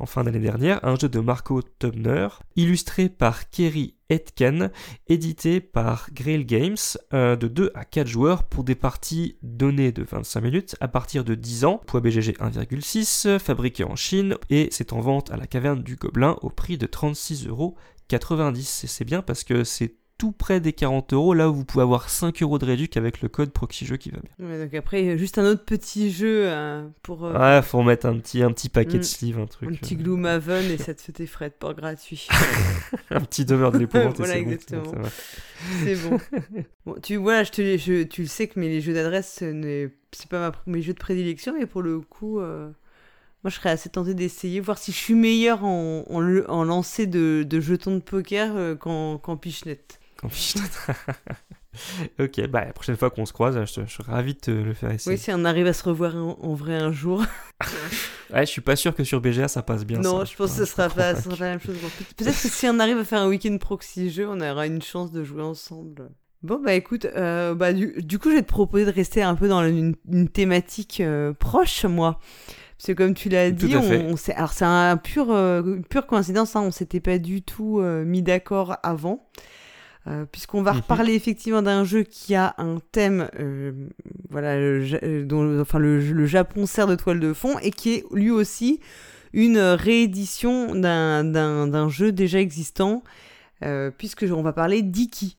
en 0.00 0.06
fin 0.06 0.24
d'année 0.24 0.40
dernière, 0.40 0.84
un 0.84 0.96
jeu 0.96 1.08
de 1.08 1.20
Marco 1.20 1.62
Tubner, 1.78 2.26
illustré 2.56 3.08
par 3.08 3.48
Kerry 3.48 3.94
Etken, 4.08 4.72
édité 5.06 5.60
par 5.60 6.08
Grail 6.12 6.44
Games, 6.44 6.76
euh, 7.14 7.36
de 7.36 7.46
2 7.46 7.70
à 7.76 7.84
4 7.84 8.08
joueurs 8.08 8.42
pour 8.42 8.64
des 8.64 8.74
parties 8.74 9.36
données 9.42 9.92
de 9.92 10.02
25 10.02 10.40
minutes 10.40 10.76
à 10.80 10.88
partir 10.88 11.22
de 11.22 11.36
10 11.36 11.64
ans, 11.64 11.80
poids 11.86 12.00
BGG 12.00 12.32
1,6, 12.40 13.38
fabriqué 13.38 13.84
en 13.84 13.94
Chine, 13.94 14.36
et 14.50 14.66
c'est 14.72 14.92
en 14.92 14.98
vente 14.98 15.30
à 15.30 15.36
la 15.36 15.46
caverne 15.46 15.84
du 15.84 15.94
Gobelin 15.94 16.36
au 16.42 16.50
prix 16.50 16.76
de 16.76 16.88
36,90€. 16.88 18.58
Et 18.58 18.88
c'est 18.88 19.04
bien 19.04 19.22
parce 19.22 19.44
que 19.44 19.62
c'est 19.62 20.01
tout 20.22 20.30
près 20.30 20.60
des 20.60 20.72
40 20.72 21.12
euros, 21.14 21.34
là 21.34 21.50
où 21.50 21.54
vous 21.54 21.64
pouvez 21.64 21.82
avoir 21.82 22.08
5 22.08 22.40
euros 22.42 22.58
de 22.60 22.64
réduc 22.64 22.96
avec 22.96 23.22
le 23.22 23.28
code 23.28 23.50
ProxyJeu 23.50 23.96
qui 23.96 24.10
va 24.10 24.18
bien. 24.38 24.46
Ouais, 24.46 24.62
donc 24.64 24.72
après, 24.74 25.02
euh, 25.08 25.16
juste 25.16 25.36
un 25.38 25.44
autre 25.44 25.64
petit 25.64 26.12
jeu 26.12 26.44
euh, 26.46 26.86
pour 27.02 27.24
euh, 27.24 27.36
Ouais, 27.36 27.60
faut 27.62 27.82
mettre 27.82 28.06
un 28.06 28.16
petit, 28.18 28.40
un 28.40 28.52
petit 28.52 28.68
paquet 28.68 28.98
Mm. 28.98 29.00
de 29.00 29.04
sleeves, 29.04 29.38
un 29.40 29.46
truc. 29.46 29.68
un 29.70 29.74
petit 29.74 29.96
glue 29.96 30.16
Maven 30.16 30.64
et 30.70 30.76
ça 30.78 30.94
te 30.94 31.00
fait 31.02 31.10
tes 31.10 31.26
frais 31.26 31.48
de 31.48 31.54
port 31.54 31.74
gratuit. 31.74 32.28
un 33.10 33.20
petit 33.20 33.44
demeure 33.44 33.72
de 33.72 33.78
l'épouvante. 33.78 34.16
Voilà, 34.18 34.38
exactement. 34.38 34.92
C'est 35.82 35.96
bon. 36.08 36.18
bon. 36.86 36.94
Tu 37.02 37.16
voilà, 37.16 37.42
je 37.42 37.50
te, 37.50 37.76
je- 37.76 38.04
tu 38.04 38.22
le 38.22 38.28
sais 38.28 38.46
que 38.46 38.60
mais 38.60 38.68
les 38.68 38.80
jeux 38.80 38.94
d'adresse, 38.94 39.38
ce 39.40 39.44
n'est- 39.46 39.90
c'est 40.12 40.28
pas 40.28 40.38
ma, 40.38 40.52
mes 40.72 40.82
jeux 40.82 40.92
de 40.94 40.98
prédilection, 41.00 41.52
mais 41.58 41.66
pour 41.66 41.82
le 41.82 41.98
coup, 42.00 42.38
euh, 42.38 42.68
moi 43.42 43.50
je 43.50 43.56
serais 43.56 43.70
assez 43.70 43.88
tenté 43.88 44.14
d'essayer, 44.14 44.60
voir 44.60 44.78
si 44.78 44.92
je 44.92 44.96
suis 44.98 45.14
meilleur 45.14 45.64
en, 45.64 46.04
en, 46.08 46.62
lancer 46.64 47.08
de, 47.08 47.42
de 47.42 47.60
jetons 47.60 47.96
de 47.96 48.00
poker 48.00 48.78
qu'en 48.78 49.18
qu'en 49.18 49.36
pichenette. 49.36 49.98
Ok, 52.20 52.46
bah 52.48 52.66
la 52.66 52.72
prochaine 52.74 52.96
fois 52.96 53.08
qu'on 53.08 53.24
se 53.24 53.32
croise, 53.32 53.58
je, 53.64 53.80
je 53.86 53.90
serais 53.90 54.12
ravi 54.12 54.34
de 54.34 54.38
te 54.40 54.50
le 54.50 54.74
faire 54.74 54.90
essayer. 54.90 55.16
Oui, 55.16 55.18
si 55.18 55.30
on 55.32 55.42
arrive 55.46 55.66
à 55.66 55.72
se 55.72 55.82
revoir 55.84 56.14
en, 56.14 56.38
en 56.38 56.54
vrai 56.54 56.76
un 56.76 56.92
jour. 56.92 57.24
Ouais, 58.32 58.46
je 58.46 58.50
suis 58.50 58.62
pas 58.62 58.76
sûr 58.76 58.94
que 58.94 59.04
sur 59.04 59.20
BGA 59.20 59.46
ça 59.46 59.62
passe 59.62 59.84
bien. 59.84 59.98
non, 59.98 60.20
ça. 60.20 60.24
je 60.24 60.36
pense 60.36 60.52
que 60.52 60.56
ce 60.56 60.64
sera 60.64 60.88
pas, 60.88 61.14
sera 61.14 61.36
pas 61.36 61.44
la 61.44 61.50
même 61.50 61.60
chose. 61.60 61.76
Peut-être 62.16 62.40
que 62.42 62.48
si 62.48 62.66
on 62.66 62.78
arrive 62.78 62.96
à 62.96 63.04
faire 63.04 63.20
un 63.20 63.28
week-end 63.28 63.54
proxy 63.58 64.10
jeu, 64.10 64.26
on 64.26 64.40
aura 64.40 64.66
une 64.66 64.80
chance 64.80 65.12
de 65.12 65.22
jouer 65.22 65.42
ensemble. 65.42 66.10
Bon, 66.42 66.58
bah 66.64 66.72
écoute, 66.72 67.04
euh, 67.04 67.54
bah, 67.54 67.74
du, 67.74 67.92
du 68.02 68.18
coup, 68.18 68.30
je 68.30 68.36
vais 68.36 68.42
te 68.42 68.48
proposer 68.48 68.86
de 68.86 68.90
rester 68.90 69.22
un 69.22 69.34
peu 69.34 69.48
dans 69.48 69.62
une, 69.68 69.94
une 70.10 70.28
thématique 70.28 71.00
euh, 71.02 71.34
proche, 71.34 71.84
moi. 71.84 72.18
Parce 72.78 72.86
que 72.86 72.92
comme 72.94 73.12
tu 73.14 73.28
l'as 73.28 73.50
dit, 73.50 73.76
on, 73.76 74.14
alors 74.34 74.52
c'est 74.54 74.64
un 74.64 74.96
pur, 74.96 75.30
euh, 75.30 75.62
une 75.62 75.84
pure 75.84 76.06
coïncidence, 76.06 76.56
hein, 76.56 76.62
on 76.62 76.70
s'était 76.70 77.00
pas 77.00 77.18
du 77.18 77.42
tout 77.42 77.80
euh, 77.80 78.02
mis 78.04 78.22
d'accord 78.22 78.78
avant. 78.82 79.28
Euh, 80.08 80.24
puisqu'on 80.30 80.62
va 80.62 80.72
Mhm. 80.72 80.78
reparler 80.80 81.14
effectivement 81.14 81.62
d'un 81.62 81.84
jeu 81.84 82.02
qui 82.02 82.34
a 82.34 82.54
un 82.58 82.78
thème, 82.90 83.28
euh, 83.38 83.70
voilà, 84.30 84.58
le, 84.58 84.84
euh, 85.04 85.24
dont, 85.24 85.60
enfin 85.60 85.78
le, 85.78 86.00
le 86.00 86.26
Japon 86.26 86.66
sert 86.66 86.88
de 86.88 86.96
toile 86.96 87.20
de 87.20 87.32
fond 87.32 87.56
et 87.60 87.70
qui 87.70 87.92
est 87.94 88.04
lui 88.12 88.30
aussi 88.32 88.80
une 89.32 89.58
réédition 89.58 90.74
d'un- 90.74 91.22
d'un 91.22 91.68
d'un 91.68 91.88
jeu 91.88 92.10
déjà 92.10 92.40
existant, 92.40 93.04
euh, 93.64 93.92
puisque 93.96 94.26
on 94.28 94.42
va 94.42 94.52
parler 94.52 94.82
d'Iki. 94.82 95.38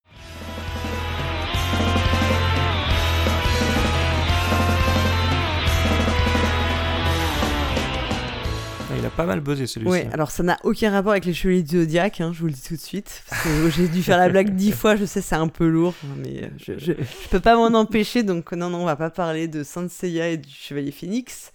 Il 9.03 9.07
a 9.07 9.09
pas 9.09 9.25
mal 9.25 9.39
buzzé 9.41 9.67
celui-ci. 9.67 9.91
Ouais, 9.91 10.07
alors 10.13 10.31
ça 10.31 10.43
n'a 10.43 10.57
aucun 10.63 10.91
rapport 10.91 11.11
avec 11.11 11.25
les 11.25 11.33
Chevaliers 11.33 11.63
du 11.63 11.79
Zodiac, 11.79 12.21
hein, 12.21 12.31
je 12.33 12.39
vous 12.39 12.47
le 12.47 12.53
dis 12.53 12.61
tout 12.61 12.75
de 12.75 12.79
suite. 12.81 13.23
J'ai 13.75 13.87
dû 13.87 14.01
faire 14.01 14.17
la 14.17 14.29
blague 14.29 14.55
dix 14.55 14.71
fois, 14.71 14.95
je 14.95 15.05
sais, 15.05 15.21
c'est 15.21 15.35
un 15.35 15.47
peu 15.47 15.67
lourd, 15.67 15.93
mais 16.17 16.49
je, 16.57 16.73
je, 16.77 16.93
je 16.93 17.27
peux 17.29 17.39
pas 17.39 17.55
m'en 17.55 17.77
empêcher, 17.77 18.23
donc 18.23 18.51
non, 18.53 18.69
non, 18.69 18.79
on 18.81 18.85
va 18.85 18.95
pas 18.95 19.09
parler 19.09 19.47
de 19.47 19.63
Saint 19.63 19.87
Seiya 19.89 20.29
et 20.29 20.37
du 20.37 20.49
Chevalier 20.49 20.91
Phoenix. 20.91 21.51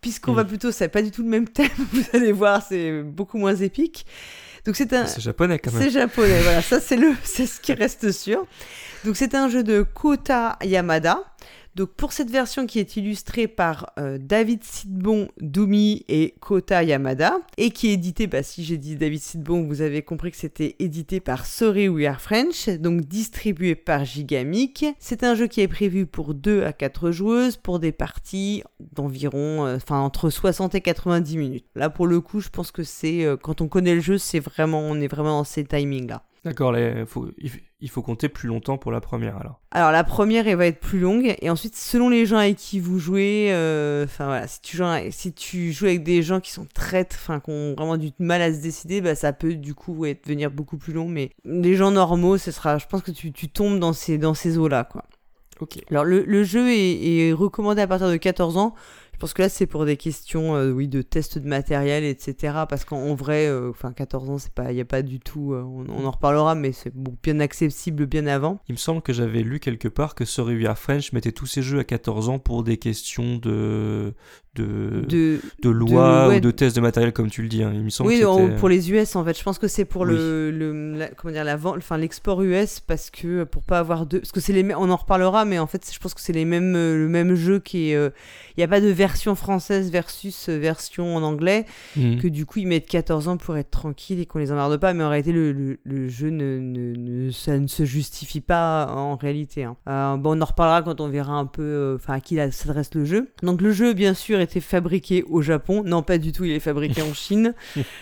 puisqu'on 0.00 0.32
Mm. 0.32 0.36
va 0.36 0.44
plutôt, 0.44 0.70
c'est 0.72 0.88
pas 0.88 1.02
du 1.02 1.10
tout 1.10 1.22
le 1.22 1.28
même 1.28 1.48
thème, 1.48 1.68
vous 1.92 2.02
allez 2.12 2.32
voir, 2.32 2.62
c'est 2.66 3.02
beaucoup 3.02 3.38
moins 3.38 3.56
épique. 3.56 4.06
Donc 4.64 4.74
c'est 4.76 4.92
un, 4.92 5.06
C'est 5.06 5.20
japonais 5.20 5.58
quand 5.60 5.72
même. 5.72 5.82
c'est 5.82 5.90
japonais, 5.90 6.40
voilà, 6.42 6.60
ça 6.60 6.80
c'est 6.80 6.96
le, 6.96 7.12
c'est 7.24 7.46
ce 7.46 7.60
qui 7.60 7.72
reste 7.72 8.10
sûr. 8.12 8.44
Donc 9.04 9.16
c'est 9.16 9.34
un 9.34 9.48
jeu 9.48 9.62
de 9.62 9.82
Kota 9.82 10.58
Yamada. 10.64 11.20
Donc 11.76 11.90
pour 11.90 12.14
cette 12.14 12.30
version 12.30 12.64
qui 12.64 12.78
est 12.78 12.96
illustrée 12.96 13.48
par 13.48 13.92
euh, 13.98 14.16
David 14.18 14.64
Sidbon 14.64 15.28
Doumi 15.42 16.06
et 16.08 16.34
Kota 16.40 16.82
Yamada 16.82 17.34
et 17.58 17.70
qui 17.70 17.88
est 17.88 17.92
édité, 17.92 18.26
bah 18.26 18.42
si 18.42 18.64
j'ai 18.64 18.78
dit 18.78 18.96
David 18.96 19.20
Sidbon, 19.20 19.62
vous 19.62 19.82
avez 19.82 20.00
compris 20.00 20.30
que 20.30 20.38
c'était 20.38 20.76
édité 20.78 21.20
par 21.20 21.44
Sorry 21.44 21.90
We 21.90 22.06
Are 22.06 22.18
French, 22.18 22.70
donc 22.70 23.02
distribué 23.02 23.74
par 23.74 24.06
Gigamic. 24.06 24.86
C'est 24.98 25.22
un 25.22 25.34
jeu 25.34 25.48
qui 25.48 25.60
est 25.60 25.68
prévu 25.68 26.06
pour 26.06 26.32
2 26.32 26.64
à 26.64 26.72
4 26.72 27.10
joueuses 27.10 27.58
pour 27.58 27.78
des 27.78 27.92
parties 27.92 28.62
d'environ, 28.94 29.66
euh, 29.66 29.76
enfin 29.76 30.00
entre 30.00 30.30
60 30.30 30.74
et 30.76 30.80
90 30.80 31.36
minutes. 31.36 31.66
Là 31.74 31.90
pour 31.90 32.06
le 32.06 32.22
coup, 32.22 32.40
je 32.40 32.48
pense 32.48 32.70
que 32.70 32.84
c'est 32.84 33.22
euh, 33.22 33.36
quand 33.36 33.60
on 33.60 33.68
connaît 33.68 33.96
le 33.96 34.00
jeu, 34.00 34.16
c'est 34.16 34.40
vraiment, 34.40 34.80
on 34.80 34.98
est 34.98 35.08
vraiment 35.08 35.40
dans 35.40 35.44
ces 35.44 35.66
timings 35.66 36.08
là. 36.08 36.22
D'accord, 36.46 36.70
là, 36.70 37.04
faut- 37.06 37.28
il 37.80 37.90
faut 37.90 38.02
compter 38.02 38.28
plus 38.28 38.46
longtemps 38.48 38.78
pour 38.78 38.92
la 38.92 39.00
première 39.00 39.36
alors. 39.36 39.60
Alors 39.72 39.90
la 39.90 40.04
première, 40.04 40.46
elle 40.46 40.56
va 40.56 40.66
être 40.66 40.78
plus 40.78 41.00
longue, 41.00 41.34
et 41.42 41.50
ensuite, 41.50 41.74
selon 41.74 42.08
les 42.08 42.24
gens 42.24 42.36
avec 42.36 42.56
qui 42.56 42.78
vous 42.78 43.00
jouez, 43.00 43.48
euh, 43.50 44.04
enfin 44.04 44.26
voilà, 44.26 44.46
si 44.46 44.60
tu, 44.60 44.76
joues, 44.76 44.84
si 45.10 45.32
tu 45.32 45.72
joues 45.72 45.86
avec 45.86 46.04
des 46.04 46.22
gens 46.22 46.38
qui 46.38 46.52
sont 46.52 46.66
très, 46.72 47.04
enfin, 47.12 47.40
qui 47.40 47.50
ont 47.50 47.74
vraiment 47.74 47.96
du 47.96 48.12
mal 48.20 48.42
à 48.42 48.54
se 48.54 48.60
décider, 48.60 49.00
bah 49.00 49.16
ça 49.16 49.32
peut 49.32 49.54
du 49.54 49.74
coup 49.74 49.92
ouais, 49.92 50.18
devenir 50.24 50.52
beaucoup 50.52 50.78
plus 50.78 50.92
long, 50.92 51.08
mais 51.08 51.32
les 51.44 51.74
gens 51.74 51.90
normaux, 51.90 52.38
ce 52.38 52.52
sera, 52.52 52.78
je 52.78 52.86
pense 52.86 53.02
que 53.02 53.10
tu, 53.10 53.32
tu 53.32 53.48
tombes 53.48 53.80
dans 53.80 53.92
ces, 53.92 54.16
dans 54.16 54.34
ces 54.34 54.56
eaux-là, 54.56 54.84
quoi. 54.84 55.02
Ok. 55.58 55.78
Alors 55.90 56.04
le, 56.04 56.22
le 56.24 56.44
jeu 56.44 56.68
est, 56.70 57.28
est 57.28 57.32
recommandé 57.32 57.80
à 57.80 57.86
partir 57.86 58.08
de 58.10 58.16
14 58.16 58.56
ans. 58.58 58.74
Je 59.16 59.20
pense 59.20 59.32
que 59.32 59.40
là 59.40 59.48
c'est 59.48 59.64
pour 59.64 59.86
des 59.86 59.96
questions 59.96 60.56
euh, 60.56 60.72
oui 60.72 60.88
de 60.88 61.00
tests 61.00 61.38
de 61.38 61.48
matériel 61.48 62.04
etc 62.04 62.52
parce 62.68 62.84
qu'en 62.84 62.98
en 62.98 63.14
vrai 63.14 63.46
euh, 63.46 63.70
enfin 63.70 63.94
14 63.94 64.28
ans 64.28 64.36
il 64.68 64.76
y 64.76 64.80
a 64.82 64.84
pas 64.84 65.00
du 65.00 65.20
tout 65.20 65.54
euh, 65.54 65.62
on, 65.62 66.04
en 66.04 66.10
reparlera 66.10 66.54
mais 66.54 66.72
c'est 66.72 66.92
bien 67.22 67.40
accessible 67.40 68.04
bien 68.04 68.26
avant. 68.26 68.60
Il 68.68 68.72
me 68.72 68.78
semble 68.78 69.00
que 69.00 69.14
j'avais 69.14 69.40
lu 69.40 69.58
quelque 69.58 69.88
part 69.88 70.14
que 70.14 70.26
Sorry 70.26 70.62
We 70.62 70.76
French 70.76 71.14
mettait 71.14 71.32
tous 71.32 71.46
ses 71.46 71.62
jeux 71.62 71.78
à 71.78 71.84
14 71.84 72.28
ans 72.28 72.38
pour 72.38 72.62
des 72.62 72.76
questions 72.76 73.38
de 73.38 74.12
de, 74.56 75.04
de, 75.08 75.40
De 75.62 75.70
loi 75.70 76.28
ouais. 76.28 76.36
ou 76.36 76.40
de 76.40 76.50
tests 76.50 76.76
de 76.76 76.80
matériel 76.80 77.12
comme 77.12 77.30
tu 77.30 77.42
le 77.42 77.48
dis. 77.48 77.62
hein. 77.62 77.70
Il 77.74 77.82
me 77.82 77.90
semble 77.90 78.08
oui 78.10 78.20
que 78.20 78.58
pour 78.58 78.68
les 78.68 78.90
US 78.90 79.14
en 79.16 79.24
fait 79.24 79.38
je 79.38 79.42
pense 79.42 79.58
que 79.58 79.68
c'est 79.68 79.84
pour 79.84 80.02
Oui. 80.02 80.08
le, 80.14 80.50
le 80.50 80.92
la- 80.98 81.08
comment 81.08 81.32
dire 81.32 81.44
la 81.44 81.56
vente 81.56 81.76
enfin 81.78 81.96
l'export 81.98 82.42
US 82.42 82.80
parce 82.80 83.10
que 83.10 83.44
pour 83.44 83.62
pas 83.62 83.78
avoir 83.78 84.06
deux 84.06 84.20
parce 84.20 84.32
que 84.32 84.40
c'est 84.40 84.52
les 84.52 84.62
mêmes- 84.62 84.76
on 84.78 84.90
en 84.90 84.96
reparlera 84.96 85.44
mais 85.44 85.58
en 85.58 85.66
fait 85.66 85.88
je 85.92 85.98
pense 85.98 86.14
que 86.14 86.20
c'est 86.20 86.32
les 86.32 86.44
mêmes 86.44 86.74
euh, 86.76 86.96
le 86.96 87.08
même 87.08 87.34
jeu 87.34 87.58
qui 87.58 87.90
est 87.90 87.94
euh, 87.96 88.10
il 88.56 88.60
y 88.60 88.64
a 88.64 88.68
pas 88.68 88.80
de 88.80 88.88
version 88.88 89.34
française 89.34 89.90
versus 89.90 90.48
euh, 90.48 90.58
version 90.58 91.16
en 91.16 91.22
anglais 91.22 91.64
Mhm. 91.96 92.18
que 92.20 92.28
du 92.28 92.46
coup 92.46 92.58
ils 92.60 92.66
mettent 92.66 92.88
14 92.88 93.28
ans 93.28 93.36
pour 93.36 93.56
être 93.56 93.70
tranquille 93.70 94.20
et 94.20 94.26
qu'on 94.26 94.38
les 94.38 94.52
emmerde 94.52 94.76
pas 94.78 94.92
mais 94.94 95.04
en 95.04 95.08
réalité 95.10 95.32
le, 95.32 95.52
le, 95.52 95.78
le 95.84 96.08
jeu 96.08 96.30
ne, 96.30 96.58
ne, 96.58 96.94
ne- 96.96 97.30
ça 97.30 97.58
ne 97.58 97.66
se 97.66 97.84
justifie 97.84 98.40
pas 98.40 98.86
en 98.94 99.16
réalité 99.16 99.64
hein. 99.64 99.76
Euh, 99.88 100.16
bon 100.16 100.38
on 100.38 100.42
en 100.42 100.44
reparlera 100.46 100.82
quand 100.82 101.00
on 101.00 101.08
verra 101.08 101.34
un 101.34 101.46
peu 101.46 101.62
euh, 101.62 101.96
enfin 101.96 102.14
à 102.14 102.20
qui 102.20 102.36
s'adresse 102.52 102.94
le 102.94 103.04
jeu 103.04 103.28
donc 103.42 103.60
le 103.60 103.72
jeu 103.72 103.92
bien 103.94 104.14
sûr 104.14 104.38
était 104.46 104.60
fabriqué 104.60 105.22
au 105.28 105.42
Japon 105.42 105.82
non 105.84 106.02
pas 106.02 106.18
du 106.18 106.32
tout 106.32 106.44
il 106.44 106.52
est 106.52 106.60
fabriqué 106.60 107.02
en 107.02 107.12
Chine 107.14 107.54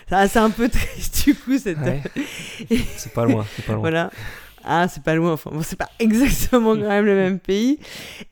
Ça, 0.08 0.28
c'est 0.28 0.38
un 0.38 0.50
peu 0.50 0.68
triste 0.68 1.24
du 1.24 1.34
coup 1.34 1.58
cette 1.58 1.78
Ouais. 1.78 2.02
c'est 2.96 3.12
pas 3.12 3.24
loin, 3.26 3.44
c'est 3.56 3.64
pas 3.66 3.72
loin. 3.72 3.80
voilà. 3.80 4.10
Ah, 4.66 4.88
c'est 4.88 5.02
pas 5.02 5.14
loin, 5.14 5.32
enfin, 5.34 5.50
bon, 5.52 5.60
c'est 5.62 5.76
pas 5.76 5.90
exactement 5.98 6.70
quand 6.74 6.88
même 6.88 7.04
le 7.04 7.14
même 7.14 7.38
pays. 7.38 7.78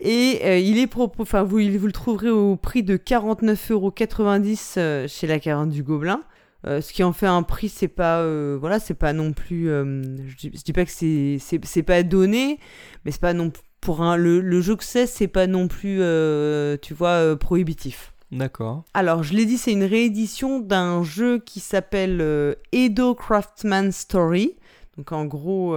Et 0.00 0.40
euh, 0.44 0.56
il 0.58 0.78
est 0.78 0.86
propos, 0.86 1.24
enfin, 1.24 1.42
vous, 1.42 1.58
vous 1.58 1.86
le 1.86 1.92
trouverez 1.92 2.30
au 2.30 2.56
prix 2.56 2.82
de 2.82 2.96
49,90€ 2.96 4.74
euh, 4.78 5.06
chez 5.08 5.26
la 5.26 5.38
Carinte 5.38 5.68
du 5.70 5.82
Gobelin. 5.82 6.22
Euh, 6.66 6.80
ce 6.80 6.92
qui 6.92 7.02
en 7.02 7.12
fait 7.12 7.26
un 7.26 7.42
prix, 7.42 7.68
c'est 7.68 7.88
pas, 7.88 8.20
euh, 8.20 8.56
voilà, 8.58 8.78
c'est 8.78 8.94
pas 8.94 9.12
non 9.12 9.32
plus, 9.32 9.68
euh, 9.68 10.00
je, 10.28 10.36
dis, 10.36 10.50
je 10.56 10.62
dis 10.62 10.72
pas 10.72 10.84
que 10.84 10.90
c'est, 10.92 11.82
pas 11.84 12.02
donné, 12.04 12.58
mais 13.04 13.10
c'est 13.10 13.20
pas 13.20 13.32
non 13.34 13.50
p- 13.50 13.58
pour 13.82 14.00
un, 14.00 14.16
le, 14.16 14.40
le 14.40 14.60
jeu 14.62 14.76
que 14.76 14.84
c'est, 14.84 15.06
c'est 15.06 15.28
pas 15.28 15.46
non 15.46 15.68
plus, 15.68 15.98
euh, 16.00 16.78
tu 16.80 16.94
vois, 16.94 17.08
euh, 17.08 17.36
prohibitif. 17.36 18.14
D'accord. 18.30 18.84
Alors, 18.94 19.22
je 19.24 19.34
l'ai 19.34 19.44
dit, 19.44 19.58
c'est 19.58 19.72
une 19.72 19.84
réédition 19.84 20.60
d'un 20.60 21.02
jeu 21.02 21.38
qui 21.40 21.60
s'appelle 21.60 22.20
euh, 22.22 22.54
Edo 22.70 23.14
Craftsman 23.14 23.92
Story. 23.92 24.54
Donc, 24.96 25.12
en 25.12 25.24
gros, 25.24 25.76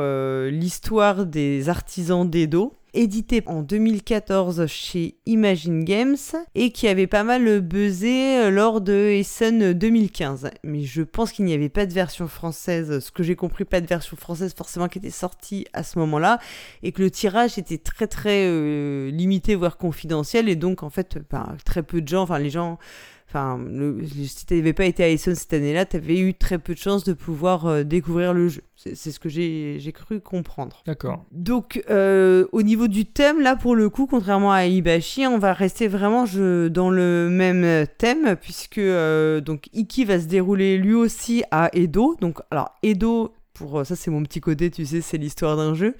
l'histoire 0.49 1.25
des 1.25 1.69
artisans 1.69 2.29
d'Edo. 2.29 2.73
Édité 2.95 3.43
en 3.45 3.61
2014 3.61 4.67
chez 4.67 5.15
Imagine 5.25 5.83
Games 5.83 6.15
et 6.55 6.71
qui 6.71 6.87
avait 6.87 7.07
pas 7.07 7.25
mal 7.25 7.59
buzzé 7.59 8.37
euh, 8.37 8.49
lors 8.49 8.79
de 8.79 8.93
Essen 8.93 9.73
2015. 9.73 10.49
Mais 10.63 10.83
je 10.83 11.01
pense 11.01 11.33
qu'il 11.33 11.43
n'y 11.43 11.53
avait 11.53 11.67
pas 11.67 11.85
de 11.85 11.93
version 11.93 12.29
française, 12.29 12.99
ce 12.99 13.11
que 13.11 13.21
j'ai 13.21 13.35
compris, 13.35 13.65
pas 13.65 13.81
de 13.81 13.85
version 13.85 14.15
française 14.15 14.53
forcément 14.55 14.87
qui 14.87 14.99
était 14.99 15.09
sortie 15.09 15.67
à 15.73 15.83
ce 15.83 15.99
moment-là 15.99 16.39
et 16.83 16.93
que 16.93 17.01
le 17.01 17.11
tirage 17.11 17.57
était 17.57 17.77
très 17.77 18.07
très 18.07 18.47
euh, 18.47 19.11
limité 19.11 19.55
voire 19.55 19.75
confidentiel 19.75 20.47
et 20.47 20.55
donc 20.55 20.81
en 20.81 20.89
fait 20.89 21.17
ben, 21.29 21.57
très 21.65 21.83
peu 21.83 22.01
de 22.01 22.07
gens 22.07 22.23
enfin 22.23 22.39
les 22.39 22.49
gens 22.49 22.79
enfin 23.35 23.59
le- 23.69 23.99
si 24.25 24.45
tu 24.45 24.55
n'avais 24.55 24.73
pas 24.73 24.85
été 24.85 25.03
à 25.03 25.09
Essen 25.09 25.35
cette 25.35 25.51
année-là 25.53 25.85
tu 25.85 25.97
avais 25.97 26.17
eu 26.19 26.33
très 26.33 26.57
peu 26.57 26.73
de 26.73 26.79
chances 26.79 27.03
de 27.03 27.13
pouvoir 27.13 27.65
euh, 27.65 27.83
découvrir 27.83 28.33
le 28.33 28.47
jeu 28.47 28.61
c'est 28.77 29.11
ce 29.11 29.19
que 29.19 29.27
j'ai 29.29 29.77
j'ai 29.79 29.91
cru 29.91 30.19
comprendre 30.21 30.83
D'accord. 30.85 31.25
donc, 31.31 31.83
euh, 31.89 32.45
au 32.51 32.61
niveau 32.61 32.87
du 32.87 33.05
thème, 33.05 33.41
là, 33.41 33.55
pour 33.55 33.75
le 33.75 33.89
coup, 33.89 34.05
contrairement 34.05 34.51
à 34.51 34.65
Ibashi, 34.65 35.25
on 35.25 35.39
va 35.39 35.53
rester 35.53 35.87
vraiment 35.87 36.25
je, 36.27 36.67
dans 36.67 36.91
le 36.91 37.29
même 37.31 37.87
thème, 37.97 38.35
puisque 38.39 38.77
euh, 38.77 39.41
donc 39.41 39.69
Iki 39.73 40.05
va 40.05 40.19
se 40.19 40.25
dérouler 40.25 40.77
lui 40.77 40.93
aussi 40.93 41.43
à 41.51 41.69
Edo. 41.73 42.15
Donc, 42.21 42.39
alors, 42.51 42.75
Edo, 42.83 43.33
pour 43.53 43.85
ça, 43.85 43.95
c'est 43.95 44.11
mon 44.11 44.21
petit 44.23 44.41
côté, 44.41 44.69
tu 44.69 44.85
sais, 44.85 45.01
c'est 45.01 45.17
l'histoire 45.17 45.55
d'un 45.57 45.73
jeu. 45.73 45.95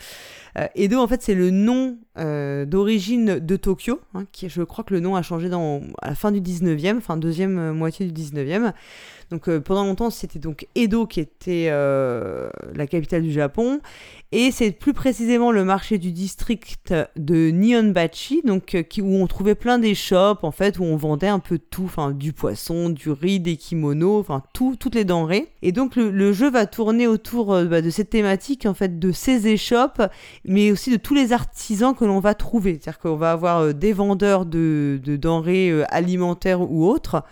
Euh, 0.58 0.68
Edo, 0.76 1.00
en 1.00 1.08
fait, 1.08 1.22
c'est 1.22 1.36
le 1.36 1.52
nom 1.52 1.98
euh, 2.18 2.66
d'origine 2.66 3.40
de 3.40 3.56
Tokyo, 3.58 4.00
hein, 4.14 4.26
qui, 4.32 4.48
je 4.48 4.62
crois 4.62 4.84
que 4.84 4.94
le 4.94 5.02
nom 5.02 5.16
a 5.16 5.22
changé 5.22 5.50
dans, 5.50 5.82
à 6.02 6.10
la 6.10 6.16
fin 6.16 6.32
du 6.32 6.40
19e, 6.40 6.98
enfin, 6.98 7.18
deuxième 7.18 7.60
euh, 7.60 7.74
moitié 7.74 8.06
du 8.06 8.14
19e. 8.14 8.72
Donc 9.32 9.50
pendant 9.58 9.86
longtemps, 9.86 10.12
c'était 10.12 10.38
donc 10.38 10.68
Edo 10.76 11.08
qui 11.08 11.20
était 11.20 11.68
la 11.72 12.88
capitale 12.88 13.24
du 13.24 13.32
Japon. 13.32 13.80
Et 14.32 14.52
c'est 14.52 14.72
plus 14.72 14.94
précisément 14.94 15.52
le 15.52 15.64
marché 15.64 15.98
du 15.98 16.12
district 16.12 16.94
de 17.16 17.50
Nihonbachi, 17.50 18.44
donc 18.44 18.78
où 19.02 19.16
on 19.16 19.26
trouvait 19.26 19.56
plein 19.56 19.80
d'échoppes, 19.80 20.44
en 20.44 20.52
fait, 20.52 20.78
où 20.78 20.84
on 20.84 20.96
vendait 20.96 21.28
un 21.28 21.40
peu 21.40 21.58
tout, 21.58 21.86
enfin 21.86 22.12
du 22.12 22.34
poisson, 22.34 22.92
du 22.92 23.10
riz, 23.10 23.40
des 23.40 23.58
kimonos, 23.58 24.20
enfin 24.20 24.44
tout, 24.54 24.76
toutes 24.80 24.94
les 24.94 25.06
denrées. 25.06 25.48
Et 25.64 25.72
donc 25.72 25.96
le, 25.96 26.32
jeu 26.32 26.52
va 26.52 26.68
tourner 26.68 27.08
autour 27.08 27.48
bah, 27.64 27.82
de 27.82 27.90
cette 27.90 28.12
thématique, 28.12 28.68
en 28.68 28.76
fait, 28.76 29.00
de 29.00 29.12
ces 29.12 29.48
échoppes, 29.48 30.04
mais 30.48 30.72
aussi 30.72 30.92
de 30.92 30.98
tous 30.98 31.14
les 31.14 31.34
artisans 31.34 31.96
que 31.96 32.06
l'on 32.06 32.20
va 32.20 32.34
trouver. 32.34 32.80
C'est-à-dire 32.80 33.00
qu'on 33.00 33.16
va 33.16 33.32
avoir 33.32 33.60
euh, 33.60 33.74
des 33.74 33.94
vendeurs 33.94 34.46
de, 34.46 35.00
de 35.04 35.16
denrées 35.16 35.70
euh, 35.70 35.84
alimentaires 35.90 36.62
ou 36.62 36.86
autres, 36.88 37.24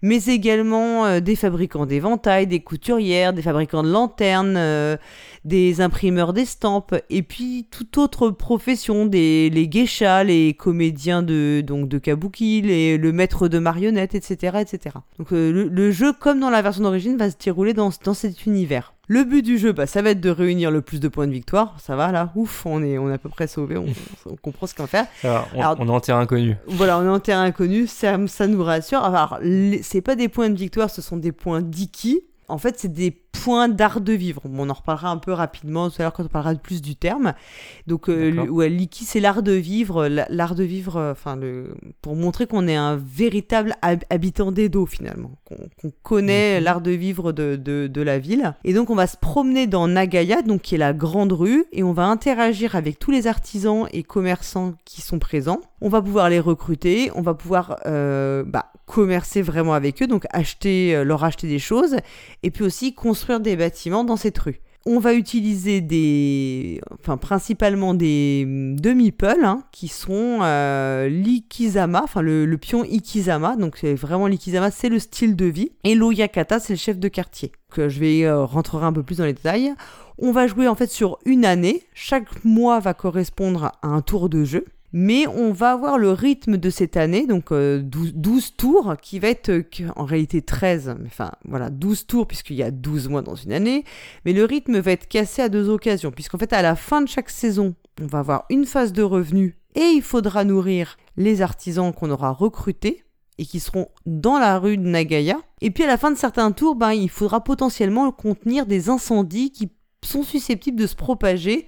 mais 0.00 0.24
également 0.24 1.04
euh, 1.04 1.20
des 1.20 1.36
fabricants 1.36 1.86
d'éventails, 1.86 2.46
des 2.46 2.60
couturières, 2.60 3.32
des 3.32 3.42
fabricants 3.42 3.82
de 3.82 3.90
lanternes, 3.90 4.98
des 5.44 5.80
imprimeurs 5.80 6.32
d'estampes, 6.32 6.94
et 7.10 7.22
puis 7.22 7.66
toute 7.70 7.98
autre 7.98 8.30
profession, 8.30 9.06
des 9.06 9.50
les 9.50 9.68
geishas, 9.70 10.24
les 10.24 10.54
comédiens 10.54 11.22
de 11.22 11.62
donc 11.66 11.88
de 11.88 11.98
kabuki, 11.98 12.62
les, 12.62 12.96
le 12.98 13.12
maître 13.12 13.48
de 13.48 13.58
marionnettes, 13.58 14.14
etc., 14.14 14.58
etc. 14.60 14.96
Donc 15.18 15.32
euh, 15.32 15.50
le, 15.50 15.68
le 15.68 15.90
jeu, 15.90 16.12
comme 16.12 16.38
dans 16.40 16.50
la 16.50 16.62
version 16.62 16.82
d'origine, 16.84 17.16
va 17.16 17.30
se 17.30 17.36
dérouler 17.42 17.74
dans, 17.74 17.90
dans 18.04 18.14
cet 18.14 18.46
univers. 18.46 18.94
Le 19.08 19.24
but 19.24 19.42
du 19.42 19.58
jeu, 19.58 19.72
bah, 19.72 19.86
ça 19.86 20.00
va 20.00 20.10
être 20.10 20.20
de 20.20 20.30
réunir 20.30 20.70
le 20.70 20.80
plus 20.80 21.00
de 21.00 21.08
points 21.08 21.26
de 21.26 21.32
victoire. 21.32 21.76
Ça 21.80 21.96
va 21.96 22.12
là, 22.12 22.32
ouf, 22.36 22.64
on 22.64 22.82
est, 22.82 22.96
on 22.98 23.10
est 23.10 23.14
à 23.14 23.18
peu 23.18 23.28
près 23.28 23.46
sauvé, 23.48 23.76
on, 23.76 23.86
on 24.26 24.36
comprend 24.36 24.66
ce 24.68 24.74
qu'on 24.74 24.86
faire. 24.86 25.06
Alors, 25.24 25.48
on, 25.54 25.60
Alors- 25.60 25.76
on 25.80 25.88
est 25.88 25.90
en 25.90 26.00
terrain 26.00 26.20
inconnu. 26.20 26.56
Voilà, 26.68 26.98
on 26.98 27.04
est 27.04 27.08
en 27.08 27.18
terrain 27.20 27.42
inconnu, 27.42 27.88
ça, 27.88 28.16
ça 28.28 28.46
nous 28.46 28.62
rassure. 28.62 29.02
Alors, 29.02 29.38
les- 29.42 29.82
c'est 29.82 30.00
pas 30.02 30.14
des 30.14 30.28
points 30.28 30.50
de 30.50 30.56
victoire, 30.56 30.88
ce 30.88 31.02
sont 31.02 31.16
des 31.16 31.32
points 31.32 31.60
d'iki. 31.62 32.20
En 32.48 32.58
fait, 32.58 32.78
c'est 32.78 32.92
des 32.92 33.10
points 33.32 33.68
d'art 33.68 34.00
de 34.00 34.12
vivre. 34.12 34.42
Bon, 34.44 34.66
on 34.66 34.70
en 34.70 34.74
reparlera 34.74 35.08
un 35.10 35.16
peu 35.16 35.32
rapidement 35.32 35.90
tout 35.90 35.96
à 35.98 36.04
l'heure 36.04 36.12
quand 36.12 36.24
on 36.24 36.28
parlera 36.28 36.54
de 36.54 36.60
plus 36.60 36.80
du 36.82 36.94
terme. 36.94 37.32
Donc, 37.86 38.08
euh, 38.08 38.46
ouais, 38.46 38.68
l'iki, 38.68 39.04
c'est 39.04 39.18
l'art 39.20 39.42
de 39.42 39.52
vivre. 39.52 40.06
la- 40.06 40.26
L'art 40.30 40.54
de 40.54 40.62
vivre, 40.64 40.96
euh, 40.96 41.12
enfin, 41.12 41.34
le, 41.36 41.74
pour 42.02 42.14
montrer 42.14 42.46
qu'on 42.46 42.68
est 42.68 42.76
un 42.76 42.96
véritable 42.96 43.74
hab- 43.82 44.04
habitant 44.10 44.52
d'Edo, 44.52 44.86
finalement. 44.86 45.32
Qu'on 45.80 45.90
connaît 46.02 46.58
Mhm. 46.58 46.64
l'art 46.64 46.80
de 46.82 46.90
vivre 46.92 47.32
de, 47.32 47.56
de, 47.56 47.86
de 47.88 48.02
la 48.02 48.18
ville. 48.18 48.54
Et 48.64 48.74
donc, 48.74 48.90
on 48.90 48.94
va 48.94 49.06
se 49.06 49.16
promener 49.16 49.66
dans 49.66 49.88
Nagaya, 49.88 50.42
donc 50.42 50.62
qui 50.62 50.74
est 50.76 50.78
la 50.78 50.92
grande 50.92 51.32
rue, 51.32 51.64
et 51.72 51.82
on 51.82 51.92
va 51.92 52.04
interagir 52.06 52.76
avec 52.76 52.98
tous 52.98 53.10
les 53.10 53.26
artisans 53.26 53.86
et 53.92 54.02
commerçants 54.02 54.74
qui 54.84 55.00
sont 55.00 55.18
présents. 55.18 55.60
On 55.80 55.88
va 55.88 56.00
pouvoir 56.02 56.28
les 56.30 56.38
recruter, 56.40 57.10
on 57.14 57.22
va 57.22 57.34
pouvoir 57.34 57.76
euh, 57.86 58.44
bah, 58.46 58.66
commercer 58.86 59.42
vraiment 59.42 59.72
avec 59.74 60.02
eux, 60.02 60.06
donc 60.06 60.26
acheter, 60.32 60.94
euh, 60.94 61.02
leur 61.04 61.24
acheter 61.24 61.48
des 61.48 61.58
choses, 61.58 61.96
et 62.42 62.50
puis 62.50 62.62
aussi 62.62 62.94
construire 62.94 63.21
des 63.40 63.56
bâtiments 63.56 64.04
dans 64.04 64.16
cette 64.16 64.38
rue. 64.38 64.60
On 64.84 64.98
va 64.98 65.14
utiliser 65.14 65.80
des, 65.80 66.80
enfin 66.98 67.16
principalement 67.16 67.94
des 67.94 68.44
demi-peuls 68.48 69.44
hein, 69.44 69.62
qui 69.70 69.86
sont 69.86 70.40
euh, 70.42 71.08
l'ikizama, 71.08 72.02
enfin 72.02 72.20
le, 72.20 72.56
pion 72.56 72.82
ikizama. 72.82 73.54
Donc 73.54 73.76
c'est 73.76 73.94
vraiment 73.94 74.26
l'ikizama, 74.26 74.72
c'est 74.72 74.88
le 74.88 74.98
style 74.98 75.36
de 75.36 75.44
vie. 75.44 75.70
Et 75.84 75.94
l'oyakata, 75.94 76.58
c'est 76.58 76.72
le 76.72 76.78
chef 76.78 76.98
de 76.98 77.06
quartier. 77.06 77.52
Que 77.70 77.88
je 77.88 78.00
vais 78.00 78.24
euh, 78.24 78.44
rentrer 78.44 78.84
un 78.84 78.92
peu 78.92 79.04
plus 79.04 79.18
dans 79.18 79.24
les 79.24 79.34
détails. 79.34 79.72
On 80.18 80.32
va 80.32 80.48
jouer 80.48 80.66
en 80.66 80.74
fait 80.74 80.90
sur 80.90 81.18
une 81.24 81.44
année. 81.44 81.84
Chaque 81.94 82.44
mois 82.44 82.80
va 82.80 82.92
correspondre 82.92 83.72
à 83.82 83.88
un 83.88 84.02
tour 84.02 84.28
de 84.28 84.42
jeu 84.42 84.64
mais 84.92 85.26
on 85.26 85.52
va 85.52 85.72
avoir 85.72 85.98
le 85.98 86.10
rythme 86.10 86.56
de 86.56 86.70
cette 86.70 86.96
année, 86.96 87.26
donc 87.26 87.52
12, 87.52 87.52
euh, 87.52 88.40
tours, 88.56 88.94
qui 89.00 89.18
va 89.18 89.28
être 89.28 89.50
euh, 89.50 89.62
en 89.96 90.04
réalité 90.04 90.42
13, 90.42 90.96
enfin 91.06 91.32
voilà, 91.44 91.70
12 91.70 92.06
tours 92.06 92.26
puisqu'il 92.26 92.56
y 92.56 92.62
a 92.62 92.70
12 92.70 93.08
mois 93.08 93.22
dans 93.22 93.34
une 93.34 93.52
année, 93.52 93.84
mais 94.24 94.32
le 94.32 94.44
rythme 94.44 94.78
va 94.78 94.92
être 94.92 95.08
cassé 95.08 95.42
à 95.42 95.48
deux 95.48 95.68
occasions, 95.68 96.10
puisqu'en 96.10 96.38
fait 96.38 96.52
à 96.52 96.62
la 96.62 96.76
fin 96.76 97.00
de 97.00 97.08
chaque 97.08 97.30
saison, 97.30 97.74
on 98.00 98.06
va 98.06 98.20
avoir 98.20 98.44
une 98.50 98.66
phase 98.66 98.92
de 98.92 99.02
revenus 99.02 99.54
et 99.74 99.80
il 99.94 100.02
faudra 100.02 100.44
nourrir 100.44 100.96
les 101.16 101.40
artisans 101.42 101.92
qu'on 101.92 102.10
aura 102.10 102.32
recrutés 102.32 103.04
et 103.38 103.46
qui 103.46 103.60
seront 103.60 103.88
dans 104.04 104.38
la 104.38 104.58
rue 104.58 104.76
de 104.76 104.86
Nagaya. 104.86 105.38
Et 105.62 105.70
puis 105.70 105.84
à 105.84 105.86
la 105.86 105.96
fin 105.96 106.10
de 106.10 106.18
certains 106.18 106.52
tours, 106.52 106.74
ben, 106.74 106.92
il 106.92 107.08
faudra 107.08 107.42
potentiellement 107.42 108.10
contenir 108.12 108.66
des 108.66 108.90
incendies 108.90 109.50
qui 109.50 109.70
sont 110.04 110.22
susceptibles 110.22 110.78
de 110.78 110.86
se 110.86 110.96
propager 110.96 111.66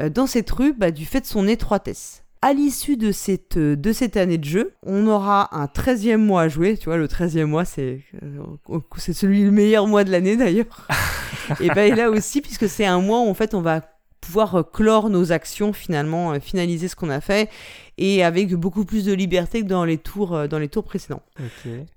euh, 0.00 0.08
dans 0.08 0.26
cette 0.26 0.50
rue 0.50 0.72
bah, 0.72 0.90
du 0.90 1.06
fait 1.06 1.20
de 1.20 1.26
son 1.26 1.46
étroitesse 1.46 2.25
à 2.46 2.52
l'issue 2.52 2.96
de 2.96 3.10
cette, 3.10 3.56
euh, 3.56 3.74
de 3.74 3.92
cette 3.92 4.16
année 4.16 4.38
de 4.38 4.44
jeu, 4.44 4.74
on 4.84 5.08
aura 5.08 5.48
un 5.50 5.66
13e 5.66 6.18
mois 6.18 6.42
à 6.42 6.48
jouer. 6.48 6.76
Tu 6.78 6.84
vois, 6.84 6.96
le 6.96 7.08
13e 7.08 7.46
mois, 7.46 7.64
c'est, 7.64 8.02
euh, 8.22 8.78
c'est 8.98 9.12
celui 9.12 9.42
le 9.42 9.50
meilleur 9.50 9.88
mois 9.88 10.04
de 10.04 10.12
l'année 10.12 10.36
d'ailleurs. 10.36 10.86
et 11.60 11.68
bien 11.70 11.92
là 11.96 12.08
aussi, 12.08 12.40
puisque 12.40 12.68
c'est 12.68 12.86
un 12.86 13.00
mois 13.00 13.18
où 13.18 13.28
en 13.28 13.34
fait 13.34 13.52
on 13.52 13.62
va 13.62 13.80
pouvoir 14.20 14.54
euh, 14.54 14.62
clore 14.62 15.10
nos 15.10 15.32
actions 15.32 15.72
finalement, 15.72 16.38
finaliser 16.38 16.86
ce 16.86 16.94
qu'on 16.94 17.10
a 17.10 17.20
fait 17.20 17.50
et 17.98 18.22
avec 18.22 18.54
beaucoup 18.54 18.84
plus 18.84 19.04
de 19.04 19.12
liberté 19.12 19.62
que 19.62 19.66
dans 19.66 19.84
les 19.84 19.98
tours, 19.98 20.34
euh, 20.34 20.46
dans 20.46 20.58
les 20.58 20.68
tours 20.68 20.84
précédents. 20.84 21.22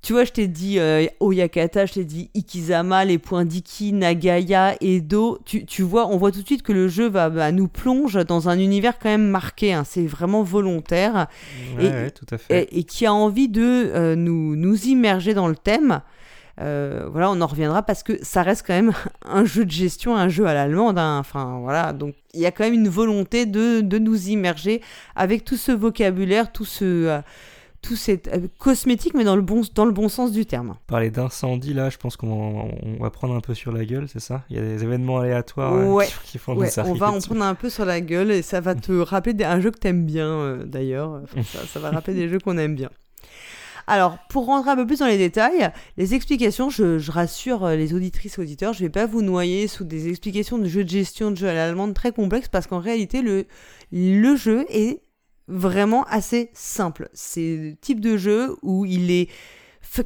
Tu 0.01 0.13
vois, 0.13 0.23
je 0.23 0.31
t'ai 0.31 0.47
dit 0.47 0.79
Oyakata, 1.19 1.85
je 1.85 1.93
t'ai 1.93 2.05
dit 2.05 2.29
Ikizama, 2.35 3.05
les 3.05 3.17
points 3.17 3.45
d'Iki, 3.45 3.93
Nagaya, 3.93 4.75
Edo. 4.81 5.39
Tu, 5.45 5.65
tu 5.65 5.81
vois, 5.81 6.07
on 6.07 6.17
voit 6.17 6.31
tout 6.31 6.41
de 6.41 6.45
suite 6.45 6.63
que 6.63 6.73
le 6.73 6.87
jeu 6.87 7.09
va, 7.09 7.29
bah, 7.29 7.51
nous 7.51 7.67
plonge 7.67 8.25
dans 8.25 8.49
un 8.49 8.59
univers 8.59 8.99
quand 8.99 9.09
même 9.09 9.29
marqué. 9.29 9.73
Hein. 9.73 9.83
C'est 9.85 10.05
vraiment 10.05 10.43
volontaire 10.43 11.27
et, 11.79 12.11
tout 12.11 12.25
à 12.31 12.37
fait. 12.37 12.67
et, 12.71 12.83
qui 12.83 13.05
a 13.05 13.13
envie 13.13 13.49
de 13.49 14.15
nous, 14.15 14.55
nous 14.55 14.85
immerger 14.85 15.33
dans 15.33 15.47
le 15.47 15.55
thème. 15.55 16.01
Euh, 16.59 17.07
voilà, 17.09 17.31
on 17.31 17.39
en 17.39 17.47
reviendra 17.47 17.83
parce 17.83 18.03
que 18.03 18.13
ça 18.23 18.43
reste 18.43 18.65
quand 18.67 18.73
même 18.73 18.93
un 19.25 19.45
jeu 19.45 19.65
de 19.65 19.71
gestion, 19.71 20.15
un 20.15 20.29
jeu 20.29 20.45
à 20.45 20.53
l'allemande. 20.53 20.99
Hein. 20.99 21.17
Enfin, 21.19 21.59
voilà, 21.61 21.93
donc 21.93 22.15
il 22.33 22.41
y 22.41 22.45
a 22.45 22.51
quand 22.51 22.63
même 22.63 22.73
une 22.73 22.89
volonté 22.89 23.45
de, 23.45 23.81
de, 23.81 23.97
nous 23.97 24.29
immerger 24.29 24.81
avec 25.15 25.45
tout 25.45 25.57
ce 25.57 25.71
vocabulaire, 25.71 26.51
tout 26.51 26.65
ce. 26.65 26.85
Euh, 26.85 27.21
tout 27.81 27.95
cette 27.95 28.27
euh, 28.27 28.49
cosmétique, 28.57 29.13
mais 29.13 29.23
dans 29.23 29.37
le, 29.37 29.41
bon, 29.41 29.61
dans 29.73 29.85
le 29.85 29.93
bon 29.93 30.09
sens 30.09 30.33
du 30.33 30.45
terme. 30.45 30.75
Parler 30.85 31.11
d'incendie, 31.11 31.73
là, 31.73 31.89
je 31.89 31.95
pense 31.95 32.17
qu'on 32.17 32.69
va 32.99 33.09
prendre 33.09 33.33
un 33.33 33.39
peu 33.39 33.53
sur 33.53 33.71
la 33.71 33.85
gueule, 33.85 34.09
c'est 34.09 34.19
ça? 34.19 34.43
Il 34.49 34.57
y 34.57 34.59
a 34.59 34.61
des 34.61 34.83
événements 34.83 35.19
aléatoires 35.19 36.03
qui 36.25 36.39
font 36.39 36.57
ouais, 36.57 36.69
On 36.79 36.93
va 36.95 37.09
en 37.09 37.19
prendre 37.19 37.41
un 37.41 37.55
peu 37.55 37.69
sur 37.69 37.85
la 37.85 38.01
gueule 38.01 38.31
et 38.31 38.41
ça 38.41 38.59
va 38.59 38.75
te 38.75 38.91
rappeler 38.99 39.45
un 39.45 39.61
jeu 39.61 39.71
que 39.71 39.77
t'aimes 39.77 40.03
bien, 40.03 40.57
d'ailleurs. 40.65 41.21
ça, 41.41 41.59
ça, 41.65 41.79
va 41.79 41.91
rappeler 41.91 42.15
des 42.15 42.27
jeux 42.27 42.39
qu'on 42.39 42.57
aime 42.57 42.75
bien. 42.75 42.89
Alors, 43.89 44.19
pour 44.29 44.45
rentrer 44.45 44.69
un 44.69 44.75
peu 44.75 44.85
plus 44.85 44.99
dans 44.99 45.07
les 45.07 45.17
détails, 45.17 45.71
les 45.97 46.13
explications, 46.13 46.69
je, 46.69 47.09
rassure 47.09 47.65
euh, 47.65 47.75
les 47.75 47.95
auditrices 47.95 48.37
et 48.37 48.41
auditeurs, 48.41 48.71
je 48.71 48.83
ne 48.83 48.85
vais 48.85 48.91
pas 48.91 49.07
vous 49.07 49.23
noyer 49.23 49.67
sous 49.67 49.83
des 49.83 50.09
explications 50.09 50.59
de 50.59 50.65
jeux 50.65 50.83
de 50.83 50.89
gestion 50.89 51.31
de 51.31 51.35
jeu 51.35 51.49
à 51.49 51.55
l'allemande 51.55 51.95
très 51.95 52.11
complexes 52.11 52.49
parce 52.49 52.67
qu'en 52.67 52.77
réalité, 52.77 53.23
le, 53.23 53.47
le 53.91 54.35
jeu 54.35 54.67
est 54.69 55.01
vraiment 55.47 56.03
assez 56.03 56.51
simple. 56.53 57.09
C'est 57.13 57.57
le 57.57 57.75
type 57.77 57.99
de 57.99 58.15
jeu 58.15 58.55
où 58.61 58.85
il 58.85 59.09
est 59.09 59.27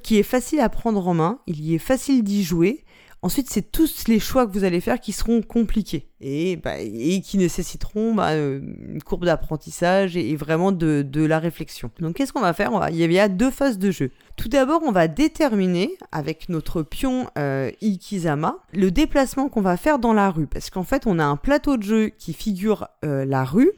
qui 0.02 0.18
est 0.18 0.24
facile 0.24 0.62
à 0.62 0.70
prendre 0.70 1.06
en 1.06 1.14
main, 1.14 1.40
il 1.46 1.60
y 1.60 1.76
est 1.76 1.80
facile 1.80 2.24
d'y 2.24 2.42
jouer 2.42 2.86
Ensuite, 3.24 3.50
c'est 3.50 3.72
tous 3.72 4.10
les 4.10 4.20
choix 4.20 4.46
que 4.46 4.52
vous 4.52 4.66
allez 4.66 4.82
faire 4.82 5.00
qui 5.00 5.14
seront 5.14 5.42
compliqués 5.42 6.10
et, 6.20 6.58
bah, 6.58 6.76
qui 6.78 7.38
nécessiteront 7.38 8.14
bah, 8.14 8.36
une 8.36 9.02
courbe 9.02 9.24
d'apprentissage 9.24 10.18
et, 10.18 10.36
vraiment 10.36 10.74
de, 10.74 11.26
la 11.26 11.40
réflexion. 11.40 11.90
Donc, 12.02 12.18
qu'est-ce 12.18 12.34
qu'on 12.34 12.42
va 12.42 12.52
faire? 12.52 12.72
Il 12.92 12.98
y 12.98 13.20
a 13.20 13.30
deux 13.30 13.50
phases 13.50 13.80
de 13.80 13.92
jeu. 13.92 14.12
Tout 14.36 14.50
d'abord, 14.50 14.82
on 14.86 14.92
va 14.92 15.08
déterminer 15.08 15.98
avec 16.12 16.50
notre 16.50 16.82
pion 16.82 17.28
euh, 17.38 17.72
Ikizama 17.82 18.58
le 18.74 18.92
déplacement 18.92 19.48
qu'on 19.48 19.62
va 19.62 19.78
faire 19.78 20.00
dans 20.00 20.14
la 20.14 20.30
rue. 20.30 20.48
Parce 20.48 20.70
qu'en 20.70 20.84
fait, 20.84 21.08
on 21.08 21.18
a 21.18 21.24
un 21.24 21.38
plateau 21.38 21.78
de 21.78 21.84
jeu 21.84 22.08
qui 22.10 22.34
figure 22.34 22.90
euh, 23.06 23.24
la 23.24 23.46
rue 23.46 23.72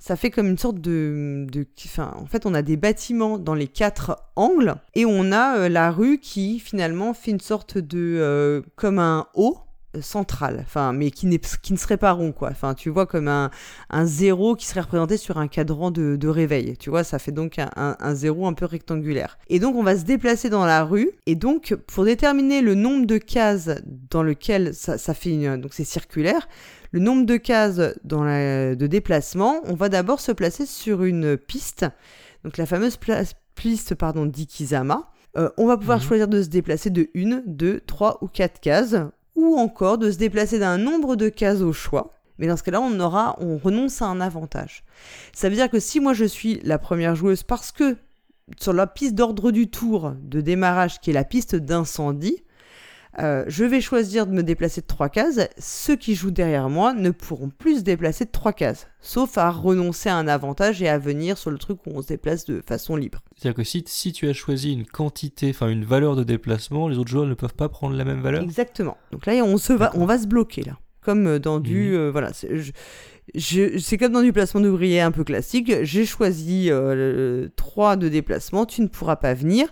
ça 0.00 0.16
fait 0.16 0.30
comme 0.30 0.48
une 0.48 0.58
sorte 0.58 0.80
de, 0.80 1.46
en 1.98 2.26
fait, 2.26 2.46
on 2.46 2.54
a 2.54 2.62
des 2.62 2.78
bâtiments 2.78 3.38
dans 3.38 3.54
les 3.54 3.68
quatre 3.68 4.16
angles 4.34 4.74
et 4.94 5.04
on 5.04 5.30
a 5.30 5.58
euh, 5.58 5.68
la 5.68 5.90
rue 5.90 6.18
qui 6.18 6.58
finalement 6.58 7.12
fait 7.12 7.30
une 7.30 7.40
sorte 7.40 7.76
de, 7.76 8.16
euh, 8.18 8.62
comme 8.76 8.98
un 8.98 9.26
haut 9.34 9.58
central, 10.00 10.60
enfin, 10.62 10.92
mais 10.92 11.10
qui, 11.10 11.26
ne 11.26 11.76
serait 11.76 11.96
pas 11.96 12.12
rond, 12.12 12.32
quoi. 12.32 12.48
Enfin, 12.50 12.74
tu 12.74 12.90
vois, 12.90 13.06
comme 13.06 13.28
un, 13.28 13.50
zéro 14.04 14.54
qui 14.54 14.66
serait 14.66 14.80
représenté 14.80 15.16
sur 15.16 15.36
un 15.36 15.48
cadran 15.48 15.90
de, 15.90 16.28
réveil. 16.28 16.76
Tu 16.78 16.90
vois, 16.90 17.04
ça 17.04 17.18
fait 17.18 17.32
donc 17.32 17.58
un, 17.58 17.70
un, 17.76 18.14
zéro 18.14 18.46
un 18.46 18.52
peu 18.52 18.64
rectangulaire. 18.64 19.36
Et 19.48 19.58
donc, 19.58 19.74
on 19.74 19.82
va 19.82 19.96
se 19.96 20.04
déplacer 20.04 20.48
dans 20.48 20.64
la 20.64 20.84
rue. 20.84 21.10
Et 21.26 21.34
donc, 21.34 21.74
pour 21.88 22.04
déterminer 22.04 22.62
le 22.62 22.74
nombre 22.76 23.04
de 23.04 23.18
cases 23.18 23.70
dans 24.10 24.22
lequel 24.22 24.74
ça, 24.74 24.96
ça 24.96 25.12
fait 25.12 25.30
une, 25.30 25.60
donc 25.60 25.74
c'est 25.74 25.84
circulaire, 25.84 26.46
le 26.92 27.00
nombre 27.00 27.24
de 27.24 27.36
cases 27.36 27.80
dans 28.04 28.24
la, 28.24 28.74
de 28.74 28.86
déplacement, 28.86 29.60
on 29.64 29.74
va 29.74 29.88
d'abord 29.88 30.20
se 30.20 30.32
placer 30.32 30.66
sur 30.66 31.04
une 31.04 31.36
piste, 31.36 31.86
donc 32.44 32.56
la 32.56 32.66
fameuse 32.66 32.98
piste 33.54 33.94
pardon, 33.94 34.26
d'Ikizama. 34.26 35.10
Euh, 35.36 35.48
on 35.56 35.66
va 35.66 35.76
pouvoir 35.76 35.98
mhm. 35.98 36.04
choisir 36.04 36.28
de 36.28 36.42
se 36.42 36.48
déplacer 36.48 36.90
de 36.90 37.08
1, 37.14 37.42
2, 37.46 37.80
3 37.86 38.18
ou 38.22 38.26
4 38.26 38.60
cases, 38.60 38.96
ou 39.36 39.56
encore 39.56 39.98
de 39.98 40.10
se 40.10 40.18
déplacer 40.18 40.58
d'un 40.58 40.78
nombre 40.78 41.16
de 41.16 41.28
cases 41.28 41.60
au 41.60 41.72
choix. 41.72 42.14
Mais 42.38 42.46
dans 42.46 42.56
ce 42.56 42.62
cas-là, 42.62 42.80
on 42.80 42.98
aura, 42.98 43.36
on 43.38 43.58
renonce 43.58 44.02
à 44.02 44.06
un 44.06 44.20
avantage. 44.20 44.82
Ça 45.32 45.48
veut 45.48 45.54
dire 45.54 45.70
que 45.70 45.78
si 45.78 46.00
moi 46.00 46.14
je 46.14 46.24
suis 46.24 46.58
la 46.64 46.78
première 46.78 47.14
joueuse 47.14 47.42
parce 47.42 47.70
que 47.70 47.96
sur 48.58 48.72
la 48.72 48.86
piste 48.86 49.14
d'ordre 49.14 49.52
du 49.52 49.68
tour 49.68 50.14
de 50.20 50.40
démarrage, 50.40 51.00
qui 51.00 51.10
est 51.10 51.14
la 51.14 51.24
piste 51.24 51.54
d'incendie, 51.54 52.42
euh, 53.20 53.44
je 53.48 53.64
vais 53.64 53.80
choisir 53.80 54.26
de 54.26 54.32
me 54.32 54.42
déplacer 54.42 54.80
de 54.80 54.86
trois 54.86 55.08
cases. 55.08 55.40
Ceux 55.58 55.96
qui 55.96 56.14
jouent 56.14 56.30
derrière 56.30 56.68
moi 56.68 56.94
ne 56.94 57.10
pourront 57.10 57.50
plus 57.50 57.78
se 57.78 57.82
déplacer 57.82 58.24
de 58.24 58.30
trois 58.30 58.52
cases, 58.52 58.88
sauf 59.00 59.36
à 59.36 59.50
renoncer 59.50 60.08
à 60.08 60.16
un 60.16 60.28
avantage 60.28 60.80
et 60.82 60.88
à 60.88 60.98
venir 60.98 61.36
sur 61.36 61.50
le 61.50 61.58
truc 61.58 61.78
où 61.86 61.90
on 61.94 62.02
se 62.02 62.08
déplace 62.08 62.44
de 62.44 62.62
façon 62.66 62.96
libre. 62.96 63.20
C'est-à-dire 63.36 63.56
que 63.56 63.64
si, 63.64 63.84
si 63.86 64.12
tu 64.12 64.28
as 64.28 64.32
choisi 64.32 64.72
une 64.72 64.86
quantité, 64.86 65.50
enfin 65.50 65.68
une 65.68 65.84
valeur 65.84 66.16
de 66.16 66.24
déplacement, 66.24 66.88
les 66.88 66.98
autres 66.98 67.10
joueurs 67.10 67.26
ne 67.26 67.34
peuvent 67.34 67.54
pas 67.54 67.68
prendre 67.68 67.96
la 67.96 68.04
même 68.04 68.20
valeur 68.20 68.42
Exactement. 68.42 68.96
Donc 69.12 69.26
là, 69.26 69.34
on, 69.44 69.58
se 69.58 69.72
va, 69.72 69.90
on 69.94 70.06
va 70.06 70.18
se 70.18 70.26
bloquer 70.26 70.62
là. 70.62 70.78
Comme 71.02 71.26
euh, 71.26 71.38
dans 71.38 71.60
du... 71.60 71.90
Mhm. 71.90 71.96
Euh, 71.96 72.10
voilà, 72.10 72.32
c'est 72.32 73.98
comme 73.98 74.12
dans 74.12 74.22
du 74.22 74.32
placement 74.32 74.60
d'ouvrier 74.60 75.00
un 75.00 75.10
peu 75.10 75.24
classique. 75.24 75.72
J'ai 75.82 76.06
choisi 76.06 76.70
3 77.56 77.96
de 77.96 78.08
déplacement, 78.08 78.66
tu 78.66 78.80
ne 78.82 78.88
pourras 78.88 79.16
pas 79.16 79.34
venir. 79.34 79.68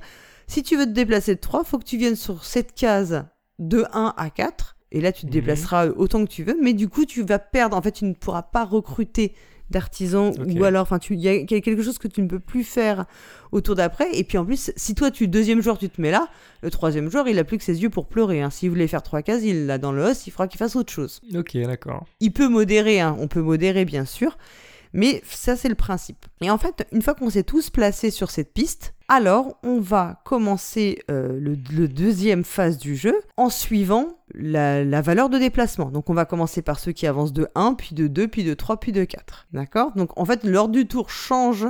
Si 0.46 0.62
tu 0.62 0.76
veux 0.76 0.86
te 0.86 0.90
déplacer 0.90 1.34
de 1.34 1.40
3, 1.40 1.64
faut 1.64 1.78
que 1.78 1.84
tu 1.84 1.98
viennes 1.98 2.16
sur 2.16 2.44
cette 2.44 2.74
case 2.74 3.24
de 3.58 3.84
1 3.92 4.14
à 4.16 4.30
4. 4.30 4.76
Et 4.90 5.00
là, 5.00 5.12
tu 5.12 5.22
te 5.22 5.26
mhm. 5.26 5.32
déplaceras 5.32 5.88
autant 5.88 6.24
que 6.24 6.30
tu 6.30 6.44
veux. 6.44 6.56
Mais 6.62 6.72
du 6.72 6.88
coup, 6.88 7.04
tu 7.04 7.22
vas 7.22 7.38
perdre. 7.38 7.76
En 7.76 7.82
fait, 7.82 7.92
tu 7.92 8.04
ne 8.04 8.14
pourras 8.14 8.42
pas 8.42 8.64
recruter 8.64 9.34
d'artisans 9.70 10.32
ou 10.38 10.64
alors 10.64 10.80
enfin 10.80 10.98
il 11.10 11.20
y 11.20 11.28
a 11.28 11.44
quelque 11.44 11.82
chose 11.82 11.98
que 11.98 12.08
tu 12.08 12.22
ne 12.22 12.26
peux 12.26 12.40
plus 12.40 12.64
faire 12.64 13.04
au 13.52 13.60
tour 13.60 13.74
d'après 13.74 14.08
et 14.16 14.24
puis 14.24 14.38
en 14.38 14.46
plus 14.46 14.72
si 14.76 14.94
toi 14.94 15.10
tu 15.10 15.28
deuxième 15.28 15.60
joueur 15.60 15.76
tu 15.76 15.90
te 15.90 16.00
mets 16.00 16.10
là 16.10 16.30
le 16.62 16.70
troisième 16.70 17.10
joueur 17.10 17.28
il 17.28 17.38
a 17.38 17.44
plus 17.44 17.58
que 17.58 17.64
ses 17.64 17.82
yeux 17.82 17.90
pour 17.90 18.06
pleurer 18.06 18.40
hein. 18.40 18.48
s'il 18.48 18.70
voulait 18.70 18.86
faire 18.86 19.02
trois 19.02 19.20
cases 19.20 19.42
il 19.44 19.66
l'a 19.66 19.76
dans 19.76 19.92
le 19.92 20.02
os 20.04 20.26
il 20.26 20.30
fera 20.30 20.48
qu'il 20.48 20.56
fasse 20.56 20.74
autre 20.74 20.90
chose 20.90 21.20
ok 21.34 21.54
d'accord 21.66 22.06
il 22.20 22.32
peut 22.32 22.48
modérer 22.48 23.00
hein. 23.00 23.14
on 23.20 23.28
peut 23.28 23.42
modérer 23.42 23.84
bien 23.84 24.06
sûr 24.06 24.38
mais 24.92 25.22
ça, 25.24 25.56
c'est 25.56 25.68
le 25.68 25.74
principe. 25.74 26.26
Et 26.40 26.50
en 26.50 26.58
fait, 26.58 26.86
une 26.92 27.02
fois 27.02 27.14
qu'on 27.14 27.30
s'est 27.30 27.42
tous 27.42 27.70
placés 27.70 28.10
sur 28.10 28.30
cette 28.30 28.52
piste, 28.52 28.94
alors 29.08 29.58
on 29.62 29.80
va 29.80 30.20
commencer 30.24 31.02
euh, 31.10 31.38
le, 31.40 31.88
deuxième 31.88 32.44
phase 32.44 32.76
du 32.76 32.94
jeu 32.94 33.14
en 33.36 33.48
suivant 33.48 34.18
la, 34.34 34.84
la, 34.84 35.00
valeur 35.00 35.30
de 35.30 35.38
déplacement. 35.38 35.90
Donc 35.90 36.10
on 36.10 36.14
va 36.14 36.26
commencer 36.26 36.60
par 36.60 36.78
ceux 36.78 36.92
qui 36.92 37.06
avancent 37.06 37.32
de 37.32 37.48
1, 37.54 37.74
puis 37.74 37.94
de 37.94 38.06
2, 38.06 38.28
puis 38.28 38.44
de 38.44 38.52
3, 38.52 38.78
puis 38.78 38.92
de 38.92 39.04
4. 39.04 39.46
D'accord? 39.52 39.92
Donc 39.96 40.18
en 40.18 40.24
fait, 40.24 40.44
l'ordre 40.44 40.74
du 40.74 40.86
tour 40.86 41.10
change 41.10 41.66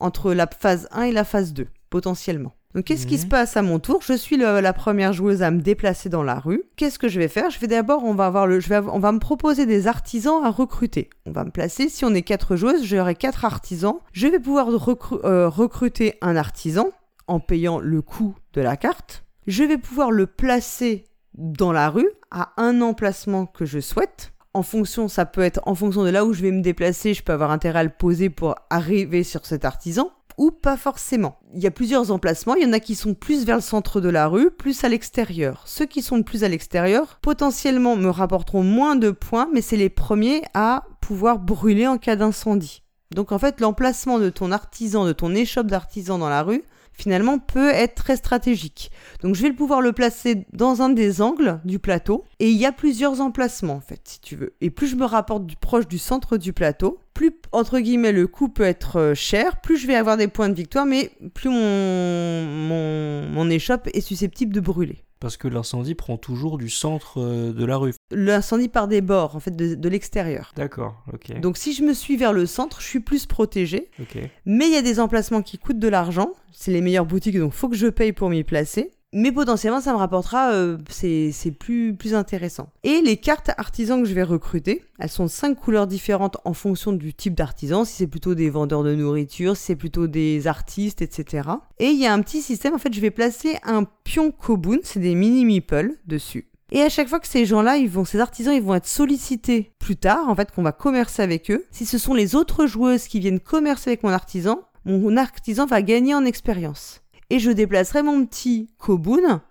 entre 0.00 0.32
la 0.32 0.46
phase 0.46 0.88
1 0.92 1.02
et 1.02 1.12
la 1.12 1.24
phase 1.24 1.52
2, 1.52 1.66
potentiellement. 1.90 2.54
Donc 2.74 2.84
qu'est-ce 2.84 3.06
qui 3.06 3.16
se 3.16 3.26
passe 3.26 3.56
à 3.56 3.62
mon 3.62 3.78
tour? 3.78 4.00
Je 4.02 4.12
suis 4.12 4.36
la 4.36 4.72
première 4.72 5.12
joueuse 5.12 5.42
à 5.42 5.50
me 5.50 5.60
déplacer 5.60 6.08
dans 6.10 6.22
la 6.22 6.38
rue. 6.38 6.64
Qu'est-ce 6.76 6.98
que 6.98 7.08
je 7.08 7.18
vais 7.18 7.28
faire? 7.28 7.50
Je 7.50 7.58
vais 7.58 7.66
d'abord, 7.66 8.04
on 8.04 8.14
va 8.14 8.26
avoir 8.26 8.46
le, 8.46 8.60
je 8.60 8.68
vais, 8.68 8.78
on 8.78 8.98
va 8.98 9.10
me 9.10 9.18
proposer 9.18 9.64
des 9.64 9.86
artisans 9.86 10.44
à 10.44 10.50
recruter. 10.50 11.08
On 11.24 11.32
va 11.32 11.44
me 11.44 11.50
placer. 11.50 11.88
Si 11.88 12.04
on 12.04 12.14
est 12.14 12.22
quatre 12.22 12.56
joueuses, 12.56 12.84
j'aurai 12.84 13.14
quatre 13.14 13.46
artisans. 13.46 13.96
Je 14.12 14.26
vais 14.28 14.38
pouvoir 14.38 14.68
euh, 14.68 15.48
recruter 15.48 16.18
un 16.20 16.36
artisan 16.36 16.90
en 17.26 17.40
payant 17.40 17.78
le 17.78 18.02
coût 18.02 18.36
de 18.52 18.60
la 18.60 18.76
carte. 18.76 19.24
Je 19.46 19.64
vais 19.64 19.78
pouvoir 19.78 20.10
le 20.10 20.26
placer 20.26 21.06
dans 21.34 21.72
la 21.72 21.88
rue 21.88 22.10
à 22.30 22.52
un 22.58 22.82
emplacement 22.82 23.46
que 23.46 23.64
je 23.64 23.80
souhaite. 23.80 24.32
En 24.52 24.62
fonction, 24.62 25.08
ça 25.08 25.24
peut 25.24 25.40
être 25.40 25.60
en 25.64 25.74
fonction 25.74 26.04
de 26.04 26.10
là 26.10 26.24
où 26.24 26.32
je 26.34 26.42
vais 26.42 26.50
me 26.50 26.62
déplacer, 26.62 27.14
je 27.14 27.22
peux 27.22 27.32
avoir 27.32 27.50
intérêt 27.50 27.78
à 27.80 27.84
le 27.84 27.90
poser 27.90 28.28
pour 28.28 28.56
arriver 28.70 29.22
sur 29.22 29.46
cet 29.46 29.64
artisan 29.64 30.10
ou 30.38 30.50
pas 30.50 30.76
forcément. 30.76 31.38
Il 31.54 31.60
y 31.60 31.66
a 31.66 31.70
plusieurs 31.70 32.10
emplacements, 32.10 32.54
il 32.54 32.62
y 32.62 32.66
en 32.66 32.72
a 32.72 32.80
qui 32.80 32.94
sont 32.94 33.14
plus 33.14 33.44
vers 33.44 33.56
le 33.56 33.62
centre 33.62 34.00
de 34.00 34.08
la 34.08 34.28
rue, 34.28 34.50
plus 34.50 34.84
à 34.84 34.88
l'extérieur. 34.88 35.64
Ceux 35.66 35.84
qui 35.84 36.00
sont 36.00 36.22
plus 36.22 36.44
à 36.44 36.48
l'extérieur, 36.48 37.18
potentiellement 37.20 37.96
me 37.96 38.08
rapporteront 38.08 38.62
moins 38.62 38.96
de 38.96 39.10
points, 39.10 39.48
mais 39.52 39.60
c'est 39.60 39.76
les 39.76 39.90
premiers 39.90 40.42
à 40.54 40.84
pouvoir 41.00 41.38
brûler 41.38 41.86
en 41.86 41.98
cas 41.98 42.16
d'incendie. 42.16 42.82
Donc 43.14 43.32
en 43.32 43.38
fait, 43.38 43.60
l'emplacement 43.60 44.18
de 44.18 44.30
ton 44.30 44.52
artisan, 44.52 45.04
de 45.04 45.12
ton 45.12 45.34
échoppe 45.34 45.66
d'artisan 45.66 46.18
dans 46.18 46.28
la 46.28 46.42
rue, 46.42 46.62
finalement 46.98 47.38
peut 47.38 47.70
être 47.70 47.94
très 47.94 48.16
stratégique. 48.16 48.90
Donc 49.22 49.34
je 49.34 49.42
vais 49.42 49.52
pouvoir 49.52 49.80
le 49.80 49.92
placer 49.92 50.46
dans 50.52 50.82
un 50.82 50.90
des 50.90 51.22
angles 51.22 51.60
du 51.64 51.78
plateau 51.78 52.24
et 52.40 52.50
il 52.50 52.56
y 52.56 52.66
a 52.66 52.72
plusieurs 52.72 53.20
emplacements 53.20 53.74
en 53.74 53.80
fait 53.80 54.00
si 54.04 54.20
tu 54.20 54.36
veux. 54.36 54.54
Et 54.60 54.70
plus 54.70 54.88
je 54.88 54.96
me 54.96 55.04
rapporte 55.04 55.46
du, 55.46 55.56
proche 55.56 55.86
du 55.86 55.98
centre 55.98 56.36
du 56.36 56.52
plateau, 56.52 56.98
plus 57.18 57.32
entre 57.50 57.80
guillemets 57.80 58.12
le 58.12 58.28
coup 58.28 58.48
peut 58.48 58.62
être 58.62 59.00
euh, 59.00 59.14
cher, 59.14 59.60
plus 59.60 59.76
je 59.76 59.88
vais 59.88 59.96
avoir 59.96 60.16
des 60.16 60.28
points 60.28 60.48
de 60.48 60.54
victoire 60.54 60.86
mais 60.86 61.10
plus 61.34 61.50
mon, 61.50 62.44
mon, 62.44 63.28
mon 63.28 63.50
échoppe 63.50 63.88
est 63.92 64.00
susceptible 64.00 64.54
de 64.54 64.60
brûler. 64.60 65.02
Parce 65.18 65.36
que 65.36 65.48
l'incendie 65.48 65.96
prend 65.96 66.16
toujours 66.16 66.58
du 66.58 66.70
centre 66.70 67.20
euh, 67.20 67.52
de 67.52 67.64
la 67.64 67.76
rue. 67.76 67.92
L'incendie 68.12 68.68
part 68.68 68.86
des 68.86 69.00
bords, 69.00 69.34
en 69.34 69.40
fait, 69.40 69.50
de, 69.50 69.88
l'extérieur. 69.88 70.52
D'accord, 70.54 71.02
ok. 71.12 71.40
Donc 71.40 71.56
si 71.56 71.72
je 71.72 71.82
me 71.82 71.92
suis 71.92 72.16
vers 72.16 72.32
le 72.32 72.46
centre, 72.46 72.80
je 72.80 72.86
suis 72.86 73.00
plus 73.00 73.26
protégé. 73.26 73.90
Ok. 74.00 74.16
Mais 74.46 74.68
il 74.68 74.72
y 74.72 74.76
a 74.76 74.82
des 74.82 75.00
emplacements 75.00 75.42
qui 75.42 75.58
coûtent 75.58 75.80
de 75.80 75.88
l'argent. 75.88 76.30
C'est 76.52 76.70
les 76.70 76.80
meilleures 76.80 77.04
boutiques, 77.04 77.36
donc 77.36 77.52
faut 77.52 77.68
que 77.68 77.76
je 77.76 77.88
paye 77.88 78.12
pour 78.12 78.30
m'y 78.30 78.44
placer 78.44 78.92
mais 79.12 79.32
potentiellement 79.32 79.80
ça 79.80 79.92
me 79.92 79.98
rapportera, 79.98 80.52
euh, 80.52 80.78
c'est 80.90 81.50
plus, 81.58 81.94
plus 81.94 82.14
intéressant. 82.14 82.70
Et 82.84 83.00
les 83.00 83.16
cartes 83.16 83.50
artisans 83.56 84.02
que 84.02 84.08
je 84.08 84.14
vais 84.14 84.22
recruter, 84.22 84.84
elles 84.98 85.08
sont 85.08 85.28
5 85.28 85.54
couleurs 85.54 85.86
différentes 85.86 86.36
en 86.44 86.52
fonction 86.52 86.92
du 86.92 87.14
type 87.14 87.34
d'artisan, 87.34 87.84
si 87.84 87.94
c'est 87.94 88.06
plutôt 88.06 88.34
des 88.34 88.50
vendeurs 88.50 88.82
de 88.82 88.94
nourriture, 88.94 89.56
si 89.56 89.64
c'est 89.64 89.76
plutôt 89.76 90.06
des 90.06 90.46
artistes, 90.46 91.02
etc. 91.02 91.48
Et 91.78 91.86
il 91.86 91.98
y 91.98 92.06
a 92.06 92.12
un 92.12 92.20
petit 92.20 92.42
système, 92.42 92.74
en 92.74 92.78
fait 92.78 92.92
je 92.92 93.00
vais 93.00 93.10
placer 93.10 93.56
un 93.64 93.84
pion 94.04 94.30
Kobun, 94.30 94.78
c'est 94.82 95.00
des 95.00 95.14
mini 95.14 95.44
meeples 95.44 95.94
dessus. 96.06 96.48
Et 96.70 96.82
à 96.82 96.90
chaque 96.90 97.08
fois 97.08 97.18
que 97.18 97.26
ces 97.26 97.46
gens-là, 97.46 97.78
ils 97.78 97.88
vont, 97.88 98.04
ces 98.04 98.20
artisans, 98.20 98.54
ils 98.54 98.62
vont 98.62 98.74
être 98.74 98.86
sollicités 98.86 99.72
plus 99.78 99.96
tard, 99.96 100.28
en 100.28 100.34
fait, 100.34 100.52
qu'on 100.52 100.62
va 100.62 100.72
commercer 100.72 101.22
avec 101.22 101.50
eux. 101.50 101.64
Si 101.70 101.86
ce 101.86 101.96
sont 101.96 102.12
les 102.12 102.34
autres 102.34 102.66
joueuses 102.66 103.08
qui 103.08 103.20
viennent 103.20 103.40
commercer 103.40 103.88
avec 103.88 104.02
mon 104.02 104.10
artisan, 104.10 104.60
mon 104.84 105.16
artisan 105.16 105.64
va 105.64 105.80
gagner 105.80 106.14
en 106.14 106.26
expérience 106.26 107.00
et 107.30 107.38
je 107.38 107.50
déplacerai 107.50 108.02
mon 108.02 108.24
petit 108.24 108.70
Kobun 108.78 109.42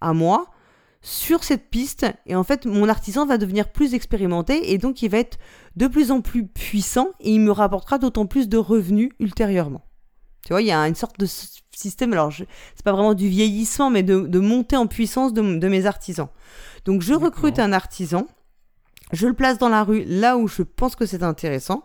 à 0.00 0.12
moi 0.12 0.46
sur 1.04 1.44
cette 1.44 1.68
piste 1.68 2.06
et 2.26 2.34
en 2.34 2.44
fait 2.44 2.64
mon 2.64 2.88
artisan 2.88 3.26
va 3.26 3.36
devenir 3.36 3.70
plus 3.70 3.94
expérimenté 3.94 4.72
et 4.72 4.78
donc 4.78 5.02
il 5.02 5.10
va 5.10 5.18
être 5.18 5.38
de 5.76 5.86
plus 5.86 6.10
en 6.10 6.22
plus 6.22 6.46
puissant 6.46 7.08
et 7.20 7.32
il 7.32 7.40
me 7.40 7.50
rapportera 7.50 7.98
d'autant 7.98 8.26
plus 8.26 8.48
de 8.48 8.56
revenus 8.56 9.10
ultérieurement. 9.20 9.82
Tu 10.46 10.52
vois, 10.52 10.62
il 10.62 10.68
y 10.68 10.72
a 10.72 10.86
une 10.86 10.94
sorte 10.94 11.18
de 11.18 11.26
système, 11.26 12.12
alors 12.12 12.30
c'est 12.32 12.84
pas 12.84 12.92
vraiment 12.92 13.14
du 13.14 13.28
vieillissement, 13.28 13.90
mais 13.90 14.02
de, 14.02 14.20
de 14.20 14.38
montée 14.38 14.76
en 14.76 14.86
puissance 14.86 15.32
de, 15.32 15.58
de, 15.58 15.68
mes 15.68 15.86
artisans. 15.86 16.28
Donc 16.84 17.00
je 17.00 17.14
recrute 17.14 17.58
un 17.58 17.72
artisan, 17.72 18.26
je 19.12 19.26
le 19.26 19.32
place 19.32 19.56
dans 19.58 19.70
la 19.70 19.84
rue 19.84 20.04
là 20.06 20.36
où 20.36 20.46
je 20.46 20.62
pense 20.62 20.96
que 20.96 21.06
c'est 21.06 21.22
intéressant, 21.22 21.84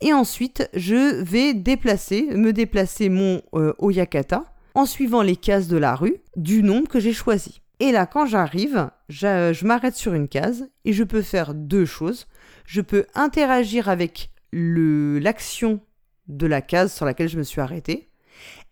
et 0.00 0.12
ensuite 0.12 0.68
je 0.74 1.22
vais 1.22 1.54
déplacer, 1.54 2.22
me 2.34 2.52
déplacer 2.52 3.08
mon 3.08 3.42
euh, 3.54 3.72
Oyakata 3.78 4.44
en 4.74 4.86
suivant 4.86 5.22
les 5.22 5.36
cases 5.36 5.68
de 5.68 5.76
la 5.76 5.94
rue 5.94 6.16
du 6.36 6.62
nombre 6.62 6.88
que 6.88 7.00
j'ai 7.00 7.12
choisi. 7.12 7.60
Et 7.80 7.92
là, 7.92 8.06
quand 8.06 8.26
j'arrive, 8.26 8.90
je, 9.08 9.64
m'arrête 9.64 9.96
sur 9.96 10.12
une 10.12 10.28
case 10.28 10.68
et 10.84 10.92
je 10.92 11.02
peux 11.02 11.22
faire 11.22 11.54
deux 11.54 11.86
choses. 11.86 12.26
Je 12.66 12.82
peux 12.82 13.06
interagir 13.14 13.88
avec 13.88 14.30
l'action 14.52 15.80
de 16.28 16.46
la 16.46 16.60
case 16.60 16.92
sur 16.92 17.06
laquelle 17.06 17.28
je 17.28 17.38
me 17.38 17.42
suis 17.42 17.60
arrêté 17.60 18.10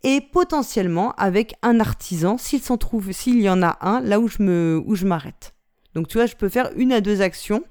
et 0.05 0.21
potentiellement 0.21 1.13
avec 1.13 1.55
un 1.63 1.81
artisan 1.81 2.37
s'il 2.39 3.41
y 3.41 3.49
en 3.49 3.63
a 3.63 3.79
un 3.81 4.01
là 4.01 4.21
où 4.21 4.29
je 4.29 4.43
me 4.43 4.83
où 4.87 4.95
je 4.95 5.07
m'arrête. 5.07 5.55
Donc 5.95 6.09
tu 6.09 6.19
vois, 6.19 6.27
je 6.27 6.37
peux 6.37 6.49
faire 6.49 6.71
une 6.77 6.93
à 6.93 7.01
deux 7.01 7.23
actions. 7.23 7.65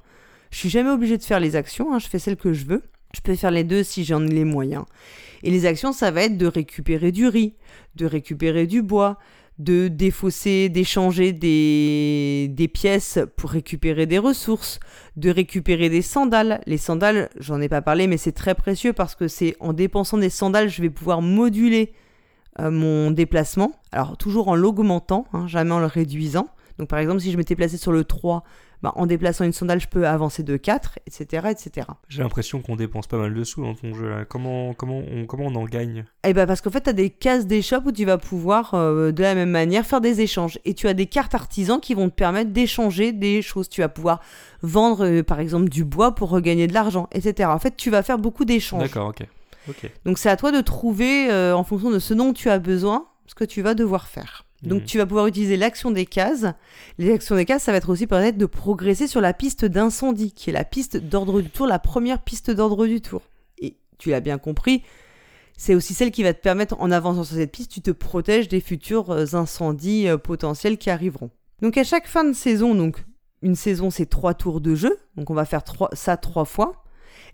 Je 0.50 0.58
suis 0.58 0.70
jamais 0.70 0.90
obligé 0.90 1.18
de 1.18 1.24
faire 1.24 1.40
les 1.40 1.56
actions, 1.56 1.94
hein, 1.94 2.00
je 2.00 2.08
fais 2.08 2.20
celles 2.20 2.38
que 2.38 2.54
je 2.54 2.66
veux. 2.66 2.84
Je 3.14 3.22
peux 3.22 3.36
faire 3.36 3.51
les 3.51 3.64
deux 3.64 3.84
si 3.84 4.03
j'en 4.03 4.26
ai 4.26 4.32
les 4.32 4.43
moyens. 4.43 4.86
Et 5.43 5.51
les 5.51 5.66
actions, 5.66 5.91
ça 5.91 6.12
va 6.12 6.24
être 6.24 6.38
de 6.38 6.47
récupérer 6.47 7.12
du 7.12 7.28
riz, 7.28 7.53
de 7.95 8.05
récupérer 8.05 8.68
du 8.68 8.82
bois, 8.82 9.18
de 9.60 9.88
défausser, 9.88 10.70
d'échanger 10.70 11.34
des, 11.34 12.72
pièces 12.74 13.20
pour 13.38 13.49
récupérer 13.49 14.05
des 14.05 14.20
ressources, 14.20 14.80
de 15.16 15.30
récupérer 15.30 15.89
des 15.89 16.01
sandales. 16.01 16.62
Les 16.68 16.78
sandales, 16.78 17.30
j'en 17.39 17.60
ai 17.60 17.70
pas 17.70 17.82
parlé, 17.82 18.08
mais 18.08 18.18
c'est 18.18 18.34
très 18.34 18.55
précieux 18.55 18.93
parce 18.93 19.16
que 19.16 19.28
c'est 19.28 19.55
en 19.60 19.74
dépensant 19.74 20.18
des 20.18 20.30
sandales, 20.30 20.70
je 20.70 20.82
vais 20.82 20.89
pouvoir 20.89 21.22
moduler 21.22 21.93
euh, 22.60 22.70
mon 22.70 23.10
déplacement. 23.12 23.72
Alors 23.91 24.18
toujours 24.18 24.47
en 24.47 24.55
l'augmentant, 24.55 25.26
hein, 25.34 25.47
jamais 25.47 25.72
en 25.72 25.80
le 25.80 25.88
réduisant. 25.88 26.47
Donc 26.78 26.89
par 26.89 26.99
exemple, 26.99 27.22
si 27.22 27.32
je 27.32 27.38
m'étais 27.38 27.55
placé 27.55 27.78
sur 27.78 27.91
le 27.91 28.03
3, 28.03 28.43
bah, 28.82 28.94
en 28.96 29.06
déplaçant 29.06 29.44
une 29.44 29.54
sandale, 29.54 29.80
je 29.80 29.88
peux 29.88 30.08
avancer 30.08 30.44
de 30.44 30.58
4, 30.58 31.00
etc. 31.08 31.48
etc. 31.50 31.88
J'ai 32.10 32.22
l'impression 32.22 32.62
qu'on 32.62 32.76
dépense 32.76 33.08
pas 33.08 33.18
mal 33.18 33.34
de 33.34 33.44
sous 33.44 33.64
dans 33.64 33.74
ton 33.74 33.94
jeu. 33.94 34.10
Là. 34.10 34.26
Comment, 34.26 34.74
comment, 34.74 35.00
on, 35.00 35.26
comment 35.26 35.46
on 35.46 35.56
en 35.56 35.66
gagne? 35.66 36.06
Eh 36.24 36.34
ben 36.34 36.46
parce 36.46 36.62
qu'en 36.62 36.70
fait, 36.70 36.82
tu 36.82 36.90
as 36.90 36.94
des 36.94 37.10
cases 37.10 37.48
d'échoppe 37.48 37.86
où 37.86 37.92
tu 37.92 38.06
vas 38.06 38.18
pouvoir, 38.18 38.74
euh, 38.74 39.12
de 39.12 39.22
la 39.22 39.36
même 39.36 39.50
manière, 39.50 39.86
faire 39.86 40.02
des 40.02 40.22
échanges. 40.22 40.60
Et 40.66 40.74
tu 40.74 40.88
as 40.88 40.94
des 40.94 41.08
cartes 41.08 41.36
artisans 41.36 41.80
qui 41.80 41.94
vont 41.94 42.10
te 42.10 42.16
permettre 42.16 42.52
d'échanger 42.52 43.12
des 43.12 43.42
choses. 43.42 43.70
Tu 43.70 43.82
vas 43.82 43.90
pouvoir 43.90 44.22
vendre, 44.62 45.06
euh, 45.06 45.24
par 45.24 45.40
exemple, 45.40 45.70
du 45.70 45.84
bois 45.84 46.14
pour 46.16 46.30
regagner 46.30 46.68
de 46.68 46.74
l'argent, 46.74 47.08
etc. 47.12 47.50
En 47.52 47.60
fait, 47.60 47.76
tu 47.78 47.90
vas 47.90 48.04
faire 48.04 48.18
beaucoup 48.18 48.46
d'échanges. 48.46 48.84
D'accord, 48.84 49.10
ok. 49.10 49.26
Donc 50.06 50.18
c'est 50.18 50.30
à 50.30 50.38
toi 50.38 50.52
de 50.52 50.62
trouver, 50.62 51.30
euh, 51.30 51.56
en 51.56 51.64
fonction 51.64 51.90
de 51.90 52.00
ce 52.00 52.14
dont 52.14 52.34
tu 52.34 52.50
as 52.50 52.60
besoin, 52.60 53.08
ce 53.26 53.36
que 53.36 53.44
tu 53.44 53.62
vas 53.62 53.74
devoir 53.74 54.08
faire. 54.08 54.46
Donc 54.64 54.82
mhm. 54.82 54.86
tu 54.86 54.97
vas 54.97 55.05
pouvoir 55.05 55.28
utiliser 55.28 55.58
l'action 55.58 55.91
des 55.91 56.05
cases. 56.05 56.45
Les 56.97 57.12
actions 57.12 57.36
des 57.36 57.45
cases, 57.45 57.64
ça 57.64 57.72
va 57.72 57.78
être 57.78 57.89
aussi 57.89 58.08
permettre 58.08 58.38
de 58.38 58.45
progresser 58.45 59.08
sur 59.08 59.22
la 59.22 59.34
piste 59.34 59.66
d'incendie, 59.66 60.32
qui 60.32 60.49
est 60.49 60.53
la 60.53 60.64
piste 60.64 60.97
d'ordre 60.97 61.41
du 61.41 61.49
tour, 61.49 61.68
la 61.68 61.80
première 61.80 62.22
piste 62.22 62.49
d'ordre 62.49 62.88
du 62.88 63.01
tour. 63.01 63.22
Et 63.60 63.78
tu 63.97 64.10
l'as 64.10 64.20
bien 64.20 64.38
compris, 64.38 64.84
c'est 65.58 65.76
aussi 65.76 65.93
celle 65.93 66.12
qui 66.12 66.24
va 66.24 66.34
te 66.34 66.41
permettre, 66.41 66.76
en 66.80 66.91
avançant 66.91 67.24
sur 67.24 67.36
cette 67.36 67.51
piste, 67.51 67.72
tu 67.72 67.82
te 67.82 67.91
protèges 67.91 68.47
des 68.47 68.62
futurs 68.62 69.12
euh, 69.12 69.26
incendies 69.34 70.08
euh, 70.08 70.18
potentiels 70.18 70.78
qui 70.78 70.89
arriveront. 70.89 71.32
Donc 71.62 71.78
à 71.78 71.84
chaque 71.84 72.08
fin 72.08 72.24
de 72.24 72.34
saison, 72.34 72.76
donc 72.76 73.03
une 73.41 73.55
saison 73.55 73.89
c'est 73.89 74.05
trois 74.05 74.36
tours 74.36 74.62
de 74.62 74.76
jeu, 74.76 74.97
donc 75.16 75.30
on 75.32 75.34
va 75.34 75.45
faire 75.45 75.64
ça 75.93 76.18
trois 76.18 76.45
fois. 76.45 76.84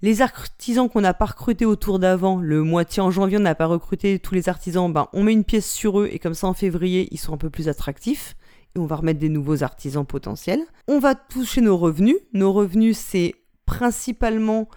Les 0.02 0.22
artisans 0.22 0.90
qu'on 0.90 1.02
n'a 1.02 1.14
pas 1.14 1.26
recrutés 1.26 1.66
au 1.66 1.76
tour 1.76 2.00
d'avant, 2.00 2.40
le 2.40 2.64
moitié 2.64 3.02
en 3.02 3.12
janvier, 3.12 3.38
on 3.38 3.42
n'a 3.42 3.56
pas 3.56 3.66
recruté 3.66 4.20
tous 4.20 4.34
les 4.34 4.50
artisans, 4.50 4.92
ben, 4.92 5.08
on 5.14 5.24
met 5.24 5.34
une 5.34 5.44
pièce 5.44 5.70
sur 5.70 6.00
eux 6.00 6.10
et 6.12 6.20
comme 6.20 6.34
ça 6.34 6.48
en 6.48 6.54
février, 6.54 7.08
ils 7.12 7.20
sont 7.20 7.34
un 7.34 7.38
peu 7.38 7.50
plus 7.50 7.70
attractifs. 7.70 8.36
Et 8.76 8.80
on 8.80 8.86
va 8.86 8.96
remettre 8.96 9.20
des 9.20 9.30
nouveaux 9.30 9.64
artisans 9.64 10.06
potentiels. 10.06 10.64
On 10.88 11.00
va 11.00 11.14
toucher 11.14 11.62
nos 11.62 11.78
revenus. 11.78 12.18
Nos 12.34 12.52
revenus, 12.52 12.98
c'est 12.98 13.36
principalement 13.66 14.68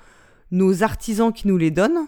nos 0.50 0.82
artisans 0.82 1.32
qui 1.32 1.48
nous 1.48 1.56
les 1.56 1.70
donnent. 1.70 2.06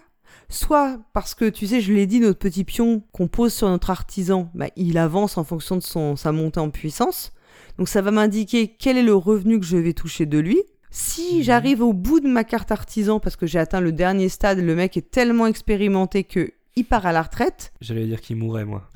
Soit 0.49 0.99
parce 1.13 1.35
que, 1.35 1.49
tu 1.49 1.67
sais, 1.67 1.81
je 1.81 1.93
l'ai 1.93 2.05
dit, 2.05 2.19
notre 2.19 2.39
petit 2.39 2.63
pion 2.63 3.03
qu'on 3.11 3.27
pose 3.27 3.53
sur 3.53 3.69
notre 3.69 3.89
artisan, 3.89 4.51
ben, 4.53 4.69
il 4.75 4.97
avance 4.97 5.37
en 5.37 5.43
fonction 5.43 5.75
de 5.75 5.81
son, 5.81 6.15
sa 6.15 6.31
montée 6.31 6.59
en 6.59 6.69
puissance. 6.69 7.31
Donc 7.77 7.87
ça 7.87 8.01
va 8.01 8.11
m'indiquer 8.11 8.75
quel 8.77 8.97
est 8.97 9.03
le 9.03 9.15
revenu 9.15 9.59
que 9.59 9.65
je 9.65 9.77
vais 9.77 9.93
toucher 9.93 10.25
de 10.25 10.39
lui. 10.39 10.61
Si 10.91 11.37
mhm. 11.37 11.41
j'arrive 11.43 11.81
au 11.81 11.93
bout 11.93 12.19
de 12.19 12.27
ma 12.27 12.43
carte 12.43 12.71
artisan 12.71 13.19
parce 13.19 13.35
que 13.35 13.45
j'ai 13.45 13.59
atteint 13.59 13.81
le 13.81 13.91
dernier 13.91 14.29
stade, 14.29 14.59
le 14.59 14.75
mec 14.75 14.97
est 14.97 15.11
tellement 15.11 15.47
expérimenté 15.47 16.23
que 16.23 16.53
il 16.75 16.85
part 16.85 17.05
à 17.05 17.11
la 17.11 17.23
retraite. 17.23 17.73
J'allais 17.81 18.05
dire 18.05 18.21
qu'il 18.21 18.37
mourrait 18.37 18.65
moi. 18.65 18.89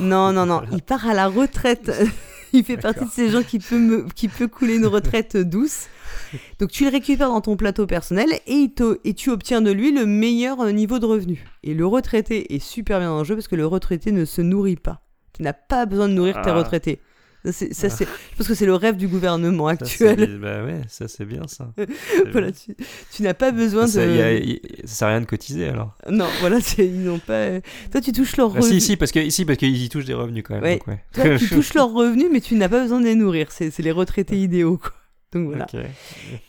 non 0.00 0.32
non 0.32 0.46
non, 0.46 0.62
il 0.72 0.82
part 0.82 1.08
à 1.08 1.14
la 1.14 1.26
retraite. 1.28 1.90
il 2.52 2.64
fait 2.64 2.76
partie 2.76 3.04
de 3.04 3.10
ces 3.10 3.30
gens 3.30 3.42
qui 3.42 3.58
peut 3.58 3.78
me, 3.78 4.08
qui 4.14 4.28
peut 4.28 4.48
couler 4.48 4.76
une 4.76 4.86
retraite 4.86 5.36
douce. 5.36 5.88
Donc 6.58 6.70
tu 6.70 6.84
le 6.84 6.90
récupères 6.90 7.28
dans 7.28 7.40
ton 7.40 7.56
plateau 7.56 7.86
personnel 7.86 8.28
et, 8.46 8.72
et 9.04 9.14
tu 9.14 9.30
obtiens 9.30 9.60
de 9.60 9.70
lui 9.70 9.92
le 9.92 10.06
meilleur 10.06 10.60
euh, 10.60 10.72
niveau 10.72 10.98
de 10.98 11.06
revenu. 11.06 11.44
Et 11.62 11.74
le 11.74 11.86
retraité 11.86 12.54
est 12.54 12.58
super 12.58 12.98
bien 12.98 13.08
dans 13.08 13.18
le 13.18 13.24
jeu 13.24 13.34
parce 13.34 13.48
que 13.48 13.56
le 13.56 13.66
retraité 13.66 14.12
ne 14.12 14.24
se 14.24 14.40
nourrit 14.40 14.76
pas. 14.76 15.02
Tu 15.32 15.42
n'as 15.42 15.52
pas 15.52 15.86
besoin 15.86 16.08
de 16.08 16.14
nourrir 16.14 16.40
tes 16.42 16.50
ah. 16.50 16.54
retraités. 16.54 17.00
Ça, 17.44 17.52
c'est, 17.88 18.04
je 18.04 18.36
pense 18.36 18.48
que 18.48 18.54
c'est 18.54 18.66
le 18.66 18.74
rêve 18.74 18.96
du 18.96 19.08
gouvernement 19.08 19.68
actuel. 19.68 20.38
bah 20.42 20.62
ouais, 20.62 20.82
ça 20.88 21.08
c'est 21.08 21.24
bien 21.24 21.46
ça. 21.46 21.72
voilà, 22.32 22.52
tu, 22.52 22.76
tu, 23.12 23.22
n'as 23.22 23.32
pas 23.32 23.50
besoin 23.50 23.86
ça, 23.86 24.06
de. 24.06 24.12
Y 24.12 24.60
ça 24.84 24.94
sert 24.94 25.08
à 25.08 25.10
rien 25.12 25.20
de 25.22 25.26
cotiser 25.26 25.68
alors. 25.68 25.96
Non, 26.10 26.26
voilà, 26.40 26.58
ils 26.78 27.02
n'ont 27.02 27.18
pas. 27.18 27.60
Toi, 27.90 28.02
tu 28.02 28.12
touches 28.12 28.36
leurs 28.36 28.50
bah, 28.50 28.60
revenus. 28.60 28.82
Si, 28.82 28.90
si, 28.90 28.96
parce 28.98 29.10
que 29.10 29.20
ici, 29.20 29.46
parce 29.46 29.58
qu'ils 29.58 29.88
touchent 29.88 30.04
des 30.04 30.14
revenus 30.14 30.44
quand 30.46 30.60
même. 30.60 30.64
Ouais. 30.64 31.02
Toi, 31.14 31.38
tu 31.38 31.48
touches 31.48 31.72
leurs 31.72 31.92
revenus, 31.92 32.28
mais 32.30 32.42
tu 32.42 32.56
n'as 32.56 32.68
pas 32.68 32.82
besoin 32.82 33.00
de 33.00 33.06
les 33.06 33.14
nourrir. 33.14 33.50
C'est, 33.50 33.76
les 33.78 33.92
retraités 33.92 34.36
idéaux, 34.36 34.76
quoi. 34.76 34.92
Donc 35.32 35.46
voilà. 35.46 35.66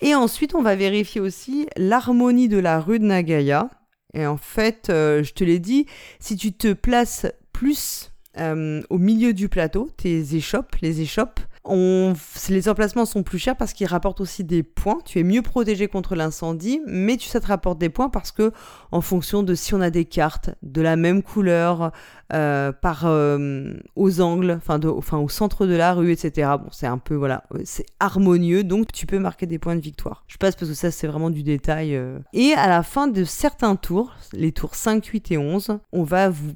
Et 0.01 0.13
ensuite, 0.13 0.55
on 0.55 0.61
va 0.61 0.75
vérifier 0.75 1.21
aussi 1.21 1.67
l'harmonie 1.77 2.49
de 2.49 2.57
la 2.57 2.81
rue 2.81 2.99
de 2.99 3.05
Nagaya. 3.05 3.69
Et 4.13 4.25
en 4.25 4.37
fait, 4.37 4.89
euh, 4.89 5.23
je 5.23 5.31
te 5.31 5.43
l'ai 5.45 5.59
dit, 5.59 5.85
si 6.19 6.35
tu 6.35 6.51
te 6.51 6.73
places 6.73 7.27
plus 7.53 8.10
euh, 8.37 8.81
au 8.89 8.97
milieu 8.97 9.33
du 9.33 9.49
plateau, 9.49 9.89
tes 9.97 10.35
échoppes, 10.35 10.75
les 10.81 11.01
échoppes, 11.01 11.41
On, 11.65 12.13
les 12.49 12.69
emplacements 12.69 13.05
sont 13.05 13.23
plus 13.23 13.37
chers 13.37 13.55
parce 13.57 13.73
qu'ils 13.73 13.87
rapportent 13.87 14.21
aussi 14.21 14.43
des 14.43 14.63
points. 14.63 14.99
Tu 15.05 15.19
es 15.19 15.23
mieux 15.23 15.41
protégé 15.41 15.87
contre 15.87 16.15
l'incendie, 16.15 16.81
mais 16.87 17.17
tu, 17.17 17.27
ça 17.27 17.39
te 17.39 17.47
rapporte 17.47 17.77
des 17.77 17.89
points 17.89 18.09
parce 18.09 18.31
que, 18.31 18.51
en 18.91 19.01
fonction 19.01 19.43
de 19.43 19.53
si 19.53 19.75
on 19.75 19.81
a 19.81 19.89
des 19.89 20.05
cartes 20.05 20.51
de 20.63 20.81
la 20.81 20.95
même 20.95 21.21
couleur, 21.21 21.91
euh, 22.33 22.71
par 22.71 23.01
euh, 23.03 23.73
aux 23.97 24.21
angles, 24.21 24.57
enfin, 24.57 24.79
au 25.19 25.29
centre 25.29 25.65
de 25.65 25.75
la 25.75 25.93
rue, 25.93 26.11
etc. 26.11 26.51
Bon, 26.57 26.69
c'est 26.71 26.87
un 26.87 26.97
peu 26.97 27.15
voilà, 27.15 27.43
c'est 27.65 27.85
harmonieux, 27.99 28.63
donc 28.63 28.93
tu 28.93 29.05
peux 29.05 29.19
marquer 29.19 29.45
des 29.45 29.59
points 29.59 29.75
de 29.75 29.81
victoire. 29.81 30.23
Je 30.27 30.37
passe 30.37 30.55
parce 30.55 30.69
que 30.69 30.75
ça 30.75 30.91
c'est 30.91 31.07
vraiment 31.07 31.29
du 31.29 31.43
détail. 31.43 31.99
Et 32.33 32.53
à 32.53 32.69
la 32.69 32.83
fin 32.83 33.07
de 33.07 33.25
certains 33.25 33.75
tours, 33.75 34.15
les 34.31 34.53
tours 34.53 34.75
5, 34.75 35.05
8 35.05 35.31
et 35.31 35.37
11, 35.37 35.79
on 35.91 36.03
va 36.03 36.29
vous 36.29 36.53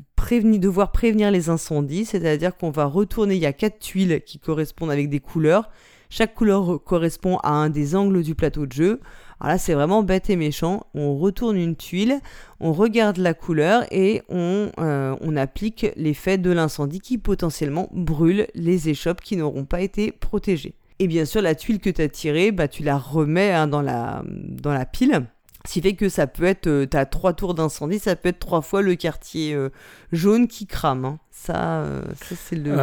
devoir 0.59 0.91
prévenir 0.91 1.31
les 1.31 1.49
incendies, 1.49 2.05
c'est-à-dire 2.05 2.55
qu'on 2.55 2.71
va 2.71 2.85
retourner, 2.85 3.35
il 3.35 3.41
y 3.41 3.45
a 3.45 3.53
quatre 3.53 3.79
tuiles 3.79 4.21
qui 4.25 4.39
correspondent 4.39 4.91
avec 4.91 5.09
des 5.09 5.19
couleurs. 5.19 5.69
Chaque 6.09 6.35
couleur 6.35 6.83
correspond 6.83 7.37
à 7.37 7.51
un 7.51 7.69
des 7.69 7.95
angles 7.95 8.23
du 8.23 8.35
plateau 8.35 8.65
de 8.65 8.71
jeu. 8.71 8.99
Alors 9.39 9.53
là, 9.53 9.57
c'est 9.57 9.73
vraiment 9.73 10.03
bête 10.03 10.29
et 10.29 10.35
méchant. 10.35 10.85
On 10.93 11.17
retourne 11.17 11.57
une 11.57 11.75
tuile, 11.75 12.19
on 12.59 12.73
regarde 12.73 13.17
la 13.17 13.33
couleur 13.33 13.85
et 13.91 14.21
on, 14.29 14.69
euh, 14.79 15.15
on 15.19 15.35
applique 15.35 15.87
l'effet 15.95 16.37
de 16.37 16.51
l'incendie 16.51 16.99
qui 16.99 17.17
potentiellement 17.17 17.89
brûle 17.91 18.47
les 18.55 18.89
échoppes 18.89 19.21
qui 19.21 19.35
n'auront 19.35 19.65
pas 19.65 19.81
été 19.81 20.11
protégées. 20.11 20.75
Et 20.99 21.07
bien 21.07 21.25
sûr, 21.25 21.41
la 21.41 21.55
tuile 21.55 21.79
que 21.79 21.89
tu 21.89 22.01
as 22.01 22.07
tirée, 22.07 22.51
bah, 22.51 22.67
tu 22.67 22.83
la 22.83 22.97
remets 22.97 23.51
hein, 23.51 23.67
dans, 23.67 23.81
la, 23.81 24.23
dans 24.25 24.73
la 24.73 24.85
pile. 24.85 25.25
Ce 25.65 25.73
qui 25.73 25.81
fait 25.81 25.95
que 25.95 26.09
ça 26.09 26.27
peut 26.27 26.43
être, 26.43 26.67
euh, 26.67 26.85
tu 26.89 26.95
as 26.95 27.05
trois 27.05 27.33
tours 27.33 27.53
d'incendie, 27.53 27.99
ça 27.99 28.15
peut 28.15 28.29
être 28.29 28.39
trois 28.39 28.61
fois 28.61 28.81
le 28.81 28.95
quartier 28.95 29.53
euh, 29.53 29.69
jaune 30.11 30.47
qui 30.47 30.67
crame. 30.67 31.05
Hein. 31.05 31.19
Ça, 31.31 31.85
ça 32.21 32.35
c'est 32.35 32.55
le. 32.55 32.73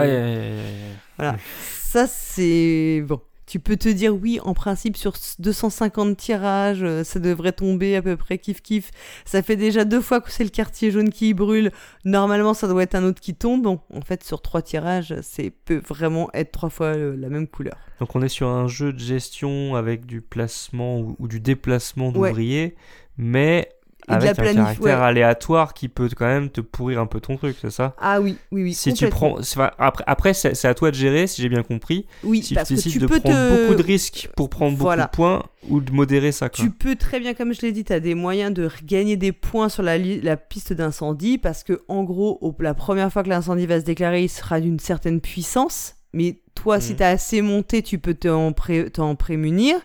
Voilà. 1.17 1.37
Ça, 1.81 2.07
c'est. 2.07 3.03
Bon. 3.07 3.21
Tu 3.47 3.59
peux 3.59 3.77
te 3.77 3.89
dire 3.89 4.15
oui, 4.15 4.39
en 4.45 4.55
principe, 4.55 4.97
sur 4.97 5.15
250 5.39 6.17
tirages, 6.17 6.83
euh, 6.83 7.05
ça 7.05 7.19
devrait 7.19 7.53
tomber 7.53 7.97
à 7.97 8.03
peu 8.03 8.17
près 8.17 8.39
kiff 8.39 8.63
kiff. 8.63 8.91
Ça 9.25 9.43
fait 9.43 9.57
déjà 9.57 9.85
deux 9.85 10.01
fois 10.01 10.21
que 10.21 10.31
c'est 10.31 10.45
le 10.45 10.51
quartier 10.51 10.91
jaune 10.91 11.11
qui 11.11 11.35
brûle. 11.35 11.71
Normalement, 12.05 12.55
ça 12.55 12.69
doit 12.69 12.83
être 12.83 12.95
un 12.95 13.05
autre 13.05 13.21
qui 13.21 13.35
tombe. 13.35 13.63
Bon, 13.63 13.81
en 13.93 14.01
fait, 14.01 14.23
sur 14.25 14.43
trois 14.43 14.63
tirages, 14.63 15.15
c'est 15.23 15.51
peut 15.51 15.83
vraiment 15.89 16.31
être 16.35 16.53
trois 16.53 16.71
fois 16.71 16.95
euh, 16.97 17.17
la 17.17 17.29
même 17.29 17.47
couleur. 17.47 17.77
Donc 18.01 18.17
on 18.17 18.23
est 18.23 18.29
sur 18.29 18.49
un 18.49 18.67
jeu 18.67 18.93
de 18.93 18.99
gestion 18.99 19.75
avec 19.75 20.07
du 20.07 20.21
placement 20.21 21.01
ou, 21.01 21.29
du 21.29 21.41
déplacement 21.41 22.11
d'ouvriers, 22.11 22.75
mais 23.17 23.69
avec 24.09 24.39
un 24.39 24.55
caractère 24.55 25.03
aléatoire 25.03 25.75
qui 25.75 25.89
peut 25.89 26.09
quand 26.17 26.27
même 26.27 26.51
te 26.51 26.61
pourrir 26.61 27.01
un 27.01 27.07
peu 27.07 27.21
ton 27.21 27.37
truc, 27.37 27.57
c'est 27.61 27.71
ça? 27.71 27.95
Ah 27.99 28.21
oui, 28.21 28.37
oui, 28.51 28.63
oui. 28.65 28.75
Si 28.75 28.93
tu 28.93 29.09
prends, 29.09 29.39
après, 29.79 30.05
après 30.07 30.35
c'est 30.35 30.65
à 30.65 30.75
toi 30.75 30.91
de 30.91 30.97
gérer, 30.97 31.27
si 31.27 31.43
j'ai 31.43 31.49
bien 31.49 31.63
compris. 31.63 32.07
Oui, 32.25 32.43
si 32.43 32.55
parce 32.55 32.69
tu 32.69 32.75
décides 32.75 32.93
que 32.93 32.99
tu 32.99 33.03
de 33.03 33.07
peux 33.07 33.21
prendre 33.21 33.57
beaucoup 33.57 33.75
de 33.75 33.83
risques 33.83 34.29
pour 34.37 34.51
prendre 34.51 34.77
beaucoup 34.77 34.97
de 34.97 35.07
points 35.13 35.43
ou 35.69 35.81
de 35.81 35.93
modérer 35.93 36.33
ça. 36.33 36.49
Tu 36.49 36.71
peux 36.71 36.97
très 36.97 37.21
bien, 37.21 37.35
comme 37.35 37.53
je 37.53 37.63
l'ai 37.63 37.73
dit, 37.73 37.85
tu 37.85 37.93
as 37.93 38.01
des 38.01 38.15
moyens 38.15 38.53
de 38.53 38.69
gagner 38.85 39.17
des 39.17 39.33
points 39.33 39.69
sur 39.69 39.83
la, 39.83 39.99
la 39.99 40.37
piste 40.37 40.73
d'incendie 40.73 41.39
parce 41.39 41.63
que 41.63 41.83
en 41.89 42.03
gros, 42.03 42.41
la 42.59 42.75
première 42.75 43.13
fois 43.13 43.23
que 43.23 43.29
l'incendie 43.29 43.67
va 43.67 43.81
se 43.81 43.85
déclarer, 43.85 44.25
il 44.25 44.29
sera 44.29 44.61
d'une 44.61 44.79
certaine 44.79 45.21
puissance. 45.21 45.95
Mais 46.13 46.41
toi, 46.55 46.81
si 46.81 46.93
mm. 46.93 46.97
tu 46.97 47.03
as 47.03 47.09
assez 47.09 47.43
monté, 47.43 47.83
tu 47.83 47.99
peux 47.99 48.15
t'en 48.15 48.53
pré 48.53 48.91
prémunir 49.19 49.77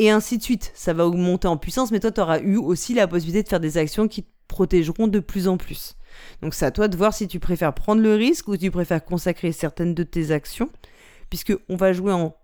et 0.00 0.10
ainsi 0.10 0.38
de 0.38 0.42
suite. 0.42 0.72
Ça 0.74 0.94
va 0.94 1.06
augmenter 1.06 1.46
en 1.46 1.58
puissance, 1.58 1.92
mais 1.92 2.00
toi, 2.00 2.10
tu 2.10 2.20
auras 2.20 2.40
eu 2.40 2.56
aussi 2.56 2.94
la 2.94 3.06
possibilité 3.06 3.42
de 3.42 3.48
faire 3.48 3.60
des 3.60 3.76
actions 3.76 4.08
qui 4.08 4.22
te 4.24 4.30
protégeront 4.48 5.06
de 5.06 5.20
plus 5.20 5.46
en 5.46 5.58
plus. 5.58 5.94
Donc 6.42 6.54
c'est 6.54 6.64
à 6.64 6.70
toi 6.70 6.88
de 6.88 6.96
voir 6.96 7.14
si 7.14 7.28
tu 7.28 7.38
préfères 7.38 7.74
prendre 7.74 8.02
le 8.02 8.14
risque 8.14 8.48
ou 8.48 8.56
tu 8.56 8.70
préfères 8.70 9.04
consacrer 9.04 9.52
certaines 9.52 9.94
de 9.94 10.02
tes 10.02 10.32
actions, 10.32 10.70
puisque 11.28 11.52
on 11.68 11.76
va 11.76 11.92
jouer 11.92 12.12
en 12.12 12.34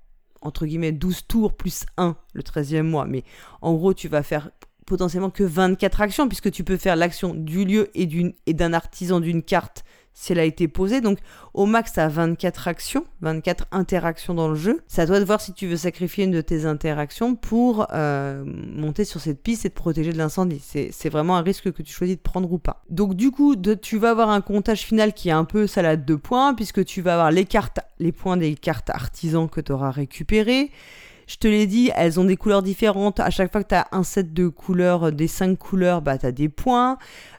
entre 0.42 0.66
guillemets 0.66 0.92
12 0.92 1.26
tours 1.26 1.56
plus 1.56 1.86
1 1.96 2.14
le 2.34 2.42
13e 2.42 2.82
mois, 2.82 3.06
mais 3.06 3.24
en 3.62 3.74
gros 3.74 3.92
tu 3.94 4.06
vas 4.06 4.22
faire 4.22 4.50
potentiellement 4.86 5.30
que 5.30 5.42
24 5.42 6.00
actions, 6.00 6.28
puisque 6.28 6.52
tu 6.52 6.62
peux 6.62 6.76
faire 6.76 6.94
l'action 6.94 7.34
du 7.34 7.64
lieu 7.64 7.90
et 7.94 8.06
d'un 8.54 8.72
artisan 8.72 9.18
d'une 9.18 9.42
carte 9.42 9.84
si 10.18 10.32
elle 10.32 10.38
a 10.38 10.44
été 10.44 10.66
posée. 10.66 11.02
Donc 11.02 11.18
au 11.52 11.66
max, 11.66 11.92
tu 11.92 12.00
as 12.00 12.08
24 12.08 12.68
actions, 12.68 13.04
24 13.20 13.66
interactions 13.70 14.32
dans 14.32 14.48
le 14.48 14.54
jeu. 14.54 14.82
Ça 14.88 15.04
doit 15.04 15.20
te 15.20 15.24
voir 15.24 15.42
si 15.42 15.52
tu 15.52 15.66
veux 15.66 15.76
sacrifier 15.76 16.24
une 16.24 16.30
de 16.30 16.40
tes 16.40 16.64
interactions 16.64 17.36
pour 17.36 17.86
euh, 17.92 18.42
monter 18.44 19.04
sur 19.04 19.20
cette 19.20 19.42
piste 19.42 19.66
et 19.66 19.70
te 19.70 19.74
protéger 19.74 20.12
de 20.12 20.18
l'incendie. 20.18 20.60
C'est 20.62 21.08
vraiment 21.10 21.36
un 21.36 21.42
risque 21.42 21.70
que 21.70 21.82
tu 21.82 21.92
choisis 21.92 22.16
de 22.16 22.22
prendre 22.22 22.50
ou 22.50 22.58
pas. 22.58 22.82
Donc 22.88 23.14
du 23.14 23.30
coup, 23.30 23.56
de, 23.56 23.74
tu 23.74 23.98
vas 23.98 24.10
avoir 24.10 24.30
un 24.30 24.40
comptage 24.40 24.80
final 24.80 25.12
qui 25.12 25.28
est 25.28 25.32
un 25.32 25.44
peu 25.44 25.66
salade 25.66 26.06
de 26.06 26.14
points, 26.14 26.54
puisque 26.54 26.84
tu 26.86 27.02
vas 27.02 27.12
avoir 27.12 27.30
les 27.30 27.44
cartes, 27.44 27.80
les 27.98 28.12
points 28.12 28.38
des 28.38 28.54
cartes 28.54 28.88
artisans 28.88 29.50
que 29.50 29.60
tu 29.60 29.70
auras 29.70 29.90
récupérées. 29.90 30.70
Je 31.26 31.36
te 31.36 31.48
l'ai 31.48 31.66
dit, 31.66 31.90
elles 31.96 32.20
ont 32.20 32.24
des 32.24 32.36
couleurs 32.36 32.62
différentes. 32.62 33.18
À 33.18 33.30
chaque 33.30 33.50
fois 33.50 33.62
que 33.64 33.68
tu 33.68 33.74
as 33.74 33.88
un 33.90 34.04
set 34.04 34.32
de 34.32 34.46
couleurs, 34.46 35.10
des 35.10 35.26
cinq 35.26 35.58
couleurs, 35.58 36.00
bah, 36.00 36.18
tu 36.18 36.26
as 36.26 36.30
des 36.30 36.48
points. 36.48 36.98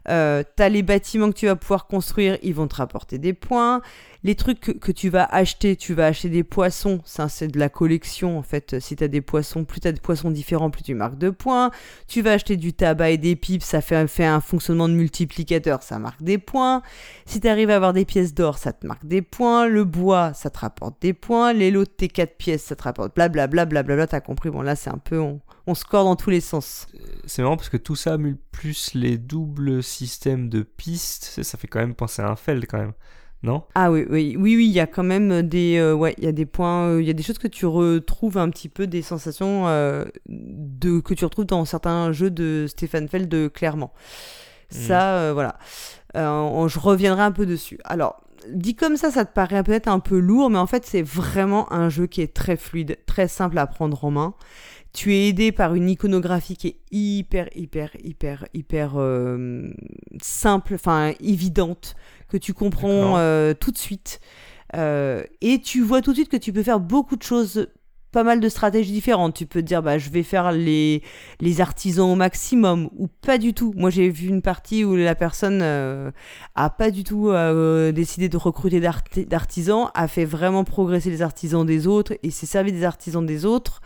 Euh, 0.09 0.43
tu 0.55 0.63
as 0.63 0.69
les 0.69 0.83
bâtiments 0.83 1.29
que 1.29 1.37
tu 1.37 1.47
vas 1.47 1.55
pouvoir 1.55 1.87
construire, 1.87 2.37
ils 2.41 2.53
vont 2.53 2.67
te 2.67 2.75
rapporter 2.75 3.17
des 3.17 3.33
points. 3.33 3.81
Les 4.23 4.35
trucs 4.35 4.59
que, 4.59 4.91
tu 4.91 5.09
vas 5.09 5.25
acheter, 5.25 5.75
tu 5.75 5.93
vas 5.93 6.07
acheter 6.07 6.29
des 6.29 6.43
poissons, 6.43 6.99
ça 7.05 7.29
c'est 7.29 7.47
de 7.47 7.59
la 7.59 7.69
collection 7.69 8.37
en 8.37 8.41
fait. 8.41 8.79
Si 8.79 8.95
tu 8.95 9.03
as 9.03 9.07
des 9.07 9.21
poissons, 9.21 9.63
plus 9.63 9.79
tu 9.79 9.87
as 9.87 9.91
des 9.91 10.01
poissons 10.01 10.31
différents, 10.31 10.69
plus 10.69 10.83
tu 10.83 10.95
marques 10.95 11.17
de 11.17 11.29
points. 11.29 11.71
Tu 12.07 12.21
vas 12.21 12.33
acheter 12.33 12.57
du 12.57 12.73
tabac 12.73 13.11
et 13.11 13.17
des 13.17 13.35
pipes, 13.35 13.61
ça 13.61 13.79
fait, 13.79 14.25
un 14.25 14.39
fonctionnement 14.41 14.89
de 14.89 14.95
multiplicateur, 14.95 15.83
ça 15.83 15.99
marque 15.99 16.23
des 16.23 16.39
points. 16.39 16.81
Si 17.25 17.39
tu 17.39 17.47
arrives 17.47 17.69
à 17.69 17.75
avoir 17.75 17.93
des 17.93 18.05
pièces 18.05 18.33
d'or, 18.33 18.57
ça 18.57 18.73
te 18.73 18.85
marque 18.87 19.05
des 19.05 19.21
points. 19.21 19.67
Le 19.67 19.83
bois, 19.83 20.33
ça 20.33 20.49
te 20.49 20.59
rapporte 20.59 21.01
des 21.01 21.13
points. 21.13 21.53
Les 21.53 21.69
lots 21.69 21.85
de 21.85 21.89
tes 21.89 22.07
quatre 22.07 22.37
pièces, 22.37 22.63
ça 22.63 22.75
te 22.75 22.83
rapporte 22.83 23.15
blablabla, 23.15 23.65
blablabla, 23.65 24.07
t'as 24.07 24.19
compris? 24.19 24.49
Bon 24.49 24.61
là 24.61 24.75
c'est 24.75 24.89
un 24.89 24.97
peu, 24.97 25.19
on, 25.19 25.39
on 25.67 25.75
score 25.75 26.03
dans 26.05 26.15
tous 26.15 26.29
les 26.29 26.41
sens. 26.41 26.87
C'est 27.25 27.43
marrant 27.43 27.57
parce 27.57 27.69
que 27.69 27.77
tout 27.77 27.95
ça, 27.95 28.17
plus 28.51 28.93
les 28.93 29.17
doubles 29.17 29.83
systèmes 29.83 30.49
de 30.49 30.63
pistes, 30.63 31.43
ça 31.43 31.57
fait 31.57 31.67
quand 31.67 31.79
même 31.79 31.95
penser 31.95 32.21
à 32.21 32.29
un 32.29 32.35
feld 32.35 32.65
quand 32.67 32.79
même 32.79 32.93
non? 33.43 33.63
Ah 33.75 33.91
oui, 33.91 34.05
oui, 34.09 34.35
oui, 34.37 34.55
oui, 34.55 34.65
il 34.65 34.71
y 34.71 34.79
a 34.79 34.87
quand 34.87 35.03
même 35.03 35.43
des, 35.43 35.77
euh, 35.77 35.93
ouais, 35.93 36.15
il 36.17 36.23
y 36.23 36.27
a 36.27 36.31
des 36.31 36.45
points, 36.45 36.87
euh, 36.87 37.01
il 37.01 37.07
y 37.07 37.09
a 37.09 37.13
des 37.13 37.23
choses 37.23 37.37
que 37.37 37.47
tu 37.47 37.65
retrouves 37.65 38.37
un 38.37 38.49
petit 38.49 38.69
peu 38.69 38.87
des 38.87 39.01
sensations 39.01 39.67
euh, 39.67 40.05
de 40.27 40.99
que 40.99 41.13
tu 41.13 41.23
retrouves 41.23 41.45
dans 41.45 41.63
certains 41.65 42.11
jeux 42.11 42.31
de 42.31 42.65
Stéphane 42.67 43.07
Feld 43.07 43.51
clairement. 43.53 43.93
Hmm. 44.71 44.75
Ça, 44.75 45.33
voilà, 45.33 45.57
je 46.15 46.79
reviendrai 46.79 47.21
un 47.21 47.31
peu 47.31 47.45
dessus. 47.45 47.79
Alors, 47.83 48.21
dit 48.51 48.75
comme 48.75 48.97
ça, 48.97 49.11
ça 49.11 49.23
te 49.23 49.33
paraît 49.33 49.63
peut-être 49.63 49.87
un 49.87 49.99
peu 49.99 50.17
lourd, 50.17 50.49
mais 50.49 50.57
en 50.57 50.67
fait, 50.67 50.85
c'est 50.85 51.03
vraiment 51.03 51.71
un 51.71 51.89
jeu 51.89 52.07
qui 52.07 52.21
est 52.21 52.33
très 52.33 52.57
fluide, 52.57 52.97
très 53.05 53.27
simple 53.27 53.57
à 53.59 53.67
prendre 53.67 54.03
en 54.03 54.11
main. 54.11 54.33
Tu 54.97 55.13
es 55.13 55.27
aidé 55.27 55.51
par 55.51 55.75
une 55.75 55.91
iconographie 55.91 56.57
qui 56.57 56.69
est 56.69 56.77
hyper, 56.89 57.49
hyper, 57.55 57.91
hyper, 58.03 58.47
hyper 58.55 58.93
simple, 60.19 60.73
enfin 60.73 61.13
évidente 61.19 61.93
que 62.27 62.35
tu 62.35 62.55
comprends 62.55 63.19
euh, 63.19 63.53
tout 63.53 63.69
de 63.69 63.77
suite. 63.77 64.19
Euh, 64.75 65.21
et 65.41 65.61
tu 65.61 65.81
vois 65.81 66.01
tout 66.01 66.13
de 66.13 66.15
suite 66.15 66.29
que 66.29 66.37
tu 66.37 66.51
peux 66.51 66.63
faire 66.63 66.79
beaucoup 66.79 67.15
de 67.15 67.21
choses, 67.21 67.67
pas 68.11 68.23
mal 68.23 68.39
de 68.39 68.49
stratégies 68.49 68.91
différentes. 68.91 69.35
Tu 69.35 69.45
peux 69.45 69.61
te 69.61 69.67
dire, 69.67 69.83
bah, 69.83 69.99
je 69.99 70.09
vais 70.09 70.23
faire 70.23 70.51
les, 70.51 71.03
les 71.41 71.61
artisans 71.61 72.09
au 72.09 72.15
maximum, 72.15 72.89
ou 72.97 73.07
pas 73.07 73.37
du 73.37 73.53
tout. 73.53 73.73
Moi, 73.77 73.91
j'ai 73.91 74.09
vu 74.09 74.27
une 74.29 74.41
partie 74.41 74.83
où 74.83 74.95
la 74.95 75.13
personne 75.13 75.59
euh, 75.61 76.09
a 76.55 76.71
pas 76.71 76.89
du 76.89 77.03
tout 77.03 77.31
décidé 77.93 78.29
de 78.29 78.37
recruter 78.37 78.81
d'artisans, 79.27 79.91
a 79.93 80.07
fait 80.07 80.25
vraiment 80.25 80.63
progresser 80.63 81.11
les 81.11 81.21
artisans 81.21 81.63
des 81.63 81.85
autres, 81.85 82.17
et 82.23 82.31
s'est 82.31 82.47
servi 82.47 82.71
des 82.71 82.83
artisans 82.83 83.23
des 83.23 83.45
autres 83.45 83.79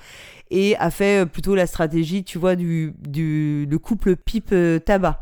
et 0.51 0.75
a 0.77 0.91
fait 0.91 1.25
plutôt 1.25 1.55
la 1.55 1.65
stratégie, 1.65 2.23
tu 2.23 2.37
vois, 2.37 2.55
du, 2.55 2.93
du 2.99 3.65
le 3.69 3.79
couple 3.79 4.15
pipe-tabac. 4.15 5.21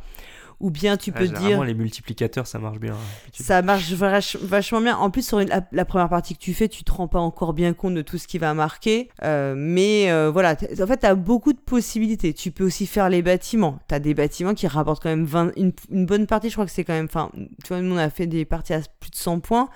Ou 0.59 0.71
bien 0.71 0.97
tu 0.97 1.13
peux 1.13 1.27
dire. 1.27 1.63
les 1.63 1.73
multiplicateurs, 1.73 2.45
ça 2.45 2.59
marche 2.59 2.79
bien. 2.79 2.93
Ça 3.31 3.61
marche 3.61 3.93
vachement 3.93 4.81
bien. 4.81 4.97
En 4.97 5.09
plus, 5.09 5.25
sur 5.25 5.39
la, 5.39 5.85
première 5.85 6.09
partie 6.09 6.35
que 6.35 6.41
tu 6.41 6.53
fais, 6.53 6.67
tu 6.67 6.83
te 6.83 6.91
rends 6.91 7.07
pas 7.07 7.19
encore 7.19 7.53
bien 7.53 7.71
compte 7.71 7.93
de 7.93 8.01
tout 8.01 8.17
ce 8.17 8.27
qui 8.27 8.39
va 8.39 8.53
marquer. 8.53 9.07
Euh, 9.23 9.53
mais 9.55 10.11
euh, 10.11 10.29
voilà, 10.29 10.55
en 10.55 10.87
fait, 10.87 10.97
tu 10.97 11.05
as 11.05 11.15
beaucoup 11.15 11.53
de 11.53 11.59
possibilités. 11.59 12.33
Tu 12.33 12.51
peux 12.51 12.65
aussi 12.65 12.87
faire 12.87 13.07
les 13.09 13.21
bâtiments. 13.21 13.79
Tu 13.87 13.95
as 13.95 13.99
des 13.99 14.13
bâtiments 14.13 14.53
qui 14.53 14.67
rapportent 14.67 15.01
quand 15.01 15.09
même 15.09 15.23
20, 15.23 15.51
une, 15.55 15.71
une 15.91 16.05
bonne 16.05 16.27
partie. 16.27 16.49
Je 16.49 16.55
crois 16.55 16.65
que 16.65 16.71
c'est 16.71 16.83
quand 16.83 16.93
même. 16.93 17.05
Enfin, 17.05 17.31
tu 17.63 17.69
vois, 17.69 17.79
nous, 17.79 17.95
on 17.95 17.97
a 17.97 18.09
fait 18.09 18.27
des 18.27 18.43
parties 18.43 18.73
à 18.73 18.81
plus 18.99 19.11
de 19.11 19.15
100 19.15 19.39
points. 19.39 19.69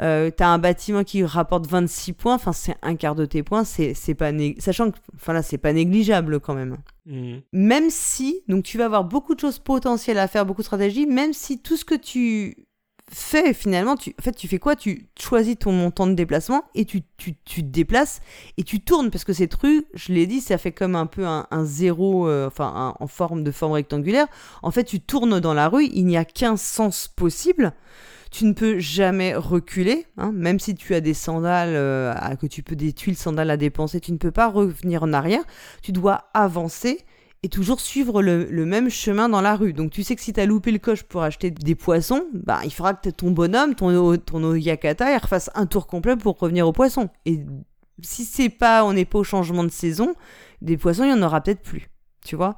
Euh, 0.00 0.30
t'as 0.30 0.48
un 0.48 0.58
bâtiment 0.58 1.02
qui 1.02 1.24
rapporte 1.24 1.66
26 1.66 2.12
points, 2.12 2.34
enfin 2.34 2.52
c'est 2.52 2.76
un 2.82 2.94
quart 2.94 3.14
de 3.14 3.24
tes 3.24 3.42
points, 3.42 3.64
c'est 3.64 4.14
pas 4.14 4.30
sachant 4.58 4.92
que 4.92 4.98
enfin 5.16 5.32
là 5.32 5.42
c'est 5.42 5.58
pas 5.58 5.72
négligeable 5.72 6.38
quand 6.40 6.54
même. 6.54 6.76
Mmh. 7.06 7.38
Même 7.52 7.90
si 7.90 8.42
donc 8.46 8.64
tu 8.64 8.78
vas 8.78 8.84
avoir 8.84 9.04
beaucoup 9.04 9.34
de 9.34 9.40
choses 9.40 9.58
potentielles 9.58 10.18
à 10.18 10.28
faire, 10.28 10.46
beaucoup 10.46 10.62
de 10.62 10.66
stratégies, 10.66 11.06
même 11.06 11.32
si 11.32 11.60
tout 11.60 11.76
ce 11.76 11.84
que 11.84 11.96
tu 11.96 12.68
fais 13.10 13.54
finalement, 13.54 13.96
tu, 13.96 14.14
en 14.18 14.22
fait, 14.22 14.32
tu 14.32 14.48
fais 14.48 14.58
quoi? 14.58 14.76
Tu 14.76 15.08
choisis 15.18 15.58
ton 15.58 15.72
montant 15.72 16.06
de 16.06 16.12
déplacement 16.12 16.64
et 16.74 16.84
tu, 16.84 17.02
tu, 17.16 17.34
tu, 17.44 17.62
te 17.62 17.68
déplaces 17.68 18.20
et 18.56 18.64
tu 18.64 18.80
tournes 18.80 19.10
parce 19.10 19.24
que 19.24 19.32
cette 19.32 19.54
rue, 19.54 19.86
je 19.94 20.12
l'ai 20.12 20.26
dit, 20.26 20.40
ça 20.40 20.58
fait 20.58 20.72
comme 20.72 20.94
un 20.94 21.06
peu 21.06 21.26
un, 21.26 21.46
zéro, 21.64 22.28
euh, 22.28 22.46
enfin 22.46 22.94
en 22.98 23.06
forme 23.06 23.44
de 23.44 23.50
forme 23.50 23.72
rectangulaire. 23.72 24.26
En 24.62 24.70
fait, 24.70 24.84
tu 24.84 25.00
tournes 25.00 25.40
dans 25.40 25.54
la 25.54 25.68
rue, 25.68 25.86
il 25.86 26.04
n'y 26.06 26.16
a 26.16 26.24
qu'un 26.24 26.56
sens 26.56 27.08
possible 27.08 27.72
Tu 28.30 28.44
ne 28.44 28.52
peux 28.52 28.78
jamais 28.78 29.34
reculer, 29.34 30.06
hein, 30.16 30.32
même 30.32 30.60
si 30.60 30.74
tu 30.74 30.94
as 30.94 31.00
des 31.00 31.14
sandales, 31.14 31.74
euh, 31.74 32.14
que 32.40 32.46
tu 32.46 32.62
peux 32.62 32.76
des 32.76 32.92
tuiles 32.92 33.16
sandales 33.16 33.50
à 33.50 33.56
dépenser, 33.56 34.00
tu 34.00 34.12
ne 34.12 34.18
peux 34.18 34.30
pas 34.30 34.48
revenir 34.48 35.02
en 35.02 35.12
arrière. 35.12 35.42
Tu 35.82 35.92
dois 35.92 36.24
avancer 36.34 37.04
et 37.42 37.48
toujours 37.48 37.80
suivre 37.80 38.20
le, 38.20 38.46
même 38.64 38.90
chemin 38.90 39.28
dans 39.28 39.40
la 39.40 39.54
rue. 39.54 39.72
Donc 39.72 39.90
tu 39.90 40.02
sais 40.02 40.16
que 40.16 40.22
si 40.22 40.32
tu 40.32 40.40
as 40.40 40.46
loupé 40.46 40.72
le 40.72 40.78
coche 40.78 41.04
pour 41.04 41.22
acheter 41.22 41.50
des 41.50 41.74
poissons, 41.74 42.26
bah, 42.32 42.60
il 42.64 42.72
faudra 42.72 42.94
que 42.94 43.10
ton 43.10 43.30
bonhomme, 43.30 43.74
ton, 43.74 44.16
ton 44.16 44.42
Oyakata, 44.42 45.12
il 45.12 45.18
refasse 45.18 45.50
un 45.54 45.66
tour 45.66 45.86
complet 45.86 46.16
pour 46.16 46.38
revenir 46.38 46.66
aux 46.66 46.72
poissons. 46.72 47.08
Et 47.26 47.44
si 48.02 48.24
c'est 48.24 48.48
pas, 48.48 48.84
on 48.84 48.92
n'est 48.92 49.04
pas 49.04 49.18
au 49.18 49.24
changement 49.24 49.64
de 49.64 49.70
saison, 49.70 50.14
des 50.62 50.76
poissons, 50.76 51.04
il 51.04 51.10
y 51.10 51.12
en 51.12 51.22
aura 51.22 51.40
peut-être 51.40 51.62
plus. 51.62 51.88
Tu 52.24 52.36
vois? 52.36 52.56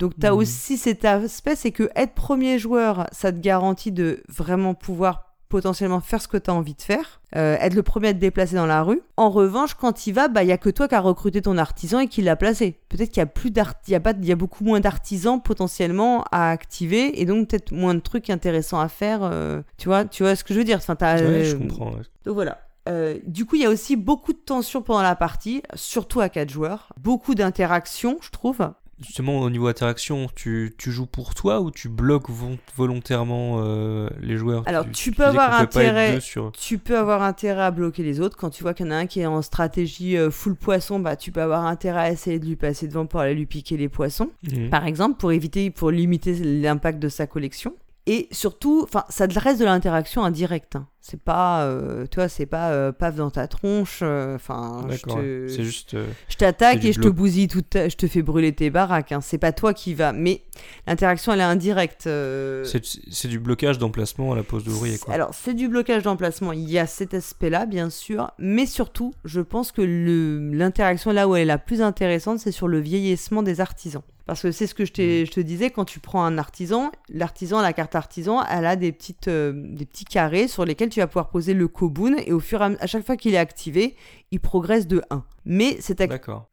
Donc 0.00 0.18
tu 0.18 0.26
as 0.26 0.32
Mhm. 0.32 0.38
aussi 0.38 0.76
cet 0.76 1.04
aspect, 1.04 1.54
c'est 1.54 1.70
que 1.70 1.88
être 1.94 2.14
premier 2.14 2.58
joueur, 2.58 3.06
ça 3.12 3.30
te 3.30 3.38
garantit 3.38 3.92
de 3.92 4.22
vraiment 4.28 4.74
pouvoir 4.74 5.26
potentiellement 5.48 6.00
faire 6.00 6.22
ce 6.22 6.28
que 6.28 6.36
tu 6.36 6.48
as 6.48 6.54
envie 6.54 6.74
de 6.74 6.80
faire, 6.82 7.20
euh, 7.34 7.56
être 7.58 7.74
le 7.74 7.82
premier 7.82 8.08
à 8.08 8.12
te 8.14 8.18
déplacer 8.18 8.54
dans 8.54 8.66
la 8.66 8.84
rue. 8.84 9.02
En 9.16 9.30
revanche, 9.30 9.74
quand 9.74 10.06
il 10.06 10.12
va, 10.12 10.28
bah 10.28 10.44
il 10.44 10.48
y 10.48 10.52
a 10.52 10.58
que 10.58 10.70
toi 10.70 10.86
qui 10.86 10.94
as 10.94 11.00
recruté 11.00 11.42
ton 11.42 11.58
artisan 11.58 11.98
et 11.98 12.06
qui 12.06 12.22
l'a 12.22 12.36
placé. 12.36 12.78
Peut-être 12.88 13.08
qu'il 13.08 13.18
y 13.18 13.22
a 13.22 13.26
plus 13.26 13.52
y 13.88 13.94
a 13.96 14.00
pas, 14.00 14.12
il 14.16 14.24
y 14.24 14.30
a 14.30 14.36
beaucoup 14.36 14.62
moins 14.62 14.78
d'artisans 14.78 15.42
potentiellement 15.42 16.22
à 16.30 16.50
activer 16.50 17.20
et 17.20 17.24
donc 17.26 17.48
peut-être 17.48 17.72
moins 17.72 17.94
de 17.94 18.00
trucs 18.00 18.30
intéressants 18.30 18.78
à 18.78 18.88
faire. 18.88 19.20
euh, 19.24 19.60
tu 19.76 19.88
vois, 19.88 20.04
tu 20.04 20.22
vois 20.22 20.36
ce 20.36 20.44
que 20.44 20.54
je 20.54 20.58
veux 20.60 20.64
dire. 20.64 20.78
Enfin, 20.78 20.96
Ouais, 21.00 21.42
je 21.44 21.56
euh, 21.56 21.58
comprends. 21.58 21.90
ouais. 21.94 22.02
donc 22.24 22.34
voilà. 22.34 22.58
Euh, 22.88 23.18
du 23.26 23.44
coup, 23.44 23.56
il 23.56 23.62
y 23.62 23.66
a 23.66 23.70
aussi 23.70 23.96
beaucoup 23.96 24.32
de 24.32 24.38
tension 24.38 24.82
pendant 24.82 25.02
la 25.02 25.14
partie, 25.16 25.62
surtout 25.74 26.20
à 26.20 26.28
4 26.28 26.48
joueurs. 26.48 26.92
Beaucoup 26.98 27.34
d'interactions, 27.34 28.18
je 28.22 28.30
trouve. 28.30 28.70
Justement, 29.00 29.40
au 29.40 29.48
niveau 29.50 29.66
interaction, 29.66 30.28
tu, 30.34 30.74
tu 30.76 30.90
joues 30.92 31.06
pour 31.06 31.34
toi 31.34 31.60
ou 31.60 31.70
tu 31.70 31.88
bloques 31.88 32.28
volontairement 32.76 33.60
euh, 33.64 34.08
les 34.20 34.36
joueurs? 34.36 34.62
Alors, 34.66 34.84
tu 34.90 35.12
peux 35.12 35.24
avoir 35.24 35.60
intérêt- 35.60 36.20
sur... 36.20 36.52
Tu 36.52 36.78
peux 36.78 36.98
avoir 36.98 37.22
intérêt 37.22 37.62
à 37.62 37.70
bloquer 37.70 38.02
les 38.02 38.20
autres. 38.20 38.36
Quand 38.36 38.50
tu 38.50 38.62
vois 38.62 38.74
qu'il 38.74 38.86
y 38.86 38.88
en 38.88 38.92
a 38.92 38.96
un 38.96 39.06
qui 39.06 39.20
est 39.20 39.26
en 39.26 39.42
stratégie 39.42 40.16
euh, 40.16 40.30
full 40.30 40.54
poisson, 40.54 40.98
bah, 40.98 41.16
tu 41.16 41.32
peux 41.32 41.42
avoir 41.42 41.64
intérêt 41.66 42.00
à 42.00 42.10
essayer 42.10 42.38
de 42.38 42.46
lui 42.46 42.56
passer 42.56 42.88
devant 42.88 43.06
pour 43.06 43.20
aller 43.20 43.34
lui 43.34 43.46
piquer 43.46 43.76
les 43.76 43.88
poissons, 43.88 44.30
Mhm. 44.50 44.70
par 44.70 44.84
exemple, 44.86 45.16
pour 45.18 45.32
éviter, 45.32 45.70
pour 45.70 45.90
limiter 45.90 46.34
l'impact 46.34 46.98
de 46.98 47.08
sa 47.08 47.26
collection. 47.26 47.74
Et 48.06 48.28
surtout, 48.32 48.82
enfin, 48.84 49.04
ça 49.08 49.26
reste 49.36 49.60
de 49.60 49.64
l'interaction 49.64 50.24
indirecte. 50.24 50.76
hein. 50.76 50.86
C'est 51.02 51.20
pas, 51.20 51.64
euh, 51.64 52.04
tu 52.10 52.16
vois, 52.16 52.28
c'est 52.28 52.44
pas 52.46 52.72
euh, 52.72 52.92
paf 52.92 53.14
dans 53.16 53.30
ta 53.30 53.48
tronche. 53.48 54.00
euh, 54.02 54.34
Enfin, 54.36 54.84
je 54.90 54.96
D'accord, 54.96 55.16
te- 55.16 55.48
c'est 55.48 55.64
juste... 55.64 55.94
euh, 55.94 56.06
je 56.28 56.36
t'attaque 56.36 56.84
et 56.84 56.92
je 56.92 57.00
te 57.00 57.08
bousille 57.08 57.48
toute 57.48 57.70
ta- 57.70 57.88
je 57.88 57.96
te 57.96 58.06
fais 58.06 58.20
brûler 58.20 58.52
tes 58.52 58.68
baraques. 58.68 59.10
hein. 59.12 59.20
C'est 59.22 59.38
pas 59.38 59.52
toi 59.52 59.72
qui 59.72 59.94
va. 59.94 60.12
Mais 60.12 60.42
l'interaction, 60.86 61.32
elle 61.32 61.40
est 61.40 61.42
indirecte. 61.42 62.02
c'est 62.04 63.28
du 63.28 63.38
blocage 63.38 63.78
d'emplacement 63.78 64.32
à 64.32 64.36
la 64.36 64.42
pose 64.42 64.62
d'ouvrier. 64.64 64.98
Alors, 65.08 65.30
c'est 65.32 65.54
du 65.54 65.68
blocage 65.68 66.02
d'emplacement. 66.02 66.52
Il 66.52 66.70
y 66.70 66.78
a 66.78 66.86
cet 66.86 67.14
aspect-là, 67.14 67.64
bien 67.66 67.88
sûr. 67.88 68.30
Mais 68.38 68.66
surtout, 68.66 69.14
je 69.24 69.40
pense 69.40 69.72
que 69.72 69.80
l'interaction 69.82 71.12
là 71.12 71.28
où 71.28 71.34
elle 71.36 71.42
est 71.42 71.46
la 71.46 71.58
plus 71.58 71.82
intéressante, 71.82 72.38
c'est 72.40 72.52
sur 72.52 72.68
le 72.68 72.78
vieillissement 72.78 73.42
des 73.42 73.60
artisans. 73.60 74.02
Parce 74.26 74.42
que 74.42 74.52
c'est 74.52 74.68
ce 74.68 74.74
que 74.76 74.84
je, 74.84 74.92
t'ai- 74.92 75.26
je 75.26 75.32
te 75.32 75.40
disais, 75.40 75.70
quand 75.70 75.84
tu 75.84 75.98
prends 75.98 76.22
un 76.24 76.38
artisan, 76.38 76.92
l'artisan, 77.08 77.60
la 77.62 77.72
carte 77.72 77.96
artisan, 77.96 78.44
elle 78.48 78.64
a 78.64 78.76
des, 78.76 78.92
petites, 78.92 79.26
euh, 79.26 79.52
des 79.56 79.84
petits 79.86 80.04
carrés 80.04 80.46
sur 80.46 80.64
lesquels 80.64 80.89
tu 80.90 81.00
vas 81.00 81.06
pouvoir 81.06 81.30
poser 81.30 81.54
le 81.54 81.66
kobun. 81.68 82.16
Et 82.26 82.32
au 82.32 82.40
fur 82.40 82.60
et 82.60 82.64
à, 82.66 82.70
à 82.80 82.86
chaque 82.86 83.06
fois 83.06 83.16
qu'il 83.16 83.32
est 83.34 83.38
activé, 83.38 83.96
il 84.30 84.40
progresse 84.40 84.86
de 84.86 85.02
1. 85.10 85.24
Mais 85.46 85.78
cette, 85.80 86.00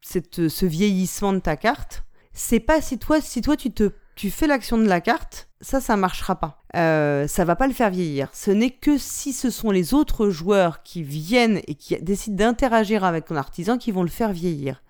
cette- 0.00 0.48
ce 0.48 0.64
vieillissement 0.66 1.32
de 1.34 1.40
ta 1.40 1.56
carte, 1.56 2.04
c'est 2.32 2.60
pas 2.60 2.80
si 2.80 2.98
toi, 2.98 3.20
si 3.20 3.42
toi 3.42 3.56
tu 3.56 3.70
te, 3.72 3.90
tu 4.14 4.30
fais 4.30 4.46
l'action 4.46 4.78
de 4.78 4.86
la 4.88 5.00
carte, 5.00 5.48
ça, 5.60 5.80
ça 5.80 5.96
marchera 5.96 6.36
pas. 6.36 6.62
Euh, 6.76 7.26
ça 7.26 7.44
va 7.44 7.56
pas 7.56 7.66
le 7.66 7.72
faire 7.72 7.90
vieillir. 7.90 8.30
Ce 8.32 8.50
n'est 8.50 8.70
que 8.70 8.96
si 8.96 9.32
ce 9.32 9.50
sont 9.50 9.70
les 9.70 9.92
autres 9.94 10.30
joueurs 10.30 10.82
qui 10.84 11.02
viennent 11.02 11.60
et 11.66 11.74
qui 11.74 11.96
décident 12.00 12.36
d'interagir 12.36 13.04
avec 13.04 13.24
ton 13.26 13.36
artisan 13.36 13.76
qui 13.78 13.90
vont 13.92 14.02
le 14.02 14.08
faire 14.08 14.32
vieillir. 14.32 14.82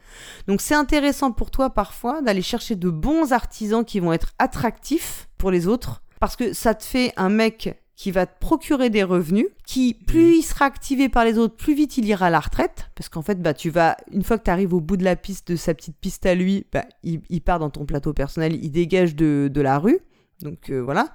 Donc 0.47 0.61
c'est 0.63 0.75
intéressant 0.75 1.33
pour 1.33 1.51
toi 1.51 1.71
parfois 1.71 2.23
d'aller 2.23 2.41
chercher 2.43 2.77
de 2.77 2.89
bons 2.91 3.33
artisans 3.33 3.85
qui 3.85 4.01
vont 4.01 4.13
être 4.13 4.33
attractifs 4.39 5.29
pour 5.39 5.51
les 5.51 5.67
autres, 5.67 6.03
parce 6.21 6.35
que 6.37 6.53
ça 6.55 6.75
te 6.75 6.83
fait 6.85 7.13
un 7.17 7.29
mec 7.29 7.79
qui 7.99 8.13
va 8.13 8.27
te 8.27 8.39
procurer 8.39 8.91
des 8.91 9.03
revenus, 9.03 9.47
qui 9.67 9.93
plus 9.93 10.37
il 10.37 10.43
sera 10.43 10.67
activé 10.67 11.09
par 11.09 11.25
les 11.25 11.37
autres, 11.37 11.57
plus 11.57 11.75
vite 11.75 11.99
il 11.99 12.05
ira 12.05 12.27
à 12.27 12.31
la 12.31 12.39
retraite, 12.39 12.89
parce 12.95 13.09
qu'en 13.09 13.23
fait, 13.23 13.43
bah, 13.43 13.55
tu 13.55 13.71
vas, 13.71 13.97
une 14.13 14.23
fois 14.23 14.39
que 14.39 14.45
tu 14.45 14.51
arrives 14.53 14.73
au 14.73 14.81
bout 14.81 14.97
de 14.97 15.03
la 15.03 15.17
piste, 15.17 15.51
de 15.51 15.57
sa 15.57 15.75
petite 15.75 15.97
piste 16.01 16.25
à 16.25 16.37
lui, 16.37 16.65
bah, 16.73 16.85
il, 17.03 17.23
il 17.29 17.41
part 17.41 17.59
dans 17.59 17.71
ton 17.71 17.85
plateau 17.87 18.13
personnel, 18.13 18.55
il 18.63 18.71
dégage 18.71 19.17
de, 19.17 19.51
de 19.53 19.61
la 19.61 19.81
rue, 19.81 19.99
donc 20.43 20.71
euh, 20.71 20.79
voilà. 20.79 21.13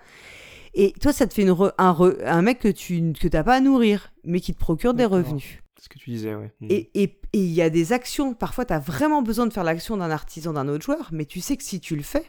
Et 0.74 0.92
toi, 1.00 1.14
ça 1.14 1.26
te 1.26 1.34
fait 1.34 1.44
une 1.44 1.52
re- 1.52 1.72
un, 1.78 1.94
re- 1.94 2.22
un 2.26 2.42
mec 2.42 2.60
que 2.60 2.68
tu 2.68 3.14
que 3.14 3.30
t'as 3.30 3.44
pas 3.44 3.56
à 3.56 3.60
nourrir, 3.62 4.12
mais 4.26 4.42
qui 4.42 4.54
te 4.54 4.60
procure 4.60 4.94
des 4.94 5.06
revenus. 5.06 5.60
C'est 5.78 5.86
ce 5.86 5.90
que 5.90 5.98
tu 6.00 6.10
disais, 6.10 6.36
ouais. 6.36 6.52
Mhm. 6.60 6.68
Et 6.70 6.90
et- 6.96 7.20
et 7.32 7.40
il 7.40 7.52
y 7.54 7.62
a 7.62 7.70
des 7.70 7.94
actions, 7.94 8.34
parfois 8.34 8.66
tu 8.66 8.74
as 8.74 8.80
vraiment 8.80 9.22
besoin 9.22 9.48
de 9.48 9.54
faire 9.54 9.64
l'action 9.64 9.96
d'un 9.96 10.12
artisan 10.12 10.52
d'un 10.52 10.68
autre 10.68 10.84
joueur, 10.84 11.10
mais 11.14 11.24
tu 11.26 11.40
sais 11.40 11.56
que 11.56 11.64
si 11.64 11.80
tu 11.80 11.96
le 11.96 12.04
fais, 12.04 12.26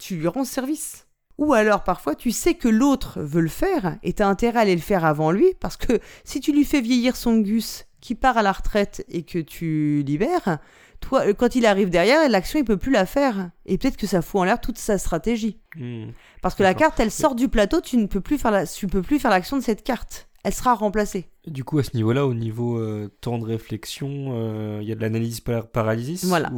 tu 0.00 0.16
lui 0.16 0.26
rends 0.26 0.44
service. 0.44 1.05
Ou 1.38 1.52
alors 1.52 1.84
parfois 1.84 2.14
tu 2.14 2.30
sais 2.30 2.54
que 2.54 2.68
l'autre 2.68 3.20
veut 3.20 3.42
le 3.42 3.48
faire 3.48 3.96
et 4.02 4.12
tu 4.14 4.22
as 4.22 4.28
intérêt 4.28 4.58
à 4.58 4.62
aller 4.62 4.74
le 4.74 4.80
faire 4.80 5.04
avant 5.04 5.30
lui, 5.30 5.46
parce 5.60 5.76
que 5.76 6.00
si 6.24 6.40
tu 6.40 6.52
lui 6.52 6.64
fais 6.64 6.80
vieillir 6.80 7.16
son 7.16 7.38
gus 7.38 7.84
qui 8.00 8.14
part 8.14 8.38
à 8.38 8.42
la 8.42 8.52
retraite 8.52 9.04
et 9.08 9.22
que 9.24 9.38
tu 9.38 10.02
libères, 10.06 10.58
toi, 11.00 11.26
euh, 11.26 11.34
quand 11.34 11.54
il 11.56 11.66
arrive 11.66 11.90
derrière, 11.90 12.26
l'action 12.28 12.58
il 12.58 12.64
peut 12.64 12.76
plus 12.76 12.92
la 12.92 13.04
faire. 13.04 13.50
Et 13.66 13.76
peut-être 13.78 13.96
que 13.96 14.06
ça 14.06 14.22
fout 14.22 14.40
en 14.40 14.44
l'air 14.44 14.60
toute 14.60 14.78
sa 14.78 14.96
stratégie. 14.96 15.58
Mhm. 15.76 16.12
Parce 16.40 16.54
que 16.54 16.62
la 16.62 16.72
carte, 16.74 17.00
elle 17.00 17.10
sort 17.10 17.34
du 17.34 17.48
plateau, 17.48 17.80
tu 17.80 17.96
ne 17.98 18.06
peux 18.06 18.20
plus 18.20 18.38
faire 18.38 18.50
la- 18.50 18.66
tu 18.66 18.86
peux 18.86 19.02
plus 19.02 19.18
faire 19.18 19.30
l'action 19.30 19.56
de 19.58 19.62
cette 19.62 19.82
carte. 19.82 20.28
Elle 20.46 20.54
sera 20.54 20.74
remplacée. 20.76 21.28
Du 21.48 21.64
coup, 21.64 21.80
à 21.80 21.82
ce 21.82 21.96
niveau-là, 21.96 22.24
au 22.24 22.32
niveau 22.32 22.78
euh, 22.78 23.08
temps 23.20 23.38
de 23.38 23.44
réflexion, 23.44 24.28
euh, 24.30 24.78
il 24.80 24.86
y 24.88 24.92
a 24.92 24.94
de 24.94 25.00
l'analyse 25.00 25.40
par 25.40 25.66
paralysis 25.66 26.24
Voilà. 26.24 26.52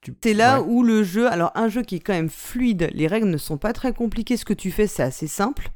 tu- 0.00 0.16
C'est 0.22 0.32
là 0.32 0.62
Ouais. 0.62 0.66
où 0.66 0.82
le 0.82 1.02
jeu, 1.04 1.30
alors 1.30 1.52
un 1.54 1.68
jeu 1.68 1.82
qui 1.82 1.96
est 1.96 2.00
quand 2.00 2.14
même 2.14 2.30
fluide, 2.30 2.88
les 2.94 3.06
règles 3.06 3.28
ne 3.28 3.36
sont 3.36 3.58
pas 3.58 3.74
très 3.74 3.92
compliquées, 3.92 4.38
ce 4.38 4.46
que 4.46 4.54
tu 4.54 4.70
fais 4.70 4.86
c'est 4.86 5.02
assez 5.02 5.26
simple. 5.26 5.68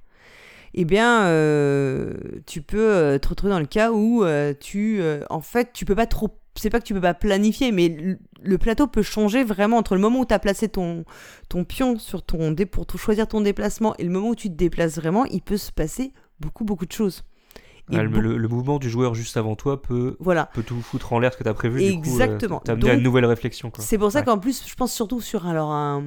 Eh 0.73 0.87
bien, 0.87 1.25
euh, 1.27 2.15
tu 2.47 2.63
peux 2.63 2.79
euh, 2.81 3.19
te 3.19 3.29
retrouver 3.29 3.53
dans 3.53 3.61
le 3.61 3.67
cas 3.67 3.93
où 3.93 4.25
tu, 4.59 5.03
en 5.29 5.43
fait, 5.43 5.75
tu 5.75 5.85
peux 5.85 5.95
pas 5.95 6.07
trop. 6.07 6.31
C'est 6.57 6.71
pas 6.71 6.81
que 6.81 6.87
tu 6.87 6.95
peux 6.95 7.01
pas 7.03 7.13
planifier, 7.13 7.73
mais 7.73 8.19
le, 8.41 8.57
plateau 8.59 8.87
peut 8.87 9.03
changer 9.03 9.45
vraiment 9.45 9.77
entre 9.77 9.95
le 9.97 10.01
moment 10.01 10.21
où 10.21 10.25
tu 10.25 10.33
as 10.33 10.39
placé 10.39 10.71
ton, 10.71 11.05
ton 11.51 11.65
pion 11.65 11.99
sur 11.99 12.23
ton 12.23 12.53
dé 12.53 12.65
pour 12.65 12.87
choisir 12.97 13.29
ton 13.29 13.43
déplacement 13.43 13.95
et 13.99 14.05
le 14.05 14.11
moment 14.11 14.31
où 14.31 14.35
tu 14.35 14.49
te 14.49 14.55
déplaces 14.55 14.97
vraiment, 14.97 15.27
il 15.27 15.43
peut 15.43 15.59
se 15.59 15.71
passer 15.71 16.15
beaucoup 16.41 16.65
beaucoup 16.65 16.87
de 16.87 16.93
choses. 16.93 17.23
Ouais, 17.97 18.03
le, 18.05 18.09
beau- 18.09 18.21
le- 18.21 18.37
le 18.37 18.49
mouvement 18.49 18.79
du 18.79 18.89
joueur 18.91 19.15
juste 19.15 19.37
avant 19.37 19.57
toi 19.57 19.81
peut, 19.83 20.17
Voilà. 20.21 20.47
peut 20.55 20.63
tout 20.63 20.81
foutre 20.81 21.13
en 21.13 21.19
l'air 21.19 21.33
ce 21.33 21.39
que 21.39 21.43
tu 21.43 21.49
as 21.49 21.55
prévu. 21.55 21.83
Exactement. 21.83 22.37
Du 22.39 22.47
coup, 22.49 22.55
euh, 22.55 22.59
t'amener 22.65 22.91
à 22.91 22.95
une 22.95 23.03
nouvelle 23.03 23.25
réflexion. 23.27 23.71
C'est 23.79 23.99
pour 23.99 24.13
ça 24.13 24.21
Ouais. 24.21 24.25
qu'en 24.25 24.39
plus, 24.39 24.65
je 24.67 24.75
pense 24.75 24.93
surtout 24.93 25.21
sur 25.21 25.47
alors 25.47 25.71
un, 25.73 26.05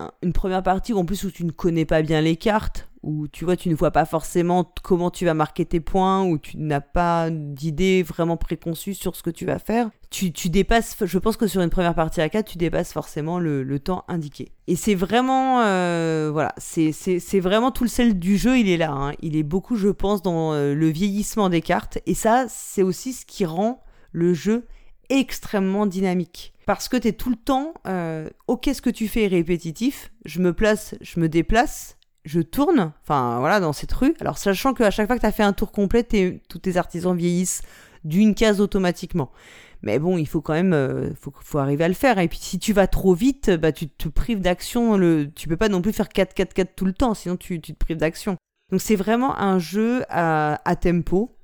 un- 0.00 0.10
une 0.22 0.32
première 0.32 0.62
partie 0.62 0.92
où 0.92 0.98
en 0.98 1.04
plus 1.04 1.24
où 1.24 1.30
tu 1.30 1.44
ne 1.44 1.50
connais 1.50 1.84
pas 1.84 2.02
bien 2.02 2.20
les 2.20 2.36
cartes, 2.36 2.87
où 3.08 3.26
tu 3.26 3.46
vois, 3.46 3.56
tu 3.56 3.70
ne 3.70 3.74
vois 3.74 3.90
pas 3.90 4.04
forcément 4.04 4.70
comment 4.82 5.10
tu 5.10 5.24
vas 5.24 5.32
marquer 5.32 5.64
tes 5.64 5.80
points, 5.80 6.24
où 6.24 6.36
tu 6.36 6.58
n'as 6.58 6.82
pas 6.82 7.30
d'idée 7.30 8.02
vraiment 8.02 8.36
préconçue 8.36 8.92
sur 8.92 9.16
ce 9.16 9.22
que 9.22 9.30
tu 9.30 9.46
vas 9.46 9.58
faire. 9.58 9.88
Tu, 10.10 10.30
dépasses, 10.50 10.94
je 11.02 11.18
pense 11.18 11.38
que 11.38 11.46
sur 11.46 11.62
une 11.62 11.70
première 11.70 11.94
partie 11.94 12.20
à 12.20 12.28
4, 12.28 12.46
tu 12.46 12.58
dépasses 12.58 12.92
forcément 12.92 13.38
le, 13.38 13.78
temps 13.78 14.04
indiqué. 14.08 14.52
Et 14.66 14.76
c'est 14.76 14.94
vraiment, 14.94 15.62
euh, 15.62 16.28
voilà, 16.30 16.54
c'est 16.58 17.40
vraiment 17.40 17.70
tout 17.70 17.84
le 17.84 17.88
sel 17.88 18.18
du 18.18 18.36
jeu, 18.36 18.58
il 18.58 18.68
est 18.68 18.76
là. 18.76 18.90
hein. 18.90 19.12
Il 19.22 19.36
est 19.36 19.42
beaucoup, 19.42 19.76
je 19.76 19.88
pense, 19.88 20.20
dans 20.20 20.52
euh, 20.52 20.74
le 20.74 20.88
vieillissement 20.88 21.48
des 21.48 21.62
cartes. 21.62 21.98
Et 22.04 22.14
ça, 22.14 22.44
c'est 22.48 22.82
aussi 22.82 23.14
ce 23.14 23.24
qui 23.24 23.46
rend 23.46 23.82
le 24.12 24.34
jeu 24.34 24.66
extrêmement 25.08 25.86
dynamique. 25.86 26.52
Parce 26.66 26.88
que 26.88 26.98
tu 26.98 27.08
es 27.08 27.12
tout 27.12 27.30
le 27.30 27.36
temps, 27.36 27.72
euh, 27.86 28.28
ok, 28.48 28.68
ce 28.74 28.82
que 28.82 28.90
tu 28.90 29.08
fais 29.08 29.26
répétitif, 29.26 30.12
je 30.26 30.40
me 30.40 30.52
place, 30.52 30.94
je 31.00 31.20
me 31.20 31.30
déplace, 31.30 31.97
je 32.28 32.40
tourne, 32.40 32.92
enfin 33.02 33.38
voilà, 33.40 33.58
dans 33.58 33.72
cette 33.72 33.92
rue. 33.92 34.14
Alors 34.20 34.36
sachant 34.36 34.74
qu'à 34.74 34.90
chaque 34.90 35.06
fois 35.06 35.16
que 35.16 35.20
tu 35.20 35.26
as 35.26 35.32
fait 35.32 35.42
un 35.42 35.54
tour 35.54 35.72
complet, 35.72 36.06
tous 36.48 36.58
tes 36.58 36.76
artisans 36.76 37.16
vieillissent 37.16 37.62
d'une 38.04 38.34
case 38.34 38.60
automatiquement. 38.60 39.32
Mais 39.80 39.98
bon, 39.98 40.18
il 40.18 40.26
faut 40.26 40.42
quand 40.42 40.52
même, 40.52 40.74
euh, 40.74 41.10
faut, 41.18 41.32
faut 41.40 41.58
arriver 41.58 41.84
à 41.84 41.88
le 41.88 41.94
faire. 41.94 42.18
Et 42.18 42.28
puis 42.28 42.38
si 42.38 42.58
tu 42.58 42.74
vas 42.74 42.86
trop 42.86 43.14
vite, 43.14 43.50
bah 43.50 43.72
tu 43.72 43.88
te 43.88 44.08
prives 44.08 44.40
d'action. 44.40 44.98
Le, 44.98 45.30
tu 45.34 45.48
peux 45.48 45.56
pas 45.56 45.70
non 45.70 45.80
plus 45.80 45.92
faire 45.92 46.08
4-4-4 46.08 46.66
tout 46.76 46.84
le 46.84 46.92
temps, 46.92 47.14
sinon 47.14 47.36
tu, 47.36 47.60
tu 47.60 47.72
te 47.72 47.78
prives 47.78 47.96
d'action. 47.96 48.36
Donc 48.70 48.82
c'est 48.82 48.96
vraiment 48.96 49.38
un 49.38 49.58
jeu 49.58 50.02
à, 50.10 50.60
à 50.68 50.76
tempo, 50.76 51.34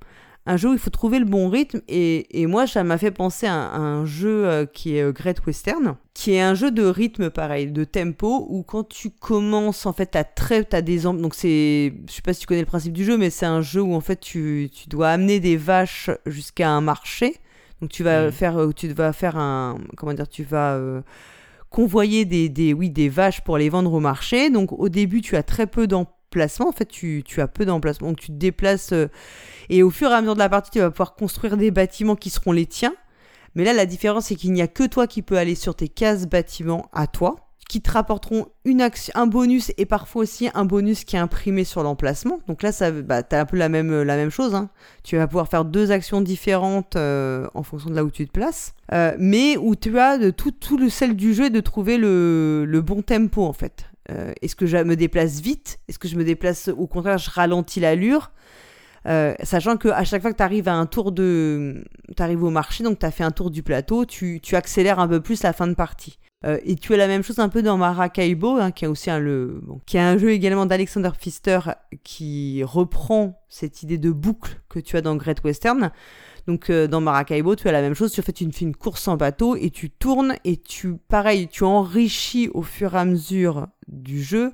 un 0.46 0.56
jeu 0.58 0.70
où 0.70 0.72
il 0.74 0.78
faut 0.78 0.90
trouver 0.90 1.18
le 1.18 1.24
bon 1.24 1.48
rythme. 1.48 1.80
Et, 1.88 2.42
et 2.42 2.46
moi, 2.46 2.66
ça 2.66 2.84
m'a 2.84 2.98
fait 2.98 3.10
penser 3.10 3.46
à, 3.46 3.54
un- 3.54 3.68
à 3.72 3.78
un 3.78 4.04
jeu 4.04 4.46
euh, 4.46 4.66
qui 4.66 4.96
est 4.96 5.02
euh, 5.02 5.12
Great 5.12 5.44
Western, 5.46 5.96
qui 6.12 6.32
est 6.34 6.40
un 6.42 6.54
jeu 6.54 6.70
de 6.70 6.84
rythme 6.84 7.30
pareil, 7.30 7.72
de 7.72 7.84
tempo, 7.84 8.46
où 8.50 8.62
quand 8.62 8.84
tu 8.86 9.10
commences, 9.10 9.86
en 9.86 9.92
fait, 9.92 10.06
t'as 10.06 10.24
très, 10.24 10.64
t'as 10.64 10.82
des 10.82 11.00
donc 11.00 11.34
c'est, 11.34 11.94
je 12.08 12.12
sais 12.12 12.22
pas 12.22 12.32
si 12.34 12.40
tu 12.40 12.46
connais 12.46 12.60
le 12.60 12.66
principe 12.66 12.92
du 12.92 13.04
jeu, 13.04 13.16
mais 13.16 13.30
c'est 13.30 13.46
un 13.46 13.62
jeu 13.62 13.80
où 13.82 13.94
en 13.94 14.00
fait 14.00 14.20
tu, 14.20 14.70
tu 14.72 14.88
dois 14.88 15.08
amener 15.10 15.40
des 15.40 15.56
vaches 15.56 16.10
jusqu'à 16.26 16.68
un 16.70 16.80
marché. 16.80 17.34
Donc 17.80 17.90
tu 17.90 18.02
vas 18.04 18.26
Mhm. 18.26 18.32
faire, 18.32 18.56
euh, 18.58 18.72
tu 18.72 18.88
vas 18.88 19.12
faire 19.12 19.36
un, 19.36 19.78
comment 19.96 20.12
dire, 20.14 20.28
tu 20.28 20.44
vas 20.44 20.74
euh, 20.74 21.00
convoyer 21.70 22.24
des, 22.24 22.48
des, 22.48 22.72
oui, 22.72 22.90
des 22.90 23.08
vaches 23.08 23.40
pour 23.40 23.58
les 23.58 23.68
vendre 23.68 23.92
au 23.92 24.00
marché. 24.00 24.50
Donc 24.50 24.72
au 24.72 24.88
début, 24.88 25.20
tu 25.20 25.36
as 25.36 25.42
très 25.42 25.66
peu 25.66 25.86
d'em- 25.86 26.06
d'emplacement. 26.35 26.69
En 26.69 26.73
fait, 26.73 26.86
tu, 26.86 27.23
tu 27.24 27.40
as 27.40 27.48
peu 27.48 27.65
d'emplacement. 27.65 28.09
Donc 28.09 28.19
tu 28.19 28.28
te 28.28 28.32
déplaces 28.32 28.93
euh, 28.93 29.09
et 29.69 29.82
au 29.82 29.90
fur 29.90 30.11
et 30.11 30.15
à 30.15 30.20
mesure 30.20 30.35
de 30.35 30.40
la 30.40 30.48
partie, 30.48 30.70
tu 30.70 30.81
vas 30.81 30.90
pouvoir 30.90 31.15
construire 31.15 31.56
des 31.56 31.70
bâtiments 31.70 32.16
qui 32.16 32.31
seront 32.31 32.52
les 32.52 32.66
tiens. 32.66 32.94
Mais 33.55 33.65
là, 33.65 33.73
la 33.73 33.86
différence, 33.86 34.27
c'est 34.27 34.35
qu'il 34.35 34.52
n'y 34.52 34.62
a 34.62 34.66
que 34.66 34.85
toi 34.85 35.06
qui 35.06 35.23
peux 35.23 35.39
aller 35.39 35.55
sur 35.55 35.77
tes 35.77 35.89
cases 35.89 36.27
bâtiments 36.27 36.89
à 36.93 37.06
toi 37.06 37.36
qui 37.69 37.81
te 37.81 37.90
rapporteront 37.90 38.48
une 38.66 38.82
action, 38.82 39.11
un 39.16 39.27
bonus 39.27 39.73
et 39.78 39.86
parfois 39.86 40.23
aussi 40.23 40.51
un 40.52 40.66
bonus 40.66 41.05
qui 41.05 41.16
est 41.16 41.19
imprimé 41.19 41.65
sur 41.65 41.82
l'emplacement. 41.82 42.40
Donc 42.47 42.62
là, 42.62 42.73
ça, 42.73 42.90
bah, 42.90 43.23
tu 43.23 43.35
as 43.35 43.40
un 43.40 43.47
peu 43.47 43.56
la 43.56 43.70
même, 43.70 44.31
chose. 44.31 44.55
Hein. 44.55 44.69
Tu 45.02 45.16
vas 45.16 45.27
pouvoir 45.27 45.48
faire 45.48 45.65
deux 45.65 45.90
actions 45.90 46.20
différentes 46.20 46.97
euh, 46.97 47.47
en 47.55 47.62
fonction 47.62 47.89
de 47.89 47.94
là 47.94 48.05
où 48.05 48.11
tu 48.11 48.27
te 48.27 48.32
places. 48.32 48.74
Euh, 48.93 49.15
mais 49.19 49.56
où 49.56 49.77
tu 49.77 49.98
as 49.98 50.19
de 50.19 50.28
tout, 50.31 50.51
tout 50.51 50.77
le 50.77 50.90
sel 50.90 51.16
du 51.16 51.32
jeu 51.32 51.48
de 51.48 51.61
trouver 51.61 51.97
le 51.97 52.81
bon 52.85 53.01
tempo 53.01 53.44
en 53.44 53.55
fait. 53.55 53.86
Euh, 54.10 54.32
est-ce 54.43 54.56
que 54.56 54.66
je 54.66 54.76
me 54.78 54.97
déplace 54.97 55.40
vite? 55.40 55.78
Est-ce 55.89 55.98
que 55.98 56.09
je 56.09 56.16
me 56.16 56.24
déplace 56.24 56.68
au 56.68 56.86
contraire, 56.86 57.18
je 57.18 57.31
ralentis 57.31 57.81
l'allure? 57.81 58.31
Sachant 59.43 59.76
que 59.76 59.89
à 59.89 60.02
chaque 60.05 60.22
fois 60.22 60.32
que 60.32 60.39
tu 60.39 60.43
arrives 60.43 60.66
à 60.66 60.74
un 60.74 60.86
tour 60.86 61.12
de. 61.12 61.85
Tu 62.16 62.22
au 62.22 62.51
marché, 62.51 62.82
donc 62.82 62.98
tu 62.98 63.05
as 63.05 63.10
fait 63.10 63.24
un 63.24 63.32
tour 63.32 63.51
du 63.51 63.62
plateau, 63.62 64.06
tu, 64.06 64.40
accélères 64.52 64.98
un 64.98 65.09
peu 65.09 65.20
plus 65.20 65.43
la 65.43 65.52
fin 65.52 65.66
de 65.66 65.74
partie. 65.74 66.18
Euh, 66.44 66.59
et 66.64 66.74
tu 66.76 66.93
as 66.93 66.97
la 66.97 67.06
même 67.06 67.22
chose 67.22 67.39
un 67.39 67.48
peu 67.48 67.62
dans 67.62 67.78
Maracaibo, 67.78 68.59
hein, 68.59 68.70
qui, 68.70 68.86
aussi 68.86 69.10
le, 69.10 69.62
qui 69.86 69.97
a 69.97 70.09
un 70.09 70.18
jeu 70.18 70.31
également 70.31 70.66
d'Alexander 70.66 71.10
Pfister 71.18 71.60
qui 72.02 72.62
reprend 72.64 73.43
cette 73.48 73.82
idée 73.82 73.98
de 73.98 74.10
boucle 74.10 74.60
que 74.68 74.78
tu 74.78 74.97
as 74.97 75.01
dans 75.01 75.16
Great 75.16 75.43
Western. 75.43 75.90
Donc 76.46 76.70
euh, 76.70 76.86
dans 76.86 77.00
Maracaibo, 77.00 77.56
tu 77.56 77.68
as 77.68 77.72
la 77.72 77.80
même 77.80 77.94
chose, 77.94 78.12
tu 78.12 78.20
fais 78.22 78.32
une, 78.32 78.52
une 78.60 78.76
course 78.76 79.08
en 79.08 79.16
bateau 79.16 79.56
et 79.56 79.70
tu 79.70 79.90
tournes 79.90 80.34
et 80.44 80.56
tu, 80.56 80.96
pareil, 81.08 81.48
tu 81.48 81.64
enrichis 81.64 82.50
au 82.52 82.62
fur 82.62 82.94
et 82.94 82.98
à 82.98 83.04
mesure 83.04 83.68
du 83.88 84.22
jeu 84.22 84.52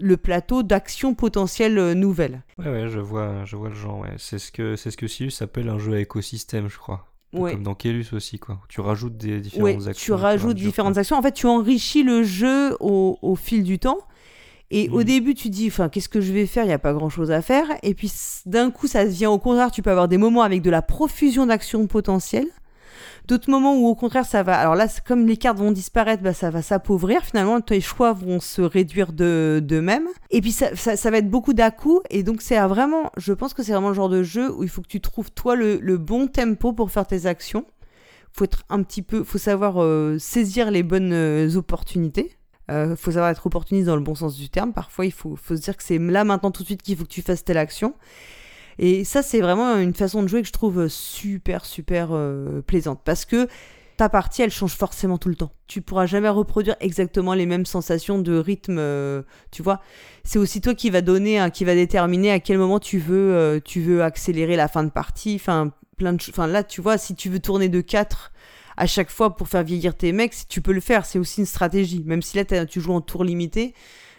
le 0.00 0.16
plateau 0.16 0.62
d'actions 0.62 1.14
potentielles 1.14 1.78
euh, 1.78 1.94
nouvelles. 1.94 2.42
Ouais, 2.58 2.68
ouais, 2.68 2.88
je 2.88 3.00
vois, 3.00 3.44
je 3.44 3.56
vois 3.56 3.68
le 3.68 3.74
genre. 3.74 4.00
Ouais. 4.00 4.14
C'est 4.18 4.38
ce 4.38 4.52
que 4.52 4.76
c'est 4.76 4.90
ce 4.90 4.96
que 4.96 5.06
Sirius 5.06 5.42
appelle 5.42 5.68
un 5.68 5.78
jeu 5.78 5.94
à 5.94 6.00
écosystème, 6.00 6.68
je 6.68 6.78
crois. 6.78 7.06
Comme 7.32 7.62
dans 7.62 7.74
Kelus 7.74 8.12
aussi, 8.12 8.38
quoi. 8.38 8.60
Tu 8.68 8.82
rajoutes 8.82 9.16
des 9.16 9.40
différentes 9.40 9.86
actions. 9.86 10.16
Tu 10.16 10.20
rajoutes 10.20 10.56
différentes 10.56 10.98
actions. 10.98 11.16
En 11.16 11.22
fait, 11.22 11.32
tu 11.32 11.46
enrichis 11.46 12.02
le 12.02 12.22
jeu 12.22 12.76
au, 12.78 13.36
fil 13.36 13.62
du 13.64 13.78
temps. 13.78 13.98
Et 14.74 14.88
au 14.88 15.00
mm. 15.00 15.04
début, 15.04 15.34
tu 15.34 15.50
dis, 15.50 15.68
enfin, 15.68 15.90
qu'est-ce 15.90 16.08
que 16.08 16.22
je 16.22 16.32
vais 16.32 16.46
faire? 16.46 16.64
Il 16.64 16.68
n'y 16.68 16.72
a 16.72 16.78
pas 16.78 16.94
grand-chose 16.94 17.30
à 17.30 17.42
faire. 17.42 17.66
Et 17.82 17.94
puis, 17.94 18.10
d'un 18.46 18.70
coup, 18.70 18.86
ça 18.86 19.04
vient 19.04 19.30
au 19.30 19.38
contraire. 19.38 19.70
Tu 19.70 19.82
peux 19.82 19.90
avoir 19.90 20.08
des 20.08 20.16
moments 20.16 20.42
avec 20.42 20.62
de 20.62 20.70
la 20.70 20.80
profusion 20.80 21.46
d'actions 21.46 21.86
potentielles. 21.86 22.48
D'autres 23.28 23.50
moments 23.50 23.76
où 23.76 23.86
au 23.86 23.94
contraire 23.94 24.26
ça 24.26 24.42
va. 24.42 24.58
Alors 24.58 24.74
là, 24.74 24.88
comme 25.06 25.26
les 25.26 25.36
cartes 25.36 25.58
vont 25.58 25.70
disparaître, 25.70 26.22
bah, 26.22 26.32
ça 26.32 26.50
va 26.50 26.60
s'appauvrir. 26.60 27.24
Finalement, 27.24 27.60
tes 27.60 27.80
choix 27.80 28.12
vont 28.12 28.40
se 28.40 28.62
réduire 28.62 29.12
de 29.12 29.60
d'eux-mêmes. 29.62 30.08
Et 30.30 30.40
puis 30.40 30.50
ça, 30.50 30.74
ça, 30.74 31.10
va 31.10 31.18
être 31.18 31.30
beaucoup 31.30 31.52
d'à 31.52 31.70
coup. 31.70 32.00
Et 32.10 32.24
donc 32.24 32.42
c'est 32.42 32.58
vraiment, 32.58 33.12
je 33.16 33.32
pense 33.32 33.54
que 33.54 33.62
c'est 33.62 33.72
vraiment 33.72 33.90
le 33.90 33.94
genre 33.94 34.08
de 34.08 34.24
jeu 34.24 34.52
où 34.52 34.64
il 34.64 34.68
faut 34.68 34.82
que 34.82 34.88
tu 34.88 35.00
trouves 35.00 35.30
toi 35.30 35.54
le, 35.54 35.78
le 35.80 35.98
bon 35.98 36.26
tempo 36.26 36.72
pour 36.72 36.90
faire 36.90 37.06
tes 37.06 37.26
actions. 37.26 37.64
Faut 38.32 38.44
être 38.44 38.64
un 38.70 38.82
petit 38.82 39.02
peu, 39.02 39.22
faut 39.22 39.38
savoir 39.38 39.80
euh, 39.80 40.18
saisir 40.18 40.72
les 40.72 40.82
bonnes 40.82 41.12
euh, 41.12 41.54
opportunités. 41.54 42.36
Euh, 42.70 42.96
faut 42.96 43.12
savoir 43.12 43.30
être 43.30 43.46
opportuniste 43.46 43.86
dans 43.86 43.96
le 43.96 44.02
bon 44.02 44.14
sens 44.14 44.36
du 44.36 44.48
terme. 44.48 44.72
Parfois, 44.72 45.06
il 45.06 45.12
faut, 45.12 45.36
se 45.36 45.54
dire 45.54 45.76
que 45.76 45.82
c'est 45.82 45.98
là 45.98 46.24
maintenant 46.24 46.50
tout 46.50 46.62
de 46.62 46.66
suite 46.66 46.82
qu'il 46.82 46.96
faut 46.96 47.04
que 47.04 47.08
tu 47.08 47.22
fasses 47.22 47.44
telle 47.44 47.58
action. 47.58 47.94
Et 48.78 49.04
ça, 49.04 49.22
c'est 49.22 49.40
vraiment 49.40 49.76
une 49.76 49.94
façon 49.94 50.22
de 50.22 50.28
jouer 50.28 50.42
que 50.42 50.48
je 50.48 50.52
trouve 50.52 50.88
super, 50.88 51.64
super 51.64 52.08
euh, 52.12 52.62
plaisante. 52.62 53.00
Parce 53.04 53.24
que 53.24 53.48
ta 53.96 54.08
partie, 54.08 54.42
elle 54.42 54.50
change 54.50 54.74
forcément 54.74 55.18
tout 55.18 55.28
le 55.28 55.34
temps. 55.34 55.52
Tu 55.66 55.82
pourras 55.82 56.06
jamais 56.06 56.28
reproduire 56.28 56.76
exactement 56.80 57.34
les 57.34 57.44
mêmes 57.44 57.66
sensations 57.66 58.18
de 58.18 58.38
rythme, 58.38 58.78
euh, 58.78 59.22
tu 59.50 59.62
vois. 59.62 59.80
C'est 60.24 60.38
aussi 60.38 60.60
toi 60.60 60.74
qui 60.74 60.88
va 60.88 61.02
donner, 61.02 61.46
qui 61.52 61.64
va 61.64 61.74
déterminer 61.74 62.30
à 62.30 62.40
quel 62.40 62.58
moment 62.58 62.78
tu 62.78 62.98
veux, 62.98 63.60
tu 63.64 63.82
veux 63.82 64.02
accélérer 64.02 64.56
la 64.56 64.68
fin 64.68 64.84
de 64.84 64.90
partie. 64.90 65.34
Enfin, 65.34 65.72
plein 65.96 66.12
de 66.14 66.22
Enfin, 66.30 66.46
là, 66.46 66.64
tu 66.64 66.80
vois, 66.80 66.96
si 66.96 67.14
tu 67.14 67.28
veux 67.28 67.40
tourner 67.40 67.68
de 67.68 67.80
4 67.80 68.31
à 68.82 68.86
chaque 68.86 69.10
fois 69.10 69.36
pour 69.36 69.46
faire 69.46 69.62
vieillir 69.62 69.96
tes 69.96 70.10
mecs, 70.10 70.34
tu 70.48 70.60
peux 70.60 70.72
le 70.72 70.80
faire. 70.80 71.06
C'est 71.06 71.20
aussi 71.20 71.38
une 71.38 71.46
stratégie. 71.46 72.02
Même 72.04 72.20
si 72.20 72.36
là, 72.36 72.66
tu 72.66 72.80
joues 72.80 72.92
en 72.92 73.00
tour 73.00 73.22
limité, 73.22 73.74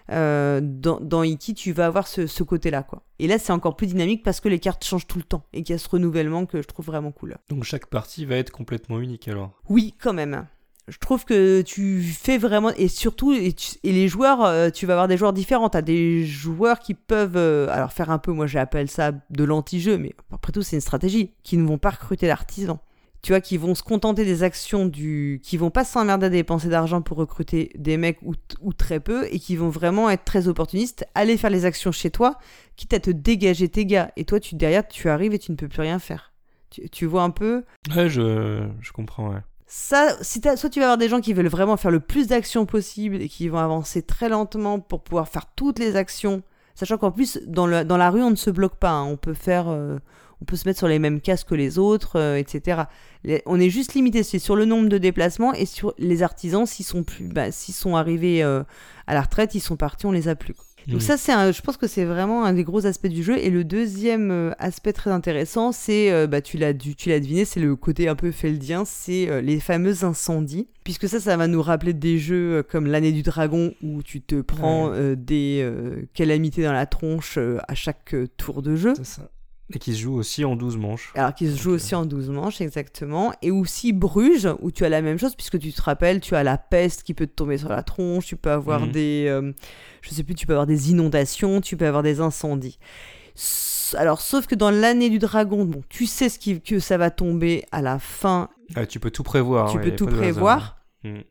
euh, 0.09 0.61
dans, 0.63 1.01
dans 1.01 1.21
Iki, 1.21 1.53
tu 1.53 1.73
vas 1.73 1.85
avoir 1.85 2.07
ce, 2.07 2.43
côté-là, 2.43 2.81
quoi. 2.81 3.03
Et 3.19 3.27
là, 3.27 3.39
c'est 3.39 3.51
encore 3.51 3.75
plus 3.75 3.87
dynamique 3.87 4.23
parce 4.23 4.39
que 4.39 4.47
les 4.47 4.59
cartes 4.59 4.85
changent 4.85 5.05
tout 5.05 5.17
le 5.17 5.25
temps 5.25 5.43
et 5.51 5.63
qu'il 5.63 5.73
y 5.73 5.75
a 5.75 5.77
ce 5.77 5.89
renouvellement 5.89 6.45
que 6.45 6.61
je 6.61 6.67
trouve 6.67 6.85
vraiment 6.85 7.11
cool. 7.11 7.35
Donc 7.49 7.65
chaque 7.65 7.87
partie 7.87 8.23
va 8.23 8.37
être 8.37 8.51
complètement 8.51 9.01
unique 9.01 9.27
alors 9.27 9.51
Oui, 9.67 9.95
quand 10.01 10.13
même. 10.13 10.47
Je 10.87 10.97
trouve 10.97 11.25
que 11.25 11.61
tu 11.61 12.01
fais 12.01 12.37
vraiment 12.37 12.69
et 12.77 12.87
surtout 12.87 13.33
et, 13.33 13.53
les 13.83 14.07
joueurs, 14.07 14.45
euh, 14.45 14.69
tu 14.69 14.85
vas 14.85 14.93
avoir 14.93 15.09
des 15.09 15.17
joueurs 15.17 15.33
différents. 15.33 15.67
T'as 15.67 15.81
des 15.81 16.25
joueurs 16.25 16.79
qui 16.79 16.93
peuvent 16.93 17.35
euh, 17.35 17.67
alors 17.69 17.91
faire 17.91 18.11
un 18.11 18.17
peu, 18.17 18.31
moi 18.31 18.47
j'appelle 18.47 18.89
ça 18.89 19.11
de 19.29 19.43
l'anti-jeu, 19.43 19.97
mais 19.97 20.13
après 20.31 20.53
tout 20.53 20.61
c'est 20.61 20.77
une 20.77 20.81
stratégie, 20.81 21.33
qui 21.43 21.57
ne 21.57 21.67
vont 21.67 21.77
pas 21.77 21.89
recruter 21.89 22.27
l'artisan 22.27 22.79
tu 23.23 23.31
vois, 23.31 23.39
qui 23.39 23.55
vont 23.55 23.73
se 23.73 23.83
contenter 23.83 24.25
des 24.25 24.43
actions 24.43 24.85
du. 24.85 25.39
qui 25.41 25.55
vont 25.55 25.71
pas 25.71 25.85
s'emmerder 25.85 26.25
à 26.25 26.29
dépenser 26.29 26.67
d'argent 26.67 27.01
pour 27.01 27.17
recruter 27.17 27.71
des 27.75 27.95
mecs 27.95 28.21
ou, 28.21 28.33
ou, 28.61 28.73
très 28.73 28.99
peu, 28.99 29.25
et 29.31 29.39
qui 29.39 29.55
vont 29.55 29.69
vraiment 29.69 30.09
être 30.09 30.25
très 30.25 30.49
opportunistes, 30.49 31.07
aller 31.15 31.37
faire 31.37 31.49
les 31.49 31.63
actions 31.63 31.93
chez 31.93 32.11
toi, 32.11 32.37
quitte 32.75 32.93
à 32.93 32.99
te 32.99 33.09
dégager 33.09 33.69
tes 33.69 33.85
gars. 33.85 34.11
Et 34.17 34.25
toi, 34.25 34.41
tu 34.41 34.55
derrière, 34.55 34.85
tu 34.85 35.07
arrives 35.07 35.33
et 35.33 35.39
tu 35.39 35.53
ne 35.53 35.55
peux 35.55 35.69
plus 35.69 35.81
rien 35.81 35.99
faire. 35.99 36.33
Tu, 36.69 36.89
tu 36.89 37.05
vois 37.05 37.23
un 37.23 37.29
peu? 37.29 37.63
Ouais, 37.95 38.09
je, 38.09 38.67
je 38.81 38.91
comprends, 38.91 39.29
ouais. 39.29 39.41
Ça, 39.67 40.17
si 40.21 40.41
soit 40.57 40.69
tu 40.69 40.79
vas 40.79 40.87
avoir 40.87 40.97
des 40.97 41.07
gens 41.07 41.21
qui 41.21 41.31
veulent 41.31 41.47
vraiment 41.47 41.77
faire 41.77 41.91
le 41.91 42.01
plus 42.01 42.27
d'actions 42.27 42.65
possible 42.65 43.21
et 43.21 43.29
qui 43.29 43.47
vont 43.47 43.57
avancer 43.57 44.01
très 44.01 44.27
lentement 44.27 44.81
pour 44.81 45.01
pouvoir 45.01 45.29
faire 45.29 45.45
toutes 45.55 45.79
les 45.79 45.95
actions, 45.95 46.43
sachant 46.75 46.97
qu'en 46.97 47.11
plus, 47.11 47.39
dans, 47.47 47.67
le, 47.67 47.85
dans 47.85 47.97
la 47.97 48.09
rue, 48.09 48.21
on 48.21 48.31
ne 48.31 48.35
se 48.35 48.49
bloque 48.49 48.75
pas. 48.75 48.91
Hein. 48.91 49.05
On 49.05 49.15
peut 49.15 49.33
faire. 49.33 49.69
Euh, 49.69 49.97
on 50.43 50.45
peut 50.45 50.57
se 50.57 50.67
mettre 50.67 50.79
sur 50.79 50.89
les 50.89 50.99
mêmes 50.99 51.21
casques 51.21 51.47
que 51.47 51.55
les 51.55 51.79
autres, 51.79 52.19
euh, 52.19 52.35
etc. 52.35 52.83
on 53.45 53.61
est 53.61 53.69
juste 53.69 53.93
limité 53.93 54.23
sur 54.23 54.57
le 54.57 54.65
nombre 54.65 54.89
de 54.89 54.97
déplacements 54.97 55.53
et 55.53 55.65
sur 55.65 55.93
les 55.97 56.21
artisans, 56.21 56.65
s'ils 56.65 56.85
sont 56.85 57.03
plus, 57.03 57.29
bah, 57.29 57.49
s'ils 57.51 57.73
sont 57.73 57.95
arrivés 57.95 58.43
euh, 58.43 58.61
à 59.07 59.13
la 59.13 59.21
retraite, 59.21 59.55
ils 59.55 59.61
sont 59.61 59.77
partis, 59.77 60.05
on 60.05 60.11
les 60.11 60.27
a 60.27 60.35
plus. 60.35 60.53
Donc 60.89 61.01
ça, 61.01 61.15
c'est, 61.15 61.31
je 61.53 61.61
pense 61.61 61.77
que 61.77 61.87
c'est 61.87 62.03
vraiment 62.03 62.43
un 62.43 62.51
des 62.51 62.65
gros 62.65 62.85
aspects 62.85 63.07
du 63.07 63.23
jeu. 63.23 63.37
Et 63.37 63.49
le 63.49 63.63
deuxième 63.63 64.31
euh, 64.31 64.51
aspect 64.59 64.91
très 64.91 65.11
intéressant, 65.11 65.71
c'est, 65.71 66.27
bah, 66.27 66.41
tu 66.41 66.57
l'as, 66.57 66.73
tu 66.73 67.07
l'as 67.07 67.21
deviné, 67.21 67.45
c'est 67.45 67.61
le 67.61 67.77
côté 67.77 68.09
un 68.09 68.17
peu 68.17 68.31
feldien, 68.31 68.83
c'est 68.83 69.41
les 69.41 69.61
fameux 69.61 70.03
incendies. 70.03 70.67
Puisque 70.83 71.07
ça, 71.07 71.21
ça 71.21 71.37
va 71.37 71.47
nous 71.47 71.61
rappeler 71.61 71.93
des 71.93 72.19
jeux 72.19 72.63
comme 72.69 72.87
l'année 72.87 73.13
du 73.13 73.21
dragon 73.21 73.73
où 73.81 74.03
tu 74.03 74.19
te 74.19 74.41
prends 74.41 74.91
des 75.15 75.65
calamités 76.13 76.63
dans 76.63 76.73
la 76.73 76.85
tronche 76.85 77.37
à 77.37 77.75
chaque 77.75 78.13
tour 78.35 78.61
de 78.61 78.75
jeu. 78.75 78.93
C'est 78.97 79.05
ça. 79.05 79.29
Et 79.73 79.79
qui 79.79 79.93
se 79.93 79.99
joue 79.99 80.15
aussi 80.15 80.43
en 80.43 80.55
12 80.55 80.77
manches. 80.77 81.11
Alors 81.15 81.33
qui 81.33 81.49
se 81.49 81.59
joue 81.59 81.71
aussi 81.71 81.95
en 81.95 82.05
12 82.05 82.29
manches, 82.29 82.61
exactement. 82.61 83.33
Et 83.41 83.49
aussi 83.49 83.93
Bruges, 83.93 84.49
où 84.61 84.71
tu 84.71 84.83
as 84.85 84.89
la 84.89 85.01
même 85.01 85.17
chose, 85.17 85.35
puisque 85.35 85.57
tu 85.57 85.71
te 85.71 85.81
rappelles, 85.81 86.19
tu 86.19 86.35
as 86.35 86.43
la 86.43 86.57
peste 86.57 87.03
qui 87.03 87.13
peut 87.13 87.27
te 87.27 87.33
tomber 87.33 87.57
sur 87.57 87.69
la 87.69 87.81
tronche, 87.81 88.25
tu 88.25 88.35
peux 88.35 88.51
avoir 88.51 88.81
mhm. 88.81 88.91
des... 88.91 89.25
Euh, 89.27 89.53
je 90.01 90.09
sais 90.09 90.23
plus, 90.23 90.35
tu 90.35 90.45
peux 90.45 90.53
avoir 90.53 90.67
des 90.67 90.91
inondations, 90.91 91.61
tu 91.61 91.77
peux 91.77 91.87
avoir 91.87 92.03
des 92.03 92.19
incendies. 92.19 92.77
Alors, 93.95 94.21
sauf 94.21 94.47
que 94.47 94.55
dans 94.55 94.69
l'année 94.69 95.09
du 95.09 95.19
dragon, 95.19 95.65
bon, 95.65 95.81
tu 95.89 96.05
sais 96.05 96.29
ce 96.29 96.39
qui, 96.39 96.61
que 96.61 96.79
ça 96.79 96.97
va 96.97 97.09
tomber 97.09 97.65
à 97.71 97.81
la 97.81 97.99
fin. 97.99 98.49
Ah, 98.75 98.85
tu 98.85 98.99
peux 98.99 99.11
tout 99.11 99.23
prévoir. 99.23 99.71
Tu 99.71 99.79
peux 99.79 99.95
tout 99.95 100.07
prévoir. 100.07 100.77
Mhm. 101.03 101.23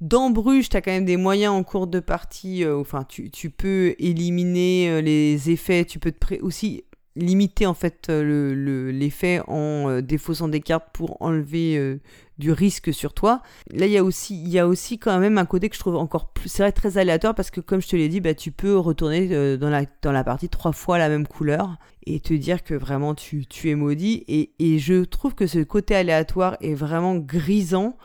Dans 0.00 0.30
Bruges, 0.30 0.68
tu 0.68 0.76
as 0.76 0.82
quand 0.82 0.90
même 0.90 1.04
des 1.04 1.16
moyens 1.16 1.52
en 1.52 1.62
cours 1.62 1.86
de 1.86 2.00
partie. 2.00 2.64
Euh, 2.64 2.78
enfin, 2.78 3.04
tu, 3.04 3.30
tu, 3.30 3.50
peux 3.50 3.94
éliminer 3.98 4.90
euh, 4.90 5.00
les 5.00 5.50
effets. 5.50 5.84
Tu 5.84 5.98
peux 5.98 6.12
te 6.12 6.18
pré 6.18 6.38
aussi 6.40 6.84
limiter 7.16 7.66
en 7.66 7.74
fait 7.74 8.08
euh, 8.10 8.92
l'effet 8.92 9.38
le, 9.38 9.50
en 9.50 9.90
euh, 9.90 10.02
défaussant 10.02 10.48
des 10.48 10.60
cartes 10.60 10.88
pour 10.92 11.20
enlever 11.20 11.76
euh, 11.76 12.00
du 12.38 12.52
risque 12.52 12.92
sur 12.92 13.14
toi. 13.14 13.42
Là, 13.72 13.86
il 13.86 13.92
y 13.92 13.98
a 13.98 14.04
aussi 14.04 14.40
il 14.40 14.48
y 14.48 14.58
a 14.58 14.68
aussi 14.68 14.98
quand 14.98 15.18
même 15.18 15.38
un 15.38 15.46
côté 15.46 15.68
que 15.68 15.74
je 15.74 15.80
trouve 15.80 15.96
encore 15.96 16.28
plus 16.28 16.48
c'est 16.48 16.62
vrai 16.62 16.72
très 16.72 16.98
aléatoire 16.98 17.34
parce 17.34 17.50
que 17.50 17.60
comme 17.60 17.80
je 17.80 17.88
te 17.88 17.96
l'ai 17.96 18.08
dit, 18.08 18.20
bah 18.20 18.34
tu 18.34 18.52
peux 18.52 18.76
retourner 18.76 19.56
dans 19.56 19.70
la 19.70 19.84
dans 20.02 20.12
la 20.12 20.22
partie 20.22 20.48
trois 20.48 20.72
fois 20.72 20.98
la 20.98 21.08
même 21.08 21.26
couleur 21.26 21.76
et 22.06 22.20
te 22.20 22.34
dire 22.34 22.62
que 22.62 22.74
vraiment 22.74 23.14
tu, 23.14 23.46
tu 23.46 23.70
es 23.70 23.74
maudit 23.74 24.24
et, 24.28 24.52
et 24.58 24.78
je 24.78 25.04
trouve 25.04 25.34
que 25.34 25.46
ce 25.46 25.58
côté 25.60 25.96
aléatoire 25.96 26.56
est 26.60 26.74
vraiment 26.74 27.16
grisant 27.16 27.96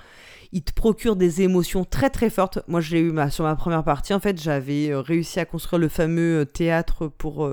il 0.53 0.64
te 0.64 0.73
procure 0.73 1.15
des 1.15 1.41
émotions 1.41 1.86
très 1.86 2.10
très 2.10 2.30
fortes. 2.30 2.60
Moi, 2.68 2.82
je 2.82 2.95
l'ai 2.95 3.02
eu 3.02 3.14
sur 3.30 3.45
ma 3.45 3.56
première 3.56 3.84
partie. 3.84 4.14
En 4.14 4.19
fait, 4.19 4.41
j'avais 4.41 4.90
euh, 4.90 4.99
réussi 4.99 5.40
à 5.40 5.45
construire 5.45 5.80
le 5.80 5.88
fameux 5.88 6.41
euh, 6.41 6.45
théâtre 6.45 7.07
pour 7.07 7.49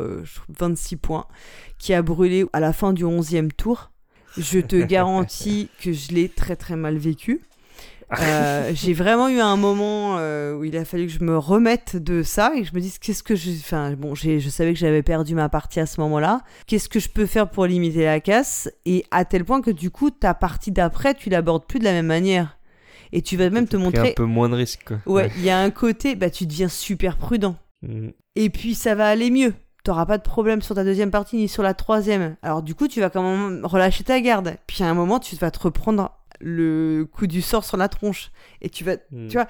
26 0.48 0.94
euh, 0.94 0.98
points 1.00 1.26
qui 1.78 1.94
a 1.94 2.02
brûlé 2.02 2.44
à 2.52 2.60
la 2.60 2.72
fin 2.72 2.92
du 2.92 3.04
11e 3.04 3.50
tour. 3.52 3.92
Je 4.36 4.58
te 4.58 4.76
garantis 4.84 5.68
que 5.80 5.92
je 5.92 6.12
l'ai 6.12 6.28
très 6.28 6.56
très 6.56 6.76
mal 6.76 6.96
vécu. 6.96 7.42
j'ai 8.72 8.94
vraiment 8.94 9.28
eu 9.28 9.38
un 9.38 9.56
moment 9.56 10.16
où 10.56 10.64
il 10.64 10.76
a 10.78 10.86
fallu 10.86 11.06
que 11.08 11.12
je 11.12 11.22
me 11.22 11.36
remette 11.36 11.96
de 11.96 12.22
ça 12.22 12.52
et 12.56 12.62
que 12.62 12.66
je 12.66 12.74
me 12.74 12.80
dise 12.80 12.98
qu'est-ce 12.98 13.22
que 13.22 13.36
je 13.36 13.50
enfin 13.50 13.92
bon 13.92 14.14
je 14.14 14.48
savais 14.48 14.72
que 14.72 14.78
j'avais 14.78 15.02
perdu 15.02 15.34
ma 15.34 15.50
partie 15.50 15.78
à 15.78 15.84
ce 15.84 16.00
moment-là 16.00 16.40
qu'est-ce 16.66 16.88
que 16.88 17.00
je 17.00 17.10
peux 17.10 17.26
faire 17.26 17.50
pour 17.50 17.66
limiter 17.66 18.06
la 18.06 18.20
casse? 18.20 18.70
Et 18.86 19.04
à 19.10 19.26
tel 19.26 19.44
point 19.44 19.60
que 19.60 19.70
du 19.70 19.90
coup 19.90 20.10
ta 20.10 20.32
partie 20.32 20.72
d'après 20.72 21.12
tu 21.12 21.28
l'abordes 21.28 21.66
plus 21.66 21.80
de 21.80 21.84
la 21.84 21.92
même 21.92 22.06
manière 22.06 22.57
et 23.12 23.22
tu 23.22 23.36
vas 23.36 23.50
même 23.50 23.68
te 23.68 23.76
montrer 23.76 24.10
un 24.10 24.14
peu 24.14 24.24
moins 24.24 24.48
de 24.48 24.54
risque. 24.54 24.92
Ouais, 25.06 25.30
il 25.36 25.44
y 25.44 25.50
a 25.50 25.58
un 25.60 25.70
côté, 25.70 26.14
bah 26.16 26.30
tu 26.30 26.46
deviens 26.46 26.68
super 26.68 27.16
prudent. 27.16 27.56
Mm. 27.82 28.08
Et 28.36 28.50
puis 28.50 28.74
ça 28.74 28.94
va 28.94 29.08
aller 29.08 29.30
mieux. 29.30 29.54
T'auras 29.84 30.06
pas 30.06 30.18
de 30.18 30.22
problème 30.22 30.60
sur 30.60 30.74
ta 30.74 30.84
deuxième 30.84 31.10
partie 31.10 31.36
ni 31.36 31.48
sur 31.48 31.62
la 31.62 31.72
troisième. 31.74 32.36
Alors 32.42 32.62
du 32.62 32.74
coup, 32.74 32.88
tu 32.88 33.00
vas 33.00 33.10
quand 33.10 33.22
même 33.22 33.64
relâcher 33.64 34.04
ta 34.04 34.20
garde. 34.20 34.56
Puis 34.66 34.82
à 34.84 34.88
un 34.90 34.94
moment, 34.94 35.18
tu 35.18 35.34
vas 35.36 35.50
te 35.50 35.58
reprendre 35.60 36.12
le 36.40 37.04
coup 37.10 37.26
du 37.26 37.40
sort 37.42 37.64
sur 37.64 37.76
la 37.76 37.88
tronche. 37.88 38.30
Et 38.60 38.68
tu 38.68 38.84
vas, 38.84 38.96
Mm. 39.10 39.28
tu 39.28 39.32
vois. 39.36 39.46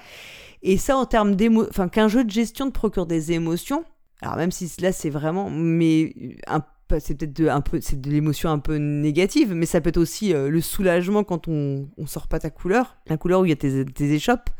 Et 0.62 0.76
ça, 0.76 0.96
en 0.96 1.06
termes 1.06 1.34
d'émo, 1.34 1.66
enfin 1.68 1.88
qu'un 1.88 2.08
jeu 2.08 2.24
de 2.24 2.30
gestion 2.30 2.66
te 2.66 2.72
procure 2.72 3.06
des 3.06 3.32
émotions. 3.32 3.84
Alors 4.22 4.36
même 4.36 4.50
si 4.50 4.70
là, 4.80 4.92
c'est 4.92 5.10
vraiment, 5.10 5.48
mais 5.50 6.14
un 6.46 6.62
c'est 7.00 7.14
peut-être 7.14 7.36
de, 7.36 7.48
un 7.48 7.60
peu, 7.60 7.80
c'est 7.80 8.00
de 8.00 8.10
l'émotion 8.10 8.50
un 8.50 8.58
peu 8.58 8.76
négative, 8.76 9.54
mais 9.54 9.66
ça 9.66 9.80
peut 9.80 9.88
être 9.90 9.98
aussi 9.98 10.32
euh, 10.34 10.48
le 10.48 10.60
soulagement 10.60 11.24
quand 11.24 11.48
on, 11.48 11.88
on 11.96 12.06
sort 12.06 12.28
pas 12.28 12.38
ta 12.38 12.50
couleur, 12.50 12.96
la 13.06 13.16
couleur 13.16 13.40
où 13.40 13.44
il 13.44 13.50
y 13.50 13.52
a 13.52 13.56
tes, 13.56 13.84
tes 13.84 14.12
échoppes 14.12 14.50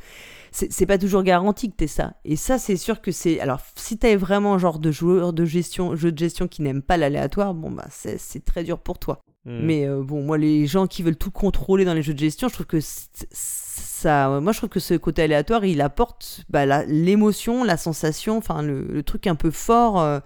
c'est 0.51 0.87
pas 0.87 0.99
toujours 0.99 1.23
garanti 1.23 1.71
que 1.71 1.77
t'aies 1.77 1.87
ça. 1.87 2.15
Et 2.25 2.37
ça, 2.37 2.59
c'est 2.59 2.77
sûr 2.77 3.01
que 3.01 3.13
c'est. 3.13 3.41
Alors, 3.41 3.61
si 3.77 3.99
t'es 3.99 4.17
vraiment 4.17 4.55
un 4.55 4.59
genre 4.59 4.79
de 4.79 4.91
joueur 4.91 5.33
de 5.33 5.45
gestion, 5.45 5.95
jeu 5.97 6.13
de 6.13 6.19
gestion 6.19 6.49
qui 6.49 6.63
n'aime 6.63 6.83
pas 6.83 6.97
l'aléatoire, 6.97 7.55
bon, 7.55 7.71
bah, 7.71 7.87
c'est 7.91 8.45
très 8.45 8.65
dur 8.65 8.79
pour 8.79 8.99
toi. 8.99 9.21
Mm. 9.45 9.61
Mais 9.63 9.87
euh, 9.87 10.03
bon, 10.03 10.23
moi, 10.23 10.39
les 10.39 10.67
gens 10.67 10.87
qui 10.87 11.03
veulent 11.03 11.17
tout 11.17 11.31
contrôler 11.31 11.85
dans 11.85 11.95
les 11.95 12.03
jeux 12.03 12.15
de 12.15 12.19
gestion, 12.19 12.49
je 12.49 12.55
trouve 12.55 12.67
que 12.67 12.79
ça. 12.81 14.41
Moi, 14.41 14.53
je 14.53 14.59
trouve 14.59 14.71
que 14.71 14.81
ce 14.81 14.95
côté 14.95 15.23
aléatoire, 15.23 15.65
il 15.65 15.81
apporte 15.81 16.45
bah, 16.49 16.67
la- 16.67 16.85
l'émotion, 16.87 17.65
la 17.65 17.77
sensation, 17.77 18.39
enfin, 18.39 18.63
le, 18.63 18.83
le 18.87 19.03
truc 19.03 19.27
un 19.27 19.35
peu 19.35 19.51
fort 19.51 20.01
euh, 20.01 20.21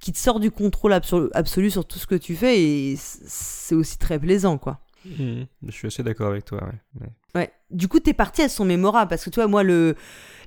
qui 0.00 0.12
te 0.12 0.18
sort 0.18 0.40
du 0.40 0.50
contrôle 0.50 0.92
absolu, 0.92 1.28
absolu 1.34 1.70
sur 1.70 1.84
tout 1.84 1.98
ce 1.98 2.06
que 2.06 2.14
tu 2.14 2.36
fais. 2.36 2.60
Et 2.60 2.96
c'est 2.96 3.74
aussi 3.74 3.98
très 3.98 4.18
plaisant, 4.18 4.58
quoi. 4.58 4.80
Mm. 5.04 5.42
Je 5.66 5.70
suis 5.70 5.86
assez 5.86 6.02
d'accord 6.02 6.28
avec 6.28 6.44
toi. 6.44 6.62
ouais. 6.64 7.00
Ouais. 7.00 7.12
Ouais. 7.34 7.50
Du 7.70 7.88
coup, 7.88 8.00
tes 8.00 8.14
parties, 8.14 8.42
elles 8.42 8.50
sont 8.50 8.64
mémorables 8.64 9.08
parce 9.08 9.24
que 9.24 9.30
tu 9.30 9.36
vois, 9.36 9.46
moi, 9.46 9.62
le, 9.62 9.94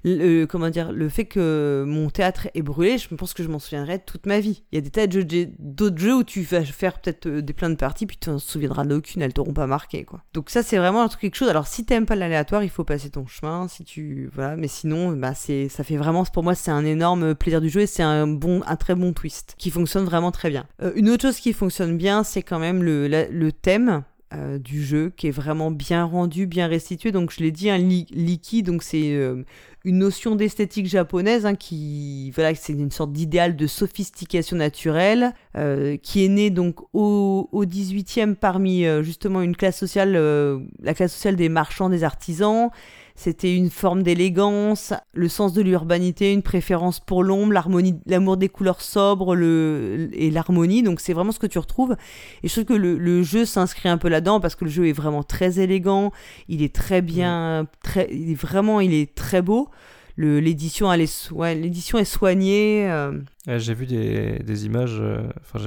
le- 0.03 0.45
comment 0.45 0.69
dire, 0.69 0.91
le 0.91 1.09
fait 1.09 1.25
que 1.25 1.83
mon 1.87 2.09
théâtre 2.09 2.47
est 2.53 2.61
brûlé, 2.61 2.97
je 2.97 3.13
pense 3.13 3.33
que 3.33 3.43
je 3.43 3.49
m'en 3.49 3.59
souviendrai 3.59 3.99
toute 3.99 4.25
ma 4.25 4.39
vie. 4.39 4.63
Il 4.71 4.75
y 4.75 4.77
a 4.77 4.81
des 4.81 4.89
tas 4.89 5.07
de 5.07 5.11
jeux, 5.11 5.25
d'autres 5.59 5.97
jeux 5.97 6.15
où 6.15 6.23
tu 6.23 6.41
vas 6.41 6.63
faire 6.63 6.99
peut-être 6.99 7.27
euh, 7.27 7.41
des 7.41 7.53
plein 7.53 7.69
de 7.69 7.75
parties, 7.75 8.05
puis 8.05 8.17
tu 8.17 8.29
ne 8.29 8.37
te 8.37 8.41
souviendras 8.41 8.85
d'aucune, 8.85 9.21
elles 9.21 9.33
t'auront 9.33 9.53
pas 9.53 9.67
marqué, 9.67 10.03
quoi. 10.03 10.23
Donc 10.33 10.49
ça, 10.49 10.63
c'est 10.63 10.77
vraiment 10.77 11.01
un 11.03 11.07
truc 11.07 11.21
quelque 11.21 11.35
chose. 11.35 11.49
Alors, 11.49 11.67
si 11.67 11.85
t'aimes 11.85 12.05
pas 12.05 12.15
l'aléatoire, 12.15 12.63
il 12.63 12.69
faut 12.69 12.83
passer 12.83 13.09
ton 13.09 13.27
chemin. 13.27 13.67
Si 13.67 13.83
tu, 13.83 14.29
voilà, 14.33 14.55
mais 14.55 14.67
sinon, 14.67 15.11
bah, 15.11 15.33
c'est, 15.35 15.69
ça 15.69 15.83
fait 15.83 15.97
vraiment, 15.97 16.23
pour 16.25 16.43
moi, 16.43 16.55
c'est 16.55 16.71
un 16.71 16.85
énorme 16.85 17.35
plaisir 17.35 17.61
du 17.61 17.69
jeu 17.69 17.81
et 17.81 17.87
c'est 17.87 18.03
un 18.03 18.27
bon, 18.27 18.61
un 18.65 18.75
très 18.75 18.95
bon 18.95 19.13
twist 19.13 19.55
qui 19.57 19.69
fonctionne 19.69 20.05
vraiment 20.05 20.31
très 20.31 20.49
bien. 20.49 20.65
Euh, 20.81 20.91
une 20.95 21.09
autre 21.09 21.23
chose 21.23 21.39
qui 21.39 21.53
fonctionne 21.53 21.97
bien, 21.97 22.23
c'est 22.23 22.43
quand 22.43 22.59
même 22.59 22.83
le, 22.83 23.07
le 23.07 23.51
thème 23.51 24.03
euh, 24.33 24.59
du 24.59 24.83
jeu 24.83 25.11
qui 25.17 25.27
est 25.27 25.31
vraiment 25.31 25.71
bien 25.71 26.03
rendu, 26.05 26.45
bien 26.45 26.67
restitué. 26.67 27.11
Donc 27.11 27.31
je 27.31 27.39
l'ai 27.41 27.51
dit, 27.51 27.69
un 27.69 27.77
li 27.77 28.05
Liki, 28.11 28.61
donc 28.63 28.83
c'est 28.83 29.13
euh, 29.15 29.43
une 29.85 29.99
notion 29.99 30.35
d'esthétique 30.35 30.87
japonaise 30.87 31.45
hein, 31.45 31.55
qui, 31.55 32.31
voilà, 32.31 32.53
c'est 32.55 32.73
une 32.73 32.91
sorte 32.91 33.13
d'idéal 33.13 33.55
de 33.55 33.67
sophistication 33.67 34.57
naturelle 34.57 35.33
euh, 35.55 35.97
qui 35.97 36.25
est 36.25 36.29
né 36.29 36.49
donc 36.49 36.81
au, 36.93 37.47
au 37.51 37.65
18e 37.65 38.35
parmi 38.35 38.85
euh, 38.85 39.03
justement 39.03 39.41
une 39.41 39.55
classe 39.55 39.77
sociale, 39.77 40.15
euh, 40.15 40.59
la 40.81 40.93
classe 40.93 41.13
sociale 41.13 41.35
des 41.35 41.49
marchands, 41.49 41.89
des 41.89 42.03
artisans. 42.03 42.69
C'était 43.21 43.53
une 43.53 43.69
forme 43.69 44.01
d'élégance, 44.01 44.93
le 45.13 45.27
sens 45.27 45.51
de 45.51 45.61
l'urbanité, 45.61 46.31
une 46.31 46.41
préférence 46.41 47.01
pour 47.01 47.21
l'ombre, 47.21 47.51
l'harmonie, 47.51 47.99
l'amour 48.05 48.37
des 48.37 48.47
couleurs 48.47 48.79
sobres 48.79 49.35
le, 49.35 50.07
et 50.13 50.31
l'harmonie. 50.31 50.83
Donc 50.83 51.01
c'est 51.01 51.11
vraiment 51.11 51.33
ce 51.33 51.39
que 51.39 51.45
tu 51.45 51.59
retrouves. 51.59 51.97
Et 52.43 52.47
je 52.47 52.53
trouve 52.53 52.63
que 52.63 52.73
le, 52.81 52.97
le 52.97 53.21
jeu 53.21 53.43
s'inscrit 53.43 53.89
un 53.89 53.97
peu 53.97 54.07
là-dedans 54.07 54.39
parce 54.39 54.55
que 54.55 54.63
le 54.63 54.71
jeu 54.71 54.87
est 54.87 54.93
vraiment 54.93 55.21
très 55.21 55.59
élégant, 55.59 56.13
il 56.47 56.63
est 56.63 56.73
très 56.73 57.01
bien, 57.01 57.67
très, 57.83 58.07
il 58.09 58.31
est 58.31 58.39
vraiment, 58.41 58.79
il 58.79 58.93
est 58.93 59.13
très 59.13 59.41
beau. 59.41 59.67
L'édition, 60.21 60.91
elle 60.91 61.01
est, 61.01 61.07
so- 61.07 61.35
ouais, 61.35 61.55
l'édition 61.55 61.97
est 61.97 62.03
soignée. 62.05 62.89
euh, 62.89 63.13
Ouais, 63.47 63.57
j'ai 63.59 63.73
vu 63.73 63.85
des, 63.85 64.39
des 64.39 64.65
images. 64.65 64.97
euh, 64.99 65.21
Enfin, 65.39 65.59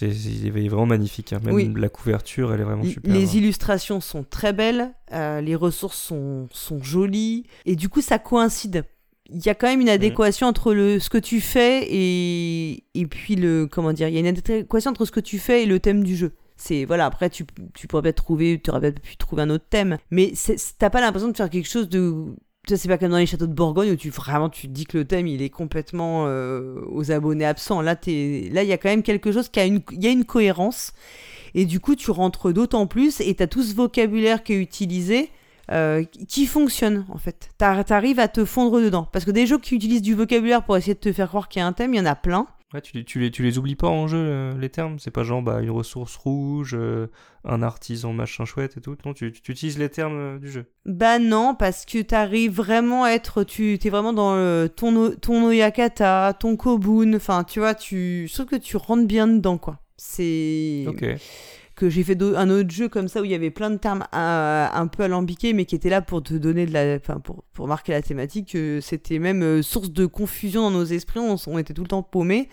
il 0.00 0.46
est 0.46 0.68
vraiment 0.68 0.86
magnifique. 0.86 1.32
hein. 1.34 1.40
Même 1.44 1.54
Oui. 1.54 1.70
la 1.76 1.88
couverture, 1.90 2.54
elle 2.54 2.60
est 2.60 2.64
vraiment 2.64 2.84
L- 2.84 2.90
super. 2.92 3.12
Les 3.14 3.26
hein. 3.26 3.32
illustrations 3.34 4.00
sont 4.00 4.24
très 4.24 4.52
belles, 4.54 4.92
euh, 5.12 5.40
les 5.42 5.54
ressources 5.54 5.98
sont, 5.98 6.48
sont 6.52 6.82
jolies, 6.82 7.44
et 7.66 7.76
du 7.76 7.88
coup 7.90 8.00
ça 8.00 8.18
coïncide. 8.18 8.84
Il 9.30 9.44
y 9.44 9.50
a 9.50 9.54
quand 9.54 9.66
même 9.66 9.82
une 9.82 9.90
adéquation 9.90 10.46
entre 10.46 10.72
le, 10.72 10.98
ce 11.00 11.10
que 11.10 11.18
tu 11.18 11.42
fais 11.42 11.86
et, 11.90 12.84
et 12.94 13.06
puis 13.06 13.36
le. 13.36 13.68
Comment 13.70 13.92
dire 13.92 14.08
Il 14.08 14.14
y 14.14 14.16
a 14.16 14.20
une 14.20 14.26
adéquation 14.26 14.90
entre 14.90 15.04
ce 15.04 15.10
que 15.12 15.20
tu 15.20 15.38
fais 15.38 15.64
et 15.64 15.66
le 15.66 15.80
thème 15.80 16.02
du 16.02 16.16
jeu. 16.16 16.32
C'est 16.56 16.86
voilà, 16.86 17.04
après 17.04 17.28
tu, 17.28 17.44
tu 17.74 17.86
pourrais 17.86 18.02
peut-être 18.02 18.16
trouver, 18.24 18.58
tu 18.64 18.70
aurais 18.70 18.80
peut-être 18.80 19.00
pu 19.00 19.18
trouver 19.18 19.42
un 19.42 19.50
autre 19.50 19.66
thème, 19.68 19.98
mais 20.10 20.32
t'as 20.78 20.88
pas 20.90 21.02
l'impression 21.02 21.28
de 21.28 21.36
faire 21.36 21.50
quelque 21.50 21.68
chose 21.68 21.90
de. 21.90 22.24
C'est 22.66 22.86
pas 22.88 22.98
comme 22.98 23.10
dans 23.12 23.16
les 23.16 23.24
châteaux 23.26 23.46
de 23.46 23.54
Bourgogne 23.54 23.92
où 23.92 23.96
tu 23.96 24.10
vraiment 24.10 24.50
tu 24.50 24.68
dis 24.68 24.84
que 24.84 24.98
le 24.98 25.04
thème 25.06 25.26
il 25.26 25.40
est 25.40 25.48
complètement 25.48 26.24
euh, 26.26 26.82
aux 26.90 27.10
abonnés 27.10 27.46
absents. 27.46 27.80
Là, 27.80 27.96
t'es- 27.96 28.50
là 28.52 28.62
il 28.62 28.68
y 28.68 28.72
a 28.72 28.76
quand 28.78 28.90
même 28.90 29.02
quelque 29.02 29.32
chose 29.32 29.48
qui 29.48 29.58
a 29.58 29.64
une, 29.64 29.80
il 29.92 30.04
y 30.04 30.06
a 30.06 30.10
une 30.10 30.26
cohérence. 30.26 30.92
Et 31.54 31.64
du 31.64 31.80
coup, 31.80 31.94
tu 31.96 32.10
rentres 32.10 32.52
d'autant 32.52 32.86
plus 32.86 33.20
et 33.22 33.34
tu 33.34 33.42
as 33.42 33.46
tout 33.46 33.62
ce 33.62 33.74
vocabulaire 33.74 34.42
qui 34.42 34.52
est 34.52 34.60
utilisé 34.60 35.30
euh, 35.70 36.04
qui 36.28 36.44
fonctionne 36.46 37.06
en 37.08 37.16
fait. 37.16 37.48
T'ar- 37.56 37.84
T'arrives 37.86 38.18
à 38.20 38.28
te 38.28 38.44
fondre 38.44 38.80
dedans. 38.82 39.08
Parce 39.12 39.24
que 39.24 39.30
des 39.30 39.46
jeux 39.46 39.58
qui 39.58 39.74
utilisent 39.74 40.02
du 40.02 40.14
vocabulaire 40.14 40.62
pour 40.62 40.76
essayer 40.76 40.94
de 40.94 40.98
te 41.00 41.12
faire 41.12 41.28
croire 41.28 41.48
qu'il 41.48 41.60
y 41.60 41.62
a 41.62 41.66
un 41.66 41.72
thème, 41.72 41.94
il 41.94 41.98
y 41.98 42.00
en 42.00 42.06
a 42.06 42.14
plein. 42.16 42.46
Ouais, 42.74 42.82
tu, 42.82 43.02
tu, 43.02 43.18
les, 43.18 43.30
tu 43.30 43.42
les 43.42 43.56
oublies 43.56 43.76
pas 43.76 43.88
en 43.88 44.06
jeu, 44.08 44.18
euh, 44.18 44.58
les 44.58 44.68
termes? 44.68 44.98
C'est 44.98 45.10
pas 45.10 45.24
genre 45.24 45.40
bah, 45.40 45.62
une 45.62 45.70
ressource 45.70 46.16
rouge, 46.16 46.74
euh, 46.78 47.06
un 47.44 47.62
artisan 47.62 48.12
machin 48.12 48.44
chouette 48.44 48.76
et 48.76 48.80
tout? 48.82 48.94
Non, 49.06 49.14
tu, 49.14 49.32
tu, 49.32 49.52
utilises 49.52 49.78
les 49.78 49.88
termes 49.88 50.18
euh, 50.18 50.38
du 50.38 50.50
jeu. 50.50 50.66
Bah 50.84 51.18
non, 51.18 51.54
parce 51.54 51.86
que 51.86 52.02
t'arrives 52.02 52.52
vraiment 52.52 53.04
à 53.04 53.10
être. 53.12 53.42
Tu 53.42 53.78
es 53.82 53.90
vraiment 53.90 54.12
dans 54.12 54.36
le- 54.36 54.68
ton, 54.68 55.12
ton 55.12 55.46
Oyakata, 55.46 56.34
ton 56.38 56.56
Kobun. 56.56 57.14
Enfin, 57.14 57.42
tu 57.42 57.58
vois, 57.58 57.74
tu, 57.74 58.26
je 58.28 58.34
trouve 58.34 58.46
que 58.46 58.56
tu 58.56 58.76
rentres 58.76 59.06
bien 59.06 59.26
dedans, 59.26 59.56
quoi. 59.56 59.80
C'est. 59.96 60.84
Ok. 60.88 61.04
Que 61.78 61.88
j'ai 61.88 62.02
fait 62.02 62.20
un 62.20 62.50
autre 62.50 62.70
jeu 62.70 62.88
comme 62.88 63.08
ça 63.08 63.20
où 63.20 63.24
il 63.24 63.30
y 63.30 63.34
avait 63.34 63.50
plein 63.50 63.70
de 63.70 63.76
termes 63.76 64.04
euh, 64.14 64.66
un 64.72 64.86
peu 64.88 65.04
alambiqués 65.04 65.52
mais 65.52 65.64
qui 65.64 65.76
étaient 65.76 65.88
là 65.88 66.02
pour 66.02 66.22
te 66.22 66.34
donner 66.34 66.66
de 66.66 66.72
la 66.72 66.96
enfin 66.96 67.20
pour, 67.20 67.44
pour 67.52 67.68
marquer 67.68 67.92
la 67.92 68.02
thématique 68.02 68.52
que 68.52 68.80
c'était 68.80 69.20
même 69.20 69.42
euh, 69.42 69.62
source 69.62 69.90
de 69.90 70.04
confusion 70.04 70.62
dans 70.62 70.72
nos 70.72 70.84
esprits. 70.84 71.20
On, 71.20 71.58
était 71.58 71.74
tout 71.74 71.82
le 71.82 71.88
temps 71.88 72.02
paumés. 72.02 72.48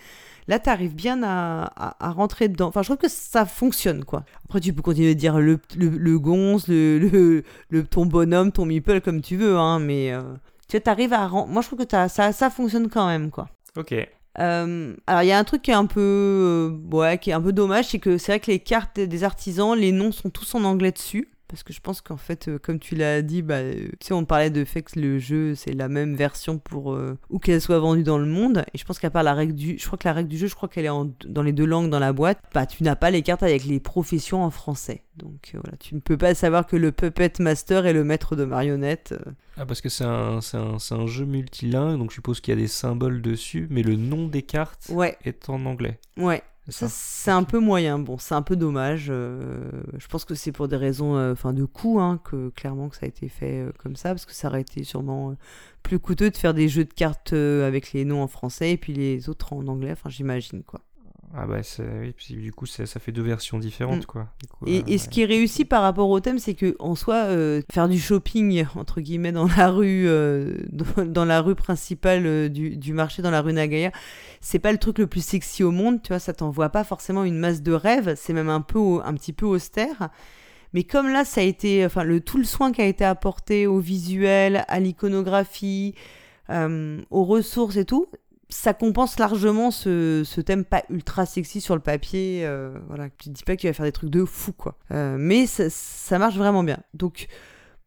Là 0.46 0.60
t'arrives 0.60 0.94
bien 0.94 1.22
à, 1.24 1.72
à, 1.98 2.10
rentrer 2.12 2.48
dedans. 2.48 2.68
Enfin 2.68 2.82
je 2.82 2.86
trouve 2.86 2.98
que 2.98 3.08
ça 3.08 3.44
fonctionne 3.46 4.04
quoi. 4.04 4.24
Après 4.44 4.60
tu 4.60 4.72
peux 4.72 4.82
continuer 4.82 5.14
de 5.14 5.20
dire 5.20 5.40
le, 5.40 5.58
le, 5.76 5.88
le 5.88 6.18
gonze 6.20 6.68
le, 6.68 7.42
le, 7.70 7.84
ton 7.84 8.06
bonhomme 8.06 8.52
ton 8.52 8.64
meeple 8.64 9.00
comme 9.00 9.20
tu 9.20 9.36
veux 9.36 9.58
hein 9.58 9.80
mais 9.80 10.12
euh, 10.12 10.22
tu 10.68 10.76
vois 10.76 10.80
t'arrives 10.80 11.12
à 11.12 11.28
moi 11.28 11.62
je 11.62 11.66
trouve 11.66 11.84
que 11.84 12.08
ça, 12.08 12.08
ça 12.08 12.50
fonctionne 12.50 12.88
quand 12.88 13.08
même 13.08 13.30
quoi. 13.30 13.48
Ok. 13.76 13.92
Euh, 14.38 14.94
alors 15.06 15.22
il 15.22 15.28
y 15.28 15.32
a 15.32 15.38
un 15.38 15.44
truc 15.44 15.62
qui 15.62 15.70
est 15.70 15.74
un 15.74 15.86
peu 15.86 16.00
euh, 16.00 16.94
ouais 16.94 17.18
qui 17.18 17.30
est 17.30 17.32
un 17.32 17.40
peu 17.40 17.52
dommage 17.52 17.86
c'est 17.86 17.98
que 17.98 18.18
c'est 18.18 18.32
vrai 18.32 18.40
que 18.40 18.50
les 18.50 18.58
cartes 18.58 19.00
des 19.00 19.24
artisans 19.24 19.74
les 19.76 19.92
noms 19.92 20.12
sont 20.12 20.30
tous 20.30 20.54
en 20.54 20.64
anglais 20.64 20.92
dessus 20.92 21.30
parce 21.48 21.62
que 21.62 21.72
je 21.72 21.80
pense 21.80 22.00
qu'en 22.00 22.16
fait 22.16 22.48
euh, 22.48 22.58
comme 22.58 22.78
tu 22.78 22.94
l'as 22.94 23.22
dit 23.22 23.42
bah 23.42 23.56
euh, 23.56 23.88
tu 24.00 24.08
sais 24.08 24.12
on 24.14 24.24
parlait 24.24 24.50
de 24.50 24.64
fait 24.64 24.82
que 24.82 24.98
le 24.98 25.18
jeu 25.18 25.54
c'est 25.54 25.72
la 25.72 25.88
même 25.88 26.14
version 26.14 26.58
pour 26.58 26.92
euh, 26.94 27.16
où 27.30 27.38
qu'elle 27.38 27.60
soit 27.60 27.78
vendue 27.78 28.02
dans 28.02 28.18
le 28.18 28.26
monde. 28.26 28.64
Et 28.74 28.78
je 28.78 28.84
pense 28.84 28.98
qu'à 28.98 29.10
part 29.10 29.22
la 29.22 29.34
règle 29.34 29.54
du 29.54 29.78
je 29.78 29.86
crois 29.86 29.98
que 29.98 30.08
la 30.08 30.14
règle 30.14 30.28
du 30.28 30.38
jeu 30.38 30.46
je 30.46 30.54
crois 30.54 30.68
qu'elle 30.68 30.84
est 30.84 30.88
en- 30.90 31.10
dans 31.26 31.42
les 31.42 31.52
deux 31.52 31.66
langues 31.66 31.90
dans 31.90 31.98
la 31.98 32.12
boîte. 32.12 32.38
Bah 32.54 32.66
tu 32.66 32.82
n'as 32.82 32.96
pas 32.96 33.10
les 33.10 33.22
cartes 33.22 33.42
avec 33.42 33.64
les 33.64 33.80
professions 33.80 34.42
en 34.44 34.50
français. 34.50 35.02
Donc 35.16 35.52
euh, 35.54 35.58
voilà. 35.62 35.76
Tu 35.78 35.94
ne 35.94 36.00
peux 36.00 36.16
pas 36.16 36.34
savoir 36.34 36.66
que 36.66 36.76
le 36.76 36.92
puppet 36.92 37.32
master 37.40 37.86
est 37.86 37.92
le 37.92 38.04
maître 38.04 38.36
de 38.36 38.44
marionnettes. 38.44 39.14
Ah, 39.56 39.64
parce 39.64 39.80
que 39.80 39.88
c'est 39.88 40.04
un, 40.04 40.42
c'est 40.42 40.58
un, 40.58 40.78
c'est 40.78 40.94
un 40.94 41.06
jeu 41.06 41.24
multilingue, 41.24 41.98
donc 41.98 42.10
je 42.10 42.16
suppose 42.16 42.40
qu'il 42.40 42.52
y 42.52 42.56
a 42.56 42.60
des 42.60 42.68
symboles 42.68 43.22
dessus, 43.22 43.66
mais 43.70 43.82
le 43.82 43.96
nom 43.96 44.28
des 44.28 44.42
cartes 44.42 44.88
ouais. 44.90 45.16
est 45.24 45.48
en 45.48 45.64
anglais. 45.64 45.98
ouais 46.18 46.42
Ça, 46.68 46.88
c'est 46.88 47.30
un 47.30 47.44
peu 47.44 47.60
moyen. 47.60 47.98
Bon, 47.98 48.18
c'est 48.18 48.34
un 48.34 48.42
peu 48.42 48.56
dommage. 48.56 49.06
euh, 49.08 49.70
je 49.98 50.06
pense 50.08 50.24
que 50.24 50.34
c'est 50.34 50.50
pour 50.50 50.66
des 50.66 50.76
raisons 50.76 51.16
euh, 51.16 51.32
enfin 51.32 51.52
de 51.52 51.64
coût, 51.64 52.00
hein, 52.00 52.20
que 52.24 52.48
clairement 52.50 52.88
que 52.88 52.96
ça 52.96 53.06
a 53.06 53.08
été 53.08 53.28
fait 53.28 53.60
euh, 53.60 53.72
comme 53.78 53.94
ça, 53.94 54.08
parce 54.10 54.26
que 54.26 54.32
ça 54.32 54.48
aurait 54.48 54.62
été 54.62 54.82
sûrement 54.82 55.36
plus 55.84 56.00
coûteux 56.00 56.30
de 56.30 56.36
faire 56.36 56.54
des 56.54 56.68
jeux 56.68 56.84
de 56.84 56.92
cartes 56.92 57.32
avec 57.32 57.92
les 57.92 58.04
noms 58.04 58.22
en 58.22 58.26
français 58.26 58.72
et 58.72 58.76
puis 58.76 58.92
les 58.92 59.28
autres 59.28 59.52
en 59.52 59.66
anglais. 59.68 59.92
Enfin, 59.92 60.10
j'imagine 60.10 60.62
quoi. 60.64 60.80
Ah 61.34 61.46
bah 61.46 61.62
c'est 61.62 61.82
oui, 62.00 62.12
puis 62.16 62.34
du 62.36 62.52
coup 62.52 62.66
c'est- 62.66 62.86
ça 62.86 63.00
fait 63.00 63.12
deux 63.12 63.22
versions 63.22 63.58
différentes 63.58 64.02
Mm. 64.02 64.06
quoi. 64.06 64.28
Du 64.40 64.46
coup, 64.48 64.64
Et, 64.66 64.78
euh, 64.78 64.82
et 64.86 64.98
ce 64.98 65.08
qui 65.08 65.22
est 65.22 65.26
réussi 65.26 65.64
par 65.64 65.82
rapport 65.82 66.08
au 66.08 66.20
thème, 66.20 66.38
c'est 66.38 66.54
que 66.54 66.76
en 66.78 66.94
soi, 66.94 67.16
euh, 67.16 67.60
faire 67.72 67.88
du 67.88 67.98
shopping 67.98 68.64
entre 68.76 69.00
guillemets 69.00 69.32
dans 69.32 69.46
la 69.46 69.70
rue, 69.70 70.06
euh, 70.08 70.58
dans, 70.70 71.04
dans 71.04 71.24
la 71.24 71.40
rue 71.40 71.54
principale 71.54 72.26
euh, 72.26 72.48
du, 72.48 72.76
du 72.76 72.92
marché, 72.92 73.22
dans 73.22 73.30
la 73.30 73.42
rue 73.42 73.52
Nagaya, 73.52 73.90
c'est 74.40 74.58
pas 74.58 74.72
le 74.72 74.78
truc 74.78 74.98
le 74.98 75.06
plus 75.06 75.24
sexy 75.24 75.62
au 75.64 75.70
monde. 75.72 76.00
Tu 76.02 76.08
vois, 76.08 76.18
ça 76.20 76.32
t'envoie 76.32 76.68
pas 76.70 76.84
forcément 76.84 77.24
une 77.24 77.38
masse 77.38 77.62
de 77.62 77.72
rêves. 77.72 78.14
C'est 78.16 78.32
même 78.32 78.48
un 78.50 78.60
peu, 78.60 79.00
un 79.04 79.14
petit 79.14 79.32
peu 79.32 79.46
austère. 79.46 80.08
Mais 80.72 80.84
comme 80.84 81.08
là, 81.08 81.24
ça 81.24 81.40
a 81.40 81.44
été, 81.44 81.84
enfin, 81.86 82.02
le 82.04 82.20
tout 82.20 82.38
le 82.38 82.44
soin 82.44 82.70
qui 82.72 82.82
a 82.82 82.86
été 82.86 83.04
apporté 83.04 83.66
au 83.66 83.78
visuel, 83.78 84.64
à 84.68 84.78
l'iconographie, 84.80 85.94
euh, 86.50 87.00
aux 87.10 87.24
ressources 87.24 87.76
et 87.76 87.84
tout, 87.84 88.06
ça 88.48 88.74
compense 88.74 89.18
largement 89.18 89.70
ce, 89.70 90.22
ce 90.24 90.40
thème 90.40 90.64
pas 90.64 90.84
ultra 90.90 91.26
sexy 91.26 91.60
sur 91.60 91.74
le 91.74 91.80
papier. 91.80 92.42
euh, 92.44 92.78
voilà, 92.88 93.08
tu 93.10 93.28
te 93.28 93.34
dis 93.34 93.42
pas 93.42 93.56
qu'il 93.56 93.68
va 93.68 93.74
faire 93.74 93.86
des 93.86 93.92
trucs 93.92 94.10
de 94.10 94.24
fou, 94.24 94.52
quoi. 94.52 94.76
Euh, 94.92 95.16
mais 95.18 95.46
ça, 95.46 95.68
ça 95.70 96.18
marche 96.18 96.36
vraiment 96.36 96.62
bien. 96.62 96.78
Donc, 96.94 97.26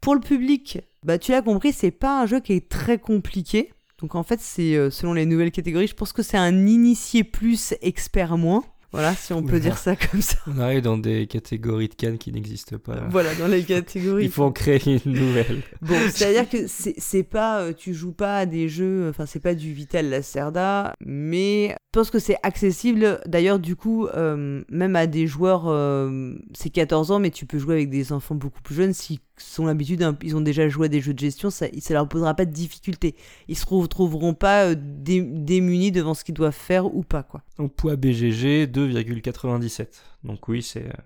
pour 0.02 0.16
le 0.16 0.22
public, 0.22 0.80
bah, 1.04 1.18
tu 1.18 1.32
l'as 1.32 1.42
compris, 1.42 1.74
c'est 1.74 1.92
pas 1.92 2.22
un 2.22 2.26
jeu 2.26 2.40
qui 2.40 2.54
est 2.54 2.70
très 2.70 2.98
compliqué. 2.98 3.74
Donc 4.00 4.16
en 4.16 4.24
fait, 4.24 4.40
c'est 4.40 4.76
euh, 4.76 4.90
selon 4.90 5.14
les 5.14 5.26
nouvelles 5.26 5.52
catégories, 5.52 5.88
je 5.88 5.96
pense 5.96 6.14
que 6.14 6.24
c'est 6.24 6.38
un 6.38 6.68
initié 6.68 7.24
plus, 7.24 7.74
expert 7.82 8.38
moins. 8.38 8.64
Voilà, 8.92 9.14
si 9.14 9.34
on 9.34 9.44
peut 9.44 9.60
dire 9.60 9.78
ça 9.78 9.96
comme 9.96 10.22
ça. 10.22 10.38
On 10.48 10.60
arrive 10.60 10.82
dans 10.82 10.98
des 10.98 11.28
catégories 11.28 11.90
de 11.90 11.94
cannes 11.94 12.18
qui 12.18 12.32
n'existent 12.32 12.80
pas. 12.80 13.08
Voilà, 13.10 13.36
dans 13.36 13.48
les 13.48 13.64
catégories. 13.66 14.26
Il 14.26 14.32
faut 14.32 14.44
en 14.44 14.52
créer 14.52 15.00
une 15.06 15.14
nouvelle. 15.14 15.62
Bon, 15.82 15.96
c'est-à-dire 16.12 16.50
que 16.50 16.66
c'est 16.68 17.24
pas, 17.24 17.62
euh, 17.62 17.74
tu 17.74 17.94
joues 17.94 18.14
pas 18.14 18.38
à 18.38 18.46
des 18.46 18.68
jeux, 18.68 19.08
enfin 19.10 19.26
c'est 19.26 19.40
pas 19.40 19.54
du 19.54 19.74
Vital 19.74 20.10
Lacerda, 20.10 20.94
mais 21.06 21.70
je 21.70 22.00
pense 22.00 22.10
que 22.10 22.20
c'est 22.20 22.38
accessible. 22.42 23.20
D'ailleurs, 23.28 23.60
du 23.60 23.76
coup, 23.76 24.08
euh, 24.08 24.64
même 24.70 24.96
à 24.96 25.06
des 25.06 25.28
joueurs, 25.28 25.68
euh, 25.68 26.34
c'est 26.54 26.70
14 26.70 27.12
ans, 27.12 27.20
mais 27.20 27.30
tu 27.30 27.46
peux 27.46 27.60
jouer 27.60 27.76
avec 27.76 27.90
des 27.90 28.12
enfants 28.12 28.36
beaucoup 28.36 28.62
plus 28.62 28.76
jeunes 28.76 28.94
si 28.94 29.20
sont 29.38 29.66
l'habitude, 29.66 30.06
ils 30.22 30.36
ont 30.36 30.42
déjà 30.42 30.68
joué 30.68 30.86
à 30.86 30.90
des 30.90 31.02
jeux 31.02 31.14
de 31.14 31.20
gestion, 31.20 31.50
ça, 31.50 31.68
ça 31.80 31.94
leur 31.94 32.08
posera 32.08 32.34
pas 32.34 32.46
de 32.46 32.52
difficulté. 32.52 33.16
Ils 33.48 33.58
se 33.58 33.66
retrouveront 33.66 34.34
pas 34.34 34.76
démunis 34.76 35.92
devant 35.92 36.14
ce 36.14 36.24
qu'ils 36.24 36.36
doivent 36.36 36.54
faire 36.54 36.94
ou 36.94 37.04
pas, 37.04 37.24
quoi. 37.24 37.42
Donc 37.58 37.74
poids 37.74 37.96
BGG 37.96 38.68
2,97. 38.88 39.88
Donc 40.24 40.48
oui, 40.48 40.62
c'est 40.62 40.86
euh, 40.86 41.02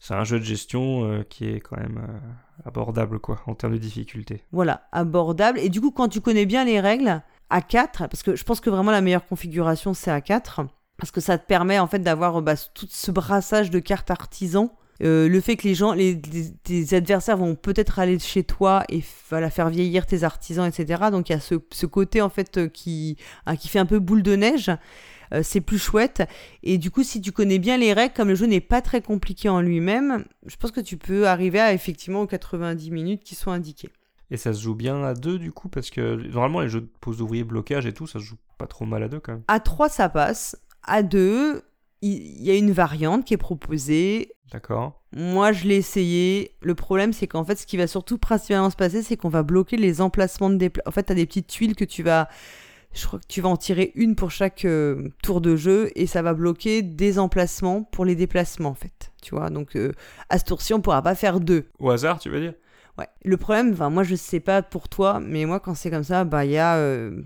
c'est 0.00 0.14
un 0.14 0.24
jeu 0.24 0.38
de 0.38 0.44
gestion 0.44 1.04
euh, 1.04 1.22
qui 1.28 1.46
est 1.46 1.60
quand 1.60 1.76
même 1.76 2.06
abordable, 2.64 3.18
quoi, 3.18 3.40
en 3.46 3.54
termes 3.54 3.72
de 3.72 3.78
difficulté. 3.78 4.42
Voilà, 4.52 4.86
abordable. 4.92 5.58
Et 5.58 5.68
du 5.68 5.80
coup, 5.80 5.90
quand 5.90 6.08
tu 6.08 6.20
connais 6.20 6.46
bien 6.46 6.64
les 6.64 6.80
règles, 6.80 7.22
à 7.50 7.62
4, 7.62 8.08
parce 8.08 8.22
que 8.22 8.36
je 8.36 8.44
pense 8.44 8.60
que 8.60 8.70
vraiment 8.70 8.90
la 8.90 9.00
meilleure 9.00 9.26
configuration, 9.26 9.94
c'est 9.94 10.10
à 10.10 10.20
4, 10.20 10.62
parce 10.96 11.10
que 11.10 11.20
ça 11.20 11.38
te 11.38 11.46
permet 11.46 11.78
en 11.78 11.86
fait 11.86 12.00
d'avoir 12.00 12.42
bah, 12.42 12.54
tout 12.74 12.86
ce 12.88 13.10
brassage 13.10 13.70
de 13.70 13.78
cartes 13.78 14.10
artisans 14.10 14.70
euh, 15.02 15.28
le 15.28 15.40
fait 15.40 15.56
que 15.56 15.68
les 15.68 15.74
gens, 15.74 15.92
les, 15.92 16.18
tes 16.64 16.94
adversaires 16.94 17.36
vont 17.36 17.54
peut-être 17.54 17.98
aller 17.98 18.18
chez 18.18 18.44
toi 18.44 18.84
et 18.88 19.02
voilà, 19.28 19.50
faire 19.50 19.68
vieillir 19.68 20.06
tes 20.06 20.24
artisans, 20.24 20.66
etc. 20.66 21.04
Donc 21.10 21.28
il 21.28 21.32
y 21.32 21.36
a 21.36 21.40
ce, 21.40 21.86
côté 21.86 22.22
en 22.22 22.30
fait 22.30 22.56
euh, 22.56 22.68
qui, 22.68 23.16
hein, 23.44 23.56
qui 23.56 23.68
fait 23.68 23.78
un 23.78 23.86
peu 23.86 23.98
boule 23.98 24.22
de 24.22 24.36
neige. 24.36 24.70
Euh, 25.32 25.42
c'est 25.42 25.60
plus 25.60 25.78
chouette. 25.78 26.22
Et 26.62 26.78
du 26.78 26.90
coup, 26.90 27.02
si 27.02 27.20
tu 27.20 27.32
connais 27.32 27.58
bien 27.58 27.76
les 27.76 27.92
règles, 27.92 28.14
comme 28.14 28.28
le 28.28 28.34
jeu 28.34 28.46
n'est 28.46 28.60
pas 28.60 28.82
très 28.82 29.00
compliqué 29.00 29.48
en 29.48 29.60
lui-même, 29.60 30.24
je 30.46 30.56
pense 30.56 30.70
que 30.70 30.80
tu 30.80 30.96
peux 30.96 31.26
arriver 31.26 31.60
à 31.60 31.72
effectivement 31.72 32.22
aux 32.22 32.26
90 32.26 32.90
minutes 32.90 33.22
qui 33.24 33.34
sont 33.34 33.50
indiquées. 33.50 33.90
Et 34.30 34.36
ça 34.36 34.52
se 34.52 34.60
joue 34.60 34.74
bien 34.74 35.04
à 35.04 35.14
deux 35.14 35.38
du 35.38 35.52
coup, 35.52 35.68
parce 35.68 35.90
que 35.90 36.16
normalement 36.32 36.60
les 36.60 36.68
jeux 36.68 36.80
de 36.80 36.90
pose 37.00 37.18
d'ouvrier, 37.18 37.44
blocage 37.44 37.86
et 37.86 37.92
tout, 37.92 38.06
ça 38.06 38.18
se 38.18 38.24
joue 38.24 38.36
pas 38.58 38.66
trop 38.66 38.84
mal 38.84 39.02
à 39.02 39.08
deux 39.08 39.20
quand 39.20 39.32
même. 39.32 39.44
À 39.48 39.60
trois, 39.60 39.88
ça 39.88 40.08
passe. 40.08 40.56
À 40.82 41.02
deux, 41.02 41.62
il 42.02 42.42
y 42.42 42.50
a 42.50 42.56
une 42.56 42.72
variante 42.72 43.24
qui 43.24 43.34
est 43.34 43.38
proposée. 43.38 44.32
D'accord. 44.52 45.02
Moi, 45.12 45.52
je 45.52 45.66
l'ai 45.66 45.76
essayé. 45.76 46.52
Le 46.60 46.74
problème, 46.74 47.12
c'est 47.12 47.26
qu'en 47.26 47.44
fait, 47.44 47.56
ce 47.56 47.66
qui 47.66 47.76
va 47.76 47.86
surtout 47.86 48.18
principalement 48.18 48.70
se 48.70 48.76
passer, 48.76 49.02
c'est 49.02 49.16
qu'on 49.16 49.28
va 49.28 49.42
bloquer 49.42 49.76
les 49.76 50.00
emplacements 50.00 50.50
de 50.50 50.56
déplacement. 50.56 50.88
En 50.88 50.92
fait, 50.92 51.04
tu 51.04 51.12
as 51.12 51.14
des 51.14 51.26
petites 51.26 51.48
tuiles 51.48 51.74
que 51.74 51.84
tu 51.84 52.02
vas. 52.02 52.28
Je 52.96 53.06
crois 53.06 53.18
que 53.18 53.26
tu 53.28 53.42
vas 53.42 53.50
en 53.50 53.58
tirer 53.58 53.92
une 53.94 54.16
pour 54.16 54.30
chaque 54.30 54.64
euh, 54.64 55.10
tour 55.22 55.42
de 55.42 55.54
jeu 55.54 55.90
et 55.96 56.06
ça 56.06 56.22
va 56.22 56.32
bloquer 56.32 56.80
des 56.80 57.18
emplacements 57.18 57.82
pour 57.82 58.06
les 58.06 58.14
déplacements, 58.14 58.70
en 58.70 58.74
fait. 58.74 59.12
Tu 59.22 59.34
vois, 59.34 59.50
donc 59.50 59.76
euh, 59.76 59.92
à 60.30 60.38
ce 60.38 60.44
tour-ci, 60.44 60.72
on 60.72 60.80
pourra 60.80 61.02
pas 61.02 61.14
faire 61.14 61.40
deux. 61.40 61.66
Au 61.78 61.90
hasard, 61.90 62.18
tu 62.18 62.30
veux 62.30 62.40
dire? 62.40 62.54
Ouais. 62.96 63.06
Le 63.22 63.36
problème, 63.36 63.72
enfin, 63.74 63.90
moi, 63.90 64.02
je 64.02 64.14
sais 64.14 64.40
pas 64.40 64.62
pour 64.62 64.88
toi, 64.88 65.20
mais 65.20 65.44
moi, 65.44 65.60
quand 65.60 65.74
c'est 65.74 65.90
comme 65.90 66.04
ça, 66.04 66.24
bah, 66.24 66.46
il 66.46 66.52
y 66.52 66.58
a 66.58 66.76
euh, 66.76 67.20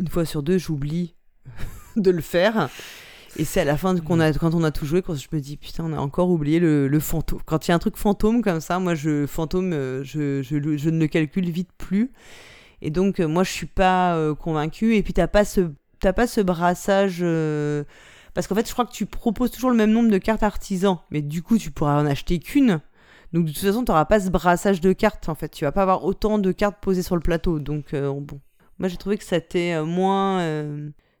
une 0.00 0.08
fois 0.08 0.24
sur 0.24 0.42
deux, 0.42 0.58
j'oublie 0.58 1.14
de 1.96 2.10
le 2.10 2.20
faire. 2.20 2.68
Et 3.36 3.44
c'est 3.44 3.60
à 3.60 3.64
la 3.64 3.76
fin 3.76 3.96
qu'on 3.96 4.18
a, 4.18 4.32
quand 4.32 4.56
on 4.56 4.64
a 4.64 4.72
tout 4.72 4.86
joué, 4.86 5.02
quand 5.02 5.14
je 5.14 5.28
me 5.30 5.40
dis 5.40 5.56
putain, 5.56 5.84
on 5.84 5.92
a 5.92 5.98
encore 5.98 6.30
oublié 6.30 6.58
le, 6.58 6.98
fantôme. 6.98 7.40
Quand 7.46 7.68
il 7.68 7.70
y 7.70 7.72
a 7.72 7.76
un 7.76 7.78
truc 7.78 7.96
fantôme 7.96 8.42
comme 8.42 8.60
ça, 8.60 8.80
moi, 8.80 8.96
je 8.96 9.26
fantôme, 9.26 9.70
je, 10.02 10.42
je, 10.42 10.76
je 10.76 10.90
ne 10.90 10.98
le 10.98 11.06
calcule 11.06 11.48
vite 11.48 11.70
plus. 11.78 12.10
Et 12.82 12.90
donc, 12.90 13.20
euh, 13.20 13.26
moi, 13.26 13.44
je 13.44 13.50
suis 13.50 13.66
pas 13.66 14.16
euh, 14.16 14.34
convaincu. 14.34 14.96
Et 14.96 15.02
puis, 15.02 15.12
t'as 15.14 15.28
pas 15.28 15.44
ce, 15.44 15.60
pas 16.00 16.26
ce 16.26 16.40
brassage. 16.40 17.20
Parce 18.34 18.46
qu'en 18.46 18.54
fait, 18.54 18.66
je 18.66 18.72
crois 18.72 18.86
que 18.86 18.92
tu 18.92 19.06
proposes 19.06 19.50
toujours 19.50 19.70
le 19.70 19.76
même 19.76 19.92
nombre 19.92 20.10
de 20.10 20.18
cartes 20.18 20.42
artisans. 20.42 20.98
Mais 21.10 21.22
du 21.22 21.42
coup, 21.42 21.58
tu 21.58 21.70
pourras 21.70 22.00
en 22.00 22.06
acheter 22.06 22.38
qu'une. 22.38 22.80
Donc, 23.32 23.46
de 23.46 23.50
toute 23.50 23.62
façon, 23.62 23.84
tu 23.84 23.90
n'auras 23.90 24.04
pas 24.04 24.20
ce 24.20 24.28
brassage 24.28 24.80
de 24.80 24.92
cartes. 24.92 25.28
En 25.28 25.34
fait, 25.34 25.48
tu 25.48 25.64
vas 25.64 25.72
pas 25.72 25.82
avoir 25.82 26.04
autant 26.04 26.38
de 26.38 26.52
cartes 26.52 26.78
posées 26.80 27.02
sur 27.02 27.14
le 27.14 27.22
plateau. 27.22 27.58
Donc, 27.58 27.94
bon. 27.94 28.40
Moi, 28.78 28.88
j'ai 28.88 28.96
trouvé 28.96 29.16
que 29.16 29.24
c'était 29.24 29.82
moins. 29.82 30.44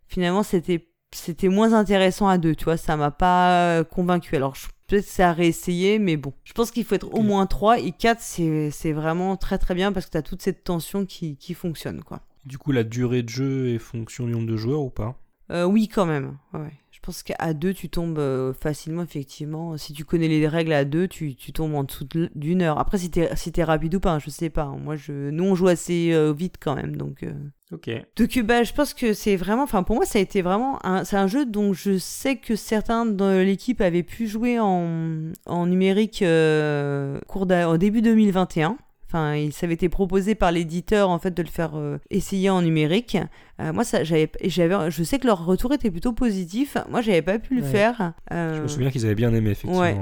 Finalement, 0.08 0.42
c'était 0.42 0.92
c'était 1.14 1.48
moins 1.48 1.72
intéressant 1.72 2.28
à 2.28 2.38
deux, 2.38 2.54
tu 2.54 2.64
vois, 2.64 2.76
ça 2.76 2.96
m'a 2.96 3.10
pas 3.10 3.78
euh, 3.78 3.84
convaincu. 3.84 4.36
Alors, 4.36 4.56
peut-être 4.92 5.06
c'est 5.06 5.22
à 5.22 5.32
réessayer, 5.32 5.98
mais 5.98 6.18
bon. 6.18 6.34
Je 6.44 6.52
pense 6.52 6.70
qu'il 6.70 6.84
faut 6.84 6.94
être 6.94 7.14
au 7.14 7.22
moins 7.22 7.46
3 7.46 7.78
et 7.78 7.92
4, 7.92 8.20
c'est 8.20 8.92
vraiment 8.92 9.38
très 9.38 9.56
très 9.56 9.74
bien 9.74 9.90
parce 9.90 10.04
que 10.04 10.10
tu 10.10 10.18
as 10.18 10.22
toute 10.22 10.42
cette 10.42 10.64
tension 10.64 11.06
qui, 11.06 11.36
qui, 11.36 11.54
fonctionne, 11.54 12.02
quoi. 12.02 12.20
Du 12.44 12.58
coup, 12.58 12.72
la 12.72 12.84
durée 12.84 13.22
de 13.22 13.30
jeu 13.30 13.68
est 13.68 13.78
fonction 13.78 14.26
du 14.26 14.32
nombre 14.32 14.48
de 14.48 14.56
joueurs 14.58 14.82
ou 14.82 14.90
pas? 14.90 15.18
Euh, 15.50 15.64
Oui, 15.64 15.88
quand 15.88 16.04
même. 16.04 16.36
Ouais. 16.52 16.74
Je 16.92 17.00
pense 17.00 17.22
qu'à 17.24 17.52
2, 17.52 17.74
tu 17.74 17.88
tombes 17.88 18.18
euh, 18.18 18.52
facilement, 18.52 19.02
effectivement. 19.02 19.76
Si 19.76 19.92
tu 19.92 20.04
connais 20.04 20.28
les 20.28 20.46
règles 20.46 20.72
à 20.72 20.84
2, 20.84 21.08
tu, 21.08 21.34
tu 21.34 21.52
tombes 21.52 21.74
en 21.74 21.84
dessous 21.84 22.06
d'une 22.34 22.62
heure. 22.62 22.78
Après, 22.78 22.98
si 22.98 23.10
t'es 23.10 23.34
si 23.34 23.52
es 23.56 23.64
rapide 23.64 23.96
ou 23.96 24.00
pas, 24.00 24.18
je 24.18 24.30
sais 24.30 24.50
pas. 24.50 24.66
Moi, 24.66 24.94
je... 24.96 25.30
nous, 25.30 25.44
on 25.44 25.54
joue 25.54 25.68
assez 25.68 26.14
vite 26.32 26.56
quand 26.60 26.76
même, 26.76 26.96
donc... 26.96 27.24
Ok. 27.72 27.90
Donc 28.16 28.38
bah, 28.44 28.64
je 28.64 28.72
pense 28.74 28.92
que 28.92 29.14
c'est 29.14 29.36
vraiment, 29.36 29.62
enfin 29.62 29.82
pour 29.82 29.96
moi 29.96 30.04
ça 30.04 30.18
a 30.18 30.22
été 30.22 30.42
vraiment, 30.42 30.78
c'est 31.04 31.16
un 31.16 31.26
jeu 31.26 31.46
dont 31.46 31.72
je 31.72 31.96
sais 31.96 32.36
que 32.36 32.54
certains 32.54 33.06
de 33.06 33.40
l'équipe 33.40 33.80
avaient 33.80 34.02
pu 34.02 34.26
jouer 34.26 34.60
en, 34.60 35.32
en 35.46 35.66
numérique 35.66 36.20
euh, 36.20 37.18
cours 37.26 37.46
au 37.50 37.76
début 37.78 38.02
2021. 38.02 38.76
Enfin, 39.12 39.48
ça 39.52 39.66
avait 39.66 39.74
été 39.74 39.88
proposé 39.88 40.34
par 40.34 40.52
l'éditeur 40.52 41.10
en 41.10 41.18
fait 41.18 41.32
de 41.32 41.42
le 41.42 41.48
faire 41.48 41.72
euh, 41.74 41.98
essayer 42.10 42.48
en 42.50 42.62
numérique. 42.62 43.18
Euh, 43.60 43.72
moi, 43.72 43.84
ça, 43.84 44.04
j'avais, 44.04 44.30
j'avais, 44.44 44.90
je 44.90 45.02
sais 45.02 45.18
que 45.18 45.26
leur 45.26 45.44
retour 45.44 45.72
était 45.72 45.90
plutôt 45.90 46.12
positif. 46.12 46.76
Moi, 46.88 47.02
j'avais 47.02 47.22
pas 47.22 47.38
pu 47.38 47.54
le 47.54 47.62
faire. 47.62 48.14
Je 48.30 48.62
me 48.62 48.68
souviens 48.68 48.90
qu'ils 48.90 49.04
avaient 49.04 49.14
bien 49.14 49.34
aimé 49.34 49.50
effectivement. 49.50 49.80
Ouais. 49.80 49.96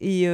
Et 0.00 0.28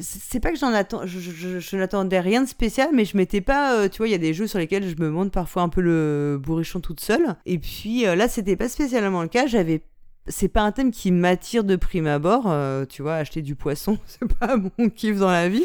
c'est 0.00 0.40
pas 0.40 0.50
que 0.50 0.58
j'en 0.58 0.72
attends, 0.72 1.02
je, 1.04 1.76
n'attendais 1.76 2.20
rien 2.20 2.42
de 2.42 2.48
spécial, 2.48 2.88
mais 2.92 3.04
je 3.04 3.16
m'étais 3.16 3.40
pas, 3.40 3.76
euh, 3.76 3.88
tu 3.88 3.98
vois, 3.98 4.08
il 4.08 4.12
y 4.12 4.14
a 4.14 4.18
des 4.18 4.32
jeux 4.32 4.46
sur 4.46 4.58
lesquels 4.58 4.88
je 4.88 5.02
me 5.02 5.10
monte 5.10 5.30
parfois 5.30 5.62
un 5.62 5.68
peu 5.68 5.80
le 5.80 6.40
bourrichon 6.42 6.80
toute 6.80 7.00
seule. 7.00 7.36
Et 7.44 7.58
puis 7.58 8.06
euh, 8.06 8.14
là, 8.14 8.28
c'était 8.28 8.56
pas 8.56 8.68
spécialement 8.68 9.22
le 9.22 9.28
cas. 9.28 9.46
J'avais, 9.46 9.82
c'est 10.26 10.48
pas 10.48 10.62
un 10.62 10.72
thème 10.72 10.90
qui 10.90 11.10
m'attire 11.10 11.64
de 11.64 11.76
prime 11.76 12.06
abord. 12.06 12.44
Euh, 12.46 12.86
tu 12.86 13.02
vois, 13.02 13.16
acheter 13.16 13.42
du 13.42 13.56
poisson, 13.56 13.98
c'est 14.06 14.26
pas 14.38 14.56
mon 14.56 14.88
kiff 14.88 15.18
dans 15.18 15.30
la 15.30 15.48
vie. 15.48 15.64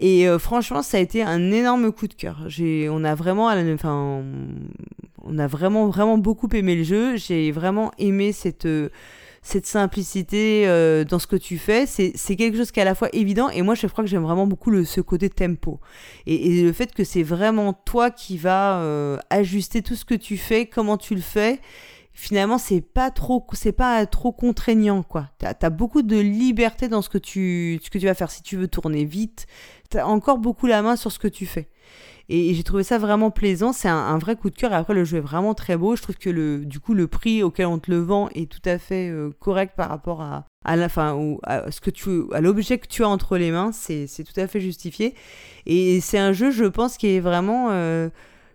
Et 0.00 0.26
franchement, 0.38 0.82
ça 0.82 0.96
a 0.96 1.00
été 1.00 1.22
un 1.22 1.52
énorme 1.52 1.92
coup 1.92 2.08
de 2.08 2.14
cœur. 2.14 2.46
On 2.90 3.04
a 3.04 3.14
vraiment, 3.14 3.48
enfin, 3.74 4.24
on 5.22 5.38
a 5.38 5.46
vraiment, 5.46 5.88
vraiment 5.88 6.16
beaucoup 6.16 6.48
aimé 6.54 6.74
le 6.74 6.84
jeu. 6.84 7.16
J'ai 7.16 7.52
vraiment 7.52 7.92
aimé 7.98 8.32
cette 8.32 8.66
cette 9.42 9.66
simplicité 9.66 10.68
euh, 10.68 11.04
dans 11.04 11.18
ce 11.18 11.26
que 11.26 11.36
tu 11.36 11.56
fais, 11.56 11.86
c'est 11.86 12.36
quelque 12.36 12.56
chose 12.56 12.70
qui 12.70 12.78
est 12.78 12.82
à 12.82 12.86
la 12.86 12.94
fois 12.94 13.08
évident 13.12 13.48
et 13.48 13.62
moi 13.62 13.74
je 13.74 13.86
crois 13.86 14.04
que 14.04 14.10
j'aime 14.10 14.22
vraiment 14.22 14.46
beaucoup 14.46 14.70
le, 14.70 14.84
ce 14.84 15.00
côté 15.00 15.30
tempo. 15.30 15.80
Et, 16.26 16.62
le 16.62 16.72
fait 16.72 16.92
que 16.92 17.04
c'est 17.04 17.22
vraiment 17.22 17.72
toi 17.72 18.10
qui 18.10 18.36
vas 18.36 18.80
euh, 18.80 19.18
ajuster 19.30 19.82
tout 19.82 19.94
ce 19.94 20.04
que 20.04 20.14
tu 20.14 20.36
fais, 20.36 20.66
comment 20.66 20.98
tu 20.98 21.14
le 21.14 21.22
fais, 21.22 21.60
finalement 22.12 22.58
c'est 22.58 22.82
pas 22.82 23.10
trop 23.10 23.46
c'est 23.54 23.72
pas 23.72 24.04
trop 24.04 24.32
contraignant 24.32 25.02
quoi. 25.02 25.30
Tu 25.38 25.46
as, 25.46 25.70
beaucoup 25.70 26.02
de 26.02 26.18
liberté 26.18 26.88
dans 26.88 27.00
ce 27.00 27.08
que 27.08 27.18
tu 27.18 27.80
ce 27.82 27.88
que 27.88 27.98
tu 27.98 28.06
vas 28.06 28.14
faire 28.14 28.30
si 28.30 28.42
tu 28.42 28.56
veux 28.56 28.68
tourner 28.68 29.06
vite, 29.06 29.46
encore 29.96 30.38
beaucoup 30.38 30.66
la 30.66 30.82
main 30.82 30.96
sur 30.96 31.12
ce 31.12 31.18
que 31.18 31.28
tu 31.28 31.46
fais. 31.46 31.68
Et, 32.30 32.54
j'ai 32.54 32.62
trouvé 32.62 32.84
ça 32.84 32.96
vraiment 32.96 33.30
plaisant. 33.30 33.72
C'est 33.72 33.88
un, 33.88 34.16
vrai 34.18 34.36
coup 34.36 34.50
de 34.50 34.54
cœur. 34.54 34.72
Et 34.72 34.76
après, 34.76 34.94
le 34.94 35.04
jeu 35.04 35.18
est 35.18 35.22
vraiment 35.22 35.52
très 35.52 35.76
beau. 35.76 35.96
Je 35.96 36.02
trouve 36.02 36.16
que 36.16 36.30
le, 36.30 36.64
du 36.64 36.78
coup, 36.78 36.94
le 36.94 37.08
prix 37.08 37.42
auquel 37.42 37.66
on 37.66 37.78
te 37.80 37.90
le 37.90 37.98
vend 37.98 38.28
est 38.34 38.50
tout 38.50 38.62
à 38.64 38.78
fait 38.78 39.10
euh, 39.10 39.30
correct 39.40 39.74
par 39.76 39.88
rapport 39.88 40.22
à, 40.22 40.46
à 40.64 40.76
la 40.76 40.88
fin, 40.88 41.14
ou 41.14 41.40
à 41.42 41.70
ce 41.72 41.80
que 41.80 41.90
tu, 41.90 42.32
à 42.32 42.40
l'objet 42.40 42.78
que 42.78 42.86
tu 42.86 43.02
as 43.02 43.08
entre 43.08 43.36
les 43.36 43.50
mains. 43.50 43.72
C'est, 43.72 44.06
tout 44.24 44.40
à 44.40 44.46
fait 44.46 44.60
justifié. 44.60 45.14
Et 45.66 46.00
c'est 46.00 46.18
un 46.18 46.32
jeu, 46.32 46.52
je 46.52 46.64
pense, 46.64 46.96
qui 46.96 47.08
est 47.08 47.20
vraiment. 47.20 47.68
Euh, 47.70 48.08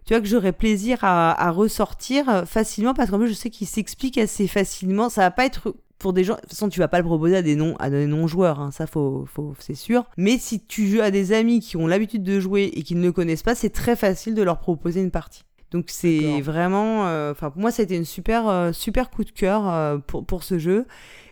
tu 0.06 0.14
vois 0.14 0.22
que 0.22 0.28
j'aurais 0.28 0.54
plaisir 0.54 1.00
à, 1.02 1.32
à, 1.48 1.52
ressortir 1.52 2.44
facilement 2.46 2.94
parce 2.94 3.10
qu'en 3.10 3.18
plus 3.18 3.28
je 3.28 3.34
sais 3.34 3.50
qu'il 3.50 3.66
s'explique 3.66 4.20
assez 4.20 4.48
facilement. 4.48 5.10
Ça 5.10 5.22
va 5.22 5.32
pas 5.32 5.46
être 5.46 5.74
pour 6.06 6.14
des 6.14 6.24
gens, 6.24 6.36
de 6.36 6.42
toute 6.42 6.52
façon, 6.52 6.70
tu 6.70 6.80
vas 6.80 6.88
pas 6.88 7.00
le 7.00 7.04
proposer 7.04 7.36
à 7.36 7.42
des 7.42 7.56
non, 7.56 7.76
à 7.78 7.90
des 7.90 8.06
non 8.06 8.28
joueurs, 8.28 8.60
hein, 8.60 8.70
ça 8.70 8.86
faut, 8.86 9.26
faut 9.26 9.56
c'est 9.58 9.74
sûr. 9.74 10.06
Mais 10.18 10.38
si 10.38 10.64
tu 10.64 10.86
joues 10.88 11.02
à 11.02 11.10
des 11.10 11.34
amis 11.34 11.62
qui 11.62 11.78
ont 11.78 11.88
l'habitude 11.88 12.22
de 12.22 12.40
jouer 12.40 12.66
et 12.76 12.84
qui 12.84 12.94
ne 12.94 13.02
le 13.02 13.12
connaissent 13.12 13.42
pas, 13.42 13.56
c'est 13.56 13.72
très 13.72 13.96
facile 13.96 14.36
de 14.36 14.44
leur 14.44 14.60
proposer 14.60 15.02
une 15.02 15.10
partie. 15.10 15.42
Donc 15.72 15.86
c'est 15.88 16.42
vraiment, 16.42 17.08
euh, 17.08 17.32
enfin 17.32 17.50
pour 17.50 17.60
moi, 17.60 17.72
ça 17.72 17.82
a 17.82 17.86
été 17.86 17.96
une 17.96 18.06
super, 18.06 18.48
euh, 18.48 18.72
super 18.72 19.10
coup 19.10 19.24
de 19.24 19.32
cœur 19.32 19.68
euh, 19.68 19.98
pour, 19.98 20.24
pour 20.24 20.44
ce 20.44 20.60
jeu. 20.60 20.86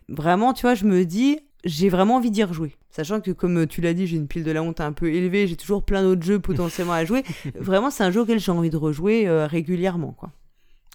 Vraiment, 0.09 0.53
tu 0.53 0.63
vois, 0.63 0.73
je 0.73 0.85
me 0.85 1.05
dis, 1.05 1.37
j'ai 1.65 1.89
vraiment 1.89 2.15
envie 2.15 2.31
d'y 2.31 2.43
rejouer. 2.43 2.75
Sachant 2.89 3.21
que, 3.21 3.29
comme 3.29 3.67
tu 3.67 3.79
l'as 3.79 3.93
dit, 3.93 4.07
j'ai 4.07 4.17
une 4.17 4.27
pile 4.27 4.43
de 4.43 4.51
la 4.51 4.63
honte 4.63 4.81
un 4.81 4.91
peu 4.91 5.13
élevée, 5.13 5.45
j'ai 5.45 5.55
toujours 5.55 5.83
plein 5.83 6.01
d'autres 6.01 6.23
jeux 6.23 6.39
potentiellement 6.39 6.93
à 6.93 7.05
jouer. 7.05 7.21
Vraiment, 7.59 7.91
c'est 7.91 8.03
un 8.03 8.09
jeu 8.09 8.21
auquel 8.21 8.39
j'ai 8.39 8.51
envie 8.51 8.71
de 8.71 8.77
rejouer 8.77 9.29
régulièrement, 9.45 10.13
quoi. 10.13 10.31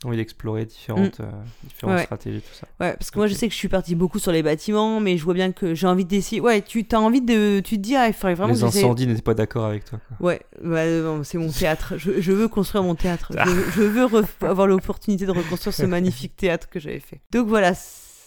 Envie 0.04 0.16
d'explorer 0.16 0.64
différentes, 0.64 1.18
euh, 1.20 1.30
différentes 1.64 1.96
Ouais. 1.96 2.04
stratégies, 2.04 2.40
tout 2.40 2.54
ça. 2.54 2.66
Ouais, 2.78 2.92
parce 2.92 3.10
que 3.10 3.18
moi 3.18 3.26
je 3.26 3.34
sais 3.34 3.48
que 3.48 3.52
je 3.52 3.58
suis 3.58 3.68
partie 3.68 3.96
beaucoup 3.96 4.18
sur 4.20 4.30
les 4.30 4.42
bâtiments, 4.44 5.00
mais 5.00 5.18
je 5.18 5.24
vois 5.24 5.34
bien 5.34 5.50
que 5.50 5.74
j'ai 5.74 5.86
envie 5.88 6.04
d'essayer. 6.04 6.40
Ouais, 6.40 6.62
tu 6.62 6.86
as 6.92 7.00
envie 7.00 7.20
de. 7.20 7.60
Tu 7.60 7.76
te 7.76 7.80
dis, 7.82 7.96
ah, 7.96 8.06
il 8.06 8.12
faudrait 8.14 8.34
vraiment 8.34 8.52
Les 8.54 8.62
incendies 8.62 9.06
n'étaient 9.08 9.22
pas 9.22 9.34
d'accord 9.34 9.64
avec 9.64 9.84
toi. 9.84 9.98
quoi. 10.18 10.26
Ouais, 10.28 10.40
non, 10.62 11.24
c'est 11.24 11.38
mon 11.38 11.50
théâtre. 11.50 11.94
Je, 11.96 12.20
je 12.20 12.32
veux 12.32 12.46
construire 12.48 12.84
mon 12.84 12.94
théâtre. 12.94 13.32
Je, 13.32 13.50
je 13.74 13.82
veux 13.82 14.06
avoir 14.42 14.66
l'opportunité 14.68 15.26
de 15.26 15.32
reconstruire 15.32 15.74
ce 15.74 15.86
magnifique 15.86 16.36
théâtre 16.36 16.68
que 16.68 16.78
j'avais 16.78 17.00
fait. 17.00 17.20
Donc 17.32 17.48
voilà. 17.48 17.72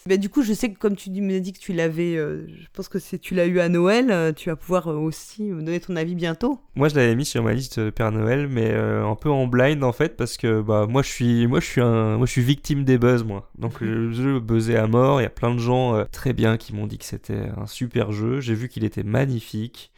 Bah, 0.07 0.17
du 0.17 0.29
coup, 0.29 0.41
je 0.41 0.53
sais 0.53 0.71
que 0.71 0.79
comme 0.79 0.95
tu 0.95 1.09
dis- 1.11 1.21
m'as 1.21 1.39
dit 1.39 1.53
que 1.53 1.59
tu 1.59 1.73
l'avais, 1.73 2.15
euh, 2.17 2.47
je 2.47 2.65
pense 2.73 2.89
que 2.89 2.97
c'est 2.97 3.19
tu 3.19 3.35
l'as 3.35 3.45
eu 3.45 3.59
à 3.59 3.69
Noël, 3.69 4.09
euh, 4.09 4.33
tu 4.33 4.49
vas 4.49 4.55
pouvoir 4.55 4.87
euh, 4.87 4.95
aussi 4.95 5.43
me 5.43 5.61
donner 5.61 5.79
ton 5.79 5.95
avis 5.95 6.15
bientôt. 6.15 6.59
Moi, 6.75 6.89
je 6.89 6.95
l'avais 6.95 7.15
mis 7.15 7.25
sur 7.25 7.43
ma 7.43 7.53
liste 7.53 7.91
Père 7.91 8.11
Noël, 8.11 8.47
mais 8.47 8.73
un 8.73 9.15
peu 9.15 9.29
en 9.29 9.45
blind 9.47 9.83
en 9.83 9.91
fait, 9.91 10.17
parce 10.17 10.37
que 10.37 10.61
bah 10.61 10.87
moi, 10.89 11.03
je 11.03 11.09
suis, 11.09 11.45
moi, 11.47 11.59
je 11.59 11.65
suis 11.65 11.81
un, 11.81 12.17
moi, 12.17 12.25
je 12.25 12.31
suis 12.31 12.41
victime 12.41 12.83
des 12.83 12.97
buzz, 12.97 13.23
moi. 13.23 13.49
Donc 13.57 13.79
le 13.81 14.11
jeu 14.11 14.39
buzzait 14.39 14.77
à 14.77 14.87
mort. 14.87 15.19
Il 15.21 15.23
y 15.23 15.27
a 15.27 15.29
plein 15.29 15.53
de 15.53 15.59
gens 15.59 16.03
très 16.11 16.33
bien 16.33 16.57
qui 16.57 16.73
m'ont 16.73 16.87
dit 16.87 16.97
que 16.97 17.05
c'était 17.05 17.49
un 17.57 17.67
super 17.67 18.11
jeu. 18.11 18.39
J'ai 18.39 18.55
vu 18.55 18.69
qu'il 18.69 18.83
était 18.83 19.03
magnifique. 19.03 19.91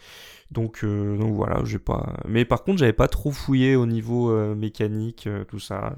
Donc, 0.54 0.84
euh, 0.84 1.18
donc 1.18 1.34
voilà, 1.34 1.62
j'ai 1.66 1.80
pas. 1.80 2.14
Mais 2.28 2.46
par 2.46 2.64
contre, 2.64 2.78
j'avais 2.78 2.94
pas 2.94 3.08
trop 3.08 3.32
fouillé 3.32 3.76
au 3.76 3.88
niveau 3.88 4.30
euh, 4.30 4.54
mécanique, 4.54 5.26
euh, 5.26 5.44
tout 5.46 5.60
ça. 5.60 5.96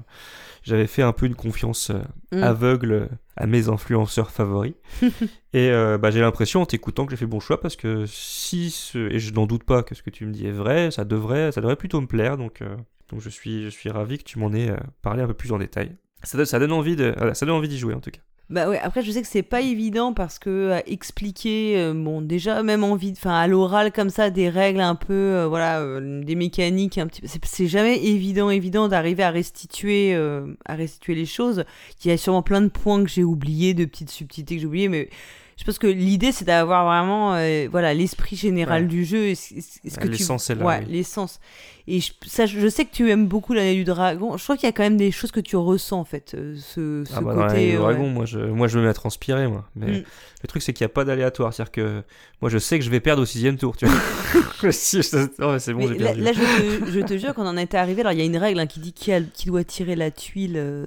J'avais 0.62 0.86
fait 0.86 1.02
un 1.02 1.12
peu 1.12 1.26
une 1.26 1.34
confiance 1.34 1.90
euh, 1.90 2.00
Mm. 2.32 2.42
aveugle 2.42 3.08
à 3.36 3.46
mes 3.46 3.68
influenceurs 3.68 4.30
favoris. 4.30 4.74
et 5.52 5.70
bah, 6.00 6.10
j'ai 6.10 6.20
l'impression 6.20 6.62
en 6.62 6.66
t'écoutant 6.66 7.04
que 7.06 7.12
j'ai 7.12 7.16
fait 7.16 7.26
bon 7.26 7.38
choix 7.38 7.60
parce 7.60 7.76
que 7.76 8.04
si 8.06 8.70
ce... 8.70 9.12
et 9.12 9.20
je 9.20 9.32
n'en 9.32 9.46
doute 9.46 9.62
pas 9.62 9.82
que 9.84 9.94
ce 9.94 10.02
que 10.02 10.10
tu 10.10 10.26
me 10.26 10.32
dis 10.32 10.46
est 10.46 10.52
vrai, 10.52 10.90
ça 10.90 11.04
devrait, 11.04 11.52
ça 11.52 11.60
devrait 11.60 11.76
plutôt 11.76 12.00
me 12.00 12.06
plaire. 12.08 12.36
Donc, 12.36 12.62
euh, 12.62 12.74
donc 13.10 13.20
je 13.20 13.28
suis, 13.28 13.64
je 13.64 13.68
suis 13.68 13.90
ravi 13.90 14.18
que 14.18 14.24
tu 14.24 14.38
m'en 14.40 14.52
aies 14.52 14.74
parlé 15.02 15.22
un 15.22 15.26
peu 15.28 15.34
plus 15.34 15.52
en 15.52 15.58
détail. 15.58 15.94
Ça 16.24 16.36
donne, 16.36 16.46
ça 16.46 16.58
donne 16.58 16.72
envie 16.72 16.96
de, 16.96 17.14
voilà, 17.16 17.34
ça 17.34 17.46
donne 17.46 17.54
envie 17.54 17.68
d'y 17.68 17.78
jouer 17.78 17.94
en 17.94 18.00
tout 18.00 18.10
cas. 18.10 18.20
Bah 18.48 18.68
ouais, 18.68 18.78
après 18.78 19.02
je 19.02 19.10
sais 19.10 19.22
que 19.22 19.26
c'est 19.28 19.42
pas 19.42 19.60
évident 19.60 20.12
parce 20.12 20.38
que 20.38 20.70
à 20.70 20.82
expliquer, 20.86 21.78
euh, 21.78 21.92
bon 21.94 22.20
déjà 22.22 22.62
même 22.62 22.84
envie, 22.84 23.10
enfin 23.10 23.32
à 23.34 23.48
l'oral 23.48 23.90
comme 23.90 24.08
ça, 24.08 24.30
des 24.30 24.48
règles 24.48 24.80
un 24.80 24.94
peu, 24.94 25.12
euh, 25.12 25.48
voilà, 25.48 25.80
euh, 25.80 26.22
des 26.22 26.36
mécaniques 26.36 26.96
un 26.98 27.08
petit 27.08 27.22
c'est- 27.26 27.66
jamais 27.66 27.96
évident, 28.04 28.48
évident 28.48 28.86
d'arriver 28.86 29.24
à 29.24 29.30
restituer, 29.32 30.14
euh, 30.14 30.46
à 30.64 30.76
restituer 30.76 31.16
les 31.16 31.26
choses. 31.26 31.64
Il 32.04 32.08
y 32.08 32.12
a 32.12 32.16
sûrement 32.16 32.42
plein 32.42 32.60
de 32.60 32.68
points 32.68 33.02
que 33.02 33.10
j'ai 33.10 33.24
oubliés, 33.24 33.74
de 33.74 33.84
petites 33.84 34.10
subtilités 34.10 34.54
que 34.54 34.60
j'ai 34.60 34.66
oubliées, 34.68 34.88
mais 34.88 35.08
je 35.58 35.64
pense 35.64 35.78
que 35.78 35.86
l'idée 35.86 36.32
c'est 36.32 36.44
d'avoir 36.44 36.84
vraiment, 36.84 37.34
euh, 37.34 37.66
voilà, 37.70 37.94
l'esprit 37.94 38.36
général 38.36 38.82
Ouais. 38.82 38.88
du 38.88 39.04
jeu. 39.04 39.28
et 39.28 39.34
ce- 39.34 39.54
ce 39.60 39.96
que 39.98 40.04
tu- 40.04 40.10
L'essence 40.12 40.50
est 40.50 40.54
là, 40.54 40.64
Ouais, 40.64 40.80
oui. 40.86 40.92
l'essence. 40.92 41.40
Et 41.88 42.00
je, 42.00 42.12
ça, 42.26 42.46
je 42.46 42.68
sais 42.68 42.84
que 42.84 42.92
tu 42.92 43.08
aimes 43.10 43.26
beaucoup 43.28 43.52
l'année 43.54 43.74
du 43.76 43.84
dragon. 43.84 44.36
Je 44.36 44.42
crois 44.42 44.56
qu'il 44.56 44.66
y 44.66 44.68
a 44.68 44.72
quand 44.72 44.82
même 44.82 44.96
des 44.96 45.12
choses 45.12 45.30
que 45.30 45.38
tu 45.40 45.54
ressens 45.56 46.00
en 46.00 46.04
fait, 46.04 46.34
euh, 46.34 46.56
ce, 46.56 47.04
ce 47.06 47.12
Ah 47.16 47.20
bah, 47.20 47.34
côté. 47.48 47.76
dragons, 47.76 48.08
moi 48.08 48.24
je, 48.26 48.38
moi 48.40 48.66
je 48.68 48.78
me 48.78 48.84
mets 48.84 48.90
à 48.90 48.94
transpirer 48.94 49.46
moi. 49.48 49.64
Mais 49.76 49.86
Mm. 50.00 50.04
le 50.42 50.48
truc 50.48 50.62
c'est 50.62 50.72
qu'il 50.72 50.84
n'y 50.84 50.90
a 50.90 50.94
pas 50.94 51.04
d'aléatoire, 51.04 51.54
c'est-à-dire 51.54 51.72
que 51.72 52.02
moi 52.42 52.50
je 52.50 52.58
sais 52.58 52.78
que 52.78 52.84
je 52.84 52.90
vais 52.90 53.00
perdre 53.00 53.22
au 53.22 53.26
sixième 53.26 53.56
tour, 53.56 53.76
tu 53.76 53.86
vois. 53.86 54.72
Si, 54.72 55.00
je- 55.02 55.28
oh, 55.42 55.58
c'est 55.58 55.72
bon, 55.74 55.86
j'ai 55.88 55.96
là, 55.98 56.06
perdu. 56.12 56.20
là, 56.22 56.32
je, 56.32 56.84
te, 56.86 56.90
je 56.90 57.00
te 57.00 57.16
jure 57.18 57.34
qu'on 57.34 57.46
en 57.46 57.56
était 57.56 57.76
arrivé. 57.78 58.00
Alors, 58.00 58.12
il 58.12 58.18
y 58.18 58.22
a 58.22 58.24
une 58.24 58.36
règle 58.36 58.58
hein, 58.60 58.66
qui 58.66 58.80
dit 58.80 58.92
qui, 58.92 59.12
a- 59.12 59.20
qui 59.20 59.46
doit 59.46 59.64
tirer 59.64 59.94
la 59.96 60.10
tuile 60.10 60.54
euh, 60.56 60.86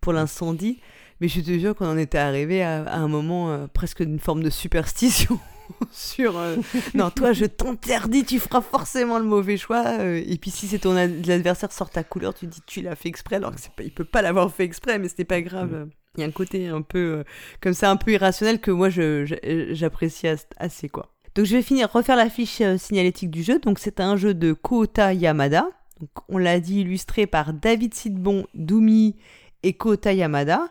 pour 0.00 0.12
l'incendie. 0.12 0.78
Mais 1.20 1.28
je 1.28 1.40
te 1.40 1.58
jure 1.58 1.74
qu'on 1.74 1.88
en 1.88 1.96
était 1.98 2.18
arrivé 2.18 2.62
à, 2.62 2.82
à 2.84 2.96
un 2.98 3.08
moment 3.08 3.50
euh, 3.50 3.66
presque 3.72 4.02
d'une 4.02 4.18
forme 4.20 4.42
de 4.42 4.50
superstition. 4.50 5.38
sur 5.90 6.38
euh, 6.38 6.54
non 6.94 7.10
toi 7.10 7.32
je 7.32 7.44
t'interdis 7.44 8.24
tu 8.24 8.38
feras 8.38 8.60
forcément 8.60 9.18
le 9.18 9.24
mauvais 9.24 9.56
choix 9.56 9.82
euh, 9.98 10.22
et 10.24 10.38
puis 10.38 10.52
si 10.52 10.68
c'est 10.68 10.78
ton 10.78 10.94
ad- 10.96 11.26
l'adversaire 11.26 11.72
sort 11.72 11.90
ta 11.90 12.04
couleur 12.04 12.34
tu 12.34 12.46
dis 12.46 12.60
tu 12.66 12.82
l'as 12.82 12.94
fait 12.94 13.08
exprès 13.08 13.34
alors 13.36 13.50
que 13.50 13.56
pas 13.76 13.82
il 13.82 13.90
peut 13.90 14.04
pas 14.04 14.22
l'avoir 14.22 14.54
fait 14.54 14.62
exprès 14.62 15.00
mais 15.00 15.08
c'était 15.08 15.24
pas 15.24 15.40
grave 15.40 15.72
Mm. 15.72 15.90
il 16.16 16.20
y 16.20 16.22
a 16.22 16.26
un 16.28 16.30
côté 16.30 16.68
un 16.68 16.82
peu 16.82 16.98
euh, 16.98 17.24
comme 17.60 17.74
ça 17.74 17.90
un 17.90 17.96
peu 17.96 18.12
irrationnel 18.12 18.60
que 18.60 18.70
moi 18.70 18.90
j'apprécie 18.90 20.28
as- 20.28 20.46
assez 20.56 20.88
quoi 20.88 21.12
donc 21.34 21.46
je 21.46 21.56
vais 21.56 21.62
finir 21.62 21.90
refaire 21.92 22.14
la 22.16 22.30
fiche 22.30 22.62
signalétique 22.78 23.30
du 23.32 23.42
jeu. 23.42 23.58
Donc 23.58 23.78
c'est 23.78 24.00
un 24.00 24.16
jeu 24.16 24.32
de 24.32 24.54
Kota 24.54 25.12
Yamada. 25.12 25.68
Donc, 26.00 26.08
on 26.30 26.38
l'a 26.38 26.60
dit 26.60 26.80
illustré 26.80 27.26
par 27.26 27.52
David 27.52 27.92
Sidbon, 27.92 28.46
Doumi 28.54 29.16
et 29.62 29.74
Kota 29.74 30.14
Yamada. 30.14 30.68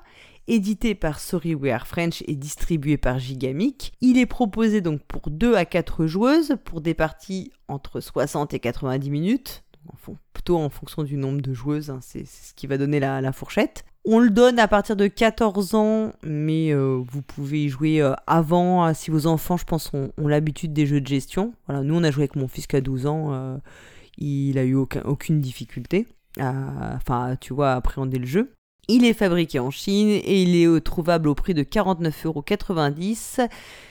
Édité 0.47 0.93
par 0.95 1.19
Sorryware 1.19 1.87
French 1.87 2.23
et 2.27 2.35
distribué 2.35 2.97
par 2.97 3.19
Gigamic. 3.19 3.93
Il 4.01 4.17
est 4.17 4.25
proposé 4.25 4.81
donc 4.81 5.01
pour 5.03 5.29
2 5.29 5.55
à 5.55 5.65
4 5.65 6.05
joueuses 6.05 6.55
pour 6.63 6.81
des 6.81 6.93
parties 6.93 7.51
entre 7.67 7.99
60 7.99 8.53
et 8.53 8.59
90 8.59 9.09
minutes. 9.09 9.63
Plutôt 10.33 10.57
en 10.57 10.69
fonction 10.69 11.03
du 11.03 11.17
nombre 11.17 11.41
de 11.41 11.53
joueuses, 11.53 11.89
hein, 11.89 11.99
c'est 12.01 12.25
ce 12.25 12.53
qui 12.53 12.67
va 12.67 12.77
donner 12.77 12.99
la, 12.99 13.21
la 13.21 13.31
fourchette. 13.31 13.85
On 14.03 14.19
le 14.19 14.29
donne 14.29 14.59
à 14.59 14.67
partir 14.67 14.95
de 14.95 15.07
14 15.07 15.73
ans, 15.73 16.11
mais 16.23 16.71
euh, 16.71 17.01
vous 17.11 17.21
pouvez 17.23 17.63
y 17.65 17.69
jouer 17.69 18.01
euh, 18.01 18.13
avant, 18.27 18.85
euh, 18.85 18.91
si 18.93 19.09
vos 19.09 19.25
enfants, 19.25 19.57
je 19.57 19.65
pense, 19.65 19.91
ont, 19.93 20.11
l'habitude 20.27 20.73
des 20.73 20.85
jeux 20.85 21.01
de 21.01 21.07
gestion. 21.07 21.53
Voilà, 21.67 21.81
nous, 21.83 21.95
on 21.95 22.03
a 22.03 22.11
joué 22.11 22.23
avec 22.23 22.35
mon 22.35 22.47
fils 22.47 22.67
qui 22.67 22.75
a 22.75 22.81
12 22.81 23.07
ans, 23.07 23.59
il 24.17 24.57
a 24.59 24.63
eu 24.63 24.75
aucun- 24.75 25.01
aucune 25.05 25.41
difficulté 25.41 26.07
enfin, 26.39 27.35
tu 27.39 27.53
vois, 27.53 27.71
à 27.71 27.75
appréhender 27.75 28.19
le 28.19 28.25
jeu. 28.25 28.51
Il 28.87 29.03
est 29.05 29.13
fabriqué 29.13 29.59
en 29.59 29.71
Chine 29.71 30.09
et 30.09 30.43
il 30.43 30.55
est 30.55 30.81
trouvable 30.81 31.27
au 31.27 31.35
prix 31.35 31.53
de 31.53 31.63
49,90€ 31.63 33.49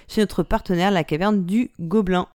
chez 0.09 0.21
notre 0.21 0.43
partenaire, 0.43 0.91
la 0.91 1.05
caverne 1.05 1.45
du 1.45 1.71
Gobelin. 1.81 2.29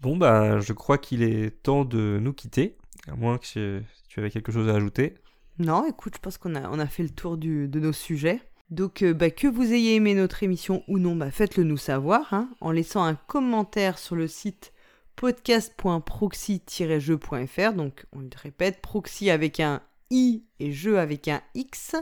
Bon 0.00 0.16
bah 0.16 0.60
je 0.60 0.72
crois 0.72 0.98
qu'il 0.98 1.22
est 1.22 1.62
temps 1.62 1.84
de 1.84 2.18
nous 2.20 2.32
quitter, 2.32 2.76
à 3.08 3.14
moins 3.16 3.38
que 3.38 3.80
tu 4.08 4.20
avais 4.20 4.30
quelque 4.30 4.52
chose 4.52 4.68
à 4.68 4.74
ajouter. 4.74 5.14
Non, 5.58 5.86
écoute, 5.88 6.14
je 6.16 6.20
pense 6.20 6.38
qu'on 6.38 6.54
a, 6.54 6.68
on 6.70 6.78
a 6.78 6.86
fait 6.86 7.02
le 7.02 7.10
tour 7.10 7.36
du- 7.36 7.68
de 7.68 7.80
nos 7.80 7.92
sujets. 7.92 8.40
Donc, 8.70 9.02
euh, 9.02 9.12
bah, 9.12 9.30
que 9.30 9.46
vous 9.46 9.70
ayez 9.72 9.96
aimé 9.96 10.14
notre 10.14 10.42
émission 10.42 10.82
ou 10.88 10.98
non, 10.98 11.14
bah, 11.14 11.30
faites-le 11.30 11.62
nous 11.62 11.76
savoir 11.76 12.32
hein, 12.32 12.48
en 12.62 12.70
laissant 12.72 13.04
un 13.04 13.14
commentaire 13.16 13.98
sur 13.98 14.16
le 14.16 14.28
site 14.28 14.72
podcast.proxy-jeu.fr. 15.16 17.72
Donc, 17.74 18.06
on 18.12 18.20
le 18.20 18.30
répète, 18.34 18.80
proxy 18.80 19.28
avec 19.30 19.60
un 19.60 19.82
i 20.12 20.44
et 20.60 20.70
jeu 20.70 21.00
avec 21.00 21.26
un 21.26 21.40
x. 21.54 21.96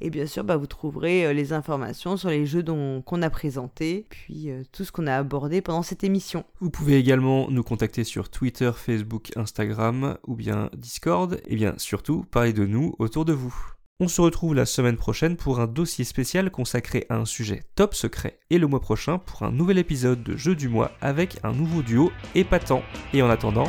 Et 0.00 0.08
bien 0.08 0.26
sûr, 0.26 0.44
bah, 0.44 0.56
vous 0.56 0.66
trouverez 0.66 1.26
euh, 1.26 1.32
les 1.34 1.52
informations 1.52 2.16
sur 2.16 2.30
les 2.30 2.46
jeux 2.46 2.64
qu'on 3.04 3.22
a 3.22 3.28
présentés, 3.28 4.06
puis 4.08 4.50
euh, 4.50 4.62
tout 4.72 4.84
ce 4.84 4.92
qu'on 4.92 5.06
a 5.06 5.14
abordé 5.14 5.60
pendant 5.60 5.82
cette 5.82 6.04
émission. 6.04 6.44
Vous 6.60 6.70
pouvez 6.70 6.96
également 6.96 7.50
nous 7.50 7.62
contacter 7.62 8.04
sur 8.04 8.30
Twitter, 8.30 8.70
Facebook, 8.74 9.30
Instagram 9.36 10.16
ou 10.26 10.36
bien 10.36 10.70
Discord, 10.74 11.38
et 11.46 11.54
bien 11.54 11.74
surtout 11.76 12.24
parler 12.30 12.54
de 12.54 12.64
nous 12.64 12.94
autour 12.98 13.26
de 13.26 13.34
vous. 13.34 13.54
On 14.02 14.08
se 14.08 14.22
retrouve 14.22 14.54
la 14.54 14.64
semaine 14.64 14.96
prochaine 14.96 15.36
pour 15.36 15.60
un 15.60 15.66
dossier 15.66 16.06
spécial 16.06 16.50
consacré 16.50 17.04
à 17.10 17.16
un 17.16 17.26
sujet 17.26 17.64
top 17.74 17.94
secret, 17.94 18.38
et 18.48 18.56
le 18.56 18.66
mois 18.66 18.80
prochain 18.80 19.18
pour 19.18 19.42
un 19.42 19.52
nouvel 19.52 19.76
épisode 19.76 20.22
de 20.22 20.38
Jeu 20.38 20.54
du 20.54 20.70
mois 20.70 20.92
avec 21.02 21.36
un 21.42 21.52
nouveau 21.52 21.82
duo 21.82 22.10
épatant. 22.34 22.82
Et 23.12 23.20
en 23.20 23.28
attendant, 23.28 23.68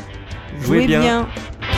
jouez, 0.61 0.87
bien. 0.87 1.01
bien. 1.01 1.70